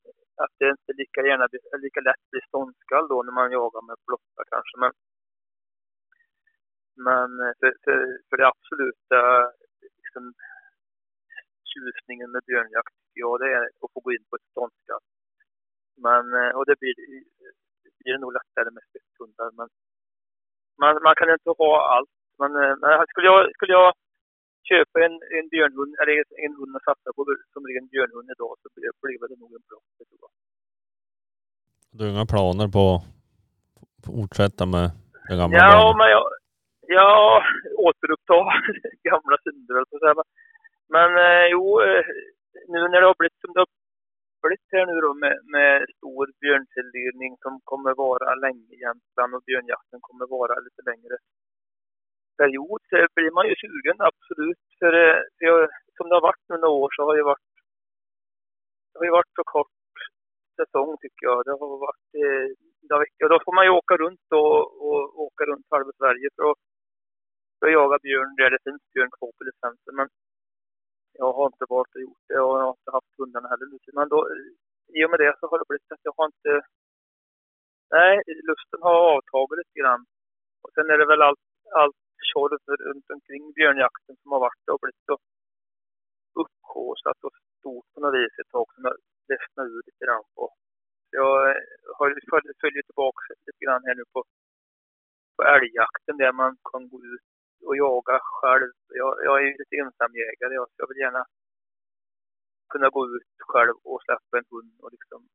att 0.42 0.54
det 0.58 0.68
inte 0.76 0.92
lika 1.00 1.20
gärna 1.30 1.46
lika 1.86 2.00
lätt 2.00 2.24
blir 2.30 2.44
ståndskall 2.48 3.08
då 3.08 3.22
när 3.22 3.34
man 3.38 3.52
jagar 3.58 3.82
med 3.88 3.96
plottar 4.06 4.44
kanske. 4.54 4.74
Men, 4.82 4.92
men 7.06 7.30
eh, 7.44 7.52
för, 7.60 7.70
för, 7.84 7.96
för 8.28 8.36
det 8.36 8.46
absoluta 8.54 9.20
liksom, 10.02 10.24
tjusningen 11.70 12.30
med 12.30 12.42
björnjakt 12.46 12.96
tycker 13.18 13.26
jag 13.26 13.40
det 13.40 13.52
är 13.58 13.64
att 13.84 13.92
få 13.94 14.00
gå 14.00 14.12
in 14.12 14.24
på 14.30 14.36
ett 14.36 14.50
ståndskall. 14.52 15.04
Men, 16.04 16.24
och 16.56 16.64
det 16.66 16.76
blir, 16.80 16.94
det 17.84 17.90
blir 17.98 18.18
nog 18.18 18.32
lättare 18.32 18.70
med 18.70 18.82
spetshundar. 18.88 19.50
Men 19.58 19.68
man, 20.80 21.02
man 21.02 21.14
kan 21.18 21.30
inte 21.30 21.50
ha 21.50 21.72
allt. 21.94 22.10
Men, 22.38 22.52
men 22.52 23.06
skulle, 23.12 23.26
jag, 23.26 23.40
skulle 23.56 23.72
jag 23.72 23.92
köpa 24.70 24.96
en, 25.06 25.14
en 25.38 25.48
björnhund, 25.48 25.92
eller 26.00 26.14
en 26.44 26.54
hund 26.58 26.76
att 26.76 26.84
satsa 26.88 27.10
på 27.16 27.20
som 27.52 27.62
ren 27.66 27.88
björnhund 27.94 28.28
idag 28.34 28.54
så 28.62 28.68
blir 28.74 29.28
det 29.28 29.40
nog 29.42 29.52
en 29.58 29.66
bra. 29.68 29.80
Du 31.90 32.04
har 32.04 32.10
inga 32.10 32.26
planer 32.34 32.68
på 32.78 32.86
att 33.80 34.04
fortsätta 34.06 34.66
med 34.66 34.86
det 35.28 35.36
gamla 35.40 35.56
Ja, 35.58 35.70
bandet? 35.70 35.96
men 35.98 36.08
jag, 36.14 36.24
ja, 36.96 37.42
återuppta 37.86 38.34
gamla 39.10 39.36
synder 39.44 39.74
jag 39.78 40.00
säga. 40.00 40.24
Men 40.94 41.08
eh, 41.26 41.46
jo, 41.54 41.64
eh, 41.86 42.04
nu 42.72 42.80
när 42.88 43.00
det 43.00 43.10
har 43.10 43.18
blivit 43.18 43.40
som 43.42 43.52
det 43.54 43.60
har 43.60 43.70
blivit 44.42 44.72
här 44.72 44.86
nu 44.86 44.96
då 45.06 45.14
med, 45.24 45.36
med 45.54 45.74
stor 45.96 46.24
björntilldelning 46.42 47.32
som 47.44 47.54
kommer 47.70 47.92
vara 48.06 48.34
länge 48.44 48.66
i 48.74 48.80
Jämtland 48.84 49.30
och 49.34 49.44
björnjakten 49.48 50.00
kommer 50.06 50.26
vara 50.36 50.54
lite 50.66 50.82
längre 50.90 51.16
period 52.38 52.80
så 52.88 52.96
blir 53.14 53.32
man 53.36 53.48
ju 53.50 53.54
sugen, 53.62 53.98
absolut. 54.10 54.64
För, 54.78 54.92
eh, 55.02 55.20
för 55.34 55.42
jag, 55.48 55.58
som 55.96 56.08
det 56.08 56.16
har 56.18 56.28
varit 56.30 56.44
nu 56.48 56.56
några 56.56 56.80
år 56.82 56.90
så 56.96 57.00
har 57.06 57.14
det 57.16 57.30
varit, 57.32 57.50
det 58.90 58.96
har 58.98 59.06
ju 59.08 59.16
varit 59.18 59.34
så 59.38 59.44
kort 59.56 59.76
säsong 60.60 60.90
tycker 61.02 61.24
jag. 61.28 61.38
Det 61.46 61.54
har 61.60 61.78
varit, 61.88 62.08
eh, 62.22 62.46
ja, 63.20 63.26
då 63.32 63.36
får 63.44 63.54
man 63.56 63.64
ju 63.66 63.70
åka 63.80 63.94
runt 64.04 64.26
och, 64.40 64.60
och 64.86 65.02
åka 65.26 65.42
runt 65.50 65.66
halva 65.70 65.92
Sverige 66.00 66.28
för 66.36 66.44
att, 66.50 66.58
för 67.58 67.66
att 67.66 67.78
jaga 67.80 67.98
björn 68.06 68.32
där 68.40 68.50
det 68.50 68.64
finns 68.66 68.82
björn 68.92 69.12
kvar 69.16 69.32
på 69.36 69.42
licensen. 69.48 69.94
Men 70.00 70.08
jag 71.20 71.32
har 71.36 71.46
inte 71.52 71.66
valt 71.74 71.96
att 71.96 72.04
gjort 72.06 72.24
det 72.30 72.40
och 72.46 72.56
jag 72.58 72.66
har 72.68 72.76
inte 72.78 72.96
haft 72.98 73.18
hundarna 73.18 73.48
heller. 73.48 73.66
Men 73.98 74.08
då, 74.14 74.18
i 74.98 75.04
och 75.04 75.10
med 75.10 75.20
det 75.20 75.34
så 75.38 75.44
har 75.50 75.58
det 75.58 75.68
blivit 75.68 75.92
att 75.94 76.08
jag 76.08 76.14
har 76.16 76.26
inte... 76.32 76.52
Nej, 77.96 78.14
lusten 78.48 78.80
har 78.86 78.98
avtagit 79.14 79.58
lite 79.60 79.76
grann. 79.80 80.02
Och 80.62 80.70
sen 80.74 80.90
är 80.92 80.98
det 80.98 81.08
väl 81.12 81.22
allt, 81.28 81.46
allt 81.80 82.02
tjorv 82.28 82.60
runt 82.88 83.10
omkring 83.16 83.42
björnjakten 83.58 84.16
som 84.20 84.32
har 84.32 84.40
varit. 84.46 84.68
och 84.72 84.80
blivit 84.82 85.06
så 85.08 85.16
upphaussat 86.42 87.20
och 87.26 87.34
stort 87.58 87.86
på 87.92 88.00
något 88.00 88.14
vis 88.18 88.34
ett 88.40 88.52
tag 88.56 88.66
som 88.74 88.82
jag 88.88 88.96
ledsnar 89.30 89.64
ur 89.72 89.82
lite 89.86 90.04
grann 90.04 90.24
på. 90.34 90.44
Jag 91.10 91.34
eh, 91.50 91.62
har 91.96 92.06
följer, 92.30 92.54
följer 92.64 92.82
tillbaka 92.82 93.20
lite 93.46 93.64
grann 93.64 93.84
här 93.86 93.94
nu 93.94 94.04
på, 94.12 94.20
på 95.36 95.42
älgjakten 95.54 96.16
där 96.22 96.32
man 96.42 96.52
kan 96.70 96.82
gå 96.92 96.98
ut 97.14 97.28
och 97.66 97.76
jaga 97.76 98.18
själv. 98.22 98.72
Jag, 98.88 99.12
jag 99.26 99.34
är 99.40 99.44
ju 99.46 99.54
lite 99.58 99.76
ensamjägare 99.76 100.54
jag, 100.54 100.68
jag 100.76 100.88
vill 100.88 101.04
gärna 101.04 101.24
kunna 102.72 102.88
gå 102.88 103.06
ut 103.16 103.34
själv 103.38 103.74
och 103.84 104.02
släppa 104.02 104.38
en 104.38 104.50
hund 104.50 104.74
och 104.82 104.92
liksom 104.92 105.28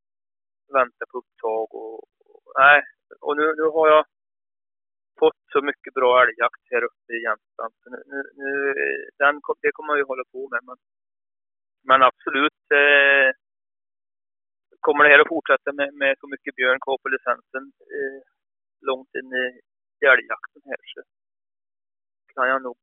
vänta 0.73 1.05
på 1.11 1.17
upptag 1.17 1.67
och, 1.81 1.97
och 2.29 2.51
nej. 2.59 2.81
Och 3.19 3.37
nu, 3.37 3.45
nu 3.59 3.63
har 3.63 3.87
jag 3.87 4.05
fått 5.19 5.43
så 5.53 5.61
mycket 5.61 5.93
bra 5.93 6.23
älgjakt 6.23 6.63
här 6.71 6.83
uppe 6.83 7.13
i 7.13 7.23
Jämtland. 7.27 7.73
Nu, 7.91 7.97
nu, 8.11 8.19
nu, 8.41 8.73
den, 9.17 9.41
det 9.61 9.71
kommer 9.71 9.93
jag 9.93 10.01
ju 10.01 10.11
hålla 10.11 10.23
på 10.31 10.49
med. 10.53 10.61
Men, 10.67 10.77
men 11.87 12.01
absolut 12.09 12.63
eh, 12.81 13.29
kommer 14.79 15.03
det 15.03 15.09
här 15.09 15.19
att 15.19 15.33
fortsätta 15.35 15.69
med, 15.79 15.93
med 15.93 16.13
så 16.19 16.27
mycket 16.27 16.55
björn 16.55 16.79
kvar 16.79 16.97
på 17.03 17.09
licensen 17.09 17.63
eh, 17.97 18.21
långt 18.89 19.15
in 19.19 19.31
i 19.43 19.45
älgjakten 20.13 20.61
här 20.65 20.81
så 20.93 21.01
kan 22.35 22.47
jag 22.53 22.61
nog 22.68 22.77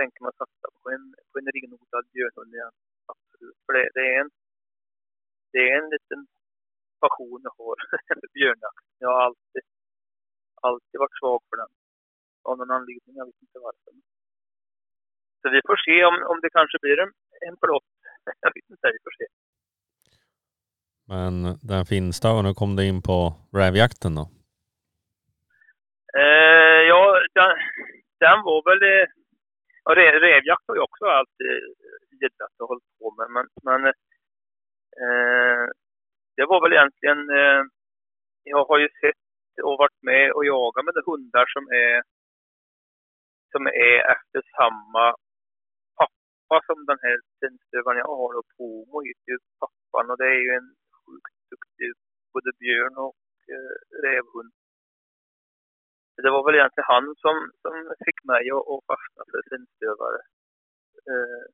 tänka 0.00 0.18
mig 0.20 0.28
att 0.30 0.42
satsa 0.42 0.68
på 0.78 0.90
en, 0.94 1.04
på 1.30 1.34
en 1.38 1.48
renodlad 1.54 2.06
björnhund 2.14 2.54
igen. 2.54 2.74
Absolut. 3.12 3.58
För 3.66 3.72
det, 3.76 3.88
det, 3.96 4.04
är 4.14 4.20
en, 4.20 4.30
det 5.52 5.62
är 5.70 5.74
en 5.82 5.90
liten 5.94 6.20
passion 7.02 7.40
jag 7.48 7.54
har 7.58 7.76
för 8.20 8.28
björnjakt. 8.38 8.86
Jag 8.98 9.08
har 9.14 9.20
alltid 9.26 9.64
alltid 10.62 10.98
varit 11.02 11.18
svag 11.20 11.40
för 11.48 11.56
den. 11.56 11.70
Av 12.48 12.58
någon 12.58 12.70
anledning, 12.70 13.14
jag 13.20 13.26
vet 13.26 13.42
inte 13.42 13.58
varför. 13.68 13.92
Så 15.40 15.46
vi 15.54 15.60
får 15.68 15.78
se 15.86 16.04
om, 16.04 16.16
om 16.30 16.38
det 16.42 16.50
kanske 16.50 16.78
blir 16.82 16.98
en, 17.04 17.12
en 17.48 17.56
plott. 17.56 17.90
Jag 18.40 18.50
vet 18.54 18.70
inte, 18.70 18.86
vi 18.96 19.00
får 19.06 19.14
se. 19.20 19.26
Men 21.12 21.32
den 21.62 21.86
finsta, 21.86 22.42
nu 22.42 22.54
kom 22.54 22.76
du 22.76 22.82
in 22.86 23.02
på 23.02 23.18
rävjakten 23.52 24.14
då? 24.14 24.24
Eh, 26.18 26.80
ja, 26.90 27.02
den, 27.34 27.50
den 28.24 28.38
var 28.48 28.60
väl... 28.68 28.82
Ja, 29.84 29.94
rävjakt 29.94 30.64
har 30.68 30.76
jag 30.76 30.84
också 30.84 31.04
alltid 31.06 31.52
gillat 32.20 32.54
och 32.60 32.68
hållit 32.68 32.98
på 32.98 33.14
med. 33.18 33.28
Men, 33.34 33.46
men 33.68 33.80
eh, 35.02 35.64
det 36.36 36.46
var 36.50 36.60
väl 36.62 36.72
egentligen... 36.72 37.20
Eh, 37.40 37.62
jag 38.42 38.64
har 38.64 38.78
ju 38.78 38.88
sett 39.00 39.28
och 39.66 39.78
varit 39.82 40.02
med 40.02 40.32
och 40.32 40.44
jagat 40.46 40.84
med 40.84 40.94
de 40.94 41.02
hundar 41.10 41.46
som 41.54 41.64
är, 41.84 42.02
som 43.52 43.66
är 43.66 43.96
efter 44.14 44.40
samma 44.58 45.04
pappa 45.98 46.56
som 46.66 46.78
den 46.90 47.00
här 47.06 47.18
tennstövaren 47.40 47.98
jag 47.98 48.12
har. 48.22 48.32
Och 48.38 48.48
Pomo 48.56 48.96
heter 49.08 49.30
ju 49.32 49.38
pappan 49.62 50.10
och 50.10 50.18
det 50.18 50.28
är 50.36 50.40
ju 50.46 50.52
en 50.60 50.70
sjukt 51.00 51.36
duktig 51.50 51.90
både 52.32 52.50
björn 52.60 52.96
och 53.06 53.20
eh, 53.54 53.74
rävhund. 54.04 54.52
Det 56.22 56.30
var 56.30 56.42
väl 56.44 56.58
egentligen 56.58 56.92
han 56.94 57.06
som, 57.24 57.36
som 57.62 57.72
fick 58.06 58.24
mig 58.30 58.44
att, 58.56 58.66
att 58.72 58.84
fastna 58.90 59.22
för 59.30 59.40
synstövare. 59.50 60.20
Eh, 61.12 61.44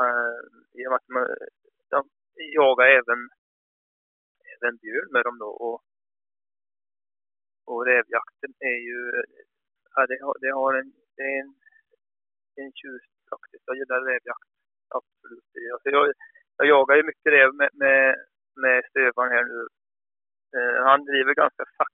eh, 0.00 0.38
I 0.78 0.86
och 0.86 0.90
med 0.90 0.98
att 1.00 1.08
man, 1.14 1.26
de 1.92 2.00
jagar 2.58 2.86
även, 2.98 3.20
även 4.54 4.76
björn 4.82 5.10
med 5.12 5.24
dem 5.24 5.38
då. 5.38 5.50
Och, 5.66 5.78
och 7.70 7.86
rävjakten 7.86 8.52
är 8.72 8.78
ju, 8.88 8.98
ja, 9.94 10.06
det, 10.10 10.18
har, 10.24 10.34
det 10.40 10.52
har 10.60 10.74
en, 10.80 10.92
det 11.16 11.22
är 11.22 11.40
en, 11.44 11.54
en 12.62 12.72
tjus 12.72 13.04
faktiskt. 13.30 13.64
Jag 13.66 13.76
gillar 13.76 14.00
rävjakt, 14.00 14.50
absolut. 14.98 15.44
Alltså 15.74 15.88
jag, 15.96 16.12
jag 16.56 16.66
jagar 16.66 16.96
ju 16.96 17.02
mycket 17.02 17.32
räv 17.32 17.54
med, 17.54 17.70
med, 17.72 18.26
med 18.62 18.84
stövaren 18.90 19.32
här 19.32 19.44
nu. 19.44 19.60
Eh, 20.56 20.84
han 20.88 21.04
driver 21.04 21.34
ganska 21.34 21.64
sakta. 21.78 21.93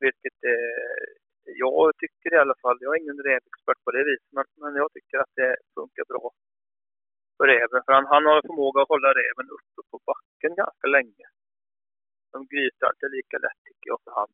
Vilket 0.00 0.38
eh, 0.52 1.04
jag 1.64 1.92
tycker 2.00 2.34
i 2.34 2.42
alla 2.44 2.56
fall, 2.62 2.78
jag 2.80 2.90
är 2.94 3.02
ingen 3.02 3.22
rävexpert 3.30 3.80
på 3.84 3.90
det 3.90 4.04
viset, 4.10 4.32
men, 4.36 4.44
men 4.62 4.72
jag 4.82 4.92
tycker 4.92 5.18
att 5.18 5.34
det 5.40 5.56
funkar 5.74 6.04
bra 6.12 6.24
för 7.36 7.46
räven. 7.46 7.80
För 7.84 7.92
han, 7.92 8.06
han 8.14 8.24
har 8.26 8.48
förmåga 8.50 8.82
att 8.82 8.94
hålla 8.94 9.10
räven 9.22 9.46
uppe 9.56 9.80
på 9.90 9.96
backen 10.10 10.52
ganska 10.62 10.86
länge 10.96 11.26
de 12.34 12.38
grytar 12.52 12.88
inte 12.94 13.08
lika 13.16 13.36
lätt 13.44 13.60
tycker 13.66 13.88
jag 13.92 14.00
för 14.04 14.12
han. 14.18 14.30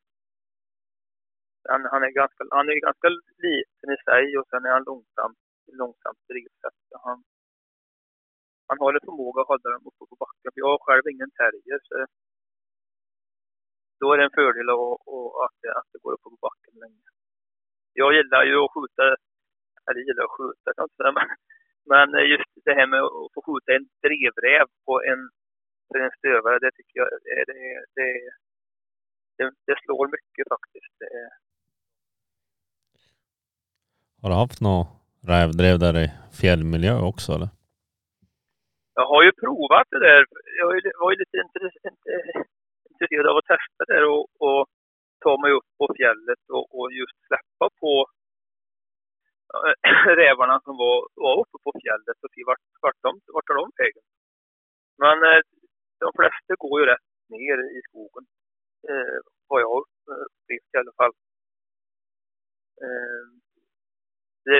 han. 1.70 1.82
Han, 1.92 2.02
är 2.08 2.12
ganska, 2.20 2.42
han 2.58 2.68
är 2.72 2.86
ganska 2.88 3.08
liten 3.46 3.88
i 3.96 3.98
sig 4.08 4.24
och 4.38 4.46
sen 4.50 4.64
är 4.66 4.72
han 4.76 4.88
långsam, 4.90 5.32
långsamt 5.80 6.22
drivsätt. 6.30 6.80
Han, 7.06 7.18
han 8.68 8.78
har 8.82 8.92
en 8.94 9.06
förmåga 9.08 9.38
att 9.40 9.52
hålla 9.52 9.68
dem 9.74 9.86
uppe 9.90 10.04
på 10.10 10.16
backen. 10.24 10.48
För 10.52 10.60
jag 10.64 10.70
har 10.74 10.86
själv 10.86 11.04
ingen 11.14 11.32
terrier. 11.40 11.78
Så 11.86 11.94
då 14.00 14.06
är 14.12 14.16
det 14.18 14.24
en 14.24 14.38
fördel 14.40 14.68
att, 14.76 14.98
att, 15.44 15.56
det, 15.62 15.70
att 15.78 15.88
det 15.92 15.98
går 16.02 16.12
upp 16.14 16.22
på 16.22 16.30
backen 16.46 16.74
länge. 16.82 17.08
Jag 18.00 18.10
gillar 18.16 18.42
ju 18.50 18.56
att 18.64 18.72
skjuta, 18.74 19.02
eller 19.86 20.00
gillar 20.08 20.24
att 20.24 20.36
skjuta 20.38 20.68
kan 20.78 20.88
säga, 20.96 21.12
men, 21.18 21.28
men 21.92 22.08
just 22.34 22.50
det 22.66 22.74
här 22.78 22.86
med 22.92 23.02
att 23.02 23.32
få 23.34 23.40
skjuta 23.46 23.70
en 23.76 23.86
drevräv 24.04 24.66
på 24.86 24.94
en, 25.10 25.20
på 25.88 25.92
en 26.02 26.10
stövare, 26.18 26.58
det 26.64 26.72
tycker 26.76 26.96
jag 27.00 27.08
det, 27.26 27.44
det, 27.50 27.60
det, 29.38 29.50
det, 29.66 29.76
slår 29.82 30.06
mycket 30.16 30.44
faktiskt. 30.54 30.96
Har 34.22 34.28
du 34.30 34.36
haft 34.36 34.60
något 34.60 34.88
rävdrev 35.32 35.78
där 35.78 35.94
i 36.04 36.06
fjällmiljö 36.40 36.94
också 37.10 37.32
eller? 37.32 37.48
Jag 38.94 39.06
har 39.06 39.22
ju 39.22 39.32
provat 39.32 39.86
det 39.90 40.00
där. 40.08 40.26
Jag 40.58 40.66
var 41.00 41.10
ju 41.12 41.18
lite 41.22 41.38
intresserad 43.00 43.26
av 43.26 43.36
att 43.36 43.50
testa 43.54 43.82
det 43.88 44.04
och, 44.04 44.26
och 44.46 44.62
ta 45.24 45.32
mig 45.42 45.52
upp 45.52 45.68
på 45.78 45.94
fjället 45.98 46.42
och, 46.56 46.66
och 46.76 46.92
just 46.92 47.16
släppa 47.26 47.66
på 47.80 47.92
eh, 49.54 49.74
rävarna 50.22 50.60
som 50.64 50.76
var, 50.76 51.08
var 51.14 51.34
uppe 51.42 51.58
på 51.64 51.72
fjället 51.82 52.18
och 52.24 52.32
se 52.34 52.42
vart, 52.46 52.64
vart, 52.84 53.00
de, 53.06 53.20
vart 53.34 53.46
tar 53.46 53.54
de 53.62 53.70
vägen. 53.76 54.04
Men 55.02 55.16
eh, 55.28 55.40
de 56.04 56.10
flesta 56.18 56.52
går 56.62 56.80
ju 56.80 56.86
rätt 56.86 57.08
ner 57.28 57.58
i 57.78 57.80
skogen. 57.88 58.24
Eh, 58.88 59.18
vad 59.48 59.60
jag 59.66 59.78
eh, 60.10 60.24
upplevt 60.26 60.74
i 60.74 60.78
alla 60.82 60.94
fall. 61.00 61.14
Eh, 62.84 63.24
det, 64.44 64.58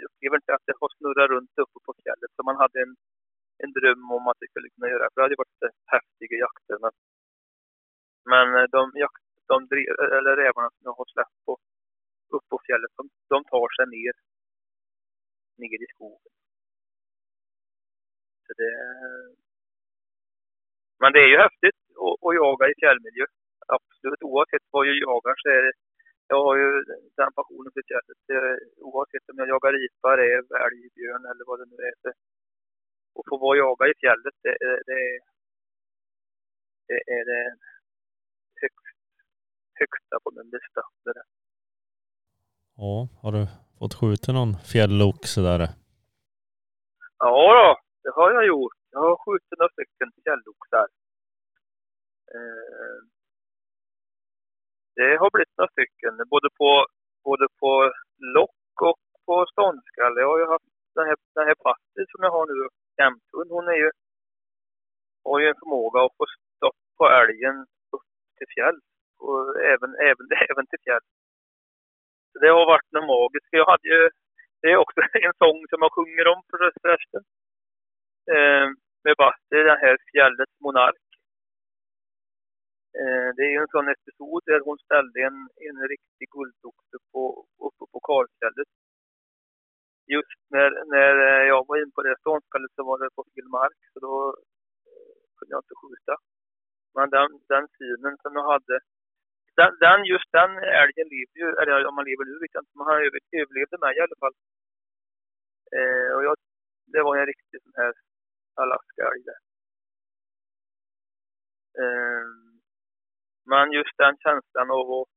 jag 0.00 0.06
upplever 0.08 0.36
inte 0.40 0.54
att 0.54 0.66
det 0.66 0.80
har 0.80 0.90
snurrat 0.96 1.30
runt 1.30 1.54
uppe 1.64 1.78
på 1.86 1.92
fjället 2.02 2.30
som 2.36 2.44
man 2.50 2.60
hade 2.62 2.78
en, 2.86 2.94
en 3.64 3.72
dröm 3.78 4.04
om 4.16 4.24
att 4.28 4.40
det 4.40 4.50
skulle 4.50 4.72
kunna 4.74 4.88
göra. 4.92 5.08
För 5.08 5.16
det 5.16 5.26
hade 5.26 5.42
varit 5.42 5.62
häftiga 5.94 6.36
jakter. 6.44 6.76
Men, 6.84 6.92
men 8.32 8.46
eh, 8.58 8.68
de, 8.76 8.82
jakt, 9.04 9.24
de 9.50 9.56
eller 10.18 10.36
rävarna 10.36 10.70
som 10.70 10.82
jag 10.88 10.96
har 11.00 11.08
släppt 11.14 11.38
på, 11.46 11.52
upp 12.36 12.46
på 12.48 12.58
fjället, 12.66 12.90
de, 12.96 13.04
de 13.32 13.38
tar 13.44 13.68
sig 13.76 13.86
ner, 13.96 14.14
ner 15.62 15.80
i 15.86 15.88
skogen. 15.94 16.32
Så 18.46 18.52
det, 18.60 18.72
men 21.00 21.12
det 21.12 21.20
är 21.26 21.30
ju 21.34 21.38
häftigt 21.46 21.80
att, 22.04 22.16
att 22.26 22.34
jaga 22.42 22.64
i 22.68 22.74
fjällmiljö. 22.80 23.26
Absolut. 23.76 24.22
Oavsett 24.22 24.66
vad 24.70 24.86
jag 24.86 24.96
jagar 24.96 25.34
så 25.42 25.48
är 25.48 25.62
det 25.62 25.72
jag 26.30 26.44
har 26.44 26.56
ju 26.56 26.70
den 27.20 27.32
passionen 27.32 27.72
för 27.74 27.82
fjället. 27.90 28.20
Oavsett 28.76 29.30
om 29.30 29.38
jag 29.38 29.48
jagar 29.48 29.72
ripa, 29.72 30.16
räv, 30.16 30.44
älg, 30.64 30.88
björn 30.94 31.24
eller 31.30 31.44
vad 31.46 31.58
det 31.60 31.66
nu 31.72 31.78
är. 31.90 31.94
Att 33.18 33.28
få 33.28 33.36
vara 33.38 33.50
och 33.50 33.56
jaga 33.56 33.84
i 33.92 33.94
fjället, 34.02 34.34
det, 34.42 34.56
det, 34.88 35.00
det 36.88 37.00
är 37.16 37.24
det 37.24 37.56
högst, 38.62 38.96
högsta 39.80 40.14
på 40.24 40.30
min 40.36 40.50
lista. 40.54 40.82
Det 41.04 41.10
är 41.10 41.24
Ja, 42.80 43.08
har 43.22 43.32
du 43.32 43.42
fått 43.78 43.94
skjuta 44.00 44.32
någon 44.32 44.52
fjälloxe 44.72 45.40
där? 45.40 45.62
Ja 47.18 47.40
då, 47.58 47.68
det 48.02 48.12
har 48.18 48.30
jag 48.32 48.46
gjort. 48.46 48.78
Jag 48.90 49.00
har 49.00 49.16
skjutit 49.24 49.58
några 49.58 49.72
stycken 49.76 50.08
fjälloxar. 50.24 50.86
Eh, 52.34 52.98
det 54.96 55.16
har 55.20 55.30
blivit 55.34 55.56
några 55.58 55.74
stycken, 55.76 56.12
både 56.34 56.48
på, 56.58 56.86
både 57.24 57.46
på 57.60 57.70
lock 58.36 58.82
och 58.90 59.00
på 59.26 59.46
ståndskalle. 59.52 60.20
Jag 60.20 60.30
har 60.32 60.38
ju 60.38 60.46
haft 60.54 60.70
den 60.94 61.06
här, 61.08 61.16
den 61.34 61.46
här 61.48 61.58
Patti 61.64 62.02
som 62.10 62.20
jag 62.24 62.32
har 62.36 62.46
nu, 62.46 62.58
jämthund, 63.00 63.50
hon 63.56 63.68
är 63.74 63.78
ju, 63.84 63.90
har 65.24 65.38
ju 65.40 65.46
en 65.48 65.60
förmåga 65.62 65.98
att 66.00 66.16
få 66.18 66.24
stopp 66.56 66.80
på 66.98 67.04
älgen 67.20 67.56
till 68.38 68.54
fjäll. 68.56 68.78
Och 69.26 69.42
även, 69.72 69.90
även, 70.08 70.26
även 70.50 70.66
till 70.66 70.82
fjäll. 70.84 71.04
Så 72.30 72.36
det 72.42 72.50
har 72.56 72.66
varit 72.74 72.92
något 72.92 73.10
magiskt. 73.14 73.50
Jag 73.60 73.66
hade 73.72 73.88
ju, 73.94 74.02
det 74.60 74.68
är 74.72 74.76
också 74.84 75.00
en 75.26 75.36
sång 75.44 75.60
som 75.70 75.78
jag 75.84 75.92
sjunger 75.96 76.26
om 76.34 76.40
förresten. 76.50 77.22
Eh, 78.34 78.66
med 79.04 79.14
Basti, 79.22 79.56
den 79.70 79.82
här 79.84 79.96
fjällets 80.12 80.56
monark. 80.64 81.06
Eh, 83.00 83.28
det 83.36 83.42
är 83.48 83.52
ju 83.54 83.60
en 83.64 83.74
sån 83.76 83.88
episod 83.96 84.42
där 84.46 84.60
hon 84.68 84.78
ställde 84.86 85.18
en, 85.28 85.38
en 85.68 85.78
riktig 85.92 86.26
guldoxe 86.34 86.96
på, 87.12 87.22
uppe 87.66 87.84
på 87.92 87.98
Karlfjället. 88.08 88.70
Just 90.14 90.40
när, 90.54 90.70
när 90.94 91.14
eh, 91.28 91.44
jag 91.52 91.66
var 91.68 91.76
in 91.82 91.92
på 91.96 92.02
det 92.02 92.16
ståndskallet 92.20 92.72
så 92.76 92.82
var 92.88 92.98
det 92.98 93.16
på 93.16 93.24
fel 93.34 93.48
mark 93.58 93.80
så 93.92 93.98
då 94.06 94.14
eh, 94.90 95.16
kunde 95.36 95.52
jag 95.54 95.62
inte 95.64 95.80
skjuta. 95.80 96.14
Men 96.98 97.10
den, 97.16 97.30
den 97.54 97.64
synen 97.78 98.14
som 98.22 98.32
jag 98.38 98.46
hade, 98.52 98.76
den, 99.58 99.70
den, 99.84 100.00
just 100.12 100.30
den 100.38 100.50
älgen 100.82 101.08
lever 101.14 101.36
ju, 101.42 101.48
eller 101.60 101.86
om 101.88 101.94
man 101.98 102.08
lever 102.10 102.24
nu 102.24 102.34
vet 102.42 102.54
jag 102.54 102.62
inte, 102.62 102.76
men 102.76 102.86
han 102.88 102.98
överlevde 103.40 103.76
mig 103.82 103.92
i 103.96 104.00
alla 104.04 104.18
fall. 104.22 104.36
Eh, 105.78 106.10
och 106.16 106.22
jag, 106.26 106.36
det 106.92 107.02
var 107.02 107.16
en 107.16 107.30
riktig 107.32 107.58
sån 107.62 107.78
här 107.82 107.92
Alaska-älg 108.62 109.24
eh, 111.82 112.26
men 113.50 113.72
just 113.72 113.96
den 114.02 114.16
känslan 114.24 114.70
av 114.78 114.86
att 114.98 115.08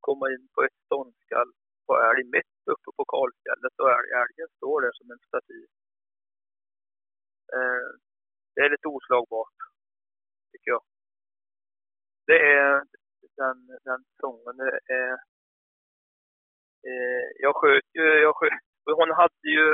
komma 0.00 0.26
in 0.34 0.44
på 0.54 0.62
ett 0.62 0.78
ståndskall 0.84 1.50
på 1.86 1.92
älg 2.08 2.24
mitt 2.36 2.60
uppe 2.74 2.90
på 2.96 3.04
kalfjället 3.14 3.74
och 3.82 3.90
älg, 3.96 4.10
älgen 4.22 4.48
står 4.56 4.80
där 4.80 4.92
som 4.98 5.10
en 5.10 5.22
staty. 5.28 5.62
Eh, 7.56 7.88
det 8.54 8.60
är 8.60 8.70
lite 8.70 8.88
oslagbart. 8.88 9.58
Det 12.26 12.38
är 12.56 12.82
den, 13.36 13.58
den 13.88 14.00
sången. 14.20 14.56
Eh, 14.94 15.16
eh, 16.88 17.26
jag 17.44 17.54
sköt 17.56 17.88
ju, 17.98 18.06
jag 18.26 18.36
sköt, 18.36 18.52
hon 19.00 19.10
hade 19.10 19.48
ju, 19.56 19.66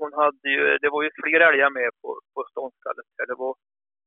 hon 0.00 0.12
hade 0.12 0.48
ju, 0.56 0.78
det 0.82 0.90
var 0.90 1.02
ju 1.02 1.10
fler 1.20 1.40
älgar 1.40 1.70
med 1.70 1.90
på, 2.02 2.20
på 2.34 2.40
ståndskallet. 2.50 3.06
Det 3.16 3.34
var 3.44 3.54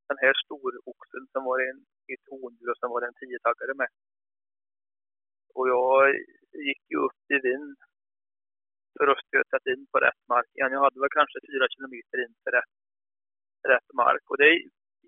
den 0.08 0.18
här 0.24 0.34
storoxen 0.44 1.24
som 1.32 1.44
var 1.44 1.58
en 1.70 1.80
ett 2.14 2.26
hondjur 2.30 2.70
och 2.70 2.78
sen 2.78 2.90
var 2.90 3.00
det 3.00 3.06
en 3.06 3.20
tiotaggare 3.20 3.74
med. 3.74 3.90
Och 5.54 5.68
jag 5.68 5.96
gick 6.68 6.82
ju 6.92 6.96
upp 7.06 7.22
i 7.36 7.38
vind 7.48 7.76
för 8.96 9.06
att 9.12 9.24
stöta 9.26 9.70
in 9.72 9.86
på 9.92 9.98
rätt 10.06 10.22
mark 10.28 10.48
igen. 10.54 10.72
Jag 10.76 10.84
hade 10.86 11.00
väl 11.00 11.16
kanske 11.18 11.38
fyra 11.50 11.66
kilometer 11.74 12.16
in 12.24 12.34
till 12.42 12.52
rätt, 12.58 12.74
rätt 13.72 13.90
mark. 14.02 14.24
Och 14.30 14.38
det 14.42 14.50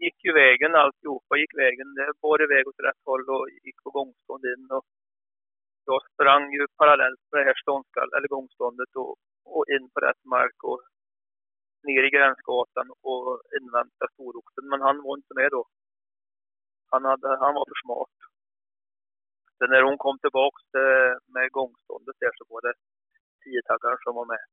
gick 0.03 0.25
ju 0.25 0.33
vägen 0.33 0.75
alltihopa, 0.75 1.37
gick 1.37 1.55
vägen. 1.65 1.95
Det 1.95 2.13
bar 2.23 2.43
iväg 2.43 2.69
åt 2.69 2.85
rätt 2.87 3.03
håll 3.05 3.25
och 3.37 3.49
gick 3.65 3.79
på 3.85 3.91
gångstånd 3.91 4.45
in. 4.45 4.65
Och 4.77 4.85
jag 5.85 6.01
sprang 6.13 6.53
ju 6.57 6.67
parallellt 6.81 7.23
med 7.31 7.41
det 7.41 7.49
här 7.51 7.61
ståndskall, 7.63 8.11
eller 8.17 8.29
gångståndet 8.29 8.93
och, 9.03 9.17
och 9.45 9.65
in 9.75 9.91
på 9.93 10.01
rätt 10.01 10.25
mark 10.25 10.59
och 10.71 10.81
ner 11.89 12.03
i 12.09 12.15
gränsgatan 12.17 12.87
och 13.11 13.43
invänta 13.61 14.05
storoxen. 14.13 14.65
Men 14.71 14.81
han 14.81 15.03
var 15.03 15.17
inte 15.17 15.35
med 15.35 15.51
då. 15.51 15.65
Han, 16.91 17.05
hade, 17.05 17.29
han 17.45 17.55
var 17.55 17.65
för 17.71 17.81
smart. 17.85 18.17
Sen 19.59 19.71
när 19.71 19.83
hon 19.89 19.99
kom 19.99 20.19
tillbaks 20.19 20.65
eh, 20.85 21.13
med 21.35 21.53
gångståndet 21.59 22.17
där 22.21 22.33
så 22.39 22.45
var 22.53 22.61
det 22.67 22.75
tiotaggaren 23.43 23.99
som 24.05 24.15
var 24.15 24.27
med. 24.35 24.45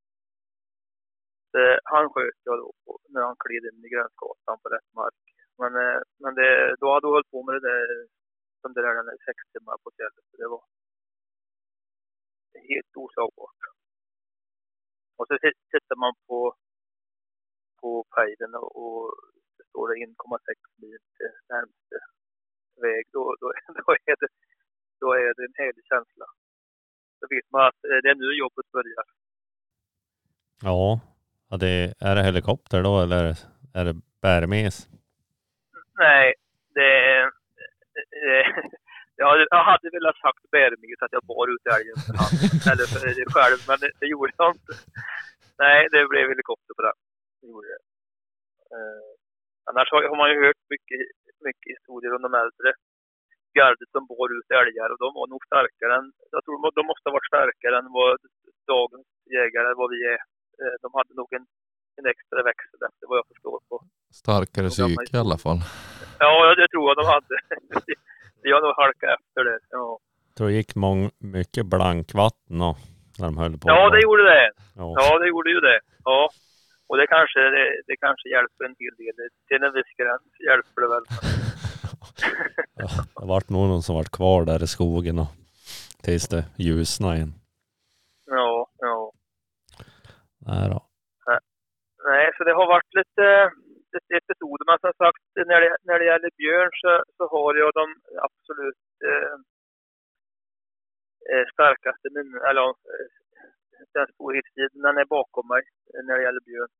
Så 1.50 1.58
eh, 1.58 1.78
han 1.84 2.04
sköt 2.12 2.40
jag 2.48 2.58
då 2.58 2.72
när 3.12 3.22
han 3.28 3.36
klev 3.44 3.62
in 3.68 3.84
i 3.86 3.88
gränsgatan 3.94 4.56
på 4.62 4.68
rätt 4.68 4.90
mark. 5.00 5.31
Men, 5.60 5.72
eh, 5.82 6.00
men 6.22 6.34
det, 6.34 6.76
då 6.80 6.86
hade 6.92 7.06
hon 7.06 7.14
hållit 7.14 7.30
på 7.30 7.42
med 7.42 7.54
det 7.54 7.68
där 7.68 7.86
under 8.66 8.82
den 8.82 9.06
där 9.06 9.18
sex 9.26 9.38
timmar 9.52 9.76
på 9.84 9.90
fjället. 9.96 10.24
Så 10.30 10.36
det 10.36 10.48
var 10.54 10.64
helt 12.70 12.96
oslagbart. 13.02 13.60
Och 15.16 15.26
så 15.28 15.34
tittar 15.72 15.96
man 16.04 16.14
på, 16.28 16.54
på 17.80 18.04
pejlen 18.16 18.54
och 18.54 19.14
det 19.56 19.64
står 19.68 19.88
det 19.88 20.06
1,6 20.06 20.54
mil 20.82 20.98
till 21.16 21.32
närmaste 21.48 21.98
väg, 22.84 23.04
då, 23.12 23.36
då, 23.40 23.52
då, 23.86 23.92
är 24.10 24.16
det, 24.20 24.28
då 25.00 25.12
är 25.12 25.34
det 25.36 25.44
en 25.48 25.58
härlig 25.62 25.84
känsla. 25.92 26.26
Då 27.20 27.26
vet 27.30 27.50
man 27.50 27.62
att 27.68 27.84
eh, 27.84 27.98
det 28.02 28.10
är 28.10 28.14
nu 28.14 28.38
jobbet 28.38 28.72
börjar. 28.72 29.04
Ja, 30.62 31.00
ja 31.48 31.56
det, 31.56 31.94
är 32.00 32.14
det 32.16 32.22
helikopter 32.22 32.82
då 32.82 33.00
eller 33.00 33.24
är 33.74 33.84
det 33.84 33.96
bärmes? 34.20 34.88
Nej, 35.98 36.34
det 36.74 36.90
är... 37.14 37.30
Jag 39.16 39.64
hade 39.70 39.90
velat 39.90 40.16
sagt 40.16 40.50
bärmes 40.50 41.02
att 41.02 41.16
jag 41.16 41.24
bar 41.32 41.46
ut 41.54 41.66
älgen 41.74 41.98
för 42.04 42.14
hand, 42.22 42.38
eller 42.70 42.86
för 42.92 43.00
det 43.06 43.32
själv, 43.36 43.58
men 43.68 43.78
det, 43.82 43.90
det, 44.00 44.06
gjorde 44.12 44.32
jag 44.38 44.50
inte. 44.56 44.72
Nej, 45.62 45.88
det 45.92 46.10
blev 46.12 46.28
helikopter 46.28 46.72
på 46.76 46.82
den. 46.82 46.98
Det 47.40 47.46
gjorde 47.50 47.68
det. 47.72 47.80
Eh, 48.74 49.10
annars 49.68 49.88
har, 49.92 50.02
har 50.10 50.18
man 50.22 50.30
ju 50.30 50.38
hört 50.46 50.62
mycket 50.74 51.00
mycket 51.48 51.70
historier 51.74 52.14
om 52.16 52.22
de 52.26 52.32
äldre 52.42 52.70
gardet 53.56 53.90
som 53.94 54.06
bar 54.12 54.28
ut 54.38 54.50
älgar 54.60 54.88
och 54.92 55.00
de 55.04 55.08
var 55.18 55.26
nog 55.32 55.42
starkare 55.50 55.92
än, 55.98 56.08
jag 56.34 56.42
tror 56.44 56.56
de 56.78 56.82
måste 56.90 57.06
ha 57.08 57.16
varit 57.16 57.32
starkare 57.32 57.76
än 57.80 57.90
vad 57.98 58.18
dagens 58.72 59.08
jägare, 59.36 59.80
vad 59.80 59.90
vi 59.94 60.00
är. 60.14 60.20
Eh, 60.60 60.76
de 60.82 60.88
hade 60.98 61.14
nog 61.20 61.30
en, 61.38 61.46
en 61.98 62.06
extra 62.14 62.42
växel 62.42 62.80
efter 62.88 63.04
vad 63.08 63.18
jag 63.18 63.26
förstår 63.32 63.58
på, 63.68 63.84
Starkare 64.22 64.68
psyke 64.68 65.16
i 65.16 65.20
alla 65.24 65.38
fall. 65.38 65.60
Ja, 66.18 66.54
det 66.60 66.68
tror 66.68 66.84
jag 66.90 66.96
de 67.00 67.06
hade. 67.14 67.34
Har 68.54 68.62
nog 68.66 68.74
halkat 68.76 69.10
efter 69.20 69.44
det. 69.44 69.58
Ja, 69.70 69.98
Tror 70.36 70.46
det 70.48 70.52
gick 70.54 70.74
mång, 70.74 71.10
mycket 71.18 71.66
blankvatten 71.66 72.60
och, 72.68 72.76
när 73.18 73.26
de 73.26 73.36
höll 73.38 73.58
på. 73.58 73.68
ja 73.68 73.90
det 73.90 74.02
gjorde 74.02 74.22
det. 74.22 74.50
Ja. 74.76 74.94
Ja, 74.98 75.18
det 75.18 75.28
gjorde 75.28 75.50
ju 75.50 75.60
det. 75.60 75.80
Ja. 76.04 76.30
Och 76.86 76.96
det 76.96 77.06
kanske, 77.06 77.38
det, 77.40 77.82
det 77.86 77.96
kanske 77.96 78.28
hjälper 78.28 78.64
en 78.64 78.76
hel 78.78 78.94
del. 78.98 79.28
Till 79.48 79.62
en 79.66 79.74
viss 79.78 79.92
gräns 80.00 80.32
hjälper 80.48 80.80
det 80.82 80.88
väl. 80.94 81.04
Ja, 82.74 82.88
det 83.20 83.26
vart 83.26 83.48
nog 83.48 83.68
någon 83.68 83.82
som 83.82 83.94
vart 83.96 84.10
kvar 84.10 84.44
där 84.44 84.62
i 84.62 84.66
skogen 84.66 85.18
och 85.18 85.26
tills 86.02 86.28
det 86.28 86.44
ljusnade 86.56 87.16
igen. 87.16 87.34
Ja, 88.26 88.70
ja. 88.78 89.12
Nej 90.38 90.68
då. 90.70 90.86
Nej, 92.10 92.24
så 92.36 92.44
det 92.44 92.54
har 92.60 92.66
varit 92.74 92.94
lite, 93.00 93.26
lite 93.94 94.12
episoder. 94.20 94.64
Men 94.70 94.78
som 94.84 94.94
sagt, 95.02 95.22
när 95.50 95.60
det, 95.60 95.76
när 95.88 95.98
det 95.98 96.10
gäller 96.12 96.30
björn 96.42 96.72
så, 96.82 96.92
så 97.16 97.24
har 97.34 97.54
jag 97.62 97.70
de 97.80 97.86
absolut 98.28 98.84
eh, 99.08 99.36
eh 101.30 101.44
starkaste 101.54 102.08
minnen, 102.14 102.40
eller 102.48 102.66
eh, 102.92 103.08
den 103.96 104.08
storhetstiden, 104.14 104.82
den 104.86 105.02
är 105.02 105.14
bakom 105.16 105.46
mig 105.54 105.62
eh, 105.92 106.02
när 106.06 106.14
det 106.16 106.24
gäller 106.26 106.44
björn. 106.50 106.72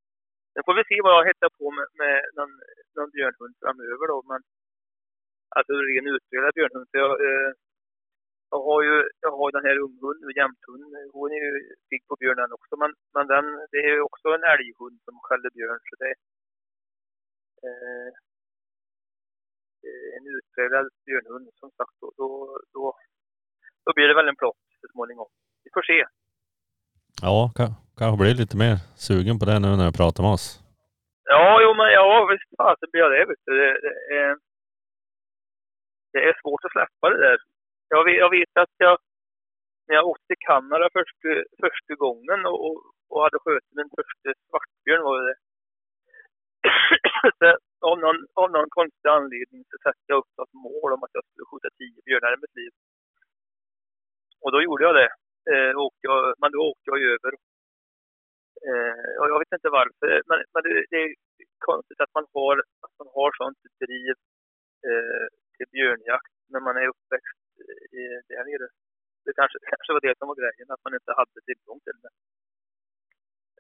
Nu 0.55 0.61
får 0.67 0.75
vi 0.79 0.85
se 0.85 0.97
vad 1.03 1.17
jag 1.17 1.29
hittar 1.31 1.51
på 1.59 1.67
med, 1.77 1.87
med 2.01 2.17
någon, 2.37 2.53
någon 2.97 3.11
björnhund 3.17 3.55
framöver 3.63 4.07
då, 4.13 4.19
men 4.31 4.41
alltså 5.57 5.73
ren 5.89 6.07
utbildad 6.15 6.55
björnhund. 6.59 6.87
Så 6.91 6.97
jag, 7.05 7.13
eh, 7.29 7.51
jag 8.53 8.63
har 8.69 8.81
ju 8.89 8.95
jag 9.25 9.33
har 9.39 9.49
den 9.57 9.65
här 9.69 9.77
unghunden, 9.87 10.31
jämthund, 10.41 10.83
hon 11.17 11.31
är 11.37 11.43
ju 11.49 11.53
pigg 11.89 12.03
på 12.09 12.17
björnen 12.23 12.53
också, 12.59 12.75
men, 12.83 12.91
men 13.15 13.25
den, 13.33 13.45
det 13.73 13.79
är 13.87 13.93
ju 13.97 14.01
också 14.09 14.27
en 14.37 14.45
älghund 14.55 14.99
som 15.07 15.15
skäller 15.27 15.51
björn, 15.57 15.81
så 15.89 15.95
det 16.03 16.15
eh, 17.67 18.09
eh, 19.87 20.09
en 20.17 20.25
utpräglad 20.37 20.87
björnhund 21.07 21.47
som 21.61 21.71
sagt, 21.79 21.95
då, 22.01 22.09
då, 22.21 22.29
då, 22.75 22.83
då 23.85 23.91
blir 23.97 24.09
det 24.09 24.15
väl 24.19 24.29
en 24.29 24.41
plott 24.43 24.63
så 24.81 24.87
småningom. 24.93 25.29
Vi 25.65 25.71
får 25.75 25.83
se. 25.83 25.99
Ja, 27.23 27.37
ka- 27.59 27.75
kanske 27.99 28.23
blir 28.23 28.35
lite 28.43 28.57
mer 28.57 28.77
sugen 29.07 29.39
på 29.39 29.45
det 29.45 29.59
nu 29.65 29.69
när 29.77 29.87
du 29.91 29.99
pratar 30.03 30.23
med 30.23 30.33
oss. 30.39 30.47
Ja, 31.25 31.47
jo, 31.65 31.71
men 31.79 31.89
ja, 31.99 32.07
visst 32.31 32.51
fasen 32.59 32.89
blir 32.93 33.03
jag 33.03 33.13
det. 33.13 33.25
Vet 33.31 33.43
du. 33.47 33.53
Det, 33.61 33.73
det, 33.85 34.17
är, 34.25 34.37
det 36.13 36.19
är 36.29 36.35
svårt 36.43 36.65
att 36.65 36.73
släppa 36.77 37.07
det 37.11 37.21
där. 37.27 37.39
Jag 37.95 38.05
vet, 38.05 38.19
jag 38.25 38.31
vet 38.31 38.55
att 38.65 38.75
jag, 38.87 38.97
när 39.87 39.95
jag 39.99 40.07
åkte 40.11 40.27
till 40.27 40.47
Kanada 40.49 40.89
första, 40.99 41.29
första 41.65 41.95
gången 42.05 42.41
och, 42.47 42.59
och, 43.11 43.23
hade 43.25 43.39
skjutit 43.45 43.77
min 43.79 43.91
första 43.99 44.29
svartbjörn 44.47 45.03
var 45.09 45.17
det. 45.29 45.37
så, 47.39 47.47
av, 47.89 47.97
någon, 48.05 48.19
av 48.43 48.49
någon 48.57 48.71
konstig 48.79 49.09
anledning 49.19 49.63
så 49.71 49.77
satte 49.85 50.09
jag 50.11 50.19
upp 50.19 50.33
något 50.39 50.55
mål 50.67 50.91
om 50.95 51.03
att 51.05 51.17
jag 51.17 51.25
skulle 51.25 51.49
skjuta 51.51 51.71
tio 51.79 52.01
björnar 52.07 52.35
i 52.37 52.43
mitt 52.43 52.57
liv. 52.61 52.73
Och 54.43 54.53
då 54.53 54.59
gjorde 54.63 54.85
jag 54.89 54.95
det. 55.03 55.11
Eh, 55.53 55.73
och 55.85 55.97
jag, 56.07 56.19
men 56.41 56.53
då 56.53 56.61
åkte 56.71 56.87
jag 56.93 56.99
ju 57.03 57.09
över 57.17 57.33
Eh, 58.71 59.13
och 59.21 59.29
jag 59.31 59.39
vet 59.39 59.53
inte 59.57 59.77
varför, 59.81 60.09
men, 60.29 60.39
men 60.53 60.63
det, 60.67 60.73
det 60.91 60.99
är 61.05 61.11
konstigt 61.71 62.01
att 62.01 62.15
man 62.19 62.27
har, 62.35 62.57
att 62.85 62.95
man 63.01 63.09
har 63.17 63.31
sånt 63.41 63.61
driv 63.85 64.15
eh, 64.89 65.27
till 65.57 65.69
björnjakt 65.75 66.35
när 66.53 66.61
man 66.67 66.77
är 66.77 66.87
uppväxt 66.93 67.42
i, 68.01 68.03
där 68.29 68.45
nere. 68.51 68.69
Det 69.25 69.33
kanske, 69.41 69.59
kanske 69.73 69.93
var 69.93 70.03
det 70.07 70.19
som 70.19 70.29
var 70.29 70.37
grejen, 70.43 70.69
att 70.75 70.85
man 70.85 70.95
inte 70.99 71.13
hade 71.21 71.41
tillgång 71.49 71.81
till 71.87 71.99
det. 72.05 72.13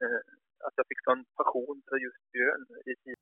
Eh, 0.03 0.23
att 0.66 0.74
jag 0.77 0.87
fick 0.89 1.03
sån 1.05 1.24
passion 1.39 1.83
för 1.89 1.97
just 2.07 2.23
björn 2.33 2.66
i 2.91 2.95
tid. 3.05 3.20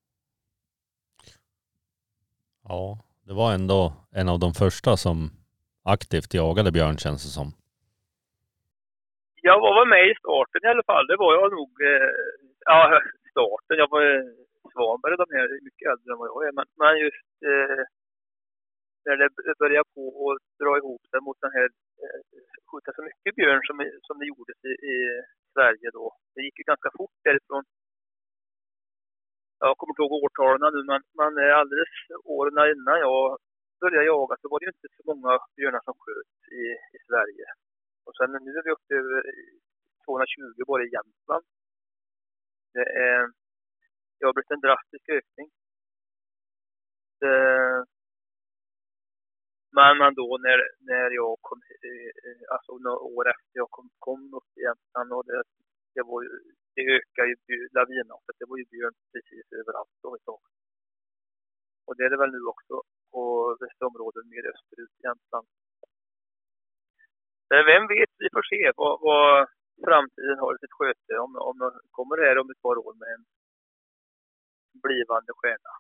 Ja, 2.69 2.99
det 3.27 3.35
var 3.41 3.55
ändå 3.59 3.81
en 4.21 4.29
av 4.29 4.39
de 4.45 4.51
första 4.63 4.97
som 4.97 5.17
aktivt 5.95 6.35
jagade 6.35 6.73
björn 6.73 6.97
känns 7.05 7.23
det 7.25 7.35
som. 7.39 7.49
Jag 9.43 9.61
var 9.61 9.87
med 9.87 10.05
i 10.11 10.15
starten 10.23 10.61
i 10.65 10.69
alla 10.73 10.87
fall, 10.91 11.07
det 11.07 11.17
var 11.17 11.33
jag 11.35 11.53
nog. 11.59 11.71
Eh, 11.91 12.11
ja, 12.71 13.01
starten, 13.31 13.77
jag 13.83 13.91
var 13.91 14.03
eh, 14.17 14.41
Svanberg 14.73 15.17
de 15.23 15.29
här 15.37 15.47
är 15.55 15.65
mycket 15.69 15.89
äldre 15.93 16.09
än 16.13 16.21
vad 16.23 16.31
jag 16.33 16.41
är, 16.49 16.53
men, 16.59 16.67
men 16.81 16.95
just 17.07 17.33
eh, 17.51 17.83
när 19.05 19.17
det 19.47 19.59
började 19.63 19.89
på 19.95 20.05
att 20.31 20.43
dra 20.63 20.73
ihop 20.81 21.03
sig 21.11 21.21
mot 21.27 21.41
den 21.45 21.53
här, 21.57 21.69
eh, 22.03 22.21
skjuta 22.69 22.91
så 22.97 23.03
mycket 23.09 23.35
björn 23.39 23.63
som, 23.69 23.77
som 24.07 24.17
det 24.19 24.27
gjordes 24.31 24.59
i, 24.71 24.73
i 24.93 24.97
Sverige 25.55 25.89
då. 25.99 26.07
Det 26.35 26.43
gick 26.47 26.59
ju 26.59 26.65
ganska 26.73 26.91
fort 26.99 27.17
därifrån. 27.27 27.65
Jag 29.65 29.77
kommer 29.77 29.93
inte 29.93 30.03
ihåg 30.03 30.25
årtalen 30.25 30.73
nu, 30.77 30.83
men, 30.91 31.01
men 31.21 31.33
eh, 31.43 31.59
alldeles 31.61 31.95
åren 32.37 32.59
innan 32.75 32.99
jag 33.07 33.39
började 33.81 34.07
jaga 34.15 34.35
så 34.41 34.47
var 34.51 34.59
det 34.59 34.67
ju 34.67 34.75
inte 34.77 34.89
så 34.97 35.03
många 35.11 35.33
björnar 35.57 35.83
som 35.85 35.97
sköt 36.03 36.35
i, 36.61 36.63
i 36.97 36.99
Sverige. 37.09 37.47
Och 38.07 38.15
sen 38.17 38.31
nu 38.47 38.53
är 38.59 38.65
vi 38.67 38.71
uppe 38.77 38.95
över 39.01 39.23
220 40.05 40.65
bara 40.71 40.83
i 40.85 40.93
Jämtland. 40.97 41.45
Det, 42.75 42.87
är, 43.09 43.21
det 44.17 44.27
har 44.27 44.35
blivit 44.35 44.57
en 44.57 44.67
drastisk 44.67 45.07
ökning. 45.19 45.49
Det, 47.21 47.37
men, 49.77 49.95
ändå 50.07 50.23
då 50.23 50.39
när, 50.47 50.59
när 50.91 51.11
jag 51.21 51.33
kom, 51.47 51.61
eh, 51.89 52.43
alltså 52.55 52.73
några 52.85 53.01
år 53.17 53.25
efter 53.35 53.55
jag 53.63 53.71
kom, 53.77 53.89
kom 54.07 54.23
upp 54.39 54.51
i 54.59 54.61
Jämtland 54.67 55.13
och 55.17 55.25
det, 55.27 55.43
det, 55.95 56.03
var 56.11 56.23
ju, 56.23 56.31
det 56.75 56.83
ökade 56.97 57.29
ju 57.29 57.37
lavinhoppet. 57.39 57.75
lavinartat. 57.79 58.37
Det 58.41 58.47
var 58.51 58.57
ju 58.61 58.65
björn 58.73 58.97
precis 59.13 59.47
överallt 59.61 59.95
då 60.03 60.15
ett 60.17 60.25
tag. 60.31 60.43
Och 61.87 61.97
det 61.97 62.05
är 62.05 62.11
det 62.11 62.23
väl 62.23 62.33
nu 62.37 62.43
också 62.53 62.75
på 63.13 63.23
vissa 63.61 63.87
områden 63.91 64.25
mer 64.35 64.45
österut 64.55 64.95
i 64.99 65.03
Jämtland. 65.07 65.47
Men 67.51 67.63
Vem 67.71 67.85
vet, 67.95 68.13
vi 68.23 68.29
får 68.35 68.45
se 68.53 68.63
vad, 68.77 68.95
vad 69.07 69.49
framtiden 69.87 70.39
har 70.39 70.53
i 70.55 70.59
sitt 70.63 70.77
sköte. 70.79 71.13
Om, 71.25 71.33
om 71.49 71.57
kommer 71.97 72.17
här 72.27 72.39
om 72.39 72.51
ett 72.51 72.63
par 72.67 72.77
år 72.87 72.95
med 73.03 73.11
en 73.17 73.25
blivande 74.85 75.33
stjärna. 75.39 75.73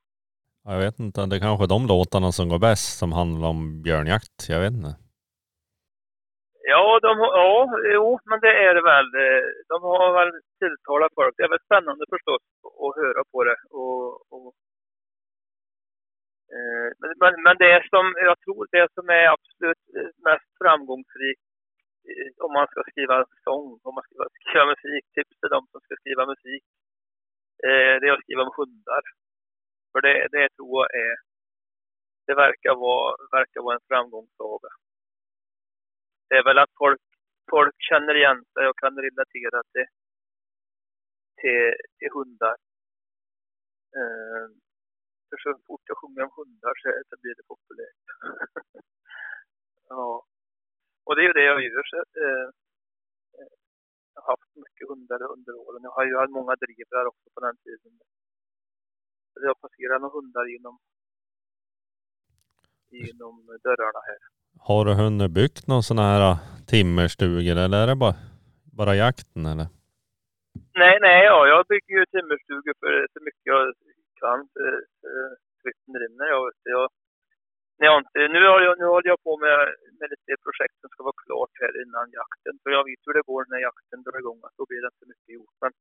Ja, 0.64 0.72
Jag 0.72 0.80
vet 0.84 0.98
inte, 0.98 1.26
det 1.26 1.36
är 1.36 1.40
kanske 1.40 1.64
är 1.64 1.74
de 1.76 1.86
låtarna 1.92 2.30
som 2.32 2.48
går 2.48 2.58
bäst 2.68 2.98
som 2.98 3.12
handlar 3.12 3.48
om 3.48 3.82
björnjakt. 3.82 4.36
Jag 4.48 4.60
vet 4.60 4.72
inte. 4.72 4.94
Ja, 6.72 6.84
de, 7.06 7.12
ja, 7.18 7.52
jo, 7.94 8.06
men 8.30 8.38
det 8.40 8.54
är 8.66 8.72
det 8.74 8.84
väl. 8.92 9.08
De 9.72 9.76
har 9.82 10.12
väl 10.18 10.32
tilltalat 10.62 11.12
folk. 11.18 11.34
Det 11.36 11.44
är 11.44 11.54
väl 11.54 11.66
spännande 11.68 12.04
förstås 12.14 12.42
att 12.84 12.96
höra 13.02 13.22
på 13.32 13.38
det. 13.48 13.58
Och, 13.80 14.32
och, 14.34 14.52
eh, 16.54 16.88
men, 17.00 17.10
men, 17.22 17.32
men 17.44 17.56
det 17.64 17.76
som 17.92 18.04
jag 18.28 18.36
tror 18.44 18.62
det 18.76 18.88
som 18.96 19.06
är 19.20 19.26
absolut 19.36 19.84
mest 20.28 20.50
framgångsrikt 20.60 21.46
eh, 22.10 22.30
om 22.44 22.52
man 22.58 22.66
ska 22.70 22.80
skriva 22.90 23.16
sång, 23.46 23.66
om 23.86 23.94
man 23.98 24.04
ska 24.06 24.14
skriva 24.46 24.64
musik, 24.72 25.04
tips 25.14 25.36
till 25.40 25.54
de 25.56 25.62
som 25.70 25.80
ska 25.84 25.94
skriva 26.02 26.22
musik, 26.32 26.62
eh, 27.66 27.94
det 27.98 28.06
är 28.08 28.16
att 28.16 28.24
skriva 28.24 28.42
om 28.46 28.56
hundar. 28.60 29.02
För 29.92 30.00
det, 30.00 30.28
det 30.36 30.48
tror 30.56 30.72
jag 30.82 30.90
är, 31.06 31.16
det 32.26 32.34
verkar 32.34 32.74
vara, 32.74 33.16
verkar 33.32 33.60
vara 33.62 33.74
en 33.74 33.88
framgångssaga. 33.88 34.68
Det 36.28 36.36
är 36.36 36.44
väl 36.44 36.58
att 36.58 36.74
folk, 36.78 37.02
folk 37.50 37.76
känner 37.90 38.14
igen 38.14 38.44
sig 38.52 38.68
och 38.68 38.78
kan 38.78 38.96
relatera 38.96 39.62
till, 39.72 39.88
till, 41.40 41.74
till 41.98 42.12
hundar. 42.14 42.56
Eh, 43.98 44.46
för 45.28 45.36
så 45.44 45.50
fort 45.66 45.84
jag 45.84 45.98
sjunger 45.98 46.22
om 46.22 46.32
hundar 46.36 46.74
så, 46.82 47.16
blir 47.22 47.34
det 47.38 47.50
populärt. 47.52 48.02
ja. 49.88 50.24
Och 51.04 51.16
det 51.16 51.22
är 51.22 51.26
ju 51.30 51.32
det 51.32 51.44
jag 51.44 51.62
gör. 51.62 51.82
Så, 51.90 51.96
eh, 51.96 52.48
eh, 53.38 53.54
jag 54.14 54.22
har 54.22 54.32
haft 54.32 54.56
mycket 54.64 54.88
hundar 54.88 55.20
under 55.34 55.52
åren. 55.64 55.82
Jag 55.82 55.90
har 55.90 56.04
ju 56.04 56.16
haft 56.16 56.38
många 56.38 56.54
drivrar 56.64 57.04
också 57.06 57.28
på 57.34 57.40
den 57.40 57.56
tiden. 57.64 57.92
Jag 59.42 59.60
passerar 59.60 59.98
några 59.98 60.14
hundar 60.16 60.44
genom, 60.52 60.78
genom 62.90 63.34
dörrarna 63.62 64.00
här. 64.08 64.20
Har 64.68 64.84
du 64.84 64.92
hunnit 65.02 65.30
byggt 65.30 65.66
någon 65.66 65.82
sån 65.82 65.98
här 65.98 66.20
äh, 66.30 66.38
timmerstugor 66.72 67.56
eller 67.64 67.78
är 67.82 67.86
det 67.86 67.96
bara, 68.04 68.16
bara 68.78 68.94
jakten 69.04 69.46
eller? 69.52 69.68
Nej, 70.82 70.96
nej, 71.06 71.18
ja, 71.30 71.38
jag 71.52 71.60
bygger 71.72 71.94
ju 71.98 72.04
timmerstugor 72.06 72.74
för 72.80 72.92
så 73.12 73.18
mycket 73.26 73.46
jag 73.52 73.74
kan. 74.22 74.40
Flytten 75.60 75.94
rinner. 76.02 76.26
Jag, 76.34 76.44
jag, 76.74 76.86
nej, 77.78 77.86
jag 77.90 77.98
inte, 78.02 78.18
nu, 78.34 78.40
har 78.52 78.60
jag, 78.66 78.74
nu 78.80 78.86
håller 78.94 79.10
jag 79.14 79.22
på 79.28 79.32
med, 79.44 79.58
med 79.98 80.08
lite 80.12 80.42
projekt 80.44 80.76
som 80.80 80.90
ska 80.90 81.00
vara 81.08 81.22
klart 81.26 81.54
här 81.62 81.74
innan 81.82 82.06
jakten. 82.20 82.54
För 82.62 82.70
jag 82.76 82.84
vet 82.88 83.02
hur 83.06 83.16
det 83.16 83.30
går 83.30 83.42
när 83.48 83.60
jakten 83.68 84.02
drar 84.02 84.18
igång. 84.22 84.40
Att 84.42 84.58
då 84.60 84.64
blir 84.68 84.82
det 84.82 84.90
inte 84.94 85.10
mycket 85.12 85.32
gjort. 85.38 85.56
Men 85.62 85.72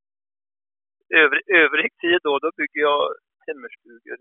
övrig, 1.22 1.44
övrig 1.64 1.92
tid 2.04 2.20
då, 2.28 2.34
då 2.46 2.50
bygger 2.60 2.82
jag 2.90 3.04
timmerstugor 3.50 4.18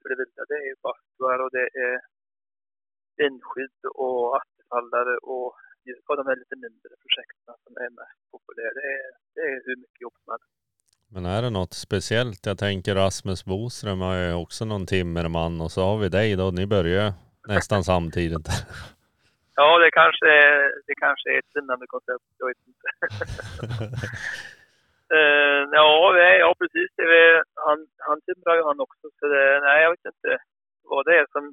för 0.00 0.06
det 0.10 0.16
vilda. 0.20 0.42
Det 0.52 0.58
är 0.70 0.74
bastuar 0.86 1.38
och 1.44 1.50
det 1.58 1.66
är 1.86 1.96
vindskydd 3.20 3.80
och 4.04 4.36
attefallare 4.38 5.16
och 5.18 5.54
och 6.08 6.16
de 6.16 6.26
här 6.26 6.36
lite 6.36 6.56
mindre 6.56 6.90
projekten 7.04 7.54
som 7.64 7.76
är 7.76 7.90
mest 8.00 8.20
populära. 8.30 8.72
Det 8.74 8.88
är, 8.98 9.10
det 9.34 9.40
är 9.40 9.62
hur 9.66 9.76
mycket 9.76 10.00
jobb 10.00 10.12
som 10.24 10.30
helst. 10.32 10.50
Men 11.14 11.26
är 11.26 11.42
det 11.42 11.50
något 11.50 11.74
speciellt? 11.74 12.46
Jag 12.46 12.58
tänker 12.58 12.94
Rasmus 12.94 13.44
Boström 13.44 14.00
har 14.00 14.16
ju 14.16 14.32
också 14.34 14.64
någon 14.64 14.86
timmerman 14.86 15.60
och 15.60 15.70
så 15.72 15.80
har 15.84 15.98
vi 15.98 16.08
dig 16.08 16.36
då. 16.36 16.50
Ni 16.50 16.66
börjar 16.66 17.12
nästan 17.48 17.84
samtidigt. 17.84 18.48
Ja, 19.54 19.78
det 19.78 19.90
kanske, 19.90 20.26
är- 20.26 20.72
det 20.86 20.94
kanske 20.94 21.30
är 21.34 21.38
ett 21.38 21.50
vinnande 21.54 21.86
koncept. 21.86 22.24
Jag 22.38 22.46
vet 22.46 22.62
inte. 22.66 22.88
Eh, 25.16 25.62
ja, 25.78 26.12
nej, 26.20 26.34
ja, 26.44 26.50
precis. 26.60 26.90
Är, 26.98 27.42
han, 27.66 27.78
han 28.08 28.18
timrar 28.26 28.56
ju 28.56 28.62
han 28.70 28.80
också. 28.86 29.06
Så 29.18 29.24
det, 29.32 29.60
nej, 29.66 29.82
jag 29.82 29.90
vet 29.90 30.12
inte 30.14 30.32
vad 30.82 31.04
det 31.06 31.14
är 31.22 31.26
som... 31.34 31.44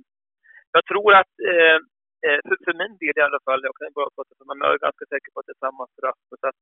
Jag 0.71 0.85
tror 0.85 1.11
att, 1.21 1.33
eh, 1.51 1.77
eh 2.25 2.39
för, 2.47 2.57
för 2.65 2.73
min 2.81 2.95
del 3.01 3.17
i 3.17 3.27
alla 3.27 3.41
fall, 3.45 3.61
jag 3.67 3.75
kan 3.75 3.97
bara 3.99 4.15
prata 4.15 4.33
för 4.37 4.45
mig, 4.45 4.55
men 4.55 4.65
jag 4.65 4.75
är 4.75 4.87
ganska 4.87 5.05
säker 5.13 5.29
på 5.31 5.39
att 5.39 5.47
det 5.47 5.57
är 5.57 5.65
samma 5.65 5.83
för 5.93 6.01
Rasmus, 6.07 6.41
att, 6.49 6.59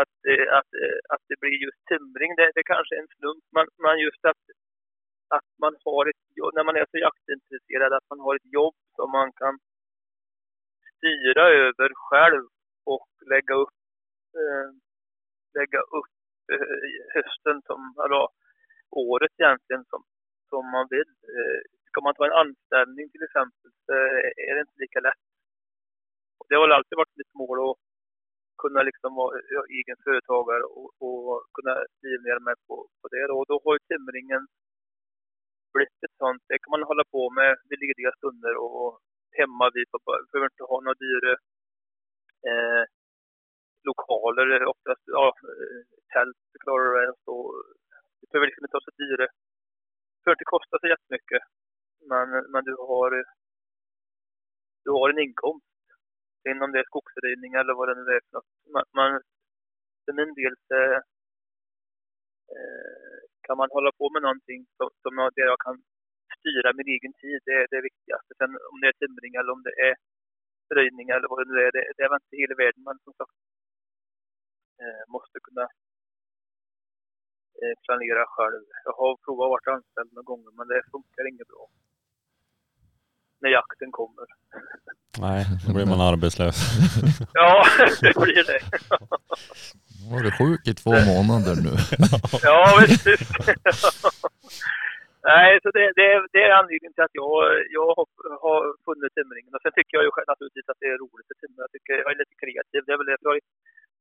att, 0.00 0.16
eh, 0.30 0.46
att, 0.58 0.70
eh, 0.82 0.98
att 1.14 1.24
det 1.28 1.40
blir 1.40 1.56
just 1.66 1.80
timring, 1.90 2.32
det, 2.38 2.50
det 2.58 2.64
kanske 2.72 2.92
är 2.96 3.02
en 3.04 3.14
slump, 3.16 3.44
men, 3.56 3.66
men 3.84 3.96
just 4.06 4.22
att, 4.30 4.42
att 5.36 5.48
man 5.64 5.74
har 5.84 6.04
ett 6.12 6.24
jobb, 6.38 6.52
när 6.54 6.64
man 6.68 6.76
är 6.80 6.86
så 6.90 6.98
jaktintresserad, 7.06 7.92
att 7.92 8.08
man 8.12 8.20
har 8.24 8.34
ett 8.36 8.50
jobb 8.58 8.76
som 8.96 9.08
man 9.18 9.28
kan 9.40 9.54
styra 10.96 11.44
över 11.66 11.90
själv 12.06 12.44
och 12.94 13.08
lägga 13.32 13.54
upp, 13.64 13.78
eh, 14.40 14.68
lägga 15.58 15.80
upp 15.98 16.14
eh, 16.52 16.94
hösten 17.14 17.56
som, 17.68 17.80
eller 18.04 18.28
året 18.90 19.34
egentligen 19.38 19.84
som, 19.90 20.02
som 20.50 20.62
man 20.74 20.86
vill. 20.94 21.10
Eh, 21.34 21.60
ska 21.88 22.00
man 22.00 22.14
ta 22.14 22.24
en 22.26 22.40
anställning 22.42 23.06
till 23.10 23.26
exempel 23.28 23.68
så 23.84 23.92
är 24.48 24.52
det 24.54 24.64
inte 24.66 24.82
lika 24.84 25.00
lätt. 25.08 25.24
Och 26.38 26.46
Det 26.48 26.54
har 26.54 26.64
väl 26.66 26.78
alltid 26.78 26.96
varit 27.02 27.20
mitt 27.20 27.34
mål 27.42 27.58
att 27.66 27.76
kunna 28.62 28.80
liksom 28.88 29.10
vara 29.20 29.32
egen 29.78 29.98
företagare 30.04 30.64
och, 30.78 30.90
och 31.06 31.28
kunna 31.56 31.74
livnära 32.02 32.40
mig 32.48 32.56
på, 32.66 32.76
på 33.00 33.06
det. 33.12 33.24
Och 33.38 33.46
då 33.50 33.54
har 33.64 33.72
ju 33.76 33.82
timringen 33.90 34.42
blivit 35.74 36.04
ett 36.06 36.18
sånt, 36.22 36.42
det 36.48 36.58
kan 36.62 36.70
man 36.74 36.90
hålla 36.90 37.04
på 37.16 37.22
med 37.38 37.50
vid 37.68 37.78
lediga 37.84 38.12
stunder 38.18 38.54
och 38.66 38.88
hemma 39.38 39.64
Vi 39.74 39.82
behöver 40.32 40.50
inte 40.52 40.70
ha 40.70 40.76
några 40.80 41.02
dyra 41.06 41.32
eh, 42.50 42.84
lokaler, 43.90 44.46
eh, 44.54 44.68
oftast 44.72 45.04
ja, 45.16 45.26
eh, 45.50 45.80
tält 46.12 46.42
klarar 46.64 46.84
du 46.84 46.92
det. 47.00 47.10
och 47.12 47.22
så. 47.24 47.34
Det 48.20 48.26
behöver 48.30 48.46
liksom 48.46 48.64
inte 48.64 48.76
vara 48.78 48.88
så 48.90 48.96
dyra. 49.04 49.26
Det 50.14 50.22
behöver 50.22 50.38
inte 50.38 50.54
kosta 50.54 50.74
så 50.78 50.86
jättemycket. 50.94 51.42
Men, 52.10 52.28
men 52.52 52.62
du 52.68 52.74
har 52.90 53.10
eh, 53.18 53.30
du 54.84 54.90
har 54.98 55.08
en 55.10 55.24
inkomst. 55.26 55.66
Sen 56.42 56.62
om 56.62 56.72
det 56.72 56.80
är 56.82 56.90
skogsröjning 56.90 57.52
eller 57.60 57.74
vad 57.78 57.88
det 57.88 57.94
nu 58.00 58.06
är 58.16 58.22
för 58.24 58.32
något. 58.36 58.50
Men, 58.98 59.10
för 60.04 60.12
min 60.20 60.32
del 60.40 60.54
så 60.68 60.80
eh, 62.54 63.18
kan 63.46 63.56
man 63.60 63.68
hålla 63.76 63.92
på 64.00 64.06
med 64.14 64.22
någonting 64.22 64.60
som, 64.76 64.88
som 65.02 65.12
jag, 65.20 65.28
där 65.36 65.46
jag 65.52 65.60
kan 65.66 65.76
styra 66.38 66.68
min 66.78 66.88
egen 66.96 67.14
tid. 67.22 67.38
Det 67.48 67.56
är 67.62 67.66
det 67.74 67.86
viktigaste. 67.88 68.30
Sen 68.38 68.50
om 68.70 68.76
det 68.80 68.88
är 68.92 68.98
timring 69.00 69.34
eller 69.38 69.52
om 69.56 69.62
det 69.68 69.76
är 69.88 69.94
röjning 70.76 71.08
eller 71.14 71.28
vad 71.30 71.38
det 71.40 71.50
nu 71.52 71.58
är. 71.66 71.70
Det, 71.76 71.82
det 71.96 72.02
är 72.04 72.10
väl 72.10 72.22
inte 72.22 72.42
hela 72.42 72.54
världen. 72.62 72.82
Men 72.88 72.98
som 73.04 73.12
sagt 73.18 73.34
måste 75.14 75.36
kunna 75.46 75.64
eh, 77.62 77.74
planera 77.84 78.24
själv. 78.34 78.62
Jag 78.84 78.92
har 79.00 79.12
provat 79.24 79.44
att 79.46 79.52
vara 79.66 79.76
anställd 79.76 80.10
några 80.12 80.28
gånger 80.30 80.50
men 80.58 80.66
det 80.68 80.82
funkar 80.94 81.24
inget 81.32 81.48
bra. 81.52 81.64
När 83.40 83.50
jakten 83.50 83.90
kommer. 84.00 84.26
Nej, 85.26 85.40
då 85.66 85.70
blir 85.76 85.86
man 85.92 86.00
arbetslös. 86.12 86.56
Ja, 87.40 87.64
det 88.04 88.12
blir 88.24 88.44
det. 88.52 88.60
Nu 90.00 90.04
var 90.12 90.20
du 90.26 90.30
sjuk 90.40 90.62
i 90.72 90.74
två 90.82 90.94
månader 91.12 91.54
nu. 91.66 91.72
Ja, 92.48 92.58
visst. 92.88 93.06
visst. 93.06 93.30
Nej, 95.32 95.50
så 95.62 95.68
det, 95.76 95.84
det, 95.98 96.06
är- 96.14 96.28
det 96.34 96.42
är 96.48 96.52
anledningen 96.60 96.92
till 96.94 97.06
att 97.08 97.18
jag, 97.22 97.36
jag 97.78 97.88
har, 97.98 98.06
har 98.46 98.60
funnit 98.86 99.12
timringen. 99.16 99.54
Och 99.56 99.62
sen 99.64 99.74
tycker 99.76 99.94
jag 99.96 100.04
ju 100.06 100.10
själv 100.14 100.28
naturligtvis 100.32 100.68
att 100.72 100.80
det 100.82 100.88
är 100.94 100.98
roligt 101.04 101.30
att 101.32 101.40
timra. 101.42 101.62
Jag 101.66 101.72
tycker 101.74 101.92
jag 102.02 102.10
är 102.14 102.18
lite 102.22 102.36
kreativ. 102.42 102.80
Det 102.86 102.92
är 102.94 103.00
väl 103.00 103.10
det. 103.10 103.16
Jag 103.28 103.36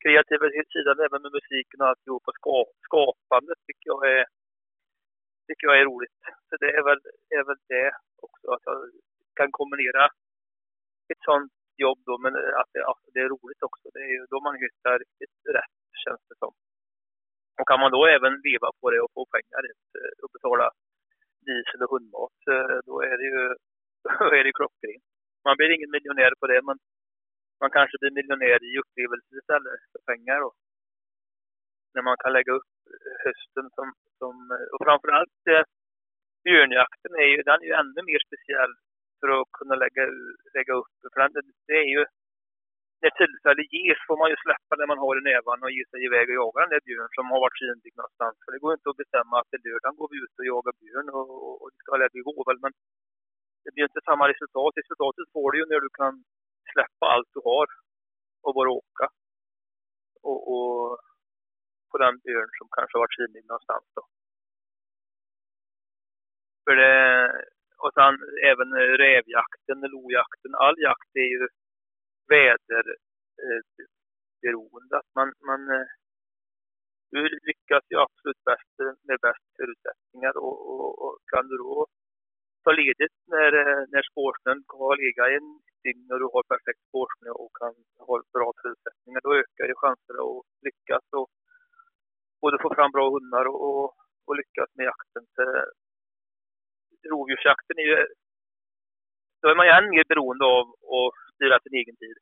kreativa 0.04 0.46
sidan 0.74 0.98
även 1.06 1.22
med 1.22 1.34
musiken 1.38 1.82
och 1.82 1.88
alltihop. 1.88 2.24
Och 2.28 2.40
skapandet 2.88 3.60
tycker 3.68 3.88
jag 3.94 4.02
är, 4.18 4.26
tycker 5.48 5.68
jag 5.68 5.80
är 5.80 5.86
roligt. 5.92 6.20
Så 6.50 6.54
det 6.64 6.72
är 6.80 6.84
väl, 6.90 7.02
är 7.38 7.44
väl 7.50 7.62
det 7.74 7.92
också. 8.28 8.46
Att 8.56 8.66
jag 8.66 8.78
kan 9.40 9.52
kombinera 9.52 10.04
ett 11.12 11.24
sånt 11.30 11.54
jobb 11.86 12.00
då, 12.06 12.18
men 12.24 12.34
att 12.62 12.70
det, 12.74 12.82
att 12.92 13.04
det 13.14 13.20
är 13.20 13.30
roligt 13.36 13.64
också. 13.68 13.86
Det 13.94 14.00
är 14.08 14.12
ju 14.18 14.26
då 14.34 14.38
man 14.48 14.56
hittar 14.64 15.00
riktigt 15.00 15.36
rätt, 15.58 15.78
känns 16.04 16.24
det 16.30 16.38
som. 16.44 16.54
Och 17.60 17.68
kan 17.68 17.80
man 17.80 17.92
då 17.92 18.02
även 18.16 18.34
leva 18.48 18.70
på 18.80 18.86
det 18.92 19.02
och 19.02 19.14
få 19.18 19.24
pengar 19.36 19.62
eh, 19.98 20.16
och 20.24 20.32
betala 20.36 20.68
diesel 21.46 21.84
och 21.84 21.92
hundmat, 21.94 22.40
eh, 22.54 22.78
då 22.90 22.96
är 23.12 23.16
det 23.20 23.28
ju 23.34 23.44
då 24.20 24.36
är 24.40 24.44
det 24.44 24.58
klockrent. 24.60 25.04
Man 25.46 25.58
blir 25.58 25.76
ingen 25.76 25.92
miljonär 25.92 26.34
på 26.40 26.48
det, 26.48 26.62
men 26.68 26.78
man 27.62 27.72
kanske 27.78 27.98
blir 28.00 28.18
miljonär 28.20 28.60
i 28.70 28.72
upplevelser 28.82 29.36
istället 29.42 29.82
för 29.92 30.02
pengar. 30.12 30.40
Då. 30.46 30.52
När 31.94 32.04
man 32.10 32.18
kan 32.22 32.34
lägga 32.38 32.52
upp 32.60 32.74
eh, 32.94 33.16
hösten 33.26 33.66
som, 33.78 33.88
som 34.20 34.36
eh, 34.56 34.68
och 34.74 34.82
framförallt 34.86 35.42
eh, 35.54 35.66
björnjakten 36.46 37.14
är 37.24 37.30
ju, 37.34 37.38
den 37.50 37.60
är 37.64 37.68
ju 37.70 37.76
ännu 37.82 38.02
mer 38.10 38.22
speciell 38.28 38.74
för 39.20 39.30
att 39.36 39.48
kunna 39.58 39.76
lägga, 39.84 40.04
lägga 40.58 40.74
upp. 40.82 40.94
För 41.14 41.20
den, 41.22 41.32
det 41.70 41.78
är 41.84 41.90
ju, 41.96 42.02
när 43.02 43.12
tillfälle 43.20 43.64
ges 43.76 44.00
får 44.08 44.18
man 44.22 44.32
ju 44.34 44.38
släppa 44.46 44.74
när 44.76 44.90
man 44.92 45.04
har 45.04 45.14
i 45.20 45.24
nävarna 45.32 45.64
och 45.66 45.76
ge 45.78 45.84
sig 45.92 46.00
iväg 46.08 46.26
och 46.30 46.40
jaga 46.42 46.60
den 46.64 46.74
där 46.74 46.84
björn 46.88 47.12
som 47.18 47.26
har 47.32 47.40
varit 47.46 47.62
synlig 47.62 47.94
någonstans. 47.96 48.36
För 48.44 48.50
det 48.52 48.64
går 48.64 48.74
inte 48.74 48.90
att 48.90 49.02
bestämma 49.04 49.34
att 49.38 49.50
till 49.50 49.64
lördagen 49.68 50.00
går 50.00 50.10
vi 50.14 50.18
ut 50.24 50.40
och 50.40 50.50
jagar 50.52 50.74
björn 50.82 51.08
och, 51.18 51.30
och, 51.46 51.56
och 51.62 51.70
det 51.72 51.78
ska 51.80 51.90
väl 51.92 52.28
gå 52.30 52.38
väl, 52.48 52.64
men 52.66 52.74
det 53.64 53.72
blir 53.74 53.90
inte 53.90 54.08
samma 54.10 54.26
resultat. 54.34 54.80
Resultatet 54.82 55.28
får 55.36 55.48
du 55.52 55.56
ju 55.60 55.66
när 55.72 55.82
du 55.86 55.92
kan 56.02 56.14
släppa 56.72 57.06
allt 57.14 57.30
du 57.34 57.40
har 57.44 57.68
och 58.44 58.54
bara 58.56 58.72
åka. 58.72 59.10
Och, 60.22 60.42
och 60.54 61.00
på 61.92 61.98
den 61.98 62.20
björn 62.20 62.50
som 62.58 62.68
kanske 62.72 62.98
varit 62.98 63.16
synlig 63.16 63.46
någonstans 63.46 63.86
då. 63.96 64.04
För 66.64 66.76
det, 66.76 67.32
och 67.84 67.94
sen 67.94 68.16
även 68.52 68.70
rävjakten, 69.06 69.80
lojakten, 69.96 70.56
all 70.56 70.76
jakt 70.80 71.16
är 71.16 71.30
ju 71.36 71.48
väderberoende. 72.32 74.96
eh. 74.96 75.00
Att 75.00 75.10
man, 75.16 75.34
man 75.50 75.62
du 77.12 77.22
lyckas 77.50 77.84
ju 77.92 77.98
absolut 78.06 78.44
bäst 78.46 78.76
med 79.08 79.18
bäst 79.22 79.46
förutsättningar 79.58 80.38
och, 80.38 80.58
och, 80.72 80.92
och 81.04 81.18
kan 81.32 81.48
du 81.48 81.58
då 81.58 81.88
ta 82.64 82.72
ledigt 82.72 83.18
när, 83.28 83.52
när 83.92 84.04
spårsnön 84.12 84.64
har 84.68 84.98
legat 85.04 85.30
i 85.32 85.36
en 85.36 85.60
dygn 85.86 86.08
och 86.12 86.20
du 86.22 86.28
har 86.36 86.44
perfekt 86.54 86.82
spårsnö 86.88 87.30
och 87.42 87.52
kan 87.62 87.74
ha 88.08 88.16
bra 88.36 88.48
förutsättningar, 88.62 89.22
då 89.26 89.32
ökar 89.42 89.66
ju 89.72 89.76
chanserna 89.84 90.22
att 90.32 90.46
lyckas 90.68 91.06
och 91.20 91.28
både 92.42 92.58
få 92.64 92.70
fram 92.76 92.92
bra 92.96 93.06
hundar 93.16 93.46
och, 93.48 93.84
och, 94.28 94.36
lyckas 94.40 94.70
med 94.78 94.86
jakten. 94.92 95.24
Så, 95.36 95.44
rovdjursjakten 97.10 97.78
är 97.84 97.88
ju, 97.92 97.98
då 99.42 99.46
är 99.52 99.56
man 99.56 99.66
ju 99.68 99.72
än 99.78 99.90
mer 99.94 100.06
beroende 100.12 100.46
av 100.46 100.66
att 100.96 101.14
styra 101.36 101.60
sin 101.64 101.76
egen 101.82 101.96
tid. 102.04 102.18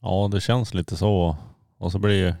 Ja, 0.00 0.28
det 0.32 0.40
känns 0.40 0.74
lite 0.74 0.96
så. 0.96 1.36
Och 1.78 1.92
så 1.92 1.98
blir 1.98 2.18
ju 2.26 2.32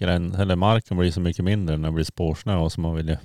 grän, 0.00 0.34
eller 0.34 0.56
marken 0.56 0.96
blir 0.98 1.10
så 1.10 1.20
mycket 1.20 1.44
mindre 1.44 1.76
när 1.76 1.88
det 1.88 1.94
blir 1.94 2.04
spårsnö 2.04 2.56
och 2.56 2.72
så 2.72 2.80
man 2.80 2.96
vill 2.96 3.08
ju... 3.08 3.16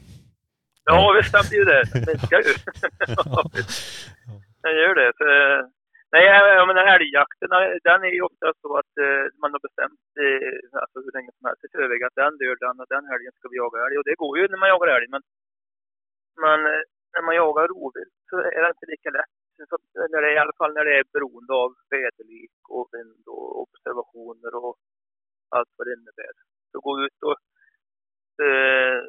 Ja, 0.85 1.13
visst 1.17 1.31
den 1.33 1.43
blir 1.49 1.59
ju 1.59 1.65
det. 1.65 1.83
Den 1.93 2.03
minskar 2.07 2.41
ju. 2.47 2.53
den 4.65 4.75
gör 4.81 4.95
det. 5.01 5.11
Så, 5.19 5.25
nej, 6.13 6.23
jag 6.59 6.67
menar 6.67 6.83
älgjakten, 6.95 7.49
den 7.89 8.01
är 8.07 8.13
ju 8.17 8.21
ofta 8.29 8.47
så 8.61 8.69
att 8.81 8.93
eh, 9.05 9.23
man 9.41 9.51
har 9.55 9.61
bestämt 9.67 10.05
eh, 10.25 10.79
alltså 10.81 10.97
hur 11.03 11.13
länge 11.17 11.31
som 11.37 11.45
helst 11.47 11.65
i 11.65 11.73
förväg 11.77 12.03
att 12.03 12.21
den 12.21 12.33
lördagen 12.41 12.79
och 12.81 12.91
den 12.95 13.05
helgen 13.11 13.33
ska 13.35 13.45
vi 13.49 13.61
jaga 13.63 13.77
älg. 13.85 13.97
Och 13.97 14.07
det 14.09 14.21
går 14.23 14.33
ju 14.37 14.43
när 14.47 14.61
man 14.61 14.73
jagar 14.73 14.89
älg, 14.95 15.07
men, 15.15 15.23
men 16.43 16.59
eh, 16.71 16.83
när 17.13 17.23
man 17.27 17.35
jagar 17.41 17.67
rovvilt 17.73 18.17
så 18.29 18.35
är 18.57 18.61
det 18.61 18.73
inte 18.75 18.93
lika 18.93 19.09
lätt. 19.17 19.35
Så, 19.69 19.75
när 20.11 20.21
det, 20.21 20.33
I 20.33 20.37
alla 20.43 20.57
fall 20.59 20.73
när 20.73 20.85
det 20.85 20.95
är 20.99 21.13
beroende 21.15 21.53
av 21.63 21.69
väderlek 21.89 22.55
och 22.75 22.87
vind 22.93 23.23
och 23.35 23.61
observationer 23.63 24.51
och 24.63 24.75
allt 25.55 25.71
vad 25.77 25.87
det 25.87 25.93
innebär. 25.97 26.35
Så 26.71 26.79
gå 26.87 26.93
ut 27.05 27.19
och 27.29 27.37
eh, 28.45 28.99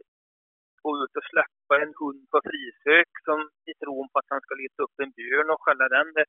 gå 0.83 0.91
ut 1.05 1.17
och 1.19 1.29
släppa 1.31 1.56
en 1.75 1.95
hund 2.01 2.23
på 2.33 2.39
frisök 2.49 3.11
som 3.27 3.39
i 3.71 3.73
tron 3.81 4.09
på 4.11 4.19
att 4.19 4.33
han 4.35 4.41
ska 4.45 4.55
leta 4.55 4.83
upp 4.83 4.97
en 5.05 5.13
björn 5.19 5.51
och 5.51 5.63
skälla 5.63 5.89
den. 5.97 6.09
Det, 6.17 6.27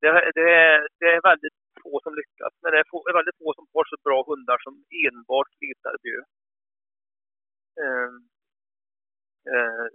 det, 0.00 0.10
det, 0.38 0.48
är, 0.64 0.88
det 1.00 1.08
är 1.16 1.20
väldigt 1.30 1.58
få 1.82 2.00
som 2.04 2.14
lyckas. 2.20 2.52
Men 2.62 2.72
det 2.72 2.78
är, 2.82 2.86
få, 2.90 2.98
det 3.04 3.10
är 3.10 3.20
väldigt 3.20 3.40
få 3.42 3.48
som 3.54 3.66
har 3.74 3.84
så 3.84 3.96
bra 4.06 4.18
hundar 4.30 4.58
som 4.66 4.74
enbart 5.06 5.50
letar 5.62 5.96
björn. 6.04 6.30
Eh, 7.82 8.12
eh, 9.52 9.86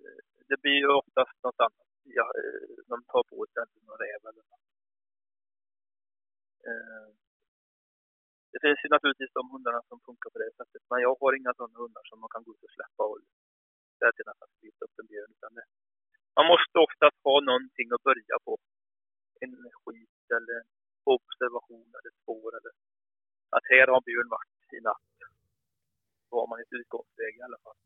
det 0.49 0.57
blir 0.61 0.77
ju 0.83 0.89
oftast 1.01 1.35
något 1.43 1.59
annat. 1.65 1.89
Ja, 2.17 2.27
eh, 2.39 2.67
de 2.91 2.95
tar 3.11 3.23
på 3.31 3.37
sig 3.53 3.63
någon 3.87 4.01
räv 4.05 4.21
eller 4.29 4.43
något. 4.49 4.65
Eh, 6.69 7.07
det 8.51 8.59
finns 8.65 8.79
ju 8.83 8.89
naturligtvis 8.95 9.37
de 9.39 9.45
hundarna 9.53 9.81
som 9.89 9.99
funkar 10.07 10.29
på 10.33 10.39
det 10.43 10.51
sättet. 10.59 10.81
Men 10.89 10.99
jag 11.05 11.13
har 11.21 11.31
inga 11.39 11.53
sådana 11.53 11.79
hundar 11.83 12.03
som 12.09 12.19
man 12.19 12.33
kan 12.33 12.43
gå 12.43 12.51
ut 12.53 12.63
och 12.67 12.75
släppa 12.77 13.03
och 13.11 13.19
till 14.17 14.27
att 14.31 14.51
slita 14.59 14.81
upp 14.85 14.95
en 15.01 15.07
björn. 15.11 15.31
Utan 15.35 15.51
det, 15.57 15.65
man 16.37 16.45
måste 16.53 16.75
oftast 16.85 17.17
ha 17.27 17.35
någonting 17.49 17.87
att 17.95 18.03
börja 18.09 18.35
på. 18.47 18.53
En 19.43 19.53
skit 19.81 20.25
eller 20.37 20.59
observation 21.15 21.89
eller 21.97 22.11
spår 22.21 22.49
eller 22.57 22.73
att 23.55 23.65
här 23.73 23.87
har 23.93 24.01
björn 24.09 24.29
varit 24.37 24.73
i 24.77 24.79
natt. 24.89 25.11
Då 26.29 26.33
har 26.39 26.47
man 26.51 26.59
ett 26.63 26.73
utgångsläge 26.81 27.37
i 27.41 27.45
alla 27.47 27.61
fall. 27.65 27.79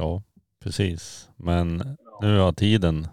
Ja, 0.00 0.22
precis. 0.62 1.30
Men 1.36 1.66
nu 2.20 2.38
har 2.38 2.52
tiden 2.52 3.06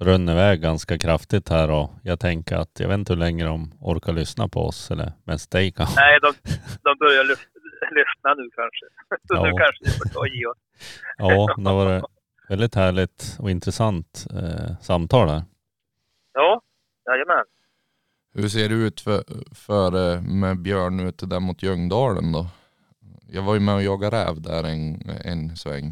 runnit 0.00 0.32
iväg 0.32 0.60
ganska 0.60 0.98
kraftigt 0.98 1.48
här 1.48 1.70
och 1.70 1.90
jag 2.02 2.20
tänker 2.20 2.56
att 2.56 2.80
jag 2.80 2.88
vet 2.88 2.98
inte 2.98 3.12
hur 3.12 3.20
länge 3.20 3.44
de 3.44 3.72
orkar 3.80 4.12
lyssna 4.12 4.48
på 4.48 4.60
oss 4.60 4.90
eller 4.90 5.12
mest 5.24 5.50
dig 5.50 5.72
kanske. 5.72 6.00
Nej, 6.00 6.18
de, 6.22 6.32
de 6.82 6.98
börjar 6.98 7.24
lyf- 7.30 7.48
lyssna 7.98 8.34
nu 8.34 8.50
kanske. 8.60 8.86
Så 9.28 9.34
Ja. 9.34 9.44
nu 9.44 9.50
kanske 9.50 9.84
vi 9.84 9.90
får 9.90 10.08
ta 10.14 10.18
och 10.20 10.28
ge 10.28 10.46
oss. 10.46 10.58
Ja, 11.18 11.54
det 11.56 11.72
var 11.78 11.96
ett 11.98 12.04
väldigt 12.48 12.74
härligt 12.74 13.36
och 13.40 13.50
intressant 13.50 14.26
eh, 14.34 14.76
samtal 14.80 15.28
här. 15.28 15.42
Ja, 16.32 16.62
jajamän. 17.06 17.44
Hur 18.34 18.48
ser 18.48 18.68
det 18.68 18.74
ut 18.74 19.00
för, 19.00 19.20
för 19.66 19.88
eh, 20.02 20.22
med 20.22 20.62
Björn 20.62 21.00
ute 21.08 21.26
där 21.26 21.40
mot 21.40 21.62
Ljungdalen 21.62 22.32
då? 22.32 22.46
Jag 23.36 23.42
var 23.42 23.54
ju 23.54 23.60
med 23.60 23.74
och 23.74 23.82
jagade 23.82 24.16
räv 24.16 24.34
där 24.50 24.62
en, 24.72 24.84
en 25.32 25.56
sväng 25.56 25.88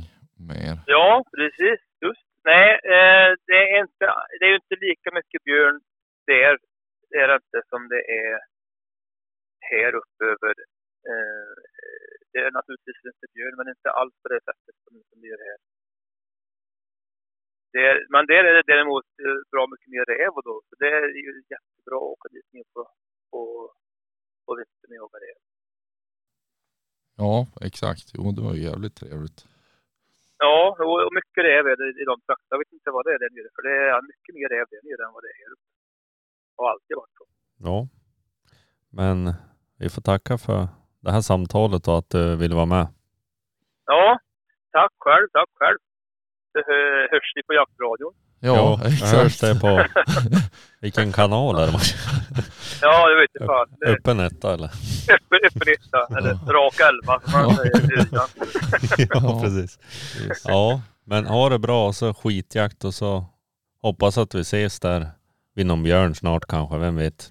med 0.49 0.57
er. 0.71 0.79
Ja, 0.87 1.25
precis. 1.37 1.81
Just. 2.05 2.25
Nej, 2.45 2.69
eh, 2.95 3.29
det, 3.47 3.59
är 3.75 3.81
inte, 3.87 4.05
det 4.39 4.45
är 4.47 4.51
ju 4.55 4.59
inte 4.65 4.77
lika 4.89 5.09
mycket 5.19 5.45
björn 5.45 5.81
där. 6.27 6.55
Det 7.11 7.17
är 7.23 7.29
det 7.29 7.35
inte 7.35 7.61
som 7.71 7.89
det 7.89 8.03
är 8.25 8.35
här 9.71 9.93
uppe 10.01 10.25
över. 10.33 10.55
Eh, 11.11 11.55
det 12.33 12.41
är 12.47 12.51
naturligtvis 12.59 13.01
inte 13.11 13.27
björn, 13.35 13.57
men 13.59 13.69
inte 13.75 13.91
alls 14.01 14.15
på 14.23 14.29
det 14.33 14.41
sättet 14.49 14.75
som, 14.85 14.93
som 15.09 15.19
det 15.23 15.31
är 15.37 15.43
här. 15.49 15.59
Det 17.73 17.83
är, 17.91 17.97
men 18.15 18.23
där 18.31 18.45
är 18.49 18.55
det 18.59 18.73
däremot 18.73 19.09
eh, 19.25 19.39
bra 19.53 19.65
mycket 19.73 19.91
mer 19.95 20.05
räv 20.13 20.33
och 20.39 20.45
då. 20.51 20.57
Så 20.69 20.73
det 20.83 20.91
är 20.99 21.09
ju 21.27 21.33
jättebra 21.55 21.97
att 21.97 22.13
åka 22.15 22.29
dit 22.35 22.49
ner 22.55 22.67
på, 22.75 22.81
på, 23.31 23.41
på 24.47 24.51
vintern 24.59 24.91
och 24.93 25.01
jaga 25.03 25.19
räv. 25.27 25.39
Ja, 27.23 27.35
exakt. 27.69 28.07
Jo, 28.17 28.23
det 28.37 28.43
var 28.47 28.55
ju 28.55 28.63
jävligt 28.71 28.97
trevligt. 29.01 29.41
Ja, 30.39 30.77
och 31.07 31.15
mycket 31.19 31.45
räv 31.49 31.65
är 31.73 31.77
det 31.81 31.89
i 32.03 32.05
de 32.11 32.17
trakterna. 32.27 32.53
Jag 32.55 32.59
vet 32.63 32.73
inte 32.73 32.91
vad 32.97 33.05
det 33.05 33.15
är 33.15 33.19
där 33.19 33.33
nere, 33.37 33.51
för 33.57 33.63
det 33.67 33.75
är 33.91 34.03
mycket 34.11 34.35
mer 34.37 34.49
räv 34.55 34.67
där 34.71 34.83
nere 34.89 35.03
än 35.07 35.15
vad 35.17 35.23
det 35.25 35.33
är 35.35 35.39
här 35.43 35.53
uppe. 35.55 35.69
Har 36.57 36.71
alltid 36.71 36.97
varit 37.01 37.17
så. 37.19 37.25
Ja, 37.69 37.79
men 38.99 39.19
vi 39.81 39.89
får 39.95 40.03
tacka 40.03 40.39
för 40.39 40.61
det 41.07 41.13
här 41.13 41.21
samtalet 41.21 41.89
och 41.89 41.99
att 41.99 42.11
du 42.11 42.37
ville 42.37 42.55
vara 42.55 42.67
med. 42.67 42.87
Ja, 43.87 44.19
tack 44.73 44.93
själv, 44.99 45.27
tack 45.33 45.49
själv. 45.55 45.79
Det 46.55 46.63
hö- 46.67 47.09
hörs 47.11 47.33
vi 47.35 47.43
på 47.43 47.53
jaktradion. 47.55 48.13
Ja, 48.41 48.79
jag 48.83 48.93
exakt. 48.93 49.13
hörs 49.23 49.39
det 49.41 49.61
på 49.61 49.85
vilken 50.81 51.13
kanal 51.13 51.57
är 51.59 51.67
det? 51.67 51.79
Ja, 52.83 53.09
det 53.09 53.15
vet 53.21 53.31
jag 53.33 53.47
fan. 53.47 53.69
Öppen 53.95 54.21
etta 54.21 54.55
eller? 54.55 54.71
Öppen 55.15 55.39
öppen 55.47 55.69
etta, 55.75 56.19
eller 56.19 56.53
rak 56.53 56.81
elva 56.81 57.21
som 57.21 57.33
man 57.41 57.51
Ja. 57.51 57.57
säger 57.57 59.09
ja, 59.15 59.41
precis. 59.43 59.79
Ja, 60.45 60.81
men 61.05 61.27
ha 61.27 61.49
det 61.49 61.59
bra 61.59 61.93
så 61.93 62.15
skitjakt 62.15 62.85
och 62.85 62.95
så 62.95 63.25
hoppas 63.83 64.19
att 64.19 64.35
vi 64.35 64.41
ses 64.41 64.81
där 64.81 65.07
vid 65.55 65.67
någon 65.67 65.83
björn 65.83 66.15
snart 66.15 66.45
kanske, 66.49 66.79
vem 66.79 66.97
vet? 66.97 67.31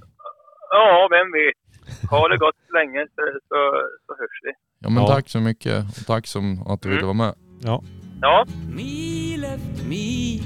Ja, 0.72 1.07
vem 1.11 1.31
vet. 1.31 1.65
Ha 2.10 2.28
det 2.28 2.38
gott 2.38 2.56
så 2.70 2.74
länge 2.78 2.99
så, 3.16 3.22
så, 3.49 3.57
så 4.06 4.12
hörs 4.20 4.40
vi. 4.44 4.52
Ja, 4.80 4.90
men 4.90 5.03
Ja. 5.03 5.07
tack 5.07 5.30
så 5.30 5.40
mycket. 5.40 5.86
Och 5.99 6.06
tack 6.06 6.28
som 6.28 6.68
att 6.68 6.82
du 6.82 6.90
ville 6.90 7.03
vara 7.03 7.14
med. 7.14 7.34
Ja, 7.62 7.84
Ja, 8.22 8.45
Mil 8.70 9.44
efter 9.44 9.86
mil 9.90 10.44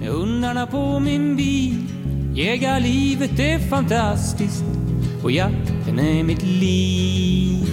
med 0.00 0.08
hundarna 0.08 0.66
på 0.66 0.98
min 1.00 1.36
bil. 1.36 1.86
Jägarlivet 2.34 3.38
är 3.38 3.58
fantastiskt 3.58 4.64
och 5.24 5.30
jakten 5.30 5.98
är 5.98 6.24
mitt 6.24 6.42
liv. 6.42 7.66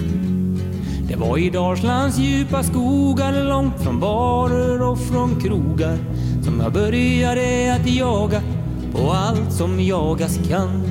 Det 1.08 1.16
var 1.16 1.38
i 1.38 1.50
Dalslands 1.50 2.18
djupa 2.18 2.62
skogar 2.62 3.44
långt 3.48 3.82
från 3.84 4.00
barer 4.00 4.82
och 4.82 4.98
från 4.98 5.40
krogar 5.40 5.98
som 6.44 6.60
jag 6.60 6.72
började 6.72 7.74
att 7.80 7.86
jaga 7.90 8.42
på 8.92 9.10
allt 9.10 9.52
som 9.52 9.80
jagas 9.80 10.48
kan. 10.48 10.82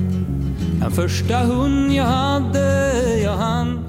Den 0.82 0.92
första 0.92 1.38
hund 1.38 1.92
jag 1.92 2.04
hade, 2.04 3.20
jag 3.24 3.38
hann 3.38 3.80